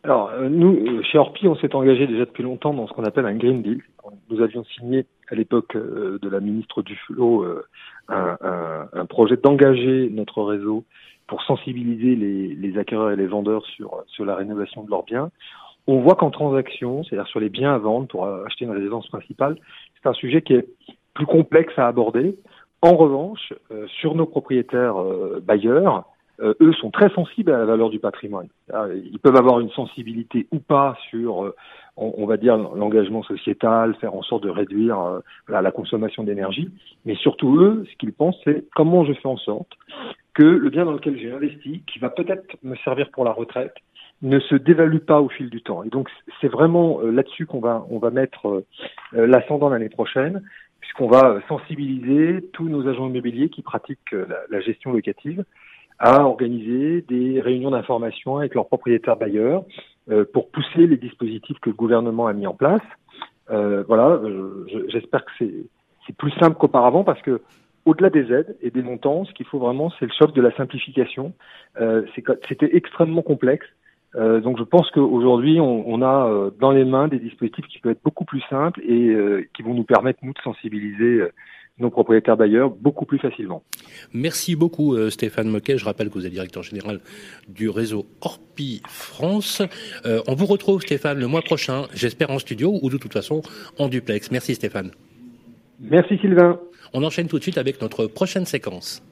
Alors, 0.04 0.30
euh, 0.32 0.50
nous, 0.50 0.76
euh, 0.76 1.02
chez 1.04 1.18
Orpi, 1.18 1.48
on 1.48 1.56
s'est 1.56 1.74
engagé 1.76 2.08
déjà 2.08 2.26
depuis 2.26 2.44
longtemps 2.44 2.74
dans 2.74 2.88
ce 2.88 2.94
qu'on 2.94 3.06
appelle 3.06 3.26
un 3.26 3.36
Green 3.36 3.62
Deal. 3.62 3.82
Nous 4.30 4.42
avions 4.42 4.64
signé 4.66 5.06
à 5.30 5.36
l'époque 5.36 5.76
euh, 5.76 6.20
de 6.22 6.30
la 6.30 6.40
ministre 6.40 6.82
Duflot 6.84 7.44
euh, 7.44 7.66
un, 8.08 8.38
un, 8.94 9.06
projet 9.08 9.36
d'engager 9.36 10.10
notre 10.12 10.44
réseau 10.44 10.84
pour 11.28 11.42
sensibiliser 11.44 12.16
les, 12.16 12.78
acquéreurs 12.78 13.12
et 13.12 13.16
les 13.16 13.26
vendeurs 13.26 13.66
sur, 13.66 14.04
sur 14.08 14.26
la 14.26 14.36
rénovation 14.36 14.84
de 14.84 14.92
leurs 14.92 15.04
biens. 15.04 15.32
On 15.88 16.02
voit 16.02 16.16
qu'en 16.16 16.30
transaction, 16.30 17.04
c'est-à-dire 17.04 17.28
sur 17.28 17.40
les 17.40 17.50
biens 17.50 17.74
à 17.74 17.78
vendre 17.78 18.08
pour 18.08 18.26
euh, 18.26 18.44
acheter 18.46 18.66
une 18.66 18.72
résidence 18.72 19.08
principale, 19.08 19.58
c'est 19.96 20.08
un 20.10 20.14
sujet 20.14 20.42
qui 20.42 20.54
est 20.54 20.68
plus 21.14 21.26
complexe 21.26 21.74
à 21.78 21.88
aborder. 21.88 22.36
En 22.82 22.96
revanche, 22.96 23.54
euh, 23.72 23.88
sur 23.88 24.16
nos 24.16 24.26
propriétaires 24.26 25.02
euh, 25.02 25.42
bailleurs, 25.44 25.98
euh, 25.98 26.02
eux 26.40 26.74
sont 26.74 26.92
très 26.92 27.10
sensibles 27.10 27.52
à 27.52 27.58
la 27.58 27.66
valeur 27.66 27.90
du 27.90 28.00
patrimoine. 28.00 28.48
Ah, 28.74 28.88
Ils 28.94 29.20
peuvent 29.20 29.36
avoir 29.36 29.60
une 29.60 29.70
sensibilité 29.72 30.48
ou 30.52 30.60
pas 30.60 30.98
sur, 31.10 31.46
euh, 31.46 31.56
on, 31.98 32.14
on 32.18 32.26
va 32.26 32.38
dire, 32.38 32.58
l'engagement 32.58 33.24
sociétal, 33.24 33.96
faire 33.96 34.16
en 34.16 34.22
sorte 34.22 34.44
de 34.44 34.50
réduire 34.50 35.00
euh, 35.00 35.20
voilà, 35.48 35.62
la 35.62 35.72
consommation 35.72 36.24
d'énergie, 36.24 36.70
mais 37.06 37.16
surtout 37.16 37.58
eux, 37.60 37.86
ce 37.90 37.96
qu'ils 37.98 38.14
pensent, 38.14 38.40
c'est 38.44 38.66
comment 38.76 39.06
je 39.06 39.14
fais 39.14 39.28
en 39.28 39.38
sorte 39.38 39.72
que 40.34 40.44
le 40.44 40.70
bien 40.70 40.86
dans 40.86 40.92
lequel 40.92 41.18
j'ai 41.18 41.32
investi, 41.32 41.82
qui 41.88 42.00
va 42.00 42.10
peut-être 42.10 42.58
me 42.64 42.76
servir 42.78 43.10
pour 43.12 43.24
la 43.24 43.32
retraite, 43.32 43.74
ne 44.22 44.40
se 44.40 44.56
dévalue 44.56 45.00
pas 45.00 45.22
au 45.22 45.30
fil 45.30 45.50
du 45.50 45.62
temps. 45.62 45.84
Et 45.84 45.90
donc 45.90 46.10
c'est 46.42 46.48
vraiment 46.48 47.00
euh, 47.02 47.12
là-dessus 47.12 47.46
qu'on 47.46 47.60
va 47.60 47.86
on 47.90 48.00
va 48.00 48.12
mettre 48.12 48.48
euh, 48.48 48.66
euh, 49.16 49.28
l'ascendant 49.28 49.70
l'année 49.70 49.90
prochaine, 49.90 50.42
puisqu'on 50.80 51.08
va 51.08 51.30
euh, 51.30 51.40
sensibiliser 51.48 52.42
tous 52.54 52.68
nos 52.70 52.88
agents 52.88 53.08
immobiliers 53.08 53.50
qui 53.50 53.62
pratiquent 53.62 54.14
euh, 54.14 54.26
la, 54.30 54.38
la 54.50 54.62
gestion 54.62 54.92
locative 54.94 55.44
à 56.00 56.24
organiser 56.24 57.02
des 57.08 57.40
réunions 57.42 57.72
d'information 57.72 58.38
avec 58.38 58.54
leurs 58.56 58.68
propriétaires 58.68 59.16
bailleurs 59.18 59.64
euh, 60.12 60.26
pour 60.34 60.50
pousser 60.50 60.88
les 60.88 60.98
dispositifs 60.98 61.60
que 61.60 61.70
le 61.70 61.76
gouvernement 61.76 62.28
a 62.28 62.34
mis 62.34 62.48
en 62.48 62.54
place. 62.54 62.82
Euh, 63.52 63.84
voilà, 63.88 64.10
euh, 64.10 64.66
je- 64.72 64.90
j'espère 64.90 65.24
que 65.26 65.32
c'est 65.40 66.16
plus 66.18 66.32
simple 66.40 66.58
qu'auparavant 66.58 67.04
parce 67.04 67.22
que 67.22 67.42
au-delà 67.86 68.10
des 68.10 68.32
aides 68.34 68.56
et 68.62 68.72
des 68.72 68.82
montants, 68.82 69.26
ce 69.26 69.34
qu'il 69.34 69.46
faut 69.46 69.60
vraiment, 69.60 69.92
c'est 70.00 70.06
le 70.06 70.12
choc 70.18 70.34
de 70.34 70.42
la 70.42 70.52
simplification. 70.56 71.34
Euh, 71.80 72.04
C'était 72.48 72.76
extrêmement 72.76 73.22
complexe. 73.22 73.68
Euh, 74.16 74.40
donc 74.40 74.58
je 74.58 74.64
pense 74.64 74.90
qu'aujourd'hui, 74.92 75.60
on, 75.60 75.84
on 75.88 76.02
a 76.02 76.28
euh, 76.30 76.50
dans 76.60 76.72
les 76.72 76.86
mains 76.86 77.08
des 77.08 77.20
dispositifs 77.20 77.68
qui 77.68 77.80
peuvent 77.80 77.92
être 77.92 78.04
beaucoup 78.04 78.26
plus 78.26 78.42
simples 78.50 78.82
et 78.84 79.10
euh, 79.10 79.46
qui 79.54 79.62
vont 79.62 79.74
nous 79.74 79.84
permettre, 79.84 80.20
nous, 80.24 80.34
de 80.34 80.40
sensibiliser 80.42 81.20
euh, 81.22 81.32
nos 81.80 81.90
propriétaires 81.90 82.38
bailleurs 82.38 82.70
beaucoup 82.70 83.06
plus 83.06 83.20
facilement. 83.20 83.64
Merci 84.14 84.56
beaucoup 84.56 84.96
euh, 84.96 85.10
Stéphane 85.10 85.50
Moquet. 85.50 85.78
Je 85.78 85.86
rappelle 85.86 86.10
que 86.10 86.14
vous 86.14 86.26
êtes 86.26 86.32
directeur 86.32 86.64
général 86.64 87.00
du 87.48 87.70
réseau 87.70 88.06
Orpi 88.22 88.82
France. 88.88 89.62
Euh, 90.06 90.22
on 90.28 90.36
vous 90.36 90.46
retrouve 90.46 90.82
Stéphane 90.82 91.20
le 91.20 91.28
mois 91.28 91.42
prochain, 91.42 91.84
j'espère 91.94 92.32
en 92.32 92.40
studio 92.40 92.80
ou 92.82 92.90
de 92.90 92.98
toute 92.98 93.14
façon 93.14 93.42
en 93.78 93.90
duplex. 93.90 94.32
Merci 94.32 94.56
Stéphane. 94.56 94.92
Merci 95.80 96.18
Sylvain. 96.20 96.60
On 96.94 97.04
enchaîne 97.04 97.28
tout 97.28 97.38
de 97.38 97.44
suite 97.44 97.58
avec 97.58 97.82
notre 97.82 98.08
prochaine 98.08 98.46
séquence. 98.46 99.04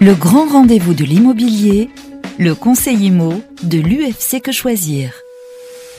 Le 0.00 0.18
grand 0.18 0.46
rendez-vous 0.46 0.94
de 0.94 1.04
l'immobilier, 1.04 1.88
le 2.38 2.54
conseil 2.54 3.06
IMO 3.06 3.34
de 3.62 3.78
l'UFC 3.78 4.42
Que 4.42 4.50
Choisir. 4.50 5.12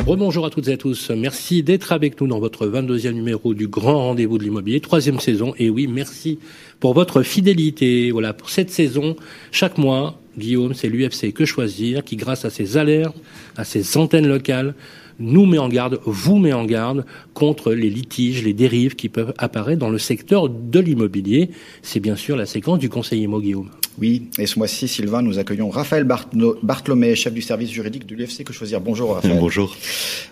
Bonjour 0.06 0.46
à 0.46 0.50
toutes 0.50 0.68
et 0.68 0.74
à 0.74 0.78
tous. 0.78 1.12
Merci 1.12 1.64
d'être 1.64 1.94
avec 1.94 2.20
nous 2.20 2.28
dans 2.28 2.40
votre 2.40 2.68
22e 2.68 3.12
numéro 3.12 3.54
du 3.54 3.68
Grand 3.68 4.00
Rendez-vous 4.00 4.38
de 4.38 4.44
l'Immobilier, 4.44 4.82
troisième 4.82 5.20
saison. 5.20 5.54
Et 5.58 5.70
oui, 5.70 5.88
merci 5.88 6.40
pour 6.82 6.94
votre 6.94 7.24
fidélité. 7.24 8.12
Voilà, 8.12 8.34
pour 8.34 8.50
cette 8.50 8.70
saison, 8.70 9.16
chaque 9.52 9.78
mois, 9.78 10.20
Guillaume, 10.38 10.74
c'est 10.74 10.90
l'UFC 10.90 11.34
Que 11.34 11.46
Choisir 11.46 12.04
qui, 12.04 12.18
grâce 12.18 12.44
à 12.44 12.50
ses 12.50 12.76
alertes, 12.76 13.16
à 13.56 13.64
ses 13.64 13.98
antennes 13.98 14.28
locales, 14.28 14.76
nous 15.20 15.46
met 15.46 15.58
en 15.58 15.70
garde, 15.70 16.00
vous 16.06 16.38
met 16.38 16.54
en 16.54 16.66
garde 16.66 17.06
contre 17.34 17.72
les 17.72 17.90
litiges, 17.90 18.44
les 18.44 18.54
dérives 18.54 18.96
qui 18.96 19.08
peuvent 19.08 19.34
apparaître 19.38 19.80
dans 19.80 19.90
le 19.90 20.00
secteur 20.00 20.50
de 20.50 20.80
l'immobilier. 20.80 21.50
C'est 21.82 22.02
bien 22.02 22.18
sûr 22.18 22.36
la 22.36 22.46
séquence 22.46 22.80
du 22.80 22.90
conseil 22.90 23.22
immo 23.22 23.40
Guillaume. 23.40 23.70
Oui, 24.00 24.30
et 24.40 24.48
ce 24.48 24.58
mois-ci, 24.58 24.88
Sylvain, 24.88 25.22
nous 25.22 25.40
accueillons 25.40 25.70
Raphaël 25.70 26.04
Bartholomé, 26.04 27.16
chef 27.16 27.34
du 27.34 27.42
service 27.42 27.70
juridique 27.70 28.06
de 28.06 28.16
l'UFC 28.16 28.44
Que 28.44 28.54
Choisir. 28.54 28.82
Bonjour 28.82 29.16
Raphaël. 29.16 29.38
Bonjour. 29.40 29.76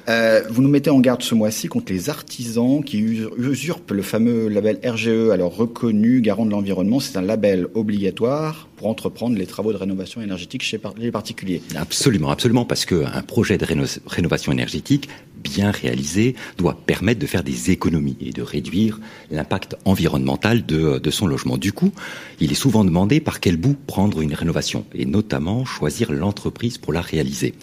Euh, 0.09 0.41
vous 0.49 0.61
nous 0.61 0.69
mettez 0.69 0.89
en 0.89 0.99
garde 0.99 1.21
ce 1.21 1.35
mois-ci 1.35 1.67
contre 1.67 1.91
les 1.91 2.09
artisans 2.09 2.83
qui 2.83 2.99
usurpent 2.99 3.91
le 3.91 4.01
fameux 4.01 4.47
label 4.47 4.79
RGE, 4.83 5.29
alors 5.31 5.55
reconnu 5.55 6.21
garant 6.21 6.45
de 6.45 6.51
l'environnement. 6.51 6.99
C'est 6.99 7.17
un 7.17 7.21
label 7.21 7.67
obligatoire 7.75 8.67
pour 8.77 8.87
entreprendre 8.87 9.37
les 9.37 9.45
travaux 9.45 9.71
de 9.71 9.77
rénovation 9.77 10.21
énergétique 10.21 10.63
chez 10.63 10.79
les 10.97 11.11
particuliers. 11.11 11.61
Absolument, 11.75 12.31
absolument, 12.31 12.65
parce 12.65 12.85
qu'un 12.85 13.21
projet 13.27 13.57
de 13.59 13.65
rénovation 14.07 14.51
énergétique 14.51 15.07
bien 15.43 15.71
réalisé 15.71 16.35
doit 16.57 16.77
permettre 16.85 17.19
de 17.19 17.25
faire 17.25 17.43
des 17.43 17.71
économies 17.71 18.17
et 18.19 18.31
de 18.31 18.41
réduire 18.41 18.99
l'impact 19.29 19.75
environnemental 19.85 20.65
de, 20.65 20.99
de, 20.99 21.11
son 21.11 21.27
logement. 21.27 21.57
Du 21.57 21.73
coup, 21.73 21.91
il 22.39 22.51
est 22.51 22.55
souvent 22.55 22.83
demandé 22.83 23.19
par 23.19 23.39
quel 23.39 23.57
bout 23.57 23.75
prendre 23.87 24.21
une 24.21 24.33
rénovation 24.33 24.85
et 24.93 25.05
notamment 25.05 25.65
choisir 25.65 26.11
l'entreprise 26.11 26.77
pour 26.77 26.93
la 26.93 27.01
réaliser. 27.01 27.53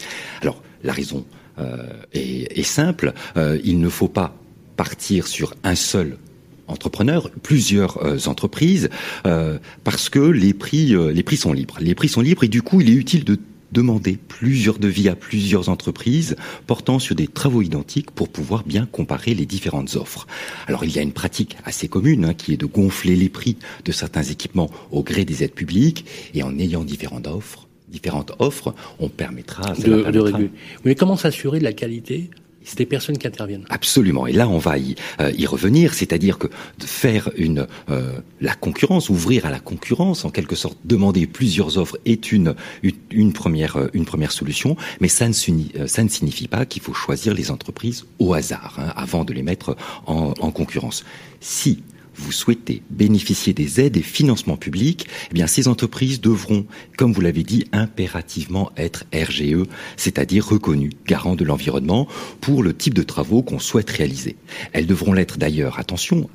Alors, 0.43 0.63
la 0.85 0.93
raison 0.93 1.25
euh, 1.59 1.87
est, 2.13 2.63
simple, 2.63 3.13
euh, 3.37 3.59
il 3.65 3.81
ne 3.81 3.89
faut 3.89 4.09
pas 4.09 4.35
partir 4.77 5.27
sur 5.27 5.55
un 5.65 5.75
seul 5.75 6.19
entrepreneur, 6.69 7.31
plusieurs 7.43 8.05
euh, 8.05 8.19
entreprises, 8.27 8.91
euh, 9.27 9.59
parce 9.85 10.09
que 10.09 10.21
les 10.21 10.55
prix, 10.55 10.95
euh, 10.95 11.11
les 11.11 11.23
prix 11.23 11.37
sont 11.37 11.53
libres. 11.53 11.79
Les 11.81 11.95
prix 11.95 12.09
sont 12.09 12.21
libres 12.21 12.45
et 12.45 12.49
du 12.49 12.63
coup, 12.63 12.81
il 12.81 12.91
est 12.91 12.95
utile 12.95 13.25
de 13.25 13.39
demander 13.73 14.17
plusieurs 14.17 14.79
devis 14.79 15.09
à 15.09 15.17
plusieurs 15.17 15.69
entreprises 15.69 16.37
portant 16.67 16.99
sur 16.99 17.15
des 17.15 17.27
travaux 17.27 17.63
identiques 17.63 18.11
pour 18.11 18.29
pouvoir 18.29 18.65
bien 18.65 18.87
comparer 18.87 19.35
les 19.35 19.47
différentes 19.47 19.97
offres. 19.97 20.27
Alors 20.67 20.85
il 20.85 20.95
y 20.95 20.99
a 20.99 21.03
une 21.03 21.13
pratique 21.13 21.57
assez 21.65 21.89
commune 21.89 22.25
hein, 22.25 22.35
qui 22.35 22.53
est 22.53 22.57
de 22.57 22.67
gonfler 22.67 23.17
les 23.17 23.29
prix 23.29 23.57
de 23.85 23.93
certains 23.93 24.23
équipements 24.23 24.71
au 24.91 25.03
gré 25.03 25.25
des 25.25 25.45
aides 25.45 25.55
publiques 25.55 26.05
et 26.35 26.43
en 26.43 26.59
ayant 26.59 26.85
différentes 26.85 27.27
offres, 27.27 27.69
différentes 27.89 28.33
offres, 28.39 28.75
on 28.99 29.09
permettra 29.09 29.75
de, 29.75 30.11
de 30.11 30.19
réguler. 30.19 30.51
Mais 30.85 30.95
comment 30.95 31.17
s'assurer 31.17 31.59
de 31.59 31.65
la 31.65 31.73
qualité? 31.73 32.31
C'est 32.69 32.77
des 32.77 32.87
personnes 32.87 33.17
qui 33.17 33.27
interviennent. 33.27 33.65
Absolument. 33.71 34.27
Et 34.27 34.33
là, 34.33 34.47
on 34.47 34.59
va 34.59 34.77
y, 34.77 34.95
euh, 35.21 35.33
y 35.33 35.47
revenir, 35.47 35.95
c'est-à-dire 35.95 36.37
que 36.37 36.49
de 36.49 36.85
faire 36.85 37.31
une 37.37 37.67
euh, 37.89 38.21
la 38.43 38.55
concurrence, 38.55 39.09
ouvrir 39.09 39.47
à 39.47 39.51
la 39.51 39.59
concurrence, 39.59 40.27
en 40.27 40.31
quelque 40.31 40.55
sorte, 40.55 40.77
demander 40.85 41.27
plusieurs 41.27 41.79
offres 41.79 41.99
est 42.05 42.31
une 42.31 42.55
une, 43.11 43.33
première 43.33 43.77
euh, 43.77 43.89
une 43.95 44.05
première 44.05 44.33
solution, 44.33 44.77
mais 45.01 45.09
ça 45.09 45.27
ne, 45.29 45.33
ça 45.33 46.05
ne 46.05 46.09
signifie 46.09 46.47
pas 46.47 46.67
qu'il 46.67 46.83
faut 46.83 46.93
choisir 46.93 47.33
les 47.33 47.51
entreprises 47.51 48.05
au 48.19 48.35
hasard 48.35 48.77
hein, 48.79 48.93
avant 48.97 49.25
de 49.25 49.33
les 49.33 49.43
mettre 49.43 49.75
en, 50.07 50.35
en 50.39 50.51
concurrence. 50.51 51.05
Si 51.41 51.83
vous 52.19 52.33
souhaitez 52.33 52.83
bénéficier 52.91 53.55
des 53.55 53.81
aides 53.81 53.97
et 53.97 54.03
financements 54.03 54.57
publics, 54.57 55.07
eh 55.31 55.35
bien 55.35 55.47
ces 55.47 55.69
entreprises 55.69 56.21
devront, 56.21 56.67
comme 56.97 57.13
vous 57.13 57.21
l'avez 57.21 57.43
dit, 57.43 57.67
impérativement 57.73 58.71
être 58.77 59.05
RGE, 59.15 59.65
c'est-à-dire 59.97 60.47
reconnues 60.47 60.93
garant 61.07 61.37
de 61.37 61.45
l'environnement 61.45 62.09
pour 62.41 62.63
le 62.63 62.75
type 62.75 62.95
de 62.95 63.03
travaux 63.03 63.43
qu'on 63.43 63.59
souhaite 63.59 63.91
réaliser. 63.91 64.37
Elles 64.73 64.87
devront 64.87 65.13
l'être 65.13 65.39
d'ailleurs, 65.39 65.79
attention, 65.79 66.29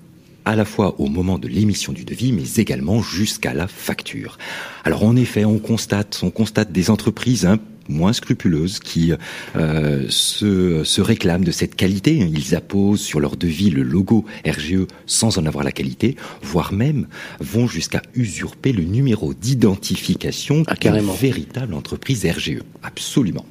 à 0.46 0.56
la 0.56 0.66
fois 0.66 1.00
au 1.00 1.08
moment 1.08 1.40
de 1.40 1.48
l'émission 1.48 1.94
du 1.94 2.06
devis, 2.06 2.32
mais 2.32 2.56
également 2.58 3.02
jusqu'à 3.02 3.54
la 3.54 3.68
facture. 3.68 4.38
Alors 4.84 5.04
en 5.04 5.16
effet, 5.16 5.46
on 5.46 5.60
constate, 5.60 6.20
on 6.24 6.32
constate 6.32 6.72
des 6.72 6.90
entreprises 6.90 7.46
hein, 7.46 7.60
moins 7.90 8.14
scrupuleuses 8.14 8.80
qui 8.80 9.14
euh, 9.56 10.06
se, 10.10 10.84
se, 10.84 11.02
réclament 11.02 11.44
de 11.44 11.52
cette 11.52 11.76
qualité. 11.76 12.16
Ils 12.16 12.56
apposent 12.56 13.02
sur 13.02 13.20
leur 13.20 13.36
devis 13.36 13.70
le 13.70 13.84
logo 13.84 14.26
RGE 14.46 14.88
sans 15.06 15.38
en 15.38 15.46
avoir 15.46 15.64
la 15.64 15.72
qualité, 15.72 16.16
voire 16.42 16.74
même 16.74 17.08
vont 17.40 17.68
jusqu'à 17.68 18.02
usurper 18.16 18.72
le 18.72 18.84
numéro 18.84 19.34
d'identification 19.34 20.64
ah, 20.68 20.76
d'une 20.76 21.00
véritable 21.00 21.74
entreprise 21.74 22.26
RGE. 22.26 22.60
Absolument. 22.82 23.46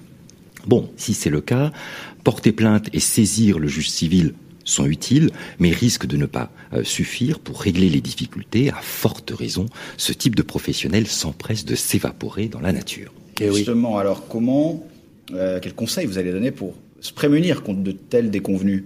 Bon, 0.66 0.90
si 0.96 1.14
c'est 1.14 1.30
le 1.30 1.40
cas, 1.40 1.72
porter 2.24 2.52
plainte 2.52 2.88
et 2.92 3.00
saisir 3.00 3.58
le 3.58 3.68
juge 3.68 3.90
civil 3.90 4.34
sont 4.64 4.86
utiles, 4.86 5.30
mais 5.58 5.70
risquent 5.70 6.06
de 6.06 6.16
ne 6.16 6.26
pas 6.26 6.52
euh, 6.72 6.84
suffire 6.84 7.40
pour 7.40 7.60
régler 7.60 7.88
les 7.88 8.00
difficultés. 8.00 8.70
À 8.70 8.80
forte 8.80 9.32
raison, 9.36 9.66
ce 9.96 10.12
type 10.12 10.36
de 10.36 10.42
professionnel 10.42 11.08
s'empresse 11.08 11.64
de 11.64 11.74
s'évaporer 11.74 12.46
dans 12.46 12.60
la 12.60 12.72
nature. 12.72 13.12
Et 13.40 13.52
Justement, 13.52 13.98
alors 13.98 14.26
comment, 14.28 14.86
euh, 15.32 15.58
quels 15.60 15.74
conseils 15.74 16.06
vous 16.06 16.18
allez 16.18 16.32
donner 16.32 16.50
pour 16.50 16.74
se 17.00 17.12
prémunir 17.12 17.62
contre 17.62 17.80
de 17.80 17.92
tels 17.92 18.30
déconvenus? 18.30 18.84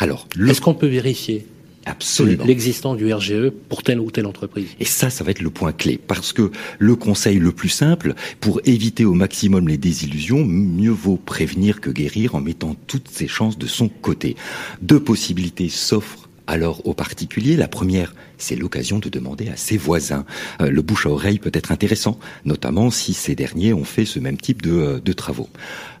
Alors, 0.00 0.26
est-ce 0.48 0.60
qu'on 0.60 0.74
peut 0.74 0.86
vérifier 0.86 1.46
Absolument. 1.84 2.44
L'existence 2.44 2.96
du 2.96 3.12
RGE 3.12 3.50
pour 3.68 3.82
telle 3.82 3.98
ou 3.98 4.10
telle 4.10 4.26
entreprise? 4.26 4.68
Et 4.78 4.84
ça, 4.84 5.10
ça 5.10 5.24
va 5.24 5.32
être 5.32 5.40
le 5.40 5.50
point 5.50 5.72
clé. 5.72 5.98
Parce 5.98 6.32
que 6.32 6.50
le 6.78 6.96
conseil 6.96 7.38
le 7.38 7.50
plus 7.50 7.68
simple, 7.68 8.14
pour 8.40 8.60
éviter 8.64 9.04
au 9.04 9.14
maximum 9.14 9.68
les 9.68 9.78
désillusions, 9.78 10.44
mieux 10.44 10.90
vaut 10.90 11.16
prévenir 11.16 11.80
que 11.80 11.90
guérir 11.90 12.34
en 12.34 12.40
mettant 12.40 12.76
toutes 12.86 13.08
ses 13.08 13.26
chances 13.26 13.58
de 13.58 13.66
son 13.66 13.88
côté. 13.88 14.36
Deux 14.80 15.00
possibilités 15.00 15.68
s'offrent 15.68 16.28
alors 16.46 16.86
aux 16.86 16.94
particuliers. 16.94 17.56
La 17.56 17.68
première, 17.68 18.14
c'est 18.38 18.56
l'occasion 18.56 18.98
de 18.98 19.08
demander 19.08 19.48
à 19.48 19.56
ses 19.56 19.76
voisins. 19.76 20.24
Euh, 20.60 20.70
le 20.70 20.82
bouche 20.82 21.06
à 21.06 21.10
oreille 21.10 21.38
peut 21.38 21.50
être 21.54 21.72
intéressant, 21.72 22.18
notamment 22.44 22.90
si 22.90 23.14
ces 23.14 23.34
derniers 23.34 23.72
ont 23.72 23.84
fait 23.84 24.04
ce 24.04 24.18
même 24.18 24.36
type 24.36 24.62
de, 24.62 24.72
euh, 24.72 25.14
travaux. 25.14 25.48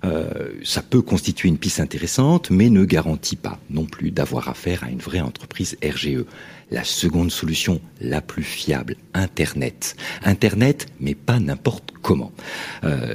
Euh, 0.04 0.48
ça 0.64 0.82
peut 0.82 1.02
constituer 1.02 1.48
une 1.48 1.58
piste 1.58 1.80
intéressante, 1.80 2.50
mais 2.50 2.70
ne 2.70 2.84
garantit 2.84 3.36
pas 3.36 3.58
non 3.70 3.84
plus 3.84 4.10
d'avoir 4.10 4.48
affaire 4.48 4.84
à 4.84 4.90
une 4.90 4.98
vraie 4.98 5.20
entreprise 5.20 5.76
RGE. 5.84 6.24
La 6.70 6.84
seconde 6.84 7.30
solution, 7.30 7.80
la 8.00 8.22
plus 8.22 8.42
fiable, 8.42 8.96
Internet. 9.12 9.96
Internet, 10.24 10.86
mais 11.00 11.14
pas 11.14 11.38
n'importe 11.38 11.92
comment. 12.00 12.32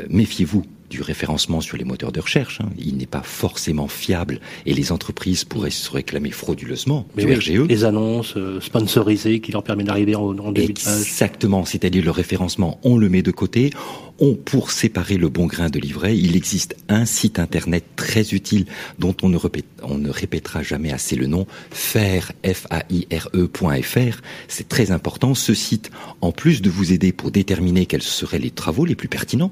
Méfiez-vous 0.10 0.64
du 0.90 1.02
référencement 1.02 1.62
sur 1.62 1.78
les 1.78 1.84
moteurs 1.84 2.12
de 2.12 2.20
recherche. 2.20 2.62
Hein. 2.62 2.70
Il 2.78 2.98
n'est 2.98 3.06
pas 3.06 3.24
forcément 3.24 3.88
fiable 3.88 4.40
et 4.66 4.74
les 4.74 4.92
entreprises 4.92 5.44
pourraient 5.44 5.70
se 5.70 5.92
réclamer 5.92 6.32
frauduleusement 6.32 7.06
Mais 7.16 7.26
du 7.26 7.34
RGE. 7.34 7.68
Les 7.68 7.84
annonces 7.84 8.36
euh, 8.38 8.62
sponsorisées 8.62 9.40
qui 9.40 9.52
leur 9.52 9.64
permettent 9.64 9.88
d'arriver 9.88 10.16
en, 10.16 10.38
en 10.38 10.52
début 10.52 10.74
de 10.74 10.80
page. 10.80 11.00
Exactement, 11.02 11.66
c'est-à-dire 11.66 12.04
le 12.04 12.12
référencement, 12.12 12.80
on 12.84 12.98
le 12.98 13.10
met 13.10 13.22
de 13.22 13.32
côté. 13.32 13.72
On, 14.20 14.34
pour 14.34 14.72
séparer 14.72 15.18
le 15.18 15.30
bon 15.30 15.46
grain 15.46 15.70
de 15.70 15.80
l'ivraie, 15.80 16.18
il 16.18 16.36
existe 16.36 16.76
un 16.90 17.06
site 17.06 17.40
internet 17.40 17.84
très 17.96 18.34
utile 18.34 18.66
dont 19.00 19.16
on 19.22 19.30
ne, 19.30 19.38
répète, 19.38 19.66
on 19.84 19.98
ne 19.98 20.10
répétera 20.10 20.64
jamais 20.64 20.92
assez 20.92 21.16
le 21.16 21.28
nom, 21.28 21.46
faire, 21.70 22.32
F-A-I-R-E.fr. 22.44 24.22
C'est 24.48 24.68
très 24.68 24.92
important. 24.92 25.36
Ce 25.36 25.54
site, 25.54 25.92
en 26.22 26.32
plus 26.32 26.62
de 26.62 26.70
vous 26.70 26.94
aider 26.94 27.12
pour 27.12 27.32
déterminer 27.32 27.86
quels 27.86 28.02
seraient 28.02 28.40
les 28.40 28.52
travaux 28.52 28.86
les 28.86 28.96
plus 28.96 29.08
pertinents 29.08 29.52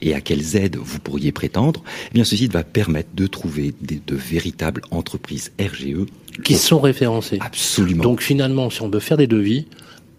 et 0.00 0.14
à 0.14 0.20
quelles 0.20 0.56
aides 0.56 0.76
vous 0.76 0.98
pourriez 0.98 1.32
prétendre, 1.32 1.82
eh 2.10 2.14
bien 2.14 2.24
ce 2.24 2.36
site 2.36 2.52
va 2.52 2.64
permettre 2.64 3.10
de 3.14 3.26
trouver 3.26 3.74
des, 3.82 4.00
de 4.06 4.16
véritables 4.16 4.82
entreprises 4.90 5.52
RGE 5.60 6.06
qui 6.42 6.56
sont 6.56 6.80
référencées. 6.80 7.38
Absolument. 7.40 8.02
Donc 8.02 8.22
finalement, 8.22 8.70
si 8.70 8.82
on 8.82 8.88
veut 8.88 9.00
faire 9.00 9.16
des 9.16 9.26
devis, 9.26 9.66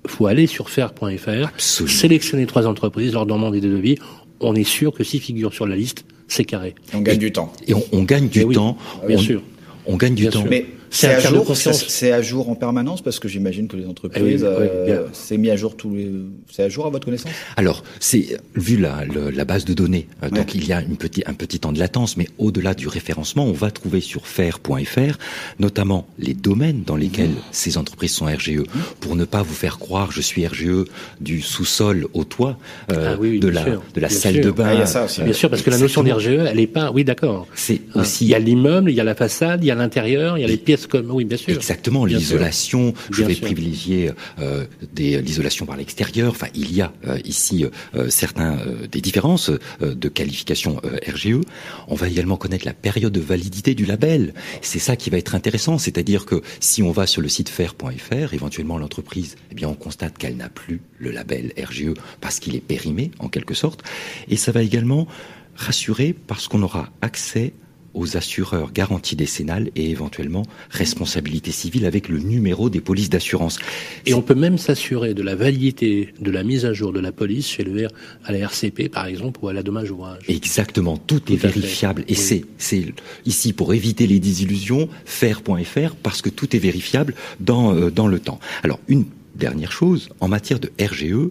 faut 0.07 0.27
aller 0.27 0.47
sur 0.47 0.69
faire.fr, 0.69 1.49
sélectionner 1.57 2.45
trois 2.45 2.67
entreprises, 2.67 3.13
leur 3.13 3.25
demander 3.25 3.59
des 3.61 3.69
devis. 3.69 3.97
On 4.39 4.55
est 4.55 4.63
sûr 4.63 4.93
que 4.93 5.03
s'ils 5.03 5.21
figurent 5.21 5.53
sur 5.53 5.65
la 5.67 5.75
liste, 5.75 6.05
c'est 6.27 6.45
carré. 6.45 6.75
on 6.93 6.99
gagne 7.01 7.17
du 7.17 7.31
temps. 7.31 7.51
Et 7.67 7.73
on, 7.73 7.83
on 7.91 8.03
gagne 8.03 8.27
du 8.27 8.43
oui, 8.43 8.55
temps. 8.55 8.77
Bien 9.07 9.17
on, 9.17 9.19
sûr. 9.19 9.41
On 9.85 9.95
gagne 9.97 10.15
du 10.15 10.23
Bien 10.23 10.31
temps. 10.31 10.41
sûr. 10.41 10.49
Mais 10.49 10.65
C'est 10.89 11.07
à 11.07 11.19
jour. 11.19 11.55
C'est 11.55 12.11
à 12.11 12.21
jour 12.21 12.49
en 12.49 12.55
permanence 12.55 13.01
parce 13.01 13.19
que 13.19 13.27
j'imagine 13.27 13.67
que 13.67 13.77
les 13.77 13.85
entreprises, 13.85 14.43
eh 14.43 14.91
euh, 14.91 15.05
c'est 15.13 15.37
mis 15.37 15.49
à 15.49 15.55
jour 15.55 15.75
tous 15.75 15.93
les. 15.93 16.11
C'est 16.51 16.63
à 16.63 16.69
jour 16.69 16.85
à 16.85 16.89
votre 16.89 17.05
connaissance? 17.05 17.31
Alors, 17.55 17.83
c'est 17.99 18.37
vu 18.55 18.77
la, 18.77 19.03
la, 19.05 19.45
base 19.45 19.65
de 19.65 19.73
données, 19.73 20.07
euh, 20.23 20.29
donc 20.29 20.55
il 20.55 20.67
y 20.67 20.73
a 20.73 20.81
une 20.81 20.97
petit, 20.97 21.23
un 21.25 21.33
petit 21.33 21.59
temps 21.59 21.71
de 21.71 21.79
latence, 21.79 22.17
mais 22.17 22.27
au-delà 22.37 22.73
du 22.73 22.87
référencement, 22.87 23.45
on 23.45 23.53
va 23.53 23.71
trouver 23.71 24.01
sur 24.01 24.27
faire.fr 24.27 25.17
notamment 25.59 26.07
les 26.19 26.33
domaines 26.33 26.83
dans 26.85 26.95
lesquels 26.95 27.29
mmh. 27.29 27.43
ces 27.51 27.77
entreprises 27.77 28.11
sont 28.11 28.25
RGE, 28.25 28.59
mmh. 28.59 28.65
pour 28.99 29.15
ne 29.15 29.25
pas 29.25 29.41
vous 29.41 29.53
faire 29.53 29.79
croire 29.79 30.11
je 30.11 30.21
suis 30.21 30.45
RGE 30.45 30.85
du 31.21 31.41
sous-sol 31.41 32.07
au 32.13 32.23
toit 32.23 32.57
euh, 32.91 33.15
ah 33.15 33.17
de, 33.17 33.47
la, 33.47 33.63
de 33.65 34.01
la 34.01 34.09
salle 34.09 34.41
de 34.41 34.51
bain. 34.51 34.83
Ah, 34.85 35.07
bien 35.23 35.33
sûr, 35.33 35.49
parce 35.49 35.61
que 35.61 35.69
la 35.69 35.77
notion 35.77 36.03
d'RGE, 36.03 36.27
elle 36.27 36.59
est 36.59 36.67
pas. 36.67 36.91
Oui, 36.91 37.03
d'accord. 37.03 37.47
C'est 37.55 37.81
ah. 37.93 38.01
aussi. 38.01 38.25
Il 38.25 38.29
y 38.29 38.35
a 38.35 38.39
l'immeuble, 38.39 38.91
il 38.91 38.95
y 38.95 39.01
a 39.01 39.03
la 39.03 39.15
façade, 39.15 39.63
il 39.63 39.67
y 39.67 39.71
a 39.71 39.75
l'intérieur, 39.75 40.37
il 40.37 40.41
y 40.41 40.43
a 40.43 40.47
les 40.47 40.57
pièces 40.57 40.76
comme. 40.85 41.09
Oui, 41.11 41.25
bien 41.25 41.37
sûr. 41.37 41.55
Exactement, 41.55 42.05
l'isolation. 42.05 42.93
Je 43.11 43.23
vais 43.23 43.35
privilégier 43.35 44.11
euh, 44.39 44.65
l'isolation 44.95 45.65
par 45.65 45.77
l'extérieur. 45.77 46.31
Enfin, 46.31 46.47
il 46.53 46.73
y 46.73 46.81
a 46.81 46.93
euh, 47.07 47.17
ici 47.25 47.65
euh, 47.95 48.09
certains 48.09 48.57
euh, 48.59 48.87
des 48.87 49.01
différences 49.01 49.51
de 49.81 50.09
qualification 50.09 50.81
RGE. 51.07 51.41
On 51.87 51.95
va 51.95 52.07
également 52.07 52.37
connaître 52.37 52.65
la 52.65 52.73
période 52.73 53.13
de 53.13 53.19
validité 53.19 53.73
du 53.75 53.85
label. 53.85 54.33
C'est 54.61 54.79
ça 54.79 54.95
qui 54.95 55.09
va 55.09 55.17
être 55.17 55.35
intéressant, 55.35 55.77
c'est-à-dire 55.77 56.25
que 56.25 56.41
si 56.59 56.83
on 56.83 56.91
va 56.91 57.07
sur 57.07 57.21
le 57.21 57.29
site 57.29 57.49
faire.fr, 57.49 58.33
éventuellement 58.33 58.77
l'entreprise, 58.77 59.35
eh 59.51 59.55
bien 59.55 59.69
on 59.69 59.73
constate 59.73 60.17
qu'elle 60.17 60.37
n'a 60.37 60.49
plus 60.49 60.81
le 60.99 61.11
label 61.11 61.53
RGE 61.57 61.93
parce 62.21 62.39
qu'il 62.39 62.55
est 62.55 62.61
périmé 62.61 63.11
en 63.19 63.29
quelque 63.29 63.53
sorte, 63.53 63.83
et 64.27 64.35
ça 64.35 64.51
va 64.51 64.61
également 64.61 65.07
rassurer 65.55 66.13
parce 66.13 66.47
qu'on 66.47 66.61
aura 66.61 66.89
accès 67.01 67.53
aux 67.93 68.17
assureurs 68.17 68.71
garantie 68.71 69.15
décennale 69.15 69.69
et 69.75 69.89
éventuellement 69.89 70.43
responsabilité 70.69 71.51
civile 71.51 71.85
avec 71.85 72.09
le 72.09 72.19
numéro 72.19 72.69
des 72.69 72.81
polices 72.81 73.09
d'assurance. 73.09 73.59
Et 74.05 74.13
on 74.13 74.21
peut 74.21 74.35
même 74.35 74.57
s'assurer 74.57 75.13
de 75.13 75.23
la 75.23 75.35
validité 75.35 76.13
de 76.19 76.31
la 76.31 76.43
mise 76.43 76.65
à 76.65 76.73
jour 76.73 76.93
de 76.93 76.99
la 76.99 77.11
police 77.11 77.47
chez 77.47 77.63
le 77.63 77.87
à 78.25 78.31
la 78.31 78.39
RCP 78.39 78.89
par 78.89 79.05
exemple 79.05 79.39
ou 79.43 79.49
à 79.49 79.53
la 79.53 79.61
dommage 79.61 79.91
ouvrage. 79.91 80.23
Exactement, 80.27 80.97
tout, 80.97 81.31
est 81.31 81.35
vérifiable 81.35 82.03
et 82.07 82.15
c'est 82.15 82.45
c'est 82.57 82.85
ici 83.25 83.53
pour 83.53 83.73
éviter 83.73 84.07
les 84.07 84.19
désillusions 84.19 84.89
faire.fr 85.05 85.95
parce 86.01 86.21
que 86.21 86.29
tout 86.29 86.55
est 86.55 86.59
vérifiable 86.59 87.13
dans 87.39 87.75
euh, 87.75 87.91
dans 87.91 88.07
le 88.07 88.19
temps. 88.19 88.39
Alors 88.63 88.79
une 88.87 89.05
dernière 89.35 89.71
chose 89.71 90.09
en 90.19 90.27
matière 90.27 90.59
de 90.59 90.71
RGE, 90.81 91.29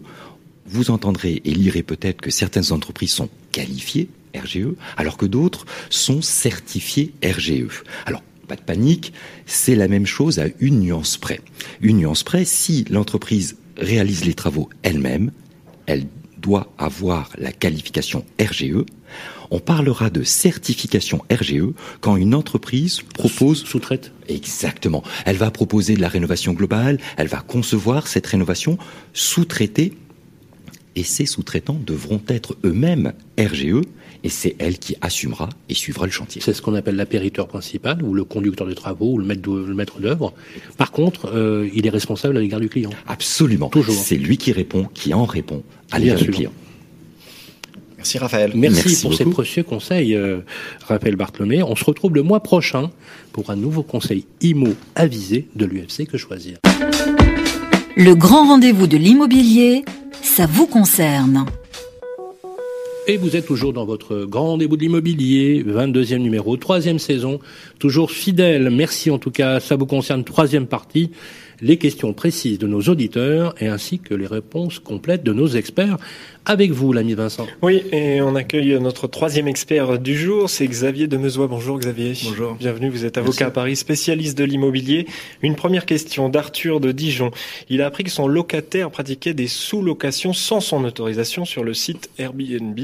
vous 0.65 0.91
entendrez 0.91 1.41
et 1.43 1.53
lirez 1.53 1.83
peut-être 1.83 2.21
que 2.21 2.31
certaines 2.31 2.71
entreprises 2.71 3.11
sont 3.11 3.29
qualifiées 3.51 4.09
RGE, 4.37 4.75
alors 4.97 5.17
que 5.17 5.25
d'autres 5.25 5.65
sont 5.89 6.21
certifiés 6.21 7.13
RGE. 7.23 7.83
Alors, 8.05 8.21
pas 8.47 8.55
de 8.55 8.61
panique, 8.61 9.13
c'est 9.45 9.75
la 9.75 9.87
même 9.87 10.05
chose 10.05 10.39
à 10.39 10.45
une 10.59 10.79
nuance 10.79 11.17
près. 11.17 11.41
Une 11.81 11.97
nuance 11.97 12.23
près, 12.23 12.45
si 12.45 12.85
l'entreprise 12.89 13.57
réalise 13.77 14.25
les 14.25 14.33
travaux 14.33 14.69
elle-même, 14.83 15.31
elle 15.85 16.05
doit 16.37 16.71
avoir 16.77 17.31
la 17.37 17.51
qualification 17.51 18.23
RGE. 18.39 18.85
On 19.51 19.59
parlera 19.59 20.09
de 20.09 20.23
certification 20.23 21.23
RGE 21.31 21.73
quand 22.01 22.15
une 22.15 22.35
entreprise 22.35 23.01
propose... 23.13 23.63
Sous-traite 23.65 24.11
Exactement. 24.27 25.03
Elle 25.25 25.37
va 25.37 25.51
proposer 25.51 25.95
de 25.95 26.01
la 26.01 26.09
rénovation 26.09 26.53
globale, 26.53 26.99
elle 27.15 27.27
va 27.27 27.39
concevoir 27.39 28.07
cette 28.07 28.27
rénovation 28.27 28.77
sous-traitée 29.13 29.93
et 30.95 31.03
ces 31.03 31.25
sous-traitants 31.25 31.79
devront 31.85 32.21
être 32.27 32.57
eux-mêmes 32.63 33.13
RGE 33.39 33.81
et 34.23 34.29
c'est 34.29 34.55
elle 34.59 34.77
qui 34.77 34.95
assumera 35.01 35.49
et 35.69 35.73
suivra 35.73 36.05
le 36.05 36.11
chantier. 36.11 36.41
C'est 36.43 36.53
ce 36.53 36.61
qu'on 36.61 36.75
appelle 36.75 36.95
l'appériteur 36.95 37.47
principal, 37.47 38.03
ou 38.03 38.13
le 38.13 38.23
conducteur 38.23 38.67
de 38.67 38.73
travaux, 38.73 39.13
ou 39.13 39.17
le 39.17 39.73
maître 39.73 39.99
d'œuvre. 39.99 40.33
Par 40.77 40.91
contre, 40.91 41.31
euh, 41.33 41.69
il 41.73 41.85
est 41.85 41.89
responsable 41.89 42.37
à 42.37 42.39
l'égard 42.39 42.59
du 42.59 42.69
client. 42.69 42.91
Absolument. 43.07 43.69
Toujours. 43.69 43.95
C'est 43.95 44.17
lui 44.17 44.37
qui 44.37 44.51
répond, 44.51 44.87
qui 44.93 45.13
en 45.13 45.25
répond 45.25 45.63
à 45.91 45.99
l'égard 45.99 46.17
du 46.17 46.29
client. 46.29 46.51
Merci 47.97 48.19
Raphaël. 48.19 48.51
Merci, 48.55 49.01
pour 49.01 49.13
ces 49.15 49.25
précieux 49.25 49.63
conseils, 49.63 50.15
euh, 50.15 50.39
Raphaël 50.87 51.15
Bartholomé. 51.15 51.63
On 51.63 51.75
se 51.75 51.83
retrouve 51.83 52.13
le 52.13 52.21
mois 52.21 52.41
prochain 52.41 52.91
pour 53.33 53.49
un 53.49 53.55
nouveau 53.55 53.81
conseil 53.81 54.25
IMO 54.41 54.75
avisé 54.95 55.47
de 55.55 55.65
l'UFC 55.65 56.05
Que 56.05 56.17
Choisir. 56.17 56.57
Le 57.95 58.13
grand 58.13 58.47
rendez-vous 58.47 58.85
de 58.85 58.97
l'immobilier, 58.97 59.83
ça 60.21 60.45
vous 60.45 60.67
concerne. 60.67 61.47
Et 63.09 63.15
vous 63.15 63.37
êtes 63.37 63.45
toujours 63.45 63.71
dans 63.71 63.85
votre 63.85 64.25
grand 64.25 64.47
rendez-vous 64.47 64.75
de 64.75 64.81
l'immobilier, 64.81 65.63
22e 65.63 66.17
numéro, 66.17 66.57
troisième 66.57 66.99
saison, 66.99 67.39
toujours 67.79 68.11
fidèle. 68.11 68.69
Merci 68.69 69.09
en 69.09 69.17
tout 69.17 69.31
cas, 69.31 69.61
ça 69.61 69.77
vous 69.77 69.85
concerne, 69.85 70.25
troisième 70.25 70.67
partie 70.67 71.11
les 71.61 71.77
questions 71.77 72.13
précises 72.13 72.59
de 72.59 72.67
nos 72.67 72.81
auditeurs 72.81 73.55
et 73.59 73.67
ainsi 73.67 73.99
que 73.99 74.13
les 74.13 74.27
réponses 74.27 74.79
complètes 74.79 75.23
de 75.23 75.33
nos 75.33 75.47
experts. 75.47 75.97
Avec 76.49 76.71
vous, 76.71 76.93
l'ami 76.93 77.13
Vincent. 77.13 77.45
Oui, 77.61 77.83
et 77.91 78.21
on 78.21 78.33
accueille 78.35 78.79
notre 78.79 79.07
troisième 79.07 79.49
expert 79.49 79.99
du 79.99 80.17
jour, 80.17 80.49
c'est 80.49 80.65
Xavier 80.65 81.07
Demezois. 81.07 81.47
Bonjour 81.47 81.77
Xavier. 81.77 82.13
Bonjour. 82.23 82.53
Bienvenue, 82.53 82.87
vous 82.89 83.03
êtes 83.03 83.17
avocat 83.17 83.47
à 83.47 83.51
Paris, 83.51 83.75
spécialiste 83.75 84.37
de 84.37 84.45
l'immobilier. 84.45 85.07
Une 85.41 85.55
première 85.55 85.85
question 85.85 86.29
d'Arthur 86.29 86.79
de 86.79 86.93
Dijon. 86.93 87.31
Il 87.69 87.81
a 87.81 87.87
appris 87.87 88.05
que 88.05 88.09
son 88.09 88.29
locataire 88.29 88.89
pratiquait 88.91 89.33
des 89.33 89.47
sous-locations 89.47 90.31
sans 90.31 90.61
son 90.61 90.85
autorisation 90.85 91.43
sur 91.43 91.65
le 91.65 91.73
site 91.73 92.09
Airbnb. 92.17 92.79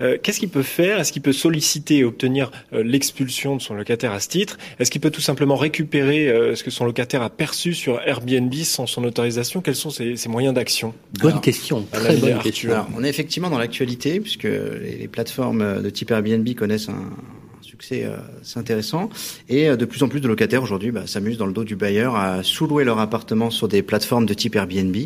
Euh, 0.00 0.18
Qu'est-ce 0.20 0.40
qu'il 0.40 0.48
peut 0.48 0.64
faire? 0.64 0.98
Est-ce 0.98 1.12
qu'il 1.12 1.22
peut 1.22 1.32
solliciter 1.32 1.98
et 1.98 2.04
obtenir 2.04 2.50
euh, 2.72 2.82
l'expulsion 2.82 3.54
de 3.54 3.62
son 3.62 3.74
locataire 3.74 4.10
à 4.10 4.18
ce 4.18 4.28
titre? 4.28 4.58
Est-ce 4.80 4.90
qu'il 4.90 5.00
peut 5.00 5.12
tout 5.12 5.20
simplement 5.20 5.54
récupérer 5.54 6.26
euh, 6.28 6.56
ce 6.56 6.64
que 6.64 6.72
son 6.72 6.84
locataire 6.84 7.22
a 7.22 7.30
perçu 7.30 7.72
sur 7.72 8.00
Airbnb 8.06 8.54
sans 8.54 8.86
son 8.86 9.04
autorisation 9.04 9.60
Quels 9.60 9.74
sont 9.74 9.90
ses, 9.90 10.16
moyens 10.28 10.54
d'action? 10.54 10.94
Bonne 11.20 11.40
question, 11.40 11.84
très 11.90 12.16
bonne 12.16 12.38
question. 12.38 12.86
on 12.96 13.04
est 13.04 13.08
effectivement 13.08 13.50
dans 13.50 13.58
l'actualité, 13.58 14.20
puisque 14.20 14.44
les, 14.44 15.08
plateformes 15.08 15.82
de 15.82 15.90
type 15.90 16.10
Airbnb 16.10 16.48
connaissent 16.54 16.88
un, 16.88 17.10
succès 17.76 18.04
euh, 18.04 18.16
c'est 18.42 18.58
intéressant. 18.58 19.10
Et 19.48 19.68
euh, 19.68 19.76
de 19.76 19.84
plus 19.84 20.02
en 20.02 20.08
plus 20.08 20.20
de 20.20 20.28
locataires 20.28 20.62
aujourd'hui 20.62 20.90
bah, 20.90 21.02
s'amusent 21.06 21.36
dans 21.36 21.46
le 21.46 21.52
dos 21.52 21.64
du 21.64 21.76
bailleur 21.76 22.16
à 22.16 22.42
sous-louer 22.42 22.84
leur 22.84 22.98
appartement 22.98 23.50
sur 23.50 23.68
des 23.68 23.82
plateformes 23.82 24.24
de 24.24 24.34
type 24.34 24.56
Airbnb. 24.56 24.96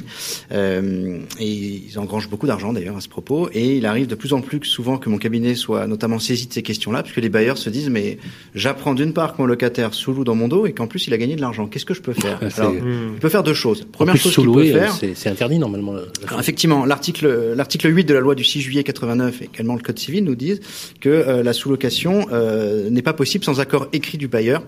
Euh, 0.52 1.18
et 1.40 1.48
ils 1.48 1.98
engrangent 1.98 2.28
beaucoup 2.28 2.46
d'argent 2.46 2.72
d'ailleurs 2.72 2.96
à 2.96 3.00
ce 3.00 3.08
propos. 3.08 3.48
Et 3.52 3.76
il 3.76 3.86
arrive 3.86 4.06
de 4.06 4.14
plus 4.14 4.32
en 4.32 4.40
plus 4.40 4.62
souvent 4.62 4.98
que 4.98 5.08
mon 5.08 5.18
cabinet 5.18 5.54
soit 5.54 5.86
notamment 5.86 6.18
saisi 6.18 6.46
de 6.46 6.52
ces 6.52 6.62
questions-là, 6.62 7.02
puisque 7.02 7.18
les 7.18 7.28
bailleurs 7.28 7.58
se 7.58 7.70
disent 7.70 7.90
mais 7.90 8.18
j'apprends 8.54 8.94
d'une 8.94 9.12
part 9.12 9.34
que 9.34 9.42
mon 9.42 9.46
locataire 9.46 9.92
sous-loue 9.92 10.24
dans 10.24 10.36
mon 10.36 10.46
dos 10.46 10.66
et 10.66 10.72
qu'en 10.72 10.86
plus 10.86 11.08
il 11.08 11.14
a 11.14 11.18
gagné 11.18 11.34
de 11.34 11.40
l'argent. 11.40 11.66
Qu'est-ce 11.66 11.86
que 11.86 11.94
je 11.94 12.02
peux 12.02 12.12
faire 12.12 12.40
Alors, 12.58 12.74
Il 12.74 13.18
peut 13.18 13.28
faire 13.28 13.42
deux 13.42 13.54
choses. 13.54 13.86
Première 13.90 14.16
chose 14.16 14.34
qu'il 14.34 14.52
peut 14.52 14.64
faire, 14.64 14.94
c'est 14.94 15.28
interdit 15.28 15.58
normalement. 15.58 15.94
effectivement, 16.38 16.84
l'article 16.84 17.54
l'article 17.56 17.94
8 17.94 18.04
de 18.04 18.14
la 18.14 18.20
loi 18.20 18.34
du 18.34 18.44
6 18.44 18.60
juillet 18.60 18.84
89 18.84 19.42
et 19.42 19.44
également 19.52 19.74
le 19.74 19.82
code 19.82 19.98
civil 19.98 20.24
nous 20.24 20.36
disent 20.36 20.60
que 21.00 21.42
la 21.42 21.52
sous-location 21.52 22.26
euh, 22.32 22.59
n'est 22.90 23.02
pas 23.02 23.12
possible 23.12 23.44
sans 23.44 23.60
accord 23.60 23.88
écrit 23.92 24.18
du 24.18 24.28
bailleur, 24.28 24.62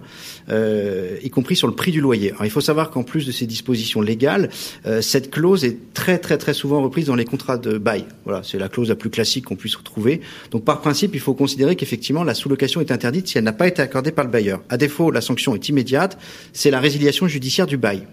euh, 0.51 1.17
y 1.23 1.31
compris 1.31 1.57
sur 1.57 1.67
le 1.67 1.75
prix 1.75 1.93
du 1.93 2.01
loyer. 2.01 2.31
Alors, 2.31 2.45
il 2.45 2.51
faut 2.51 2.61
savoir 2.61 2.91
qu'en 2.91 3.03
plus 3.03 3.27
de 3.27 3.33
ces 3.33 3.47
dispositions 3.47 4.01
légales, 4.01 4.51
euh, 4.87 5.01
cette 5.01 5.31
clause 5.31 5.65
est 5.65 5.93
très 5.95 6.19
très 6.19 6.39
très 6.39 6.55
souvent 6.55 6.83
reprise 6.83 7.07
dans 7.07 7.15
les 7.15 7.25
contrats 7.25 7.59
de 7.59 7.79
bail. 7.79 8.05
Voilà, 8.25 8.43
c'est 8.43 8.59
la 8.59 8.69
clause 8.69 8.89
la 8.89 8.97
plus 8.97 9.11
classique 9.11 9.47
qu'on 9.47 9.57
puisse 9.57 9.77
retrouver. 9.77 10.21
Donc 10.51 10.65
par 10.65 10.81
principe, 10.81 11.15
il 11.15 11.21
faut 11.21 11.35
considérer 11.35 11.77
qu'effectivement 11.77 12.25
la 12.25 12.35
sous-location 12.35 12.81
est 12.81 12.91
interdite 12.91 13.29
si 13.29 13.39
elle 13.39 13.45
n'a 13.45 13.53
pas 13.53 13.69
été 13.69 13.83
accordée 13.83 14.13
par 14.13 14.25
le 14.25 14.31
bailleur. 14.31 14.63
À 14.69 14.77
défaut, 14.77 15.11
la 15.11 15.21
sanction 15.21 15.55
est 15.55 15.69
immédiate, 15.69 16.19
c'est 16.53 16.71
la 16.71 16.81
résiliation 16.81 17.27
judiciaire 17.27 17.67
du 17.67 17.77
bail 17.77 18.07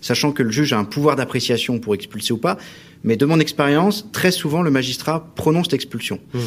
sachant 0.00 0.32
que 0.32 0.42
le 0.42 0.50
juge 0.50 0.72
a 0.72 0.78
un 0.78 0.84
pouvoir 0.84 1.16
d'appréciation 1.16 1.78
pour 1.78 1.94
expulser 1.94 2.32
ou 2.32 2.38
pas. 2.38 2.56
Mais 3.04 3.16
de 3.16 3.26
mon 3.26 3.40
expérience, 3.40 4.06
très 4.12 4.30
souvent, 4.30 4.62
le 4.62 4.70
magistrat 4.70 5.28
prononce 5.34 5.70
l'expulsion. 5.72 6.20
Mmh. 6.34 6.38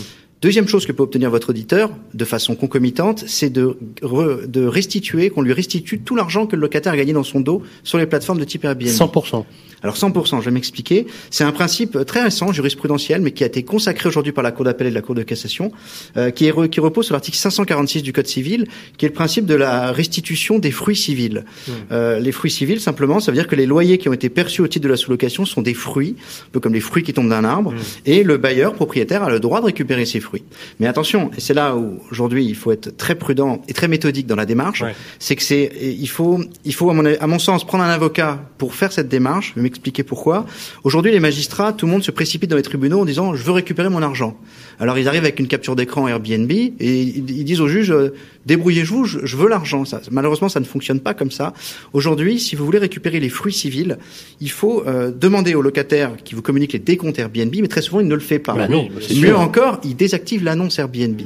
Deuxième 0.42 0.68
chose 0.68 0.88
que 0.88 0.92
peut 0.92 1.04
obtenir 1.04 1.30
votre 1.30 1.52
auditeur, 1.52 1.92
de 2.16 2.26
façon 2.26 2.56
concomitante, 2.56 3.24
c'est 3.28 3.52
de, 3.52 3.78
de 4.02 4.66
restituer, 4.66 5.30
qu'on 5.30 5.44
lui 5.44 5.54
restitue 5.54 6.00
tout 6.00 6.16
l'argent 6.16 6.48
que 6.48 6.56
le 6.56 6.64
locataire 6.64 6.94
a 6.94 6.98
gagné 6.98 7.14
dans 7.14 7.24
son 7.24 7.42
dos 7.42 7.62
sur 7.84 8.00
les 8.00 8.08
plateformes 8.08 8.40
de 8.40 8.44
type 8.44 8.66
Airbnb. 8.66 8.88
100%. 8.88 9.46
Alors 9.84 9.96
100%, 9.96 10.40
je 10.40 10.46
vais 10.46 10.52
m'expliquer. 10.52 11.08
C'est 11.30 11.44
un 11.44 11.52
principe 11.52 12.06
très 12.06 12.24
récent, 12.24 12.52
jurisprudentiel, 12.52 13.22
mais 13.22 13.32
qui 13.32 13.44
a 13.44 13.48
été 13.48 13.64
consacré 13.64 14.10
aujourd'hui 14.10 14.32
par 14.32 14.44
la 14.44 14.52
Cour 14.52 14.66
d'appel 14.66 14.88
et 14.88 14.90
de 14.90 14.96
la 14.96 15.02
Cour 15.02 15.16
de 15.16 15.24
cassation, 15.24 15.72
euh, 16.18 16.32
qui, 16.32 16.48
est 16.48 16.70
qui 16.70 16.80
repose 16.80 17.06
sur 17.06 17.14
l'article 17.14 17.38
546 17.38 18.04
du 18.04 18.14
Code 18.14 18.28
civil, 18.28 18.68
qui 18.98 19.06
est 19.06 19.10
le 19.10 19.14
principe 19.14 19.46
de 19.46 19.56
la 19.56 19.92
restitution 19.92 20.60
des 20.60 20.72
fruits 20.72 20.96
civils. 20.96 21.46
Mmh. 21.68 21.72
Euh, 21.92 22.20
les 22.20 22.32
fruits 22.32 22.52
civils, 22.52 22.80
simplement, 22.80 23.20
ça 23.20 23.32
veut 23.32 23.38
dire 23.38 23.48
que 23.48 23.56
les 23.56 23.66
loyers 23.66 23.98
qui 23.98 24.10
ont 24.10 24.14
été 24.14 24.30
perçus 24.30 24.62
au 24.62 24.68
titre 24.68 24.84
de 24.84 24.90
la 24.90 24.98
sous-location 24.98 25.46
sont 25.46 25.62
des 25.62 25.74
fruits, 25.74 26.16
un 26.48 26.50
peu 26.52 26.60
comme 26.60 26.74
les 26.74 26.80
fruits 26.80 27.04
qui 27.04 27.14
tombent 27.14 27.30
d'un 27.30 27.44
arbre, 27.44 27.74
mmh. 27.74 27.78
et 28.06 28.24
le 28.24 28.38
bailleur 28.38 28.74
propriétaire 28.74 29.24
a 29.24 29.30
le 29.30 29.40
droit 29.40 29.62
de 29.62 29.66
récupérer 29.66 30.06
ces 30.06 30.20
fruits 30.20 30.31
fruit. 30.32 30.44
Mais 30.80 30.88
attention, 30.88 31.30
et 31.38 31.42
c'est 31.42 31.54
là 31.54 31.76
où 31.76 32.00
aujourd'hui 32.10 32.46
il 32.46 32.56
faut 32.56 32.72
être 32.72 32.96
très 32.96 33.16
prudent 33.16 33.62
et 33.68 33.74
très 33.74 33.90
méthodique 33.90 34.28
dans 34.28 34.38
la 34.38 34.46
démarche, 34.46 34.84
c'est 35.20 35.36
que 35.36 35.44
c'est 35.44 35.72
il 35.82 36.08
faut 36.08 36.40
il 36.64 36.74
faut 36.74 36.90
à 36.90 36.94
mon, 36.94 37.06
à 37.06 37.28
mon 37.28 37.40
sens 37.40 37.66
prendre 37.66 37.84
un 37.84 37.90
avocat 37.90 38.40
pour 38.58 38.74
faire 38.74 38.94
cette 38.94 39.10
démarche. 39.10 39.50
Je 39.50 39.56
vais 39.56 39.64
m'expliquer 39.64 40.04
pourquoi. 40.04 40.46
Aujourd'hui, 40.86 41.12
les 41.12 41.20
magistrats, 41.20 41.74
tout 41.74 41.86
le 41.86 41.92
monde 41.92 42.04
se 42.04 42.12
précipite 42.12 42.50
dans 42.50 42.56
les 42.56 42.62
tribunaux 42.64 43.02
en 43.02 43.06
disant 43.06 43.36
je 43.36 43.44
veux 43.44 43.52
récupérer 43.52 43.90
mon 43.90 44.02
argent. 44.02 44.38
Alors 44.80 44.98
ils 44.98 45.08
arrivent 45.08 45.24
avec 45.24 45.40
une 45.40 45.48
capture 45.48 45.76
d'écran 45.76 46.08
Airbnb 46.08 46.52
et 46.52 46.72
ils 46.80 47.44
disent 47.44 47.62
au 47.62 47.68
juge 47.68 47.92
euh, 47.92 48.14
débrouillez-vous, 48.46 49.06
je, 49.06 49.38
veux 49.38 49.48
l'argent. 49.48 49.86
Ça, 49.86 50.02
malheureusement, 50.12 50.50
ça 50.50 50.60
ne 50.60 50.66
fonctionne 50.66 51.00
pas 51.00 51.14
comme 51.14 51.32
ça. 51.32 51.54
Aujourd'hui, 51.94 52.40
si 52.40 52.56
vous 52.56 52.66
voulez 52.66 52.80
récupérer 52.80 53.20
les 53.20 53.30
fruits 53.30 53.54
civils, 53.54 53.98
il 54.40 54.52
faut 54.52 54.84
euh, 54.86 55.12
demander 55.12 55.56
au 55.56 55.62
locataire 55.62 56.12
qui 56.24 56.36
vous 56.36 56.42
communique 56.42 56.74
les 56.74 56.80
décomptes 56.80 57.20
Airbnb, 57.20 57.54
mais 57.62 57.68
très 57.68 57.82
souvent 57.82 58.00
il 58.00 58.08
ne 58.08 58.16
le 58.16 58.22
fait 58.22 58.40
pas. 58.40 58.54
Bah 58.54 58.68
non, 58.68 58.90
Mieux 59.16 59.36
encore, 59.36 59.80
il 59.84 59.96
désactive 59.96 60.44
l'annonce 60.44 60.80
Airbnb. 60.80 61.22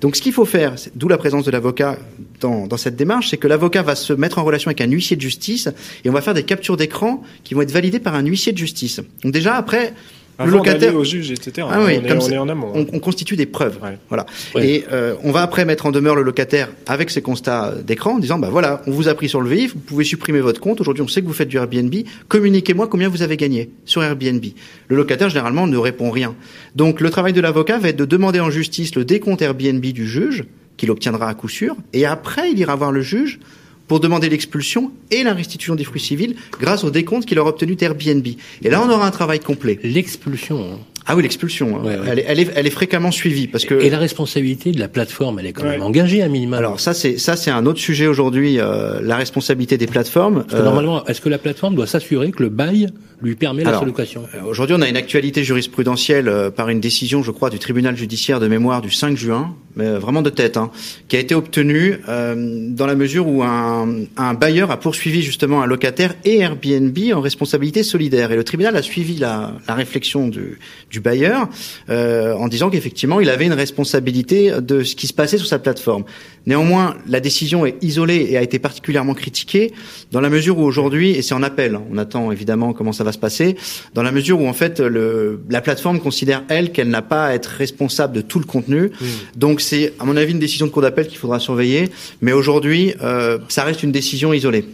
Donc 0.00 0.16
ce 0.16 0.22
qu'il 0.22 0.32
faut 0.32 0.44
faire, 0.44 0.74
d'où 0.94 1.08
la 1.08 1.18
présence 1.18 1.44
de 1.44 1.50
l'avocat 1.50 1.98
dans, 2.40 2.66
dans 2.66 2.76
cette 2.76 2.96
démarche, 2.96 3.30
c'est 3.30 3.36
que 3.36 3.48
l'avocat 3.48 3.82
va 3.82 3.94
se 3.94 4.12
mettre 4.12 4.38
en 4.38 4.44
relation 4.44 4.68
avec 4.68 4.80
un 4.80 4.90
huissier 4.90 5.16
de 5.16 5.20
justice 5.20 5.68
et 6.04 6.10
on 6.10 6.12
va 6.12 6.20
faire 6.20 6.34
des 6.34 6.44
captures 6.44 6.76
d'écran 6.76 7.22
qui 7.44 7.54
vont 7.54 7.62
être 7.62 7.72
validées 7.72 8.00
par 8.00 8.14
un 8.14 8.24
huissier 8.24 8.52
de 8.52 8.58
justice. 8.58 9.00
Donc 9.22 9.32
déjà 9.32 9.56
après 9.56 9.94
le 10.44 10.50
locataire 10.50 10.94
au 10.94 11.04
juge, 11.04 11.30
etc. 11.30 11.66
Ah 11.70 11.82
oui, 11.84 11.98
on, 12.00 12.04
est, 12.04 12.12
on 12.12 12.30
est 12.30 12.38
en 12.38 12.48
amont. 12.48 12.70
On, 12.74 12.86
on, 12.92 12.98
constitue 13.00 13.36
des 13.36 13.46
preuves, 13.46 13.78
voilà. 14.08 14.26
Et 14.60 14.84
euh, 14.92 15.14
on 15.24 15.32
va 15.32 15.42
après 15.42 15.64
mettre 15.64 15.86
en 15.86 15.90
demeure 15.90 16.14
le 16.14 16.22
locataire 16.22 16.68
avec 16.86 17.10
ses 17.10 17.22
constats 17.22 17.74
d'écran, 17.84 18.14
en 18.14 18.18
disant 18.18 18.38
bah 18.38 18.48
voilà, 18.50 18.82
on 18.86 18.92
vous 18.92 19.08
a 19.08 19.14
pris 19.14 19.28
sur 19.28 19.40
le 19.40 19.50
vif, 19.50 19.74
vous 19.74 19.80
pouvez 19.80 20.04
supprimer 20.04 20.40
votre 20.40 20.60
compte. 20.60 20.80
Aujourd'hui, 20.80 21.02
on 21.02 21.08
sait 21.08 21.22
que 21.22 21.26
vous 21.26 21.32
faites 21.32 21.48
du 21.48 21.56
Airbnb. 21.56 21.94
Communiquez-moi 22.28 22.86
combien 22.86 23.08
vous 23.08 23.22
avez 23.22 23.36
gagné 23.36 23.70
sur 23.84 24.02
Airbnb. 24.02 24.44
Le 24.88 24.96
locataire 24.96 25.28
généralement 25.28 25.66
ne 25.66 25.76
répond 25.76 26.10
rien. 26.10 26.34
Donc 26.76 27.00
le 27.00 27.10
travail 27.10 27.32
de 27.32 27.40
l'avocat 27.40 27.78
va 27.78 27.88
être 27.88 27.96
de 27.96 28.04
demander 28.04 28.40
en 28.40 28.50
justice 28.50 28.94
le 28.94 29.04
décompte 29.04 29.42
Airbnb 29.42 29.84
du 29.84 30.06
juge, 30.06 30.44
qu'il 30.76 30.90
obtiendra 30.90 31.28
à 31.28 31.34
coup 31.34 31.48
sûr, 31.48 31.76
et 31.92 32.06
après 32.06 32.50
il 32.50 32.58
ira 32.58 32.76
voir 32.76 32.92
le 32.92 33.00
juge 33.00 33.40
pour 33.88 34.00
demander 34.00 34.28
l'expulsion 34.28 34.92
et 35.10 35.22
la 35.22 35.34
restitution 35.34 35.74
des 35.74 35.84
fruits 35.84 36.00
civils 36.00 36.36
grâce 36.60 36.84
au 36.84 36.90
décompte 36.90 37.26
qu'il 37.26 37.38
aura 37.38 37.50
obtenu 37.50 37.74
d'Airbnb. 37.74 38.26
Et 38.62 38.70
là, 38.70 38.82
on 38.82 38.90
aura 38.90 39.06
un 39.06 39.10
travail 39.10 39.40
complet. 39.40 39.80
L'expulsion. 39.82 40.78
Hein. 41.08 41.12
Ah 41.12 41.16
oui, 41.16 41.22
l'expulsion. 41.22 41.78
hein. 41.78 41.90
Elle, 42.06 42.18
est, 42.18 42.24
elle, 42.28 42.40
est, 42.40 42.50
elle 42.54 42.66
est 42.66 42.70
fréquemment 42.70 43.10
suivie 43.10 43.46
parce 43.48 43.64
que. 43.64 43.74
Et 43.74 43.90
la 43.90 43.98
responsabilité 43.98 44.72
de 44.72 44.78
la 44.78 44.88
plateforme, 44.88 45.38
elle 45.38 45.46
est 45.46 45.52
quand 45.52 45.64
même 45.64 45.82
engagée 45.82 46.22
à 46.22 46.28
minimum. 46.28 46.54
Alors 46.58 46.80
ça, 46.80 46.94
c'est 46.94 47.18
ça, 47.18 47.36
c'est 47.36 47.50
un 47.50 47.64
autre 47.66 47.80
sujet 47.80 48.06
aujourd'hui. 48.06 48.58
Euh, 48.60 49.00
la 49.02 49.16
responsabilité 49.16 49.78
des 49.78 49.86
plateformes. 49.86 50.44
Parce 50.44 50.60
que 50.60 50.64
normalement, 50.64 51.04
est-ce 51.06 51.20
que 51.20 51.28
la 51.28 51.38
plateforme 51.38 51.74
doit 51.74 51.86
s'assurer 51.86 52.30
que 52.30 52.42
le 52.42 52.48
bail 52.48 52.88
lui 53.22 53.34
permet 53.34 53.62
Alors, 53.62 53.72
la 53.74 53.78
sous-location 53.80 54.24
euh, 54.34 54.42
Aujourd'hui, 54.48 54.76
on 54.78 54.82
a 54.82 54.88
une 54.88 54.96
actualité 54.96 55.42
jurisprudentielle 55.44 56.28
euh, 56.28 56.50
par 56.50 56.68
une 56.68 56.80
décision, 56.80 57.22
je 57.22 57.30
crois, 57.30 57.50
du 57.50 57.58
tribunal 57.58 57.96
judiciaire 57.96 58.38
de 58.38 58.46
mémoire 58.46 58.80
du 58.80 58.90
5 58.90 59.16
juin, 59.16 59.54
mais 59.74 59.86
euh, 59.86 59.98
vraiment 59.98 60.22
de 60.22 60.30
tête, 60.30 60.56
hein, 60.56 60.70
qui 61.08 61.16
a 61.16 61.18
été 61.18 61.34
obtenue 61.34 61.96
euh, 62.08 62.68
dans 62.70 62.86
la 62.86 62.94
mesure 62.94 63.26
où 63.26 63.42
un, 63.42 63.88
un 64.16 64.34
bailleur 64.34 64.70
a 64.70 64.78
poursuivi 64.78 65.22
justement 65.22 65.62
un 65.62 65.66
locataire 65.66 66.14
et 66.24 66.38
Airbnb 66.38 66.96
en 67.12 67.20
responsabilité 67.20 67.82
solidaire. 67.82 68.30
Et 68.30 68.36
le 68.36 68.44
tribunal 68.44 68.76
a 68.76 68.82
suivi 68.82 69.16
la, 69.16 69.52
la 69.66 69.74
réflexion 69.74 70.28
du, 70.28 70.58
du 70.90 70.97
bailleur 71.00 71.48
euh, 71.90 72.34
en 72.34 72.48
disant 72.48 72.70
qu'effectivement, 72.70 73.20
il 73.20 73.30
avait 73.30 73.46
une 73.46 73.52
responsabilité 73.52 74.52
de 74.60 74.82
ce 74.82 74.94
qui 74.96 75.06
se 75.06 75.12
passait 75.12 75.38
sur 75.38 75.46
sa 75.46 75.58
plateforme. 75.58 76.04
Néanmoins, 76.46 76.96
la 77.06 77.20
décision 77.20 77.66
est 77.66 77.76
isolée 77.82 78.26
et 78.30 78.36
a 78.36 78.42
été 78.42 78.58
particulièrement 78.58 79.14
critiquée 79.14 79.72
dans 80.12 80.20
la 80.20 80.30
mesure 80.30 80.58
où 80.58 80.62
aujourd'hui, 80.62 81.10
et 81.10 81.22
c'est 81.22 81.34
en 81.34 81.42
appel, 81.42 81.74
hein, 81.74 81.82
on 81.92 81.98
attend 81.98 82.32
évidemment 82.32 82.72
comment 82.72 82.92
ça 82.92 83.04
va 83.04 83.12
se 83.12 83.18
passer, 83.18 83.56
dans 83.94 84.02
la 84.02 84.12
mesure 84.12 84.40
où 84.40 84.48
en 84.48 84.54
fait 84.54 84.80
le, 84.80 85.42
la 85.50 85.60
plateforme 85.60 86.00
considère 86.00 86.44
elle 86.48 86.72
qu'elle 86.72 86.88
n'a 86.88 87.02
pas 87.02 87.26
à 87.26 87.34
être 87.34 87.46
responsable 87.48 88.14
de 88.14 88.20
tout 88.20 88.38
le 88.38 88.46
contenu. 88.46 88.90
Donc 89.36 89.60
c'est 89.60 89.92
à 89.98 90.04
mon 90.04 90.16
avis 90.16 90.32
une 90.32 90.38
décision 90.38 90.66
de 90.66 90.70
cour 90.70 90.82
d'appel 90.82 91.06
qu'il 91.06 91.18
faudra 91.18 91.38
surveiller. 91.38 91.90
Mais 92.20 92.32
aujourd'hui, 92.32 92.94
euh, 93.02 93.38
ça 93.48 93.64
reste 93.64 93.82
une 93.82 93.92
décision 93.92 94.32
isolée. 94.32 94.64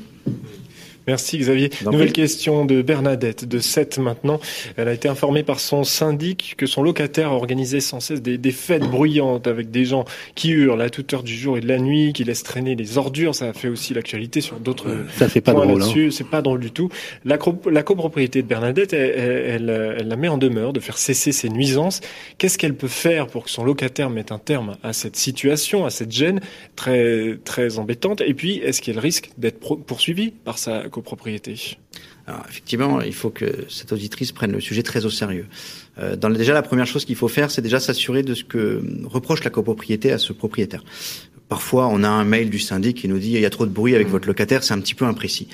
Merci 1.06 1.38
Xavier. 1.38 1.70
Nouvelle 1.84 2.12
question 2.12 2.64
de 2.64 2.82
Bernadette, 2.82 3.46
de 3.46 3.58
7 3.58 3.98
maintenant. 3.98 4.40
Elle 4.76 4.88
a 4.88 4.92
été 4.92 5.08
informée 5.08 5.42
par 5.42 5.60
son 5.60 5.84
syndic 5.84 6.54
que 6.56 6.66
son 6.66 6.82
locataire 6.82 7.32
organisait 7.32 7.80
sans 7.80 8.00
cesse 8.00 8.22
des, 8.22 8.38
des 8.38 8.52
fêtes 8.52 8.88
bruyantes 8.88 9.46
avec 9.46 9.70
des 9.70 9.84
gens 9.84 10.04
qui 10.34 10.50
hurlent 10.50 10.80
à 10.80 10.90
toute 10.90 11.12
heure 11.12 11.22
du 11.22 11.34
jour 11.34 11.58
et 11.58 11.60
de 11.60 11.68
la 11.68 11.78
nuit, 11.78 12.12
qui 12.12 12.24
laissent 12.24 12.42
traîner 12.42 12.74
les 12.74 12.96
ordures. 12.98 13.34
Ça 13.34 13.48
a 13.48 13.52
fait 13.52 13.68
aussi 13.68 13.92
l'actualité 13.94 14.40
sur 14.40 14.58
d'autres 14.58 14.88
Ça, 15.16 15.28
c'est 15.28 15.40
pas 15.40 15.52
points 15.52 15.66
drôle, 15.66 15.82
hein. 15.82 16.08
C'est 16.10 16.28
pas 16.28 16.42
drôle 16.42 16.60
du 16.60 16.70
tout. 16.70 16.88
La, 17.24 17.36
copropriété 17.36 18.42
de 18.42 18.46
Bernadette, 18.46 18.92
elle, 18.92 19.10
elle, 19.18 19.96
elle- 19.98 20.08
la 20.08 20.16
met 20.16 20.28
en 20.28 20.38
demeure 20.38 20.72
de 20.72 20.80
faire 20.80 20.98
cesser 20.98 21.32
ces 21.32 21.48
nuisances. 21.48 22.00
Qu'est-ce 22.38 22.58
qu'elle 22.58 22.74
peut 22.74 22.88
faire 22.88 23.26
pour 23.26 23.44
que 23.44 23.50
son 23.50 23.64
locataire 23.64 24.10
mette 24.10 24.32
un 24.32 24.38
terme 24.38 24.76
à 24.82 24.92
cette 24.92 25.16
situation, 25.16 25.84
à 25.84 25.90
cette 25.90 26.12
gêne 26.12 26.40
très, 26.76 27.38
très 27.44 27.78
embêtante? 27.78 28.20
Et 28.20 28.34
puis, 28.34 28.58
est-ce 28.58 28.80
qu'elle 28.82 28.98
risque 28.98 29.30
d'être 29.38 29.58
poursuivie 29.58 30.30
par 30.44 30.58
sa 30.58 30.84
Alors, 32.26 32.44
effectivement, 32.48 33.00
il 33.00 33.14
faut 33.14 33.30
que 33.30 33.66
cette 33.68 33.92
auditrice 33.92 34.32
prenne 34.32 34.52
le 34.52 34.60
sujet 34.60 34.82
très 34.82 35.04
au 35.04 35.10
sérieux. 35.10 35.46
Euh, 35.98 36.16
dans 36.16 36.30
déjà, 36.30 36.54
la 36.54 36.62
première 36.62 36.86
chose 36.86 37.04
qu'il 37.04 37.16
faut 37.16 37.28
faire, 37.28 37.50
c'est 37.50 37.62
déjà 37.62 37.80
s'assurer 37.80 38.22
de 38.22 38.34
ce 38.34 38.44
que 38.44 38.82
reproche 39.04 39.44
la 39.44 39.50
copropriété 39.50 40.10
à 40.12 40.18
ce 40.18 40.32
propriétaire. 40.32 40.82
Parfois, 41.48 41.88
on 41.88 42.02
a 42.02 42.08
un 42.08 42.24
mail 42.24 42.48
du 42.48 42.58
syndic 42.58 42.96
qui 42.96 43.08
nous 43.08 43.18
dit 43.18 43.32
il 43.32 43.40
y 43.40 43.44
a 43.44 43.50
trop 43.50 43.66
de 43.66 43.70
bruit 43.70 43.94
avec 43.94 44.08
votre 44.08 44.26
locataire, 44.26 44.64
c'est 44.64 44.72
un 44.72 44.80
petit 44.80 44.94
peu 44.94 45.04
imprécis. 45.04 45.46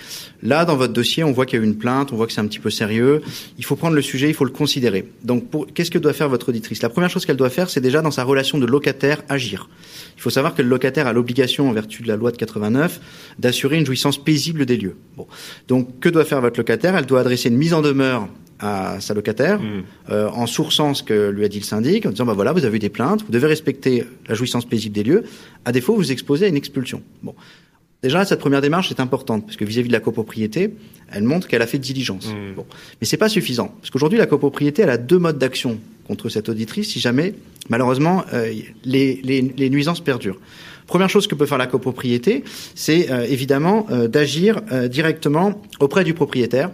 Là, 0.43 0.65
dans 0.65 0.77
votre 0.77 0.93
dossier, 0.93 1.25
on 1.25 1.33
voit 1.33 1.47
qu'il 1.47 1.59
y 1.59 1.62
a 1.62 1.65
eu 1.65 1.67
une 1.67 1.77
plainte, 1.77 2.12
on 2.12 2.17
voit 2.17 2.27
que 2.29 2.33
c'est 2.33 2.41
un 2.41 2.47
petit 2.47 2.61
peu 2.61 2.71
sérieux. 2.71 3.23
Il 3.59 3.65
faut 3.65 3.75
prendre 3.75 3.97
le 3.97 4.03
sujet, 4.03 4.29
il 4.29 4.35
faut 4.35 4.45
le 4.45 4.53
considérer. 4.53 5.09
Donc, 5.25 5.45
qu'est-ce 5.75 5.91
que 5.91 5.99
doit 5.99 6.12
faire 6.12 6.29
votre 6.29 6.51
auditrice? 6.51 6.81
La 6.81 6.89
première 6.91 7.11
chose 7.11 7.27
qu'elle 7.27 7.37
doit 7.37 7.51
faire, 7.51 7.69
c'est 7.69 7.81
déjà 7.81 8.03
dans 8.03 8.12
sa 8.12 8.23
relation 8.23 8.59
de 8.59 8.67
locataire 8.67 9.23
agir. 9.29 9.69
Il 10.17 10.23
faut 10.23 10.31
savoir 10.31 10.55
que 10.55 10.62
le 10.62 10.69
locataire 10.69 11.09
a 11.09 11.12
l'obligation, 11.12 11.69
en 11.69 11.73
vertu 11.73 12.03
de 12.03 12.09
la 12.09 12.17
loi 12.17 12.31
de 12.31 12.37
89, 12.37 13.01
d'assurer 13.39 13.79
une 13.79 13.87
jouissance 13.87 14.23
paisible 14.23 14.67
des 14.67 14.77
lieux. 14.77 14.97
Bon. 15.17 15.27
Donc, 15.67 15.99
que 15.99 16.09
doit 16.09 16.25
faire 16.25 16.41
votre 16.41 16.59
locataire? 16.59 16.95
Elle 16.97 17.07
doit 17.07 17.21
adresser 17.21 17.49
une 17.49 17.59
mise 17.59 17.75
en 17.75 17.83
demeure 17.83 18.29
à 18.61 19.01
sa 19.01 19.15
locataire 19.15 19.61
euh, 20.11 20.28
en 20.28 20.47
sourçant 20.47 20.95
ce 20.95 21.03
que 21.03 21.31
lui 21.31 21.45
a 21.45 21.49
dit 21.49 21.59
le 21.59 21.65
syndic, 21.65 22.07
en 22.07 22.11
disant 22.11 22.27
bah 22.27 22.35
voilà, 22.35 22.53
vous 22.53 22.65
avez 22.65 22.77
eu 22.77 22.81
des 22.81 22.89
plaintes, 22.89 23.24
vous 23.24 23.32
devez 23.32 23.47
respecter 23.47 24.05
la 24.28 24.35
jouissance 24.35 24.66
paisible 24.66 24.95
des 24.95 25.03
lieux. 25.03 25.24
À 25.65 25.73
défaut, 25.73 25.95
vous 25.95 26.12
exposez 26.12 26.47
à 26.47 26.49
une 26.49 26.57
expulsion. 26.57 27.03
Bon. 27.23 27.35
Déjà, 28.03 28.24
cette 28.24 28.41
première 28.41 28.62
démarche 28.62 28.91
est 28.91 29.01
importante 29.01 29.45
parce 29.45 29.57
que 29.57 29.65
vis-à-vis 29.65 29.89
de 29.89 29.93
la 29.93 30.01
copropriété, 30.01 30.74
elle 31.12 31.24
montre 31.24 31.49
qu'elle 31.49 31.61
a 31.61 31.66
fait 31.66 31.78
diligence. 31.78 32.28
Bon. 32.57 32.65
Mais 33.01 33.07
c'est 33.07 33.19
pas 33.19 33.28
suffisant 33.28 33.74
parce 33.81 33.91
qu'aujourd'hui, 33.91 34.19
la 34.19 34.27
copropriété, 34.27 34.82
elle 34.82 34.91
a 34.91 34.97
deux 34.97 35.19
modes 35.19 35.39
d'action 35.39 35.78
contre 36.07 36.28
cette 36.28 36.49
auditrice 36.49 36.89
si 36.89 37.01
jamais, 37.01 37.35
malheureusement, 37.69 38.24
euh, 38.32 38.53
les, 38.85 39.20
les, 39.23 39.43
les 39.43 39.70
nuisances 39.70 40.01
perdurent. 40.01 40.39
Première 40.91 41.09
chose 41.09 41.28
que 41.28 41.37
peut 41.37 41.47
faire 41.47 41.57
la 41.57 41.69
copropriété, 41.69 42.43
c'est 42.74 43.12
euh, 43.12 43.23
évidemment 43.23 43.87
euh, 43.91 44.09
d'agir 44.09 44.61
euh, 44.73 44.89
directement 44.89 45.62
auprès 45.78 46.03
du 46.03 46.15
propriétaire 46.15 46.73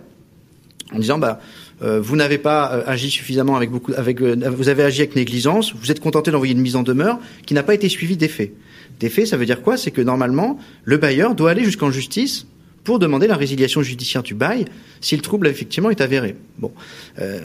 en 0.91 0.99
disant 0.99 1.19
bah 1.19 1.39
vous 1.81 2.17
n'avez 2.17 2.39
pas 2.39 2.73
euh, 2.73 2.83
agi 2.87 3.11
suffisamment 3.11 3.57
avec 3.57 3.71
beaucoup 3.71 3.93
avec 3.97 4.21
euh, 4.23 4.37
vous 4.51 4.69
avez 4.69 4.83
agi 4.83 5.03
avec 5.03 5.15
négligence, 5.15 5.75
vous 5.75 5.91
êtes 5.91 6.01
contenté 6.01 6.31
d'envoyer 6.31 6.55
une 6.55 6.61
mise 6.61 6.77
en 6.77 6.83
demeure 6.83 7.19
qui 7.45 7.55
n'a 7.55 7.63
pas 7.63 7.75
été 7.75 7.89
suivie. 7.89 8.17
Des 8.17 8.29
faits, 8.29 9.27
ça 9.27 9.37
veut 9.37 9.45
dire 9.45 9.61
quoi? 9.61 9.77
C'est 9.77 9.91
que 9.91 10.01
normalement, 10.01 10.59
le 10.85 10.97
bailleur 10.97 11.35
doit 11.35 11.51
aller 11.51 11.65
jusqu'en 11.65 11.91
justice 11.91 12.47
pour 12.83 12.99
demander 12.99 13.27
la 13.27 13.37
résiliation 13.37 13.83
judiciaire 13.83 14.23
du 14.23 14.35
bail 14.35 14.65
si 15.01 15.17
le 15.17 15.23
trouble 15.23 15.49
effectivement 15.49 15.91
est 15.91 16.01
avéré. 16.01 16.37
Bon, 16.59 16.73
euh, 17.19 17.41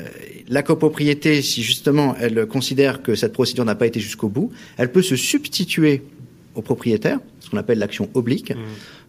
la 0.48 0.64
copropriété, 0.64 1.42
si 1.42 1.62
justement 1.64 2.16
elle 2.22 2.46
considère 2.46 3.02
que 3.02 3.16
cette 3.16 3.34
procédure 3.34 3.66
n'a 3.66 3.76
pas 3.76 3.88
été 3.88 4.00
jusqu'au 4.00 4.30
bout, 4.30 4.52
elle 4.78 4.92
peut 4.92 5.02
se 5.02 5.16
substituer 5.18 6.04
au 6.56 6.62
propriétaire, 6.62 7.20
ce 7.40 7.50
qu'on 7.50 7.58
appelle 7.58 7.80
l'action 7.80 8.10
oblique, 8.14 8.54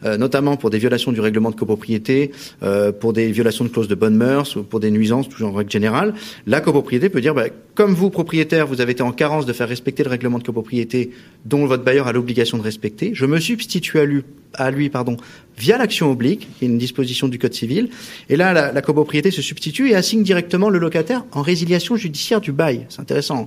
euh, 0.04 0.16
notamment 0.16 0.56
pour 0.56 0.70
des 0.70 0.78
violations 0.78 1.12
du 1.12 1.20
règlement 1.20 1.50
de 1.50 1.56
copropriété, 1.56 2.30
euh, 2.62 2.92
pour 2.92 3.12
des 3.12 3.32
violations 3.32 3.64
de 3.64 3.68
clauses 3.68 3.88
de 3.88 3.94
bonne 3.94 4.16
mœurs, 4.16 4.56
ou 4.56 4.62
pour 4.62 4.80
des 4.80 4.90
nuisances, 4.90 5.28
toujours 5.28 5.50
en 5.50 5.54
règle 5.54 5.70
générale. 5.70 6.14
La 6.46 6.60
copropriété 6.60 7.08
peut 7.08 7.20
dire, 7.20 7.34
bah, 7.34 7.46
comme 7.74 7.94
vous, 7.94 8.10
propriétaire, 8.10 8.66
vous 8.66 8.80
avez 8.80 8.92
été 8.92 9.02
en 9.02 9.12
carence 9.12 9.46
de 9.46 9.52
faire 9.52 9.68
respecter 9.68 10.04
le 10.04 10.10
règlement 10.10 10.38
de 10.38 10.44
copropriété 10.44 11.10
dont 11.44 11.66
votre 11.66 11.84
bailleur 11.84 12.06
a 12.06 12.12
l'obligation 12.12 12.58
de 12.58 12.62
respecter, 12.62 13.10
je 13.14 13.26
me 13.26 13.40
substitue 13.40 13.98
à 13.98 14.04
lui, 14.04 14.22
à 14.54 14.70
lui 14.70 14.88
pardon, 14.88 15.16
via 15.58 15.78
l'action 15.78 16.10
oblique, 16.10 16.48
qui 16.58 16.64
est 16.64 16.68
une 16.68 16.78
disposition 16.78 17.28
du 17.28 17.38
Code 17.38 17.54
civil. 17.54 17.90
Et 18.28 18.36
là, 18.36 18.52
la, 18.52 18.72
la 18.72 18.82
copropriété 18.82 19.30
se 19.30 19.42
substitue 19.42 19.90
et 19.90 19.94
assigne 19.94 20.22
directement 20.22 20.70
le 20.70 20.78
locataire 20.78 21.24
en 21.32 21.42
résiliation 21.42 21.96
judiciaire 21.96 22.40
du 22.40 22.52
bail. 22.52 22.86
C'est 22.88 23.00
intéressant. 23.00 23.46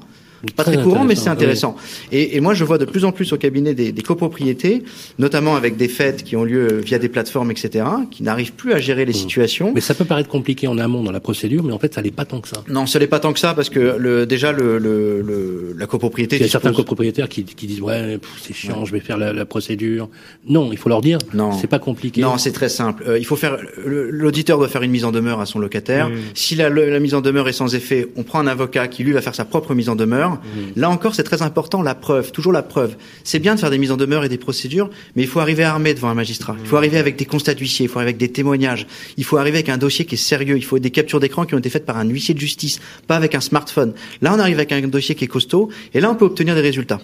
Pas 0.56 0.64
très, 0.64 0.74
Très 0.76 0.84
courant, 0.84 1.04
mais 1.06 1.16
c'est 1.16 1.30
intéressant. 1.30 1.76
Et, 2.12 2.36
et 2.36 2.42
moi, 2.42 2.54
je 2.54 2.64
vois 2.64 2.78
de 2.78 2.86
plus 2.86 3.06
en 3.06 3.12
plus 3.12 3.32
au 3.34 3.38
cabinet 3.38 3.74
des, 3.74 3.92
des 3.92 4.02
copropriétés, 4.02 4.84
notamment 5.20 5.56
avec 5.56 5.78
des 5.78 5.88
fêtes 5.88 6.24
qui 6.24 6.36
ont 6.36 6.44
lieu 6.44 6.82
via 6.84 7.00
des 7.00 7.10
plateformes, 7.10 7.52
etc., 7.52 7.86
qui 8.12 8.24
n'arrivent 8.24 8.54
plus 8.54 8.74
à 8.74 8.80
gérer 8.80 9.06
les 9.06 9.14
situations. 9.14 9.72
Mais 9.74 9.82
ça 9.82 9.94
peut 9.94 10.06
paraître 10.06 10.30
compliqué 10.30 10.68
en 10.68 10.78
amont 10.78 11.04
dans 11.04 11.12
la 11.12 11.20
procédure, 11.20 11.64
mais 11.64 11.74
en 11.74 11.80
fait, 11.80 11.94
ça 11.94 12.02
n'est 12.02 12.12
pas 12.12 12.26
tant 12.26 12.42
que 12.42 12.48
ça. 12.48 12.64
Non, 12.68 12.86
ce 12.86 12.98
n'est 12.98 13.08
pas 13.08 13.20
tant 13.20 13.34
que 13.34 13.40
ça, 13.40 13.54
parce 13.54 13.70
que 13.70 13.96
le, 13.98 14.26
déjà, 14.26 14.52
le, 14.52 14.78
le, 14.78 15.22
le- 15.22 15.76
la 15.78 15.88
copropriété... 15.88 16.36
Il 16.36 16.42
y 16.42 16.46
a 16.46 16.48
certains 16.48 16.74
copropriétaires 16.74 17.30
qui, 17.30 17.44
qui 17.44 17.68
disent 17.68 17.82
ouais 17.82 18.18
pff, 18.18 18.30
c'est 18.42 18.54
chiant, 18.54 18.86
je 18.86 18.92
vais 18.92 19.00
faire 19.00 19.18
la, 19.18 19.34
la 19.34 19.46
procédure. 19.46 20.10
Non, 20.48 20.70
il 20.72 20.78
faut 20.78 20.90
leur 20.90 21.02
dire. 21.02 21.18
Non. 21.34 21.52
C'est 21.54 21.68
pas 21.68 21.80
compliqué. 21.80 22.22
Non, 22.22 22.38
c'est 22.38 22.52
très 22.52 22.70
simple. 22.70 23.04
Euh, 23.08 23.18
il 23.20 23.26
faut 23.26 23.36
faire 23.36 23.58
l'auditeur 23.86 24.58
doit 24.58 24.68
faire 24.68 24.82
une 24.84 24.92
mise 24.92 25.06
en 25.06 25.12
demeure 25.12 25.40
à 25.40 25.46
son 25.46 25.60
locataire. 25.60 26.10
Si 26.34 26.56
la, 26.56 26.70
la 26.70 27.00
mise 27.00 27.14
en 27.14 27.22
demeure 27.22 27.48
est 27.48 27.54
sans 27.54 27.76
effet, 27.76 28.08
on 28.16 28.24
prend 28.24 28.40
un 28.40 28.48
avocat 28.48 28.88
qui 28.88 29.04
lui 29.04 29.12
va 29.12 29.22
faire 29.22 29.36
sa 29.36 29.46
propre 29.46 29.74
mise 29.74 29.90
en 29.90 29.96
demeure. 29.96 30.35
Mmh. 30.36 30.80
Là 30.80 30.90
encore, 30.90 31.16
c'est 31.16 31.24
très 31.24 31.42
important, 31.42 31.82
la 31.82 31.96
preuve, 31.96 32.32
toujours 32.32 32.52
la 32.52 32.64
preuve. 32.64 32.96
C'est 33.24 33.40
bien 33.40 33.56
de 33.56 33.60
faire 33.60 33.70
des 33.70 33.78
mises 33.78 33.92
en 33.92 33.98
demeure 33.98 34.24
et 34.24 34.30
des 34.30 34.38
procédures, 34.38 34.90
mais 35.16 35.24
il 35.24 35.28
faut 35.28 35.40
arriver 35.40 35.64
armé 35.64 35.94
devant 35.94 36.10
un 36.10 36.14
magistrat. 36.14 36.56
Il 36.62 36.68
faut 36.68 36.78
arriver 36.78 36.98
avec 36.98 37.16
des 37.16 37.26
constats 37.26 37.54
d'huissier, 37.54 37.86
il 37.86 37.90
faut 37.90 38.00
arriver 38.00 38.10
avec 38.10 38.18
des 38.18 38.32
témoignages, 38.32 38.88
il 39.18 39.24
faut 39.24 39.38
arriver 39.38 39.58
avec 39.58 39.70
un 39.70 39.78
dossier 39.78 40.06
qui 40.06 40.16
est 40.16 40.18
sérieux, 40.18 40.58
il 40.58 40.64
faut 40.64 40.80
des 40.80 40.92
captures 40.92 41.20
d'écran 41.20 41.46
qui 41.46 41.56
ont 41.56 41.60
été 41.60 41.70
faites 41.70 41.86
par 41.86 41.98
un 41.98 42.06
huissier 42.06 42.34
de 42.34 42.40
justice, 42.40 42.80
pas 43.08 43.16
avec 43.16 43.36
un 43.36 43.42
smartphone. 43.42 43.94
Là, 44.22 44.34
on 44.36 44.40
arrive 44.40 44.58
avec 44.58 44.72
un 44.72 44.82
dossier 44.88 45.16
qui 45.16 45.26
est 45.26 45.28
costaud, 45.28 45.70
et 45.94 46.00
là, 46.00 46.12
on 46.12 46.16
peut 46.16 46.26
obtenir 46.26 46.56
des 46.56 46.62
résultats. 46.62 47.02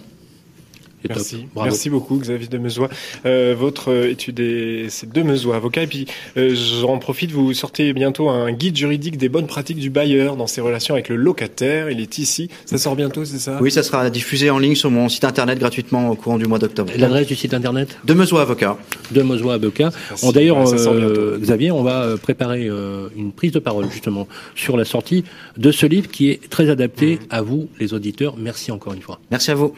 Merci, 1.08 1.46
merci 1.56 1.90
beaucoup 1.90 2.16
Xavier 2.18 2.48
Demezois. 2.48 2.88
Euh, 3.26 3.54
votre 3.58 3.90
euh, 3.90 4.10
étude 4.10 4.40
est 4.40 4.86
c'est 4.88 5.10
Demezois, 5.12 5.56
avocat. 5.56 5.82
Et 5.82 5.86
puis 5.86 6.06
euh, 6.36 6.54
j'en 6.54 6.98
profite, 6.98 7.32
vous 7.32 7.52
sortez 7.54 7.92
bientôt 7.92 8.28
un 8.28 8.52
guide 8.52 8.76
juridique 8.76 9.16
des 9.16 9.28
bonnes 9.28 9.46
pratiques 9.46 9.78
du 9.78 9.90
bailleur 9.90 10.36
dans 10.36 10.46
ses 10.46 10.60
relations 10.60 10.94
avec 10.94 11.08
le 11.08 11.16
locataire. 11.16 11.90
Il 11.90 12.00
est 12.00 12.18
ici. 12.18 12.48
Ça 12.66 12.78
sort 12.78 12.96
bientôt, 12.96 13.24
c'est 13.24 13.38
ça? 13.38 13.58
Oui, 13.60 13.70
ça 13.70 13.82
sera 13.82 14.08
diffusé 14.10 14.50
en 14.50 14.58
ligne 14.58 14.74
sur 14.74 14.90
mon 14.90 15.08
site 15.08 15.24
internet 15.24 15.58
gratuitement 15.58 16.10
au 16.10 16.14
courant 16.14 16.38
du 16.38 16.46
mois 16.46 16.58
d'octobre. 16.58 16.92
L'adresse 16.96 17.26
du 17.26 17.34
site 17.34 17.54
internet? 17.54 17.98
Demezois 18.04 18.42
avocat. 18.42 18.76
Demezois 19.10 19.54
avocat. 19.54 19.90
D'ailleurs, 20.32 20.58
euh, 20.72 21.38
Xavier, 21.38 21.70
on 21.70 21.82
va 21.82 22.16
préparer 22.16 22.68
une 23.16 23.32
prise 23.32 23.52
de 23.52 23.58
parole 23.58 23.90
justement 23.90 24.26
sur 24.54 24.76
la 24.76 24.84
sortie 24.84 25.24
de 25.56 25.72
ce 25.72 25.86
livre 25.86 26.08
qui 26.08 26.30
est 26.30 26.48
très 26.48 26.70
adapté 26.70 27.18
à 27.30 27.42
vous, 27.42 27.68
les 27.80 27.94
auditeurs. 27.94 28.34
Merci 28.36 28.70
encore 28.70 28.92
une 28.92 29.02
fois. 29.02 29.18
Merci 29.30 29.50
à 29.50 29.54
vous. 29.54 29.74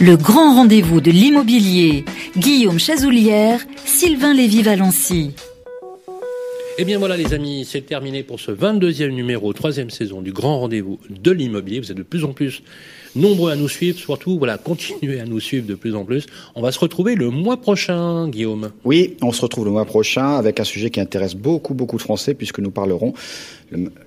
Le 0.00 0.16
grand 0.16 0.56
rendez-vous 0.56 1.00
de 1.00 1.10
l'immobilier. 1.10 2.04
Guillaume 2.36 2.78
Chazoulière, 2.78 3.60
Sylvain 3.86 4.34
Lévy-Valency. 4.34 5.30
Eh 6.76 6.84
bien 6.84 6.98
voilà 6.98 7.16
les 7.16 7.32
amis, 7.32 7.64
c'est 7.64 7.82
terminé 7.82 8.22
pour 8.24 8.40
ce 8.40 8.50
22e 8.50 9.10
numéro, 9.10 9.52
troisième 9.52 9.90
saison 9.90 10.20
du 10.20 10.32
grand 10.32 10.58
rendez-vous 10.58 10.98
de 11.08 11.30
l'immobilier. 11.30 11.80
Vous 11.80 11.92
êtes 11.92 11.96
de 11.96 12.02
plus 12.02 12.24
en 12.24 12.32
plus 12.32 12.62
nombreux 13.16 13.52
à 13.52 13.56
nous 13.56 13.68
suivre, 13.68 13.98
surtout 13.98 14.38
voilà, 14.38 14.58
continuez 14.58 15.20
à 15.20 15.24
nous 15.24 15.40
suivre 15.40 15.66
de 15.66 15.74
plus 15.74 15.94
en 15.94 16.04
plus. 16.04 16.26
On 16.54 16.62
va 16.62 16.72
se 16.72 16.78
retrouver 16.78 17.14
le 17.14 17.30
mois 17.30 17.56
prochain, 17.56 18.28
Guillaume. 18.28 18.70
Oui, 18.84 19.16
on 19.22 19.32
se 19.32 19.42
retrouve 19.42 19.64
le 19.64 19.70
mois 19.70 19.84
prochain 19.84 20.36
avec 20.36 20.60
un 20.60 20.64
sujet 20.64 20.90
qui 20.90 21.00
intéresse 21.00 21.34
beaucoup 21.34 21.74
beaucoup 21.74 21.96
de 21.96 22.02
Français 22.02 22.34
puisque 22.34 22.58
nous 22.58 22.70
parlerons 22.70 23.14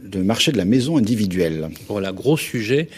du 0.04 0.20
marché 0.20 0.52
de 0.52 0.58
la 0.58 0.66
maison 0.66 0.98
individuelle. 0.98 1.70
Voilà, 1.88 2.12
gros 2.12 2.38
sujet. 2.38 2.90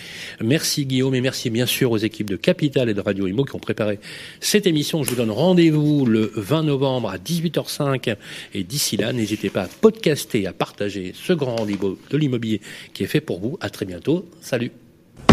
Merci 0.43 0.85
Guillaume 0.85 1.15
et 1.15 1.21
merci 1.21 1.49
bien 1.49 1.65
sûr 1.65 1.91
aux 1.91 1.97
équipes 1.97 2.29
de 2.29 2.35
Capital 2.35 2.89
et 2.89 2.93
de 2.93 3.01
Radio 3.01 3.27
Imo 3.27 3.45
qui 3.45 3.55
ont 3.55 3.59
préparé 3.59 3.99
cette 4.39 4.67
émission. 4.67 5.03
Je 5.03 5.09
vous 5.09 5.15
donne 5.15 5.31
rendez-vous 5.31 6.05
le 6.05 6.31
20 6.35 6.63
novembre 6.63 7.09
à 7.09 7.17
18h05 7.17 8.15
et 8.53 8.63
d'ici 8.63 8.97
là, 8.97 9.13
n'hésitez 9.13 9.49
pas 9.49 9.63
à 9.63 9.67
podcaster, 9.67 10.47
à 10.47 10.53
partager 10.53 11.13
ce 11.15 11.33
grand 11.33 11.55
rendez-vous 11.57 11.97
de 12.09 12.17
l'immobilier 12.17 12.61
qui 12.93 13.03
est 13.03 13.07
fait 13.07 13.21
pour 13.21 13.39
vous. 13.39 13.57
À 13.61 13.69
très 13.69 13.85
bientôt. 13.85 14.25
Salut. 14.41 14.71